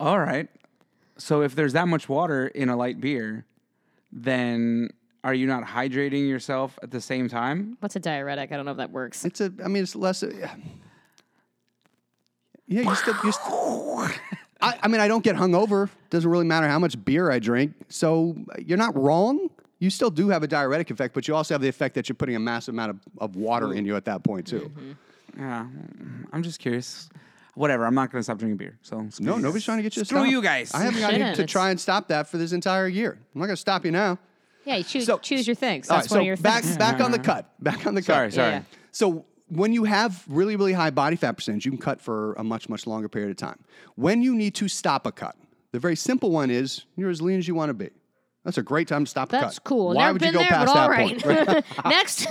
all 0.00 0.18
right. 0.18 0.48
So 1.16 1.42
if 1.42 1.54
there's 1.54 1.72
that 1.72 1.88
much 1.88 2.08
water 2.08 2.48
in 2.48 2.68
a 2.68 2.76
light 2.76 3.00
beer, 3.00 3.46
then 4.12 4.90
are 5.24 5.34
you 5.34 5.46
not 5.46 5.64
hydrating 5.64 6.28
yourself 6.28 6.78
at 6.82 6.90
the 6.90 7.00
same 7.00 7.28
time? 7.28 7.76
What's 7.80 7.96
a 7.96 8.00
diuretic? 8.00 8.52
I 8.52 8.56
don't 8.56 8.64
know 8.64 8.72
if 8.72 8.76
that 8.78 8.90
works. 8.90 9.24
It's 9.24 9.40
a. 9.40 9.52
I 9.64 9.68
mean, 9.68 9.82
it's 9.82 9.94
less. 9.94 10.22
Yeah, 10.22 10.54
yeah 12.66 12.82
you 12.82 12.94
still. 12.94 13.14
You 13.24 13.32
still 13.32 14.08
I, 14.60 14.78
I 14.82 14.88
mean, 14.88 15.00
I 15.00 15.08
don't 15.08 15.22
get 15.22 15.36
hungover. 15.36 15.88
Doesn't 16.10 16.28
really 16.28 16.44
matter 16.44 16.66
how 16.66 16.78
much 16.78 17.02
beer 17.04 17.30
I 17.30 17.38
drink. 17.38 17.74
So 17.88 18.36
you're 18.58 18.78
not 18.78 18.96
wrong. 18.96 19.50
You 19.78 19.90
still 19.90 20.10
do 20.10 20.28
have 20.30 20.42
a 20.42 20.48
diuretic 20.48 20.90
effect, 20.90 21.14
but 21.14 21.28
you 21.28 21.36
also 21.36 21.54
have 21.54 21.60
the 21.60 21.68
effect 21.68 21.94
that 21.94 22.08
you're 22.08 22.16
putting 22.16 22.34
a 22.34 22.40
massive 22.40 22.74
amount 22.74 22.90
of, 22.90 23.00
of 23.18 23.36
water 23.36 23.72
in 23.72 23.84
you 23.84 23.94
at 23.94 24.04
that 24.06 24.24
point 24.24 24.48
too. 24.48 24.72
Mm-hmm. 24.74 24.92
Yeah, 25.38 25.66
I'm 26.32 26.42
just 26.42 26.58
curious. 26.58 27.08
Whatever. 27.54 27.86
I'm 27.86 27.94
not 27.94 28.12
going 28.12 28.20
to 28.20 28.24
stop 28.24 28.38
drinking 28.38 28.56
beer. 28.56 28.78
So 28.82 29.04
screw 29.10 29.26
No, 29.26 29.36
nobody's 29.36 29.64
trying 29.64 29.78
to 29.78 29.82
get 29.82 29.96
you 29.96 30.02
to 30.02 30.06
Screw 30.06 30.18
stop. 30.20 30.30
you 30.30 30.42
guys. 30.42 30.72
I 30.74 30.82
haven't 30.82 31.00
got 31.00 31.12
you 31.12 31.18
Shouldn't. 31.18 31.36
to 31.36 31.46
try 31.46 31.70
and 31.70 31.80
stop 31.80 32.08
that 32.08 32.28
for 32.28 32.38
this 32.38 32.52
entire 32.52 32.86
year. 32.86 33.18
I'm 33.34 33.40
not 33.40 33.46
going 33.46 33.56
to 33.56 33.60
stop 33.60 33.84
you 33.84 33.90
now. 33.90 34.18
Yeah, 34.64 34.76
you 34.76 34.84
choose 34.84 35.06
So- 35.06 35.18
choose 35.18 35.46
your 35.46 35.56
things. 35.56 35.88
All 35.90 35.96
That's 35.96 36.08
right, 36.10 36.16
one 36.16 36.18
so 36.18 36.20
of 36.20 36.26
your 36.26 36.36
back 36.36 36.62
things. 36.62 36.76
back 36.76 37.00
on 37.00 37.10
the 37.10 37.18
cut. 37.18 37.52
Back 37.62 37.86
on 37.86 37.94
the 37.94 38.00
cut. 38.02 38.06
Sorry, 38.14 38.32
sorry. 38.32 38.50
Yeah. 38.52 38.62
So 38.92 39.24
when 39.48 39.72
you 39.72 39.84
have 39.84 40.24
really, 40.28 40.54
really 40.56 40.72
high 40.72 40.90
body 40.90 41.16
fat 41.16 41.32
percentage, 41.32 41.64
you 41.64 41.72
can 41.72 41.80
cut 41.80 42.00
for 42.00 42.34
a 42.34 42.44
much, 42.44 42.68
much 42.68 42.86
longer 42.86 43.08
period 43.08 43.30
of 43.30 43.36
time. 43.36 43.58
When 43.96 44.22
you 44.22 44.34
need 44.36 44.54
to 44.56 44.68
stop 44.68 45.06
a 45.06 45.12
cut, 45.12 45.34
the 45.72 45.78
very 45.80 45.96
simple 45.96 46.30
one 46.30 46.50
is 46.50 46.84
you're 46.96 47.10
as 47.10 47.20
lean 47.22 47.38
as 47.38 47.48
you 47.48 47.54
want 47.54 47.70
to 47.70 47.74
be. 47.74 47.90
That's 48.48 48.56
a 48.56 48.62
great 48.62 48.88
time 48.88 49.04
to 49.04 49.10
stop 49.10 49.28
a 49.28 49.32
cut. 49.32 49.40
That's 49.42 49.58
cool. 49.58 49.88
Why 49.88 50.04
Never 50.06 50.12
would 50.14 50.20
been 50.22 50.28
you 50.28 50.32
go 50.32 50.38
there, 50.38 50.48
past 50.48 50.66
but 50.68 50.74
that 50.74 50.82
all 50.84 50.88
right. 50.88 51.22
point? 51.22 51.46
right? 51.48 51.84
Next, 51.84 52.26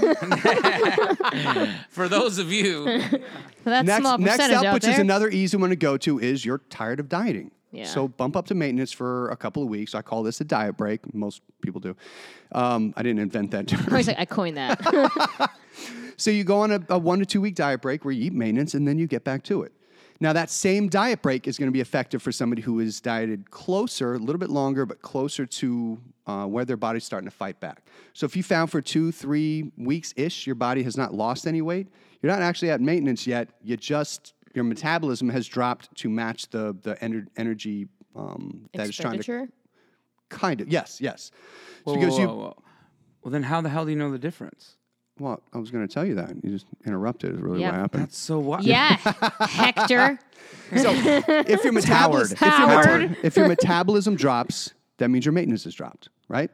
For 1.92 2.08
those 2.08 2.40
of 2.40 2.52
you, 2.52 2.86
that 3.66 3.86
next, 3.86 4.02
small 4.02 4.18
next 4.18 4.40
up, 4.40 4.66
out 4.66 4.74
which 4.74 4.82
there. 4.82 4.94
is 4.94 4.98
another 4.98 5.30
easy 5.30 5.58
one 5.58 5.70
to 5.70 5.76
go 5.76 5.96
to, 5.98 6.18
is 6.18 6.44
you're 6.44 6.58
tired 6.72 7.00
of 7.00 7.08
dieting. 7.08 7.52
Yeah. 7.72 7.86
So 7.86 8.08
bump 8.08 8.36
up 8.36 8.48
to 8.48 8.56
maintenance 8.56 8.92
for 8.92 9.30
a 9.30 9.38
couple 9.38 9.62
of 9.62 9.70
weeks. 9.70 9.94
I 9.94 10.02
call 10.02 10.24
this 10.24 10.42
a 10.42 10.44
diet 10.44 10.76
break. 10.76 11.14
Most 11.14 11.44
people 11.62 11.82
do. 11.82 11.96
Um, 12.52 12.96
I 12.98 13.04
didn't 13.04 13.20
invent 13.20 13.52
that 13.52 13.68
term. 13.68 13.86
I 13.92 13.98
was 13.98 14.08
like, 14.08 14.18
I 14.18 14.26
coined 14.26 14.58
that. 14.58 15.52
So 16.20 16.32
you 16.32 16.44
go 16.44 16.62
on 16.62 16.72
a, 16.72 16.82
a 16.90 16.98
one 16.98 17.20
to 17.20 17.28
two 17.28 17.40
week 17.42 17.54
diet 17.54 17.80
break 17.80 18.04
where 18.04 18.12
you 18.12 18.26
eat 18.26 18.34
maintenance 18.34 18.74
and 18.74 18.88
then 18.88 18.98
you 18.98 19.06
get 19.06 19.24
back 19.24 19.44
to 19.44 19.62
it. 19.62 19.72
Now, 20.20 20.34
that 20.34 20.50
same 20.50 20.90
diet 20.90 21.22
break 21.22 21.48
is 21.48 21.58
going 21.58 21.68
to 21.68 21.72
be 21.72 21.82
effective 21.82 22.22
for 22.24 22.32
somebody 22.32 22.62
who 22.62 22.80
is 22.80 23.00
dieted 23.00 23.52
closer, 23.52 24.16
a 24.16 24.18
little 24.18 24.40
bit 24.40 24.50
longer, 24.50 24.86
but 24.86 25.02
closer 25.02 25.46
to 25.46 26.00
uh, 26.26 26.46
where 26.46 26.66
their 26.66 26.78
body's 26.78 27.04
starting 27.04 27.30
to 27.30 27.36
fight 27.36 27.60
back. 27.60 27.84
So, 28.14 28.26
if 28.26 28.36
you 28.36 28.44
found 28.44 28.72
for 28.72 28.82
two, 28.82 29.12
three 29.12 29.72
weeks 29.78 30.14
ish, 30.18 30.48
your 30.48 30.56
body 30.56 30.84
has 30.84 30.98
not 30.98 31.14
lost 31.14 31.46
any 31.46 31.62
weight, 31.62 31.88
you're 32.22 32.32
not 32.32 32.42
actually 32.42 32.72
at 32.72 32.82
maintenance 32.82 33.28
yet. 33.28 33.50
You 33.62 33.78
just, 33.78 34.34
your 34.54 34.64
metabolism 34.64 35.30
has 35.30 35.48
dropped 35.48 35.94
to 35.98 36.10
match 36.10 36.50
the, 36.50 36.76
the 36.82 36.96
ener- 36.96 37.28
energy 37.38 37.88
um, 38.16 38.68
that 38.74 38.88
is 38.90 38.96
trying 38.96 39.14
to 39.14 39.20
Expenditure. 39.20 39.52
kind 40.30 40.62
of, 40.62 40.70
yes, 40.70 41.00
yes. 41.00 41.32
whoa, 41.84 41.94
because 41.94 42.14
whoa, 42.14 42.20
you, 42.20 42.28
whoa, 42.28 42.36
whoa. 42.36 42.64
well, 43.22 43.32
then 43.32 43.44
how 43.44 43.62
the 43.62 43.70
hell 43.70 43.86
do 43.86 43.92
you 43.92 43.98
know 43.98 44.12
the 44.12 44.18
difference? 44.18 44.78
Well, 45.20 45.42
I 45.54 45.58
was 45.58 45.72
going 45.72 45.88
to 45.88 45.94
tell 45.94 46.06
you 46.06 46.16
that. 46.16 46.32
You 46.44 46.52
just 46.52 46.66
interrupted, 46.86 47.34
is 47.36 47.42
really 47.42 47.62
Yeah. 47.62 47.72
what 47.72 47.80
happened. 47.80 48.04
That's 48.04 48.18
so 48.18 48.40
what? 48.40 48.64
Yeah, 48.64 48.96
Hector. 49.40 50.20
So 50.76 50.92
if 50.94 51.64
your 51.64 51.74
metabolism, 51.74 52.38
if 52.42 52.58
your, 52.60 52.68
meta- 53.00 53.16
if 53.26 53.36
your 53.38 53.48
metabolism 53.48 54.16
drops, 54.16 54.74
that 54.98 55.10
means 55.10 55.26
your 55.26 55.34
maintenance 55.34 55.64
has 55.66 55.74
dropped, 55.76 56.10
right? 56.28 56.52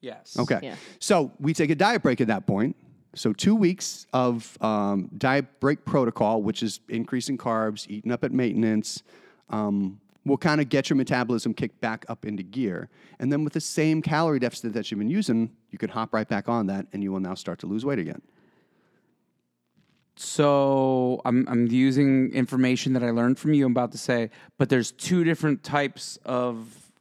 Yes. 0.00 0.36
Okay. 0.38 0.58
Yeah. 0.62 0.76
So 0.98 1.32
we 1.40 1.54
take 1.54 1.70
a 1.70 1.74
diet 1.74 2.02
break 2.02 2.20
at 2.20 2.26
that 2.28 2.46
point. 2.46 2.76
So 3.14 3.32
two 3.32 3.54
weeks 3.54 4.06
of 4.12 4.58
um, 4.60 5.08
diet 5.16 5.60
break 5.60 5.84
protocol, 5.84 6.42
which 6.42 6.62
is 6.62 6.80
increasing 6.88 7.38
carbs, 7.38 7.88
eating 7.88 8.10
up 8.12 8.24
at 8.24 8.32
maintenance, 8.32 9.02
um, 9.50 10.00
will 10.24 10.38
kind 10.38 10.60
of 10.60 10.68
get 10.68 10.88
your 10.88 10.96
metabolism 10.96 11.52
kicked 11.54 11.80
back 11.80 12.04
up 12.08 12.24
into 12.24 12.42
gear. 12.42 12.88
And 13.18 13.30
then 13.32 13.44
with 13.44 13.52
the 13.52 13.60
same 13.60 14.00
calorie 14.02 14.38
deficit 14.38 14.72
that 14.72 14.90
you've 14.90 14.98
been 14.98 15.10
using, 15.10 15.50
you 15.70 15.78
can 15.78 15.90
hop 15.90 16.14
right 16.14 16.26
back 16.28 16.48
on 16.48 16.66
that, 16.68 16.86
and 16.92 17.02
you 17.02 17.12
will 17.12 17.20
now 17.20 17.34
start 17.34 17.58
to 17.60 17.66
lose 17.66 17.84
weight 17.84 17.98
again. 17.98 18.22
So 20.16 21.20
I'm 21.24 21.46
I'm 21.48 21.66
using 21.66 22.32
information 22.32 22.92
that 22.92 23.02
I 23.02 23.10
learned 23.10 23.38
from 23.38 23.52
you. 23.52 23.66
I'm 23.66 23.72
about 23.72 23.92
to 23.92 23.98
say, 23.98 24.30
but 24.58 24.68
there's 24.68 24.92
two 24.92 25.24
different 25.24 25.64
types 25.64 26.18
of 26.24 26.92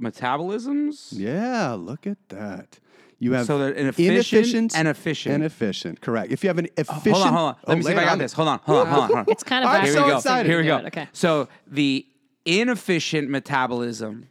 metabolisms. 0.00 1.08
Yeah, 1.12 1.72
look 1.72 2.06
at 2.06 2.18
that. 2.28 2.78
You 3.18 3.32
have 3.32 3.46
So 3.46 3.58
they're 3.58 3.72
inefficient 3.72 4.12
inefficient 4.12 4.76
and 4.76 4.86
efficient. 4.86 5.34
and 5.34 5.44
efficient. 5.44 6.00
Correct. 6.00 6.30
If 6.30 6.44
you 6.44 6.48
have 6.48 6.58
an 6.58 6.68
oh, 6.70 6.80
efficient, 6.82 7.16
Hold 7.16 7.26
on, 7.26 7.32
hold 7.34 7.48
on. 7.48 7.56
Let 7.66 7.74
Oh, 7.74 7.76
me 7.76 7.82
see 7.82 7.90
if 7.90 7.98
I 7.98 8.04
got 8.04 8.12
on 8.12 8.18
this. 8.18 8.32
me. 8.32 8.36
Hold 8.36 8.48
on, 8.48 8.58
hold 8.62 8.78
on, 8.78 8.86
hold 8.86 9.00
on, 9.02 9.08
hold 9.08 9.18
on. 9.18 9.24
It's 9.28 9.42
kind 9.42 9.64
of 9.64 9.70
I'm 9.70 9.76
backwards. 9.80 9.94
so 9.94 9.98
Here 9.98 10.06
we 10.06 10.10
go. 10.12 10.16
excited. 10.18 10.48
Here 10.48 10.58
we 10.60 10.66
go. 10.66 10.76
it, 10.76 10.86
Okay. 10.86 11.08
So 11.12 11.48
the 11.66 12.06
inefficient 12.48 13.28
metabolism 13.30 14.28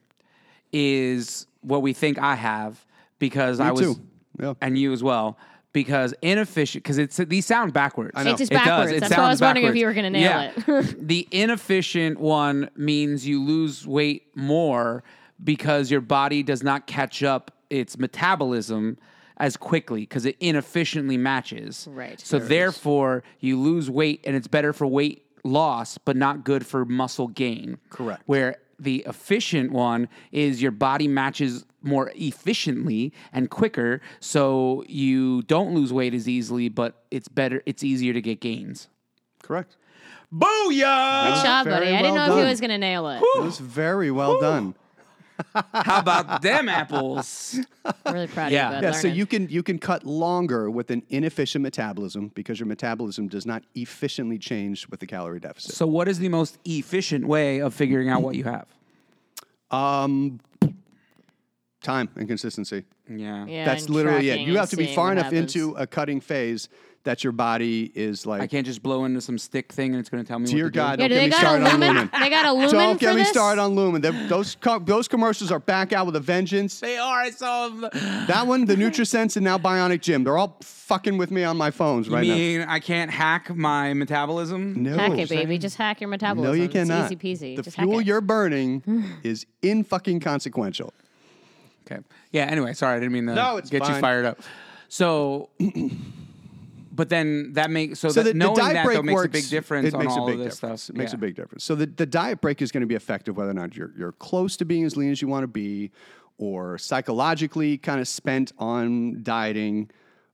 is 0.71 1.47
what 1.61 1.81
we 1.81 1.93
think 1.93 2.19
I 2.19 2.35
have 2.35 2.85
because 3.19 3.59
I 3.59 3.71
was, 3.71 3.81
too. 3.81 4.01
Yeah. 4.39 4.53
and 4.61 4.77
you 4.77 4.93
as 4.93 5.03
well. 5.03 5.37
Because 5.73 6.13
inefficient, 6.23 6.83
because 6.83 6.97
it's 6.97 7.17
these 7.17 7.45
sound 7.45 7.71
backwards. 7.71 8.11
I 8.15 8.23
know. 8.23 8.31
It's 8.31 8.39
just 8.39 8.51
It 8.51 8.55
does. 8.55 8.65
backwards. 8.65 8.91
It 8.93 8.99
That's 9.01 9.15
why 9.17 9.23
I 9.25 9.29
was 9.29 9.39
sounds 9.39 9.47
wondering 9.47 9.67
if 9.67 9.75
you 9.75 9.85
were 9.85 9.93
going 9.93 10.05
to 10.05 10.09
nail 10.09 10.31
Yeah. 10.31 10.51
it. 10.79 11.07
the 11.07 11.27
inefficient 11.31 12.19
one 12.19 12.69
means 12.75 13.27
you 13.27 13.43
lose 13.43 13.85
weight 13.85 14.23
more 14.35 15.03
because 15.43 15.91
your 15.91 16.01
body 16.01 16.41
does 16.41 16.63
not 16.63 16.87
catch 16.87 17.21
up 17.21 17.51
its 17.69 17.97
metabolism 17.99 18.97
as 19.39 19.55
quickly 19.55 20.01
because 20.01 20.25
it 20.25 20.35
inefficiently 20.39 21.15
matches. 21.17 21.87
Right. 21.91 22.19
So 22.19 22.37
There 22.37 22.41
it 22.41 22.43
is. 22.43 22.49
therefore, 22.49 23.23
you 23.39 23.59
lose 23.59 23.87
weight, 23.87 24.21
and 24.25 24.35
it's 24.35 24.47
better 24.47 24.73
for 24.73 24.87
weight 24.87 25.25
loss, 25.47 25.97
but 25.97 26.15
not 26.15 26.43
good 26.43 26.65
for 26.65 26.85
muscle 26.85 27.27
gain. 27.27 27.77
Correct. 27.89 28.21
Where 28.25 28.57
the 28.79 29.03
efficient 29.07 29.71
one 29.71 30.07
is 30.31 30.61
your 30.61 30.71
body 30.71 31.07
matches 31.07 31.65
more 31.81 32.11
efficiently 32.15 33.13
and 33.33 33.49
quicker, 33.49 34.01
so 34.19 34.83
you 34.87 35.41
don't 35.43 35.73
lose 35.73 35.91
weight 35.91 36.13
as 36.13 36.27
easily, 36.27 36.69
but 36.69 37.03
it's 37.09 37.27
better. 37.27 37.63
It's 37.65 37.83
easier 37.83 38.13
to 38.13 38.21
get 38.21 38.39
gains. 38.39 38.87
Correct. 39.41 39.77
Booyah! 40.33 40.67
Good 40.67 41.43
job, 41.43 41.65
very 41.65 41.75
buddy. 41.75 41.95
I 41.95 42.01
didn't 42.01 42.15
well 42.15 42.15
know 42.15 42.23
if 42.23 42.29
done. 42.29 42.39
he 42.39 42.49
was 42.49 42.59
going 42.59 42.69
to 42.71 42.77
nail 42.77 43.07
it. 43.09 43.21
It 43.23 43.41
was 43.41 43.59
very 43.59 44.11
well 44.11 44.39
done. 44.39 44.75
How 45.73 45.99
about 45.99 46.41
them 46.41 46.67
apples? 46.69 47.59
I'm 48.05 48.13
really 48.13 48.27
proud 48.27 48.51
Yeah. 48.51 48.67
of 48.69 48.75
you. 48.75 48.81
bud. 48.81 48.83
Yeah, 48.87 48.91
so 48.99 49.07
you 49.07 49.25
can 49.25 49.47
you 49.49 49.63
can 49.63 49.77
cut 49.79 50.05
longer 50.05 50.69
with 50.69 50.89
an 50.91 51.03
inefficient 51.09 51.61
metabolism 51.63 52.31
because 52.35 52.59
your 52.59 52.67
metabolism 52.67 53.27
does 53.27 53.45
not 53.45 53.63
efficiently 53.75 54.37
change 54.37 54.87
with 54.89 54.99
the 54.99 55.07
calorie 55.07 55.39
deficit. 55.39 55.73
So, 55.75 55.85
what 55.87 56.07
is 56.07 56.19
the 56.19 56.29
most 56.29 56.57
efficient 56.65 57.25
way 57.27 57.59
of 57.59 57.73
figuring 57.73 58.09
out 58.09 58.21
what 58.21 58.35
you 58.35 58.43
have? 58.45 58.65
Um, 59.71 60.39
time 61.81 62.09
and 62.15 62.27
consistency. 62.27 62.83
Yeah. 63.09 63.45
Yeah, 63.45 63.65
That's 63.65 63.89
literally 63.89 64.29
it. 64.29 64.39
You 64.41 64.57
have 64.57 64.69
to 64.71 64.77
be 64.77 64.93
far 64.93 65.11
enough 65.11 65.25
happens. 65.25 65.55
into 65.55 65.73
a 65.75 65.87
cutting 65.87 66.19
phase 66.19 66.67
that 67.07 67.23
your 67.23 67.31
body 67.33 67.91
is 67.95 68.25
like. 68.25 68.41
I 68.41 68.47
can't 68.47 68.65
just 68.65 68.83
blow 68.83 69.05
into 69.05 69.21
some 69.21 69.37
stick 69.37 69.71
thing 69.73 69.91
and 69.91 69.99
it's 69.99 70.09
going 70.09 70.23
to 70.23 70.27
tell 70.27 70.37
me. 70.39 70.45
Dear 70.45 70.65
what 70.65 70.73
to 70.73 70.77
God, 70.77 70.95
do. 70.97 71.03
Yeah, 71.03 71.07
don't 71.07 71.09
do 71.09 71.15
get 71.15 71.19
they 71.19 71.25
me 71.25 71.29
got 71.31 71.37
a 71.37 71.41
started 71.41 71.65
on 71.65 71.71
lumen? 71.79 71.95
lumen. 71.95 72.09
They 72.19 72.29
got 72.29 72.45
a 72.45 72.51
lumen 72.53 72.69
Don't 72.71 72.93
for 72.95 72.99
get 72.99 73.15
me 73.15 73.21
this? 73.21 73.29
started 73.29 73.61
on 73.61 73.75
Lumen. 73.75 74.01
They're- 74.01 74.27
Those 74.27 74.55
co- 74.55 74.79
those 74.79 75.07
commercials 75.07 75.51
are 75.51 75.59
back 75.59 75.93
out 75.93 76.05
with 76.05 76.15
a 76.15 76.19
vengeance. 76.19 76.79
they 76.79 76.97
are. 76.97 77.19
I 77.21 77.29
saw 77.31 77.69
them. 77.69 77.81
That 78.27 78.45
one, 78.45 78.65
the 78.65 78.75
NutriSense, 78.75 79.35
and 79.37 79.43
now 79.45 79.57
Bionic 79.57 80.01
Gym. 80.01 80.23
They're 80.23 80.37
all 80.37 80.57
fucking 80.61 81.17
with 81.17 81.31
me 81.31 81.43
on 81.43 81.57
my 81.57 81.71
phones 81.71 82.07
right? 82.09 82.25
You 82.25 82.31
right 82.33 82.37
mean 82.39 82.61
I 82.61 82.79
can't 82.79 83.09
hack 83.11 83.53
my 83.55 83.93
metabolism? 83.93 84.83
No, 84.83 84.95
Hack 84.97 85.17
it, 85.17 85.29
baby. 85.29 85.57
Just 85.57 85.75
hack 85.77 85.99
your 86.01 86.09
metabolism. 86.09 86.51
no, 86.51 86.57
metabolism. 86.57 86.83
you 86.83 86.87
cannot. 87.03 87.11
It's 87.11 87.23
easy 87.23 87.53
peasy. 87.53 87.55
The 87.57 87.61
Just 87.63 87.77
hack 87.77 87.85
fuel 87.85 87.99
it. 87.99 88.05
you're 88.05 88.21
burning 88.21 88.83
is 89.23 89.45
in 89.61 89.83
fucking 89.83 90.19
consequential. 90.19 90.93
Okay. 91.89 92.01
Yeah. 92.31 92.43
Anyway, 92.45 92.73
sorry, 92.73 92.97
I 92.97 92.99
didn't 92.99 93.13
mean 93.13 93.27
to 93.27 93.35
No, 93.35 93.57
it's 93.57 93.69
get 93.69 93.81
you 93.83 93.87
fine. 93.93 94.01
fired 94.01 94.25
up. 94.25 94.39
So, 94.89 95.49
but 96.97 97.07
then 97.09 97.53
that 97.53 97.69
makes 97.71 97.99
so, 97.99 98.09
So 98.09 98.21
that 98.21 98.23
the, 98.23 98.33
the 98.33 98.37
knowing 98.39 98.55
diet 98.57 98.73
that 98.73 98.85
break 98.85 98.97
though 98.97 99.03
makes 99.03 99.15
works. 99.15 99.27
a 99.27 99.31
big 99.31 99.49
difference 99.49 99.87
it 99.87 99.93
on 99.93 99.99
makes 100.01 100.13
all 100.13 100.23
a 100.27 100.31
big 100.31 100.39
of 100.39 100.45
this 100.45 100.55
difference. 100.59 100.81
stuff. 100.83 100.95
It 100.95 100.97
makes 100.99 101.11
Yeah. 101.13 101.15
a 101.15 101.19
big 101.19 101.35
difference. 101.35 101.63
So 101.63 101.75
the, 101.75 101.85
the 101.85 102.05
diet 102.05 102.41
break 102.41 102.61
is 102.61 102.71
going 102.73 102.81
to 102.81 102.87
be 102.87 102.95
effective 102.95 103.37
whether 103.37 103.51
or 103.51 103.53
not 103.53 103.77
you're 103.77 103.93
you're 103.97 104.11
close 104.11 104.57
to 104.57 104.65
being 104.65 104.83
as 104.83 104.97
lean 104.97 105.11
as 105.11 105.21
you 105.21 105.29
want 105.29 105.43
to 105.43 105.47
be, 105.47 105.91
or 106.37 106.77
psychologically 106.77 107.77
kind 107.77 108.01
of 108.01 108.07
spent 108.07 108.51
on 108.57 109.23
dieting, 109.23 109.89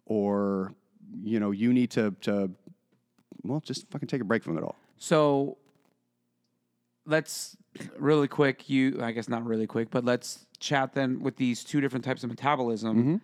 or 0.05 0.73
you 1.21 1.39
know 1.39 1.51
you 1.51 1.71
need 1.73 1.91
to 1.91 2.15
to 2.21 2.49
well 3.43 3.59
just 3.59 3.87
fucking 3.91 4.07
take 4.07 4.21
a 4.21 4.25
break 4.25 4.43
from 4.43 4.57
it 4.57 4.63
all. 4.63 4.75
So 4.97 5.57
let's 7.05 7.57
really 7.97 8.27
quick. 8.27 8.69
You, 8.69 8.99
I 9.01 9.11
guess 9.11 9.27
not 9.27 9.45
really 9.45 9.67
quick, 9.67 9.89
but 9.91 10.05
let's 10.05 10.45
chat 10.59 10.93
then 10.93 11.21
with 11.21 11.35
these 11.35 11.63
two 11.63 11.81
different 11.81 12.05
types 12.05 12.23
of 12.23 12.29
metabolism. 12.29 12.97
Mm-hmm. 12.97 13.15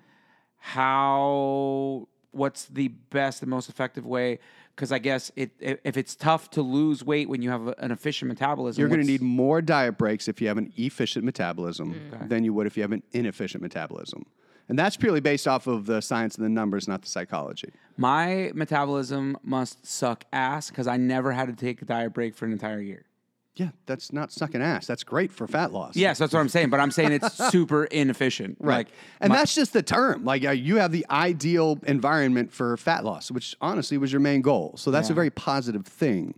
How? 0.57 2.07
What's 2.31 2.65
the 2.65 2.89
best 2.89 3.41
and 3.41 3.49
most 3.49 3.69
effective 3.69 4.05
way? 4.05 4.39
Because 4.75 4.91
I 4.91 4.99
guess 4.99 5.31
it, 5.35 5.51
if 5.59 5.97
it's 5.97 6.15
tough 6.15 6.49
to 6.51 6.61
lose 6.61 7.03
weight 7.03 7.27
when 7.27 7.41
you 7.41 7.49
have 7.49 7.67
an 7.79 7.91
efficient 7.91 8.29
metabolism, 8.29 8.79
You're 8.79 8.87
going 8.87 9.01
to 9.01 9.07
need 9.07 9.21
more 9.21 9.61
diet 9.61 9.97
breaks 9.97 10.27
if 10.27 10.39
you 10.41 10.47
have 10.47 10.57
an 10.57 10.71
efficient 10.77 11.25
metabolism 11.25 11.95
Mm. 11.95 12.29
than 12.29 12.43
you 12.43 12.53
would 12.53 12.67
if 12.67 12.77
you 12.77 12.83
have 12.83 12.91
an 12.91 13.03
inefficient 13.11 13.61
metabolism. 13.61 14.25
And 14.69 14.77
that's 14.77 14.95
purely 14.95 15.19
based 15.19 15.47
off 15.47 15.65
of 15.65 15.87
the 15.87 15.99
science 15.99 16.35
and 16.35 16.45
the 16.45 16.49
numbers, 16.49 16.87
not 16.87 17.01
the 17.01 17.07
psychology. 17.07 17.71
My 17.97 18.51
metabolism 18.53 19.35
must 19.43 19.85
suck 19.85 20.25
ass 20.31 20.69
because 20.69 20.85
I 20.85 20.95
never 20.97 21.31
had 21.31 21.47
to 21.47 21.53
take 21.55 21.81
a 21.81 21.85
diet 21.85 22.13
break 22.13 22.35
for 22.35 22.45
an 22.45 22.51
entire 22.51 22.79
year. 22.79 23.05
Yeah, 23.59 23.69
that's 23.85 24.13
not 24.13 24.31
sucking 24.31 24.61
ass. 24.61 24.87
That's 24.87 25.03
great 25.03 25.31
for 25.31 25.45
fat 25.47 25.73
loss. 25.73 25.95
Yes, 25.97 26.17
that's 26.17 26.31
what 26.33 26.39
I'm 26.39 26.47
saying. 26.47 26.69
But 26.69 26.79
I'm 26.79 26.91
saying 26.91 27.11
it's 27.11 27.33
super 27.51 27.83
inefficient. 27.85 28.57
Right. 28.59 28.77
Like, 28.77 28.87
and 29.19 29.29
my- 29.31 29.35
that's 29.37 29.53
just 29.53 29.73
the 29.73 29.83
term. 29.83 30.23
Like 30.23 30.45
uh, 30.45 30.51
you 30.51 30.77
have 30.77 30.91
the 30.93 31.05
ideal 31.09 31.77
environment 31.85 32.53
for 32.53 32.77
fat 32.77 33.03
loss, 33.03 33.29
which 33.31 33.55
honestly 33.59 33.97
was 33.97 34.13
your 34.13 34.21
main 34.21 34.41
goal. 34.41 34.75
So 34.77 34.91
that's 34.91 35.09
a 35.09 35.13
very 35.13 35.29
positive 35.29 35.85
thing. 35.85 36.35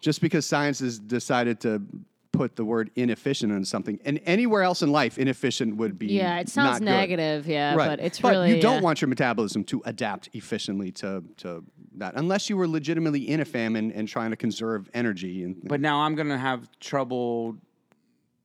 Just 0.00 0.20
because 0.20 0.44
science 0.46 0.78
has 0.80 0.98
decided 0.98 1.58
to 1.60 1.82
put 2.30 2.54
the 2.56 2.64
word 2.64 2.90
inefficient 2.94 3.50
on 3.52 3.64
something, 3.64 3.98
and 4.04 4.20
anywhere 4.26 4.62
else 4.62 4.82
in 4.82 4.92
life, 4.92 5.18
inefficient 5.18 5.76
would 5.76 5.98
be 5.98 6.06
Yeah, 6.08 6.38
it 6.38 6.48
sounds 6.48 6.74
not 6.74 6.78
good. 6.80 6.84
negative. 6.84 7.46
Yeah, 7.48 7.74
Right. 7.74 7.88
but 7.88 8.00
it's 8.00 8.22
really 8.22 8.54
you 8.54 8.60
don't 8.60 8.74
yeah. 8.76 8.80
want 8.82 9.00
your 9.00 9.08
metabolism 9.08 9.64
to 9.64 9.82
adapt 9.86 10.28
efficiently 10.34 10.92
to 10.92 11.24
to 11.38 11.64
that, 11.98 12.14
unless 12.16 12.48
you 12.48 12.56
were 12.56 12.68
legitimately 12.68 13.28
in 13.28 13.40
a 13.40 13.44
famine 13.44 13.92
and 13.92 14.08
trying 14.08 14.30
to 14.30 14.36
conserve 14.36 14.88
energy. 14.94 15.42
And 15.44 15.56
but 15.64 15.80
now 15.80 16.00
I'm 16.00 16.14
gonna 16.14 16.38
have 16.38 16.68
trouble 16.80 17.56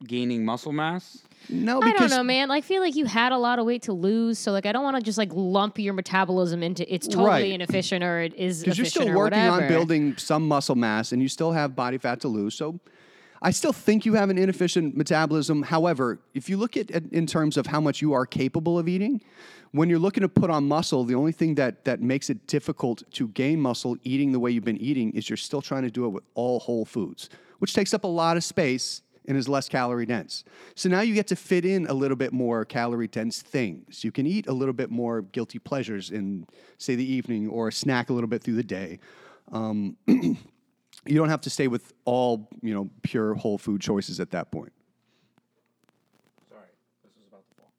gaining 0.05 0.43
muscle 0.43 0.73
mass. 0.73 1.19
no, 1.49 1.81
I 1.81 1.93
don't 1.93 2.09
know, 2.09 2.23
man. 2.23 2.51
I 2.51 2.59
feel 2.61 2.81
like 2.81 2.95
you 2.95 3.05
had 3.05 3.31
a 3.31 3.37
lot 3.37 3.57
of 3.59 3.65
weight 3.65 3.83
to 3.83 3.93
lose, 3.93 4.37
so 4.37 4.51
like 4.51 4.65
I 4.65 4.71
don't 4.71 4.83
want 4.83 4.97
to 4.97 5.01
just 5.01 5.17
like 5.17 5.29
lump 5.33 5.79
your 5.79 5.93
metabolism 5.93 6.61
into 6.63 6.91
it's 6.93 7.07
totally 7.07 7.27
Right. 7.27 7.51
inefficient 7.51 8.03
or 8.03 8.19
it 8.21 8.33
is 8.35 8.59
because 8.61 8.77
you're 8.77 8.85
efficient 8.85 9.05
still 9.05 9.17
working 9.17 9.39
on 9.39 9.67
building 9.67 10.17
some 10.17 10.47
muscle 10.47 10.75
mass 10.75 11.11
and 11.11 11.21
you 11.21 11.27
still 11.29 11.51
have 11.53 11.75
body 11.75 11.97
fat 11.97 12.19
to 12.21 12.27
lose. 12.27 12.55
So 12.55 12.79
I 13.41 13.51
still 13.51 13.73
think 13.73 14.05
you 14.05 14.13
have 14.13 14.29
an 14.29 14.37
inefficient 14.37 14.95
metabolism. 14.95 15.63
However, 15.63 16.19
if 16.33 16.49
you 16.49 16.55
look 16.57 16.75
at 16.77 16.89
it 16.91 17.11
in 17.11 17.27
terms 17.27 17.57
of 17.57 17.67
how 17.67 17.79
much 17.81 18.01
you 18.01 18.13
are 18.13 18.25
capable 18.25 18.79
of 18.79 18.87
eating, 18.87 19.21
when 19.73 19.89
you're 19.89 19.99
looking 19.99 20.21
to 20.21 20.29
put 20.29 20.49
on 20.49 20.67
muscle, 20.67 21.03
the 21.03 21.15
only 21.15 21.31
thing 21.31 21.55
that 21.55 21.83
that 21.85 22.01
makes 22.01 22.29
it 22.29 22.47
difficult 22.47 23.03
to 23.11 23.27
gain 23.29 23.59
muscle 23.59 23.97
eating 24.03 24.31
the 24.31 24.39
way 24.39 24.51
you've 24.51 24.63
been 24.63 24.77
eating 24.77 25.11
is 25.11 25.29
you're 25.29 25.37
still 25.37 25.61
trying 25.61 25.83
to 25.83 25.89
do 25.89 26.05
it 26.05 26.09
with 26.09 26.23
all 26.35 26.59
whole 26.59 26.85
foods, 26.85 27.29
which 27.59 27.73
takes 27.73 27.93
up 27.93 28.03
a 28.03 28.07
lot 28.07 28.37
of 28.37 28.43
space 28.43 29.01
and 29.25 29.37
is 29.37 29.49
less 29.49 29.67
calorie 29.67 30.05
dense. 30.05 30.43
So 30.75 30.89
now 30.89 31.01
you 31.01 31.13
get 31.13 31.27
to 31.27 31.35
fit 31.35 31.65
in 31.65 31.87
a 31.87 31.93
little 31.93 32.17
bit 32.17 32.33
more 32.33 32.65
calorie 32.65 33.07
dense 33.07 33.41
things. 33.41 34.03
You 34.03 34.11
can 34.11 34.27
eat 34.27 34.47
a 34.47 34.53
little 34.53 34.73
bit 34.73 34.91
more 34.91 35.21
guilty 35.21 35.59
pleasures 35.59 36.11
in, 36.11 36.45
say, 36.77 36.95
the 36.95 37.05
evening 37.05 37.47
or 37.47 37.71
snack 37.71 38.09
a 38.09 38.13
little 38.13 38.27
bit 38.27 38.43
through 38.43 38.55
the 38.55 38.63
day. 38.63 38.99
Um, 39.51 39.97
you 40.07 41.15
don't 41.15 41.29
have 41.29 41.41
to 41.41 41.49
stay 41.49 41.67
with 41.67 41.93
all 42.05 42.47
you 42.61 42.73
know 42.73 42.89
pure 43.01 43.33
whole 43.33 43.57
food 43.57 43.81
choices 43.81 44.19
at 44.19 44.31
that 44.31 44.51
point. 44.51 44.73
Sorry, 46.49 46.61
this 47.03 47.11
was 47.15 47.25
about 47.27 47.43
to 47.49 47.55
fall. 47.55 47.71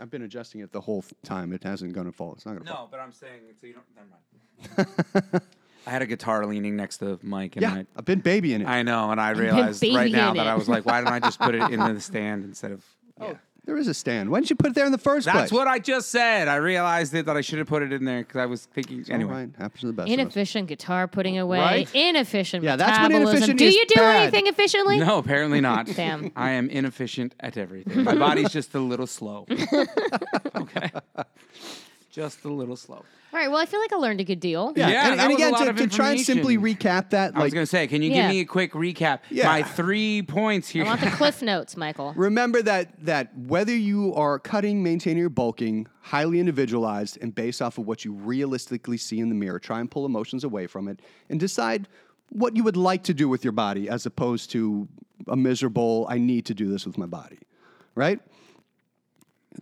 I've 0.00 0.10
been 0.10 0.22
adjusting 0.22 0.60
it 0.60 0.72
the 0.72 0.80
whole 0.80 1.04
time. 1.24 1.52
It 1.52 1.62
hasn't 1.62 1.92
gone 1.92 2.06
to 2.06 2.12
fall. 2.12 2.32
It's 2.34 2.46
not 2.46 2.52
going 2.52 2.64
to 2.64 2.72
fall. 2.72 2.84
No, 2.84 2.88
but 2.90 3.00
I'm 3.00 3.12
saying 3.12 3.40
so 3.60 3.66
you 3.66 3.74
don't. 3.74 3.84
Never 3.96 4.08
mind. 4.10 5.42
I 5.86 5.90
had 5.90 6.02
a 6.02 6.06
guitar 6.06 6.44
leaning 6.46 6.74
next 6.76 6.98
to 6.98 7.18
Mike, 7.22 7.56
and 7.56 7.62
Yeah, 7.62 7.74
I, 7.74 7.86
I've 7.96 8.04
been 8.04 8.20
babying 8.20 8.60
it. 8.62 8.66
I 8.66 8.82
know, 8.82 9.10
and 9.12 9.20
I 9.20 9.30
realized 9.30 9.82
right 9.82 10.10
now 10.10 10.34
that. 10.34 10.46
I 10.46 10.56
was 10.56 10.68
like, 10.68 10.84
why 10.84 11.00
don't 11.00 11.12
I 11.12 11.20
just 11.20 11.38
put 11.38 11.54
it 11.54 11.62
into 11.70 11.92
the 11.92 12.00
stand 12.00 12.44
instead 12.44 12.72
of? 12.72 12.84
Oh, 13.20 13.28
yeah. 13.28 13.34
There 13.66 13.76
is 13.76 13.88
a 13.88 13.94
stand. 13.94 14.30
Why 14.30 14.38
didn't 14.38 14.50
you 14.50 14.56
put 14.56 14.68
it 14.70 14.74
there 14.74 14.86
in 14.86 14.92
the 14.92 14.98
first 14.98 15.26
place? 15.26 15.34
That's 15.42 15.52
what 15.52 15.66
I 15.68 15.78
just 15.78 16.08
said. 16.10 16.48
I 16.48 16.56
realized 16.56 17.12
it 17.14 17.26
that 17.26 17.36
I 17.36 17.40
should 17.40 17.58
have 17.58 17.66
put 17.68 17.82
it 17.82 17.92
in 17.92 18.04
there 18.04 18.20
because 18.20 18.36
I 18.40 18.46
was 18.46 18.64
thinking. 18.66 19.04
All 19.08 19.14
Anyway, 19.14 19.32
right, 19.32 19.48
happens 19.58 19.80
to 19.80 19.86
the 19.88 19.92
best. 19.92 20.08
of 20.08 20.12
us. 20.12 20.18
Inefficient 20.20 20.68
guitar 20.68 21.08
putting 21.08 21.36
away. 21.38 21.58
Right? 21.58 21.94
Inefficient 21.94 22.62
Yeah, 22.64 22.76
that's 22.76 22.98
when 22.98 23.08
metabolism. 23.12 23.36
inefficient 23.36 23.58
Do 23.58 23.64
is 23.66 23.74
you 23.74 23.86
do 23.86 23.94
bad. 23.96 24.22
anything 24.22 24.46
efficiently? 24.46 24.98
no, 25.00 25.18
apparently 25.18 25.60
not. 25.60 25.86
Damn. 25.96 26.30
I 26.36 26.52
am 26.52 26.70
inefficient 26.70 27.34
at 27.40 27.56
everything. 27.56 28.04
My 28.04 28.14
body's 28.14 28.50
just 28.52 28.74
a 28.74 28.80
little 28.80 29.06
slow. 29.06 29.46
okay, 30.56 30.90
just 32.16 32.44
a 32.46 32.48
little 32.48 32.76
slow. 32.76 32.96
All 32.96 33.04
right. 33.40 33.50
Well, 33.50 33.58
I 33.60 33.66
feel 33.66 33.78
like 33.78 33.92
I 33.92 33.96
learned 33.96 34.20
a 34.20 34.24
good 34.24 34.40
deal. 34.40 34.72
Yeah, 34.74 34.88
Yeah, 34.88 35.12
and, 35.12 35.20
and 35.20 35.32
again, 35.34 35.52
to, 35.54 35.72
to 35.74 35.86
try 35.86 36.12
and 36.12 36.20
simply 36.20 36.56
recap 36.56 37.10
that, 37.10 37.36
I 37.36 37.42
was 37.42 37.52
gonna 37.52 37.66
say, 37.66 37.86
can 37.86 38.00
you 38.00 38.10
Yeah. 38.10 38.22
give 38.22 38.30
me 38.30 38.40
a 38.40 38.44
quick 38.46 38.72
recap? 38.72 39.18
Yeah. 39.30 39.44
My 39.44 39.62
three 39.62 40.22
points 40.22 40.70
here. 40.70 40.84
I 40.84 40.86
want 40.86 41.02
the 41.02 41.10
cliff 41.20 41.42
notes, 41.42 41.76
Michael. 41.76 42.14
remember 42.16 42.62
that 42.62 43.04
that 43.04 43.36
whether 43.36 43.76
you 43.76 44.14
are 44.14 44.38
cutting, 44.38 44.82
maintaining, 44.82 45.22
or 45.24 45.28
bulking, 45.28 45.88
highly 46.00 46.40
individualized 46.40 47.18
and 47.20 47.34
based 47.34 47.60
off 47.60 47.76
of 47.76 47.86
what 47.86 48.02
you 48.06 48.14
realistically 48.14 48.96
see 48.96 49.18
in 49.20 49.28
the 49.28 49.34
mirror. 49.34 49.58
Try 49.58 49.80
and 49.80 49.90
pull 49.90 50.06
emotions 50.06 50.42
away 50.42 50.66
from 50.66 50.88
it 50.88 51.00
and 51.28 51.38
decide 51.38 51.86
what 52.30 52.56
you 52.56 52.64
would 52.64 52.78
like 52.78 53.02
to 53.04 53.12
do 53.14 53.28
with 53.28 53.44
your 53.44 53.52
body, 53.52 53.90
as 53.90 54.06
opposed 54.06 54.50
to 54.52 54.88
a 55.28 55.36
miserable 55.36 56.06
"I 56.08 56.16
need 56.16 56.46
to 56.46 56.54
do 56.54 56.70
this 56.70 56.86
with 56.86 56.96
my 56.96 57.06
body." 57.06 57.38
right? 57.94 58.20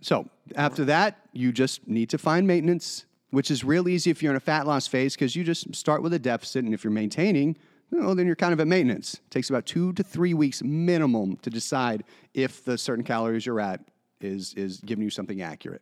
So 0.01 0.29
after 0.55 0.85
that, 0.85 1.19
you 1.33 1.51
just 1.51 1.87
need 1.87 2.09
to 2.09 2.17
find 2.17 2.45
maintenance, 2.45 3.05
which 3.31 3.49
is 3.49 3.63
real 3.63 3.87
easy 3.87 4.11
if 4.11 4.21
you're 4.21 4.31
in 4.31 4.37
a 4.37 4.41
fat 4.41 4.67
loss 4.67 4.87
phase 4.87 5.15
because 5.15 5.35
you 5.35 5.43
just 5.43 5.73
start 5.73 6.03
with 6.03 6.13
a 6.13 6.19
deficit, 6.19 6.65
and 6.65 6.73
if 6.73 6.83
you're 6.83 6.91
maintaining, 6.91 7.57
well, 7.91 8.15
then 8.15 8.25
you're 8.27 8.35
kind 8.35 8.53
of 8.53 8.59
at 8.59 8.67
maintenance. 8.67 9.15
It 9.15 9.31
takes 9.31 9.49
about 9.49 9.65
two 9.65 9.93
to 9.93 10.03
three 10.03 10.33
weeks 10.33 10.63
minimum 10.63 11.37
to 11.37 11.49
decide 11.49 12.03
if 12.33 12.63
the 12.63 12.77
certain 12.77 13.03
calories 13.03 13.45
you're 13.45 13.59
at 13.59 13.81
is 14.21 14.53
is 14.55 14.79
giving 14.79 15.03
you 15.03 15.09
something 15.09 15.41
accurate. 15.41 15.81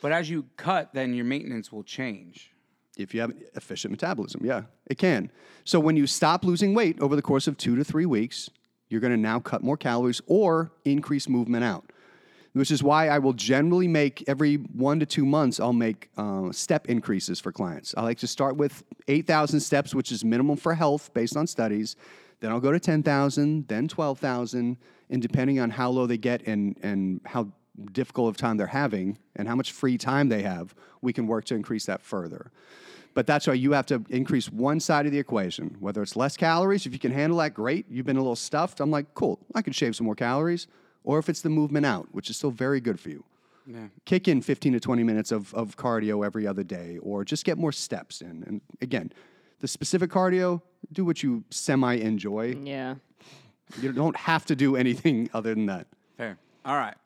But 0.00 0.12
as 0.12 0.30
you 0.30 0.46
cut, 0.56 0.94
then 0.94 1.14
your 1.14 1.24
maintenance 1.24 1.70
will 1.70 1.82
change. 1.82 2.52
If 2.96 3.14
you 3.14 3.20
have 3.20 3.32
efficient 3.54 3.92
metabolism, 3.92 4.44
yeah, 4.44 4.62
it 4.86 4.98
can. 4.98 5.30
So 5.64 5.78
when 5.78 5.96
you 5.96 6.06
stop 6.06 6.44
losing 6.44 6.74
weight 6.74 7.00
over 7.00 7.16
the 7.16 7.22
course 7.22 7.46
of 7.46 7.56
two 7.56 7.76
to 7.76 7.84
three 7.84 8.06
weeks, 8.06 8.50
you're 8.88 9.00
going 9.00 9.12
to 9.12 9.20
now 9.20 9.38
cut 9.38 9.62
more 9.62 9.76
calories 9.76 10.20
or 10.26 10.72
increase 10.84 11.28
movement 11.28 11.64
out. 11.64 11.92
Which 12.52 12.72
is 12.72 12.82
why 12.82 13.08
I 13.08 13.18
will 13.18 13.32
generally 13.32 13.86
make 13.86 14.24
every 14.26 14.56
one 14.56 14.98
to 14.98 15.06
two 15.06 15.24
months, 15.24 15.60
I'll 15.60 15.72
make 15.72 16.10
uh, 16.16 16.50
step 16.50 16.86
increases 16.88 17.38
for 17.38 17.52
clients. 17.52 17.94
I 17.96 18.02
like 18.02 18.18
to 18.18 18.26
start 18.26 18.56
with 18.56 18.82
8,000 19.06 19.60
steps, 19.60 19.94
which 19.94 20.10
is 20.10 20.24
minimum 20.24 20.56
for 20.56 20.74
health 20.74 21.14
based 21.14 21.36
on 21.36 21.46
studies. 21.46 21.94
Then 22.40 22.50
I'll 22.50 22.60
go 22.60 22.72
to 22.72 22.80
10,000, 22.80 23.68
then 23.68 23.86
12,000. 23.86 24.76
And 25.10 25.22
depending 25.22 25.60
on 25.60 25.70
how 25.70 25.90
low 25.90 26.06
they 26.06 26.18
get 26.18 26.46
and, 26.46 26.76
and 26.82 27.20
how 27.24 27.52
difficult 27.92 28.28
of 28.28 28.36
time 28.36 28.56
they're 28.56 28.66
having 28.66 29.18
and 29.36 29.46
how 29.46 29.54
much 29.54 29.72
free 29.72 29.96
time 29.96 30.28
they 30.28 30.42
have, 30.42 30.74
we 31.02 31.12
can 31.12 31.26
work 31.26 31.44
to 31.46 31.54
increase 31.54 31.86
that 31.86 32.02
further. 32.02 32.50
But 33.14 33.26
that's 33.26 33.46
why 33.46 33.54
you 33.54 33.72
have 33.72 33.86
to 33.86 34.04
increase 34.08 34.50
one 34.50 34.78
side 34.78 35.06
of 35.06 35.12
the 35.12 35.18
equation, 35.18 35.76
whether 35.80 36.02
it's 36.02 36.16
less 36.16 36.36
calories. 36.36 36.86
If 36.86 36.92
you 36.92 36.98
can 36.98 37.12
handle 37.12 37.38
that, 37.38 37.54
great. 37.54 37.86
You've 37.90 38.06
been 38.06 38.16
a 38.16 38.20
little 38.20 38.36
stuffed. 38.36 38.80
I'm 38.80 38.90
like, 38.90 39.14
cool, 39.14 39.40
I 39.54 39.62
can 39.62 39.72
shave 39.72 39.96
some 39.96 40.06
more 40.06 40.14
calories. 40.14 40.68
Or 41.04 41.18
if 41.18 41.28
it's 41.28 41.40
the 41.40 41.48
movement 41.48 41.86
out, 41.86 42.08
which 42.12 42.30
is 42.30 42.36
still 42.36 42.50
very 42.50 42.80
good 42.80 43.00
for 43.00 43.10
you. 43.10 43.24
Yeah. 43.66 43.86
Kick 44.04 44.28
in 44.28 44.42
15 44.42 44.74
to 44.74 44.80
20 44.80 45.02
minutes 45.02 45.32
of, 45.32 45.54
of 45.54 45.76
cardio 45.76 46.24
every 46.24 46.46
other 46.46 46.64
day, 46.64 46.98
or 47.02 47.24
just 47.24 47.44
get 47.44 47.58
more 47.58 47.72
steps 47.72 48.20
in. 48.20 48.42
And 48.46 48.60
again, 48.80 49.12
the 49.60 49.68
specific 49.68 50.10
cardio, 50.10 50.62
do 50.92 51.04
what 51.04 51.22
you 51.22 51.44
semi 51.50 51.94
enjoy. 51.94 52.56
Yeah. 52.62 52.96
You 53.80 53.92
don't 53.92 54.16
have 54.16 54.44
to 54.46 54.56
do 54.56 54.76
anything 54.76 55.30
other 55.34 55.54
than 55.54 55.66
that. 55.66 55.86
Fair. 56.16 56.38
All 56.64 56.76
right. 56.76 56.96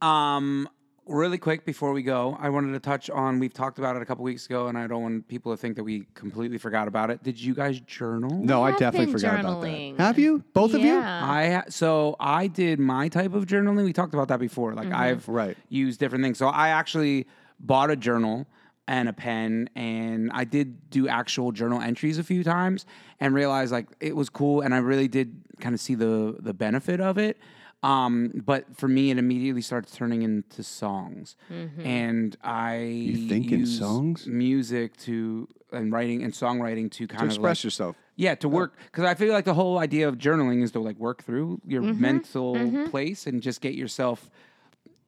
Um, 0.00 0.68
really 1.08 1.38
quick 1.38 1.64
before 1.64 1.92
we 1.92 2.02
go, 2.02 2.36
I 2.40 2.48
wanted 2.50 2.72
to 2.72 2.80
touch 2.80 3.08
on. 3.10 3.38
We've 3.38 3.52
talked 3.52 3.78
about 3.78 3.96
it 3.96 4.02
a 4.02 4.04
couple 4.06 4.24
weeks 4.24 4.46
ago, 4.46 4.68
and 4.68 4.76
I 4.76 4.86
don't 4.86 5.02
want 5.02 5.28
people 5.28 5.52
to 5.52 5.56
think 5.56 5.76
that 5.76 5.84
we 5.84 6.06
completely 6.14 6.58
forgot 6.58 6.86
about 6.88 7.10
it. 7.10 7.22
Did 7.22 7.40
you 7.40 7.54
guys 7.54 7.80
journal? 7.80 8.30
No, 8.42 8.62
I 8.62 8.72
definitely 8.72 9.06
been 9.06 9.14
forgot 9.14 9.40
journaling. 9.40 9.88
about 9.94 9.96
that. 9.98 10.02
Have 10.04 10.18
you? 10.18 10.44
Both 10.52 10.74
of 10.74 10.80
you? 10.80 10.94
Yeah. 10.94 11.20
I 11.24 11.50
ha- 11.50 11.64
so 11.70 12.16
I 12.20 12.46
did 12.46 12.78
my 12.78 13.08
type 13.08 13.34
of 13.34 13.46
journaling. 13.46 13.84
We 13.84 13.92
talked 13.92 14.14
about 14.14 14.28
that 14.28 14.40
before. 14.40 14.74
Like 14.74 14.92
I've 14.92 15.26
Right. 15.28 15.56
used 15.68 15.98
different 16.00 16.22
things. 16.24 16.38
So 16.38 16.48
I 16.48 16.68
actually 16.68 17.26
bought 17.58 17.90
a 17.90 17.96
journal 17.96 18.46
and 18.86 19.08
a 19.08 19.12
pen, 19.12 19.68
and 19.76 20.30
I 20.32 20.44
did 20.44 20.88
do 20.90 21.08
actual 21.08 21.52
journal 21.52 21.80
entries 21.80 22.16
a 22.18 22.24
few 22.24 22.42
times, 22.42 22.86
and 23.20 23.34
realized 23.34 23.70
like 23.72 23.86
it 24.00 24.16
was 24.16 24.30
cool, 24.30 24.62
and 24.62 24.74
I 24.74 24.78
really 24.78 25.08
did 25.08 25.42
kind 25.60 25.74
of 25.74 25.80
see 25.80 25.94
the 25.94 26.36
the 26.38 26.54
benefit 26.54 27.00
of 27.00 27.18
it. 27.18 27.36
Um, 27.82 28.32
but 28.44 28.76
for 28.76 28.88
me, 28.88 29.10
it 29.10 29.18
immediately 29.18 29.62
starts 29.62 29.94
turning 29.94 30.22
into 30.22 30.64
songs, 30.64 31.36
mm-hmm. 31.50 31.86
and 31.86 32.36
I 32.42 32.78
you 32.78 33.28
think 33.28 33.52
in 33.52 33.66
songs? 33.66 34.26
music 34.26 34.96
to 34.98 35.48
and 35.72 35.92
writing 35.92 36.24
and 36.24 36.32
songwriting 36.32 36.90
to 36.92 37.06
kind 37.06 37.20
To 37.20 37.24
of 37.26 37.30
express 37.30 37.58
like, 37.58 37.64
yourself. 37.64 37.96
yeah, 38.16 38.34
to 38.36 38.48
oh. 38.48 38.50
work 38.50 38.76
because 38.86 39.04
I 39.04 39.14
feel 39.14 39.32
like 39.32 39.44
the 39.44 39.54
whole 39.54 39.78
idea 39.78 40.08
of 40.08 40.18
journaling 40.18 40.62
is 40.62 40.72
to 40.72 40.80
like 40.80 40.96
work 40.98 41.22
through 41.22 41.60
your 41.64 41.82
mm-hmm. 41.82 42.00
mental 42.00 42.56
mm-hmm. 42.56 42.86
place 42.86 43.28
and 43.28 43.40
just 43.40 43.60
get 43.60 43.74
yourself 43.74 44.28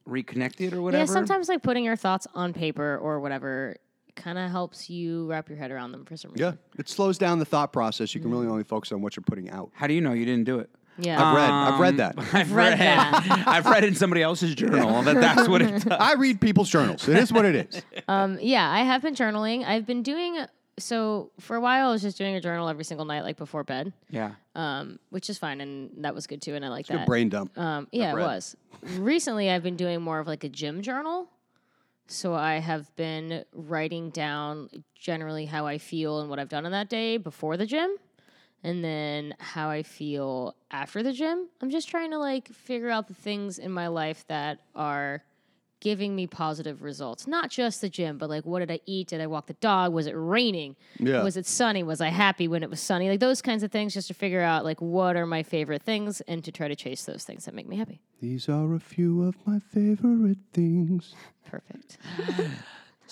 reconnected 0.05 0.73
or 0.73 0.83
whatever. 0.83 1.03
Yeah, 1.03 1.13
sometimes 1.13 1.49
like 1.49 1.63
putting 1.63 1.85
your 1.85 1.97
thoughts 1.97 2.29
on 2.35 2.53
paper 2.53 2.99
or 2.99 3.19
whatever 3.19 3.77
kind 4.17 4.39
of 4.39 4.51
helps 4.51 4.91
you 4.91 5.27
wrap 5.27 5.49
your 5.49 5.59
head 5.59 5.71
around 5.71 5.93
them 5.93 6.05
for 6.05 6.17
some 6.17 6.33
reason. 6.33 6.59
Yeah. 6.75 6.79
It 6.79 6.89
slows 6.89 7.19
down 7.19 7.39
the 7.39 7.45
thought 7.45 7.73
process. 7.73 8.15
You 8.15 8.21
can 8.21 8.31
really 8.31 8.47
only 8.47 8.65
focus 8.65 8.93
on 8.93 9.03
what 9.03 9.17
you're 9.17 9.25
putting 9.25 9.51
out. 9.51 9.71
How 9.73 9.87
do 9.87 9.95
you 9.95 10.01
know 10.01 10.13
you 10.13 10.25
didn't 10.25 10.45
do 10.45 10.59
it? 10.59 10.71
Yeah. 10.99 11.23
I've 11.23 11.35
read. 11.37 11.51
I've 11.51 11.81
read 11.81 11.97
that. 11.99 12.35
I've 12.35 12.53
read 12.53 12.79
that. 12.79 13.45
I've 13.47 13.67
read 13.67 13.85
in 13.85 13.95
somebody 13.95 14.23
else's 14.23 14.55
journal 14.55 15.03
that 15.03 15.15
that's 15.21 15.49
what 15.49 15.63
it 15.63 15.71
does. 15.85 15.87
I 15.99 16.15
read 16.15 16.41
people's 16.41 16.69
journals. 16.69 17.09
It 17.09 17.17
is 17.17 17.33
what 17.33 17.45
it 17.45 17.55
is. 17.75 17.83
Um, 18.09 18.39
yeah, 18.41 18.69
I 18.69 18.81
have 18.81 19.03
been 19.03 19.15
journaling. 19.15 19.65
I've 19.65 19.87
been 19.87 20.03
doing 20.03 20.45
so 20.79 21.31
for 21.39 21.55
a 21.57 21.61
while. 21.61 21.89
I 21.89 21.93
was 21.93 22.03
just 22.03 22.19
doing 22.19 22.35
a 22.35 22.41
journal 22.41 22.69
every 22.69 22.85
single 22.85 23.07
night, 23.07 23.23
like 23.23 23.37
before 23.37 23.63
bed, 23.63 23.93
Yeah. 24.11 24.33
um, 24.57 24.99
which 25.11 25.31
is 25.31 25.39
fine, 25.39 25.61
and 25.61 25.91
that 25.99 26.13
was 26.15 26.27
good 26.27 26.43
too, 26.43 26.55
and 26.57 26.65
I 26.65 26.69
like 26.71 26.89
Good 26.89 26.99
that. 26.99 27.07
brain 27.07 27.29
dump. 27.29 27.57
Um, 27.57 27.87
yeah, 27.93 28.11
it 28.11 28.15
read. 28.17 28.27
was. 28.27 28.57
Recently, 28.99 29.49
I've 29.51 29.63
been 29.63 29.77
doing 29.77 30.03
more 30.03 30.19
of 30.19 30.27
like 30.27 30.43
a 30.45 30.49
gym 30.49 30.83
journal. 30.83 31.29
So 32.09 32.35
I 32.35 32.55
have 32.55 32.93
been 32.97 33.45
writing 33.53 34.11
down 34.11 34.69
generally 34.97 35.45
how 35.47 35.67
I 35.67 35.79
feel 35.79 36.19
and 36.21 36.29
what 36.29 36.41
I've 36.41 36.49
done 36.49 36.67
in 36.67 36.73
that 36.73 36.89
day 36.89 37.17
before 37.19 37.57
the 37.57 37.67
gym, 37.67 37.95
and 38.63 38.85
then 38.85 39.35
how 39.39 39.71
I 39.71 39.83
feel 39.83 40.55
after 40.71 41.03
the 41.03 41.13
gym. 41.13 41.49
I'm 41.61 41.71
just 41.71 41.89
trying 41.89 42.11
to 42.11 42.19
like 42.19 42.49
figure 42.49 42.91
out 42.91 43.09
the 43.09 43.15
things 43.15 43.59
in 43.59 43.73
my 43.73 43.89
life 43.89 44.25
that 44.29 44.61
are 44.75 45.23
giving 45.81 46.15
me 46.15 46.27
positive 46.27 46.83
results. 46.83 47.27
Not 47.27 47.51
just 47.51 47.81
the 47.81 47.89
gym, 47.89 48.19
but 48.19 48.29
like 48.29 48.45
what 48.45 48.61
did 48.61 48.71
I 48.71 48.81
eat? 48.85 49.09
Did 49.09 49.21
I 49.21 49.27
walk 49.27 49.47
the 49.47 49.55
dog? 49.55 49.93
Was 49.93 50.07
it 50.07 50.13
raining? 50.13 50.77
Yeah. 50.99 51.23
Was 51.23 51.37
it 51.37 51.47
sunny? 51.47 51.83
Was 51.83 52.01
I 52.01 52.09
happy 52.09 52.49
when 52.49 52.63
it 52.63 52.69
was 52.71 52.81
sunny? 52.81 53.09
Like 53.09 53.21
those 53.21 53.41
kinds 53.41 53.63
of 53.63 53.73
things 53.73 53.95
just 53.95 54.09
to 54.09 54.15
figure 54.15 54.43
out 54.43 54.65
like 54.65 54.81
what 54.81 55.17
are 55.17 55.27
my 55.27 55.43
favorite 55.43 55.83
things 55.83 56.21
and 56.23 56.45
to 56.45 56.53
try 56.53 56.69
to 56.69 56.77
chase 56.77 57.05
those 57.05 57.25
things 57.25 57.47
that 57.47 57.55
make 57.55 57.67
me 57.67 57.77
happy. 57.77 58.01
These 58.21 58.49
are 58.49 58.75
a 58.75 58.81
few 58.81 59.23
of 59.23 59.35
my 59.47 59.59
favorite 59.59 60.39
things. 60.53 61.15
Perfect. 61.47 61.97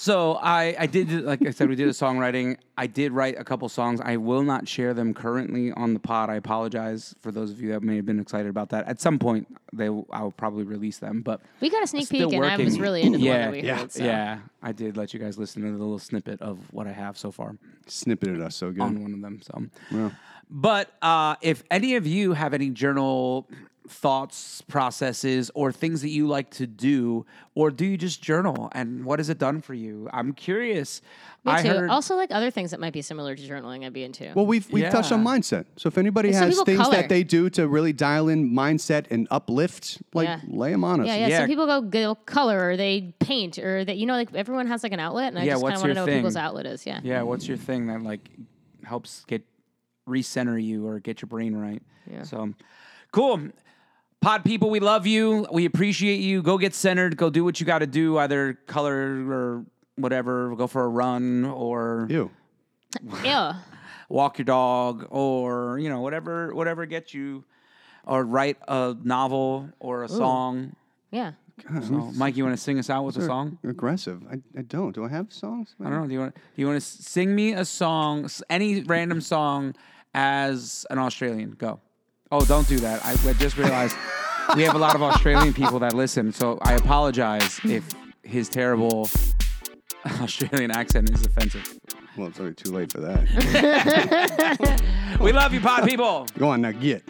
So 0.01 0.35
I, 0.41 0.77
I 0.79 0.87
did, 0.87 1.11
like 1.25 1.45
I 1.45 1.51
said, 1.51 1.69
we 1.69 1.75
did 1.75 1.89
a 1.89 1.91
songwriting. 1.91 2.57
I 2.77 2.87
did 2.87 3.11
write 3.11 3.35
a 3.37 3.43
couple 3.43 3.69
songs. 3.69 4.01
I 4.01 4.17
will 4.17 4.45
not 4.45 4.69
share 4.69 4.95
them 4.95 5.13
currently 5.13 5.73
on 5.73 5.93
the 5.93 5.99
pod. 5.99 6.31
I 6.31 6.37
apologize 6.37 7.17
for 7.21 7.33
those 7.33 7.51
of 7.51 7.61
you 7.61 7.73
that 7.73 7.83
may 7.83 7.97
have 7.97 8.07
been 8.07 8.21
excited 8.21 8.49
about 8.49 8.69
that. 8.69 8.87
At 8.87 9.01
some 9.01 9.19
point, 9.19 9.49
they 9.73 9.89
will, 9.89 10.07
I 10.13 10.23
will 10.23 10.31
probably 10.31 10.63
release 10.63 10.99
them. 10.99 11.23
But 11.23 11.41
We 11.61 11.69
got 11.69 11.83
a 11.83 11.87
sneak 11.89 12.07
Still 12.07 12.31
peek, 12.31 12.37
and 12.37 12.45
I 12.47 12.57
was 12.59 12.79
really 12.79 13.03
into 13.03 13.19
the 13.19 13.25
one 13.27 13.35
Yeah, 13.35 13.45
that 13.47 13.51
we 13.51 13.63
yeah, 13.63 13.77
heard. 13.79 13.91
So. 13.91 14.05
yeah, 14.05 14.39
I 14.63 14.71
did 14.71 14.97
let 14.97 15.13
you 15.13 15.19
guys 15.19 15.37
listen 15.37 15.63
to 15.63 15.73
the 15.73 15.77
little 15.79 15.99
snippet 15.99 16.41
of 16.43 16.61
what 16.73 16.87
I 16.87 16.93
have 16.93 17.19
so 17.19 17.33
far. 17.33 17.57
Snippet 17.89 18.29
at 18.29 18.41
us 18.41 18.55
so 18.55 18.71
good. 18.71 18.83
on 18.83 19.03
one 19.03 19.15
of 19.15 19.21
them. 19.21 19.41
So, 19.43 19.65
Yeah. 19.91 20.11
but 20.49 20.93
uh, 21.03 21.35
if 21.43 21.65
any 21.73 21.97
of 21.97 22.07
you 22.07 22.35
have 22.35 22.55
any 22.55 22.71
journal 22.71 23.49
thoughts, 23.91 24.61
processes, 24.63 25.51
or 25.55 25.73
things 25.73 26.03
that 26.03 26.11
you 26.11 26.27
like 26.27 26.51
to 26.53 26.67
do, 26.67 27.25
or 27.55 27.71
do 27.71 27.85
you 27.87 27.97
just 27.97 28.23
journal 28.23 28.69
and 28.73 29.05
what 29.05 29.19
has 29.19 29.29
it 29.29 29.39
done 29.39 29.61
for 29.61 29.75
you? 29.75 30.09
I'm 30.13 30.33
curious. 30.33 31.01
Me 31.45 31.53
I 31.53 31.63
too. 31.63 31.69
heard. 31.69 31.91
Also, 31.91 32.17
like 32.17 32.31
other 32.31 32.51
things 32.51 32.71
that 32.73 32.81
might 32.81 32.93
be 32.93 33.03
similar 33.03 33.35
to 33.37 33.43
journaling, 33.43 33.85
I'd 33.85 33.93
be 33.93 34.05
into. 34.05 34.33
Well, 34.35 34.47
we've 34.47 34.71
we've 34.71 34.91
touched 34.91 35.13
on 35.13 35.25
mindset. 35.25 35.67
So 35.77 35.87
if 35.89 35.97
anybody 35.99 36.33
Some 36.33 36.49
has 36.49 36.61
things 36.63 36.79
color. 36.81 36.97
that 36.97 37.09
they 37.09 37.23
do 37.25 37.49
to 37.51 37.67
really 37.69 37.93
dial 37.93 38.29
in 38.29 38.51
mindset 38.51 39.07
and 39.11 39.27
uplift, 39.31 40.03
like 40.15 40.29
Yeah. 40.29 40.41
lay 40.49 40.73
them 40.73 40.85
on 40.85 41.01
us. 41.01 41.07
yeah, 41.07 41.17
yeah, 41.17 41.27
Yeah. 41.29 41.39
Some 41.39 41.47
people 41.49 41.67
go, 41.67 41.81
go 41.81 42.15
color 42.15 42.71
or 42.71 42.77
they 42.77 43.15
paint 43.21 43.59
or 43.59 43.85
that 43.85 43.97
you 43.97 44.07
know, 44.07 44.15
like 44.15 44.35
everyone 44.35 44.67
has 44.67 44.83
like 44.83 44.93
an 44.93 45.01
outlet, 45.01 45.29
and 45.29 45.39
I 45.39 45.45
Yeah, 45.45 45.53
just 45.53 45.63
kind 45.63 45.73
what's 45.73 45.77
of 45.77 45.83
want 45.83 45.83
to 45.83 45.89
your 45.89 45.95
know 46.07 46.13
what 46.13 46.17
people's 46.19 46.37
outlet 46.37 46.67
is. 46.67 46.87
Yeah. 46.87 47.01
yeah, 47.03 47.23
what's 47.23 47.47
your 47.49 47.57
thing 47.57 47.87
that 47.87 48.03
like 48.03 48.29
helps 48.85 49.25
get 49.27 49.43
recenter 50.09 50.63
you 50.63 50.87
or 50.87 50.99
get 51.01 51.23
your 51.23 51.29
brain 51.29 51.55
right? 51.57 51.83
Yeah. 52.11 52.23
So, 52.23 52.55
cool. 53.13 53.41
Pod 54.21 54.45
people, 54.45 54.69
we 54.71 54.81
love 54.81 55.07
you. 55.07 55.47
We 55.53 55.65
appreciate 55.65 56.21
you. 56.21 56.43
Go 56.43 56.59
get 56.59 56.75
centered. 56.75 57.17
Go 57.17 57.31
do 57.31 57.45
what 57.45 57.61
you 57.61 57.67
got 57.67 57.79
to 57.81 57.87
do, 57.87 58.19
either 58.19 58.55
color 58.67 59.25
or 59.31 59.65
whatever. 59.97 60.55
Go 60.57 60.67
for 60.67 60.83
a 60.85 60.89
run 60.89 61.45
or 61.45 62.07
Ew. 62.11 62.31
Yeah. 63.23 63.55
walk 64.09 64.39
your 64.39 64.45
dog 64.47 65.07
or 65.11 65.79
you 65.79 65.89
know 65.91 66.01
whatever 66.01 66.55
whatever 66.55 66.87
gets 66.87 67.13
you 67.13 67.45
or 68.07 68.25
write 68.25 68.57
a 68.67 68.97
novel 69.05 69.69
or 69.81 70.03
a 70.05 70.09
song 70.09 70.75
Yeah. 71.11 71.33
so 71.83 72.11
mike 72.17 72.35
you 72.35 72.43
want 72.45 72.57
to 72.57 72.63
sing 72.63 72.79
us 72.79 72.89
out 72.89 73.05
with 73.05 73.19
a 73.19 73.27
song 73.27 73.59
Aggressive. 73.65 74.23
I, 74.33 74.37
I 74.59 74.63
don't. 74.63 74.95
Do 74.95 75.05
I 75.05 75.11
have 75.11 75.31
songs? 75.31 75.75
i 75.79 75.85
don't 75.91 76.01
know 76.01 76.07
do 76.07 76.15
you 76.15 76.21
want 76.21 76.35
do 76.35 76.41
you 76.57 76.67
want 76.67 76.81
to 76.81 76.87
sing 76.87 77.35
me 77.35 77.53
a 77.53 77.67
song 77.67 78.25
s- 78.25 78.43
any 78.49 78.81
random 78.81 79.21
song 79.21 79.75
as 80.15 80.87
an 80.89 80.99
australian 80.99 81.51
go 81.51 81.79
oh 82.33 82.45
don't 82.45 82.69
do 82.69 82.79
that 82.79 83.05
i, 83.05 83.13
I 83.29 83.33
just 83.35 83.57
realized 83.57 83.97
we 84.57 84.63
have 84.63 84.75
a 84.75 84.79
lot 84.79 84.95
of 84.95 85.03
australian 85.03 85.53
people 85.55 85.79
that 85.81 85.95
listen 85.95 86.33
so 86.33 86.59
i 86.63 86.75
apologize 86.75 87.61
if 87.65 87.85
his 88.23 88.49
terrible 88.49 89.09
australian 90.21 90.71
accent 90.71 91.11
is 91.11 91.25
offensive 91.25 91.79
Well, 92.17 92.29
it's 92.29 92.41
already 92.41 92.57
too 92.57 92.73
late 92.73 92.91
for 92.93 93.01
that. 93.01 93.23
we 95.21 95.31
love 95.33 95.55
you 95.55 95.61
pod 95.61 95.85
people 95.87 96.27
Go 96.37 96.49
on 96.51 96.61
now, 96.63 96.73
get. 96.73 97.03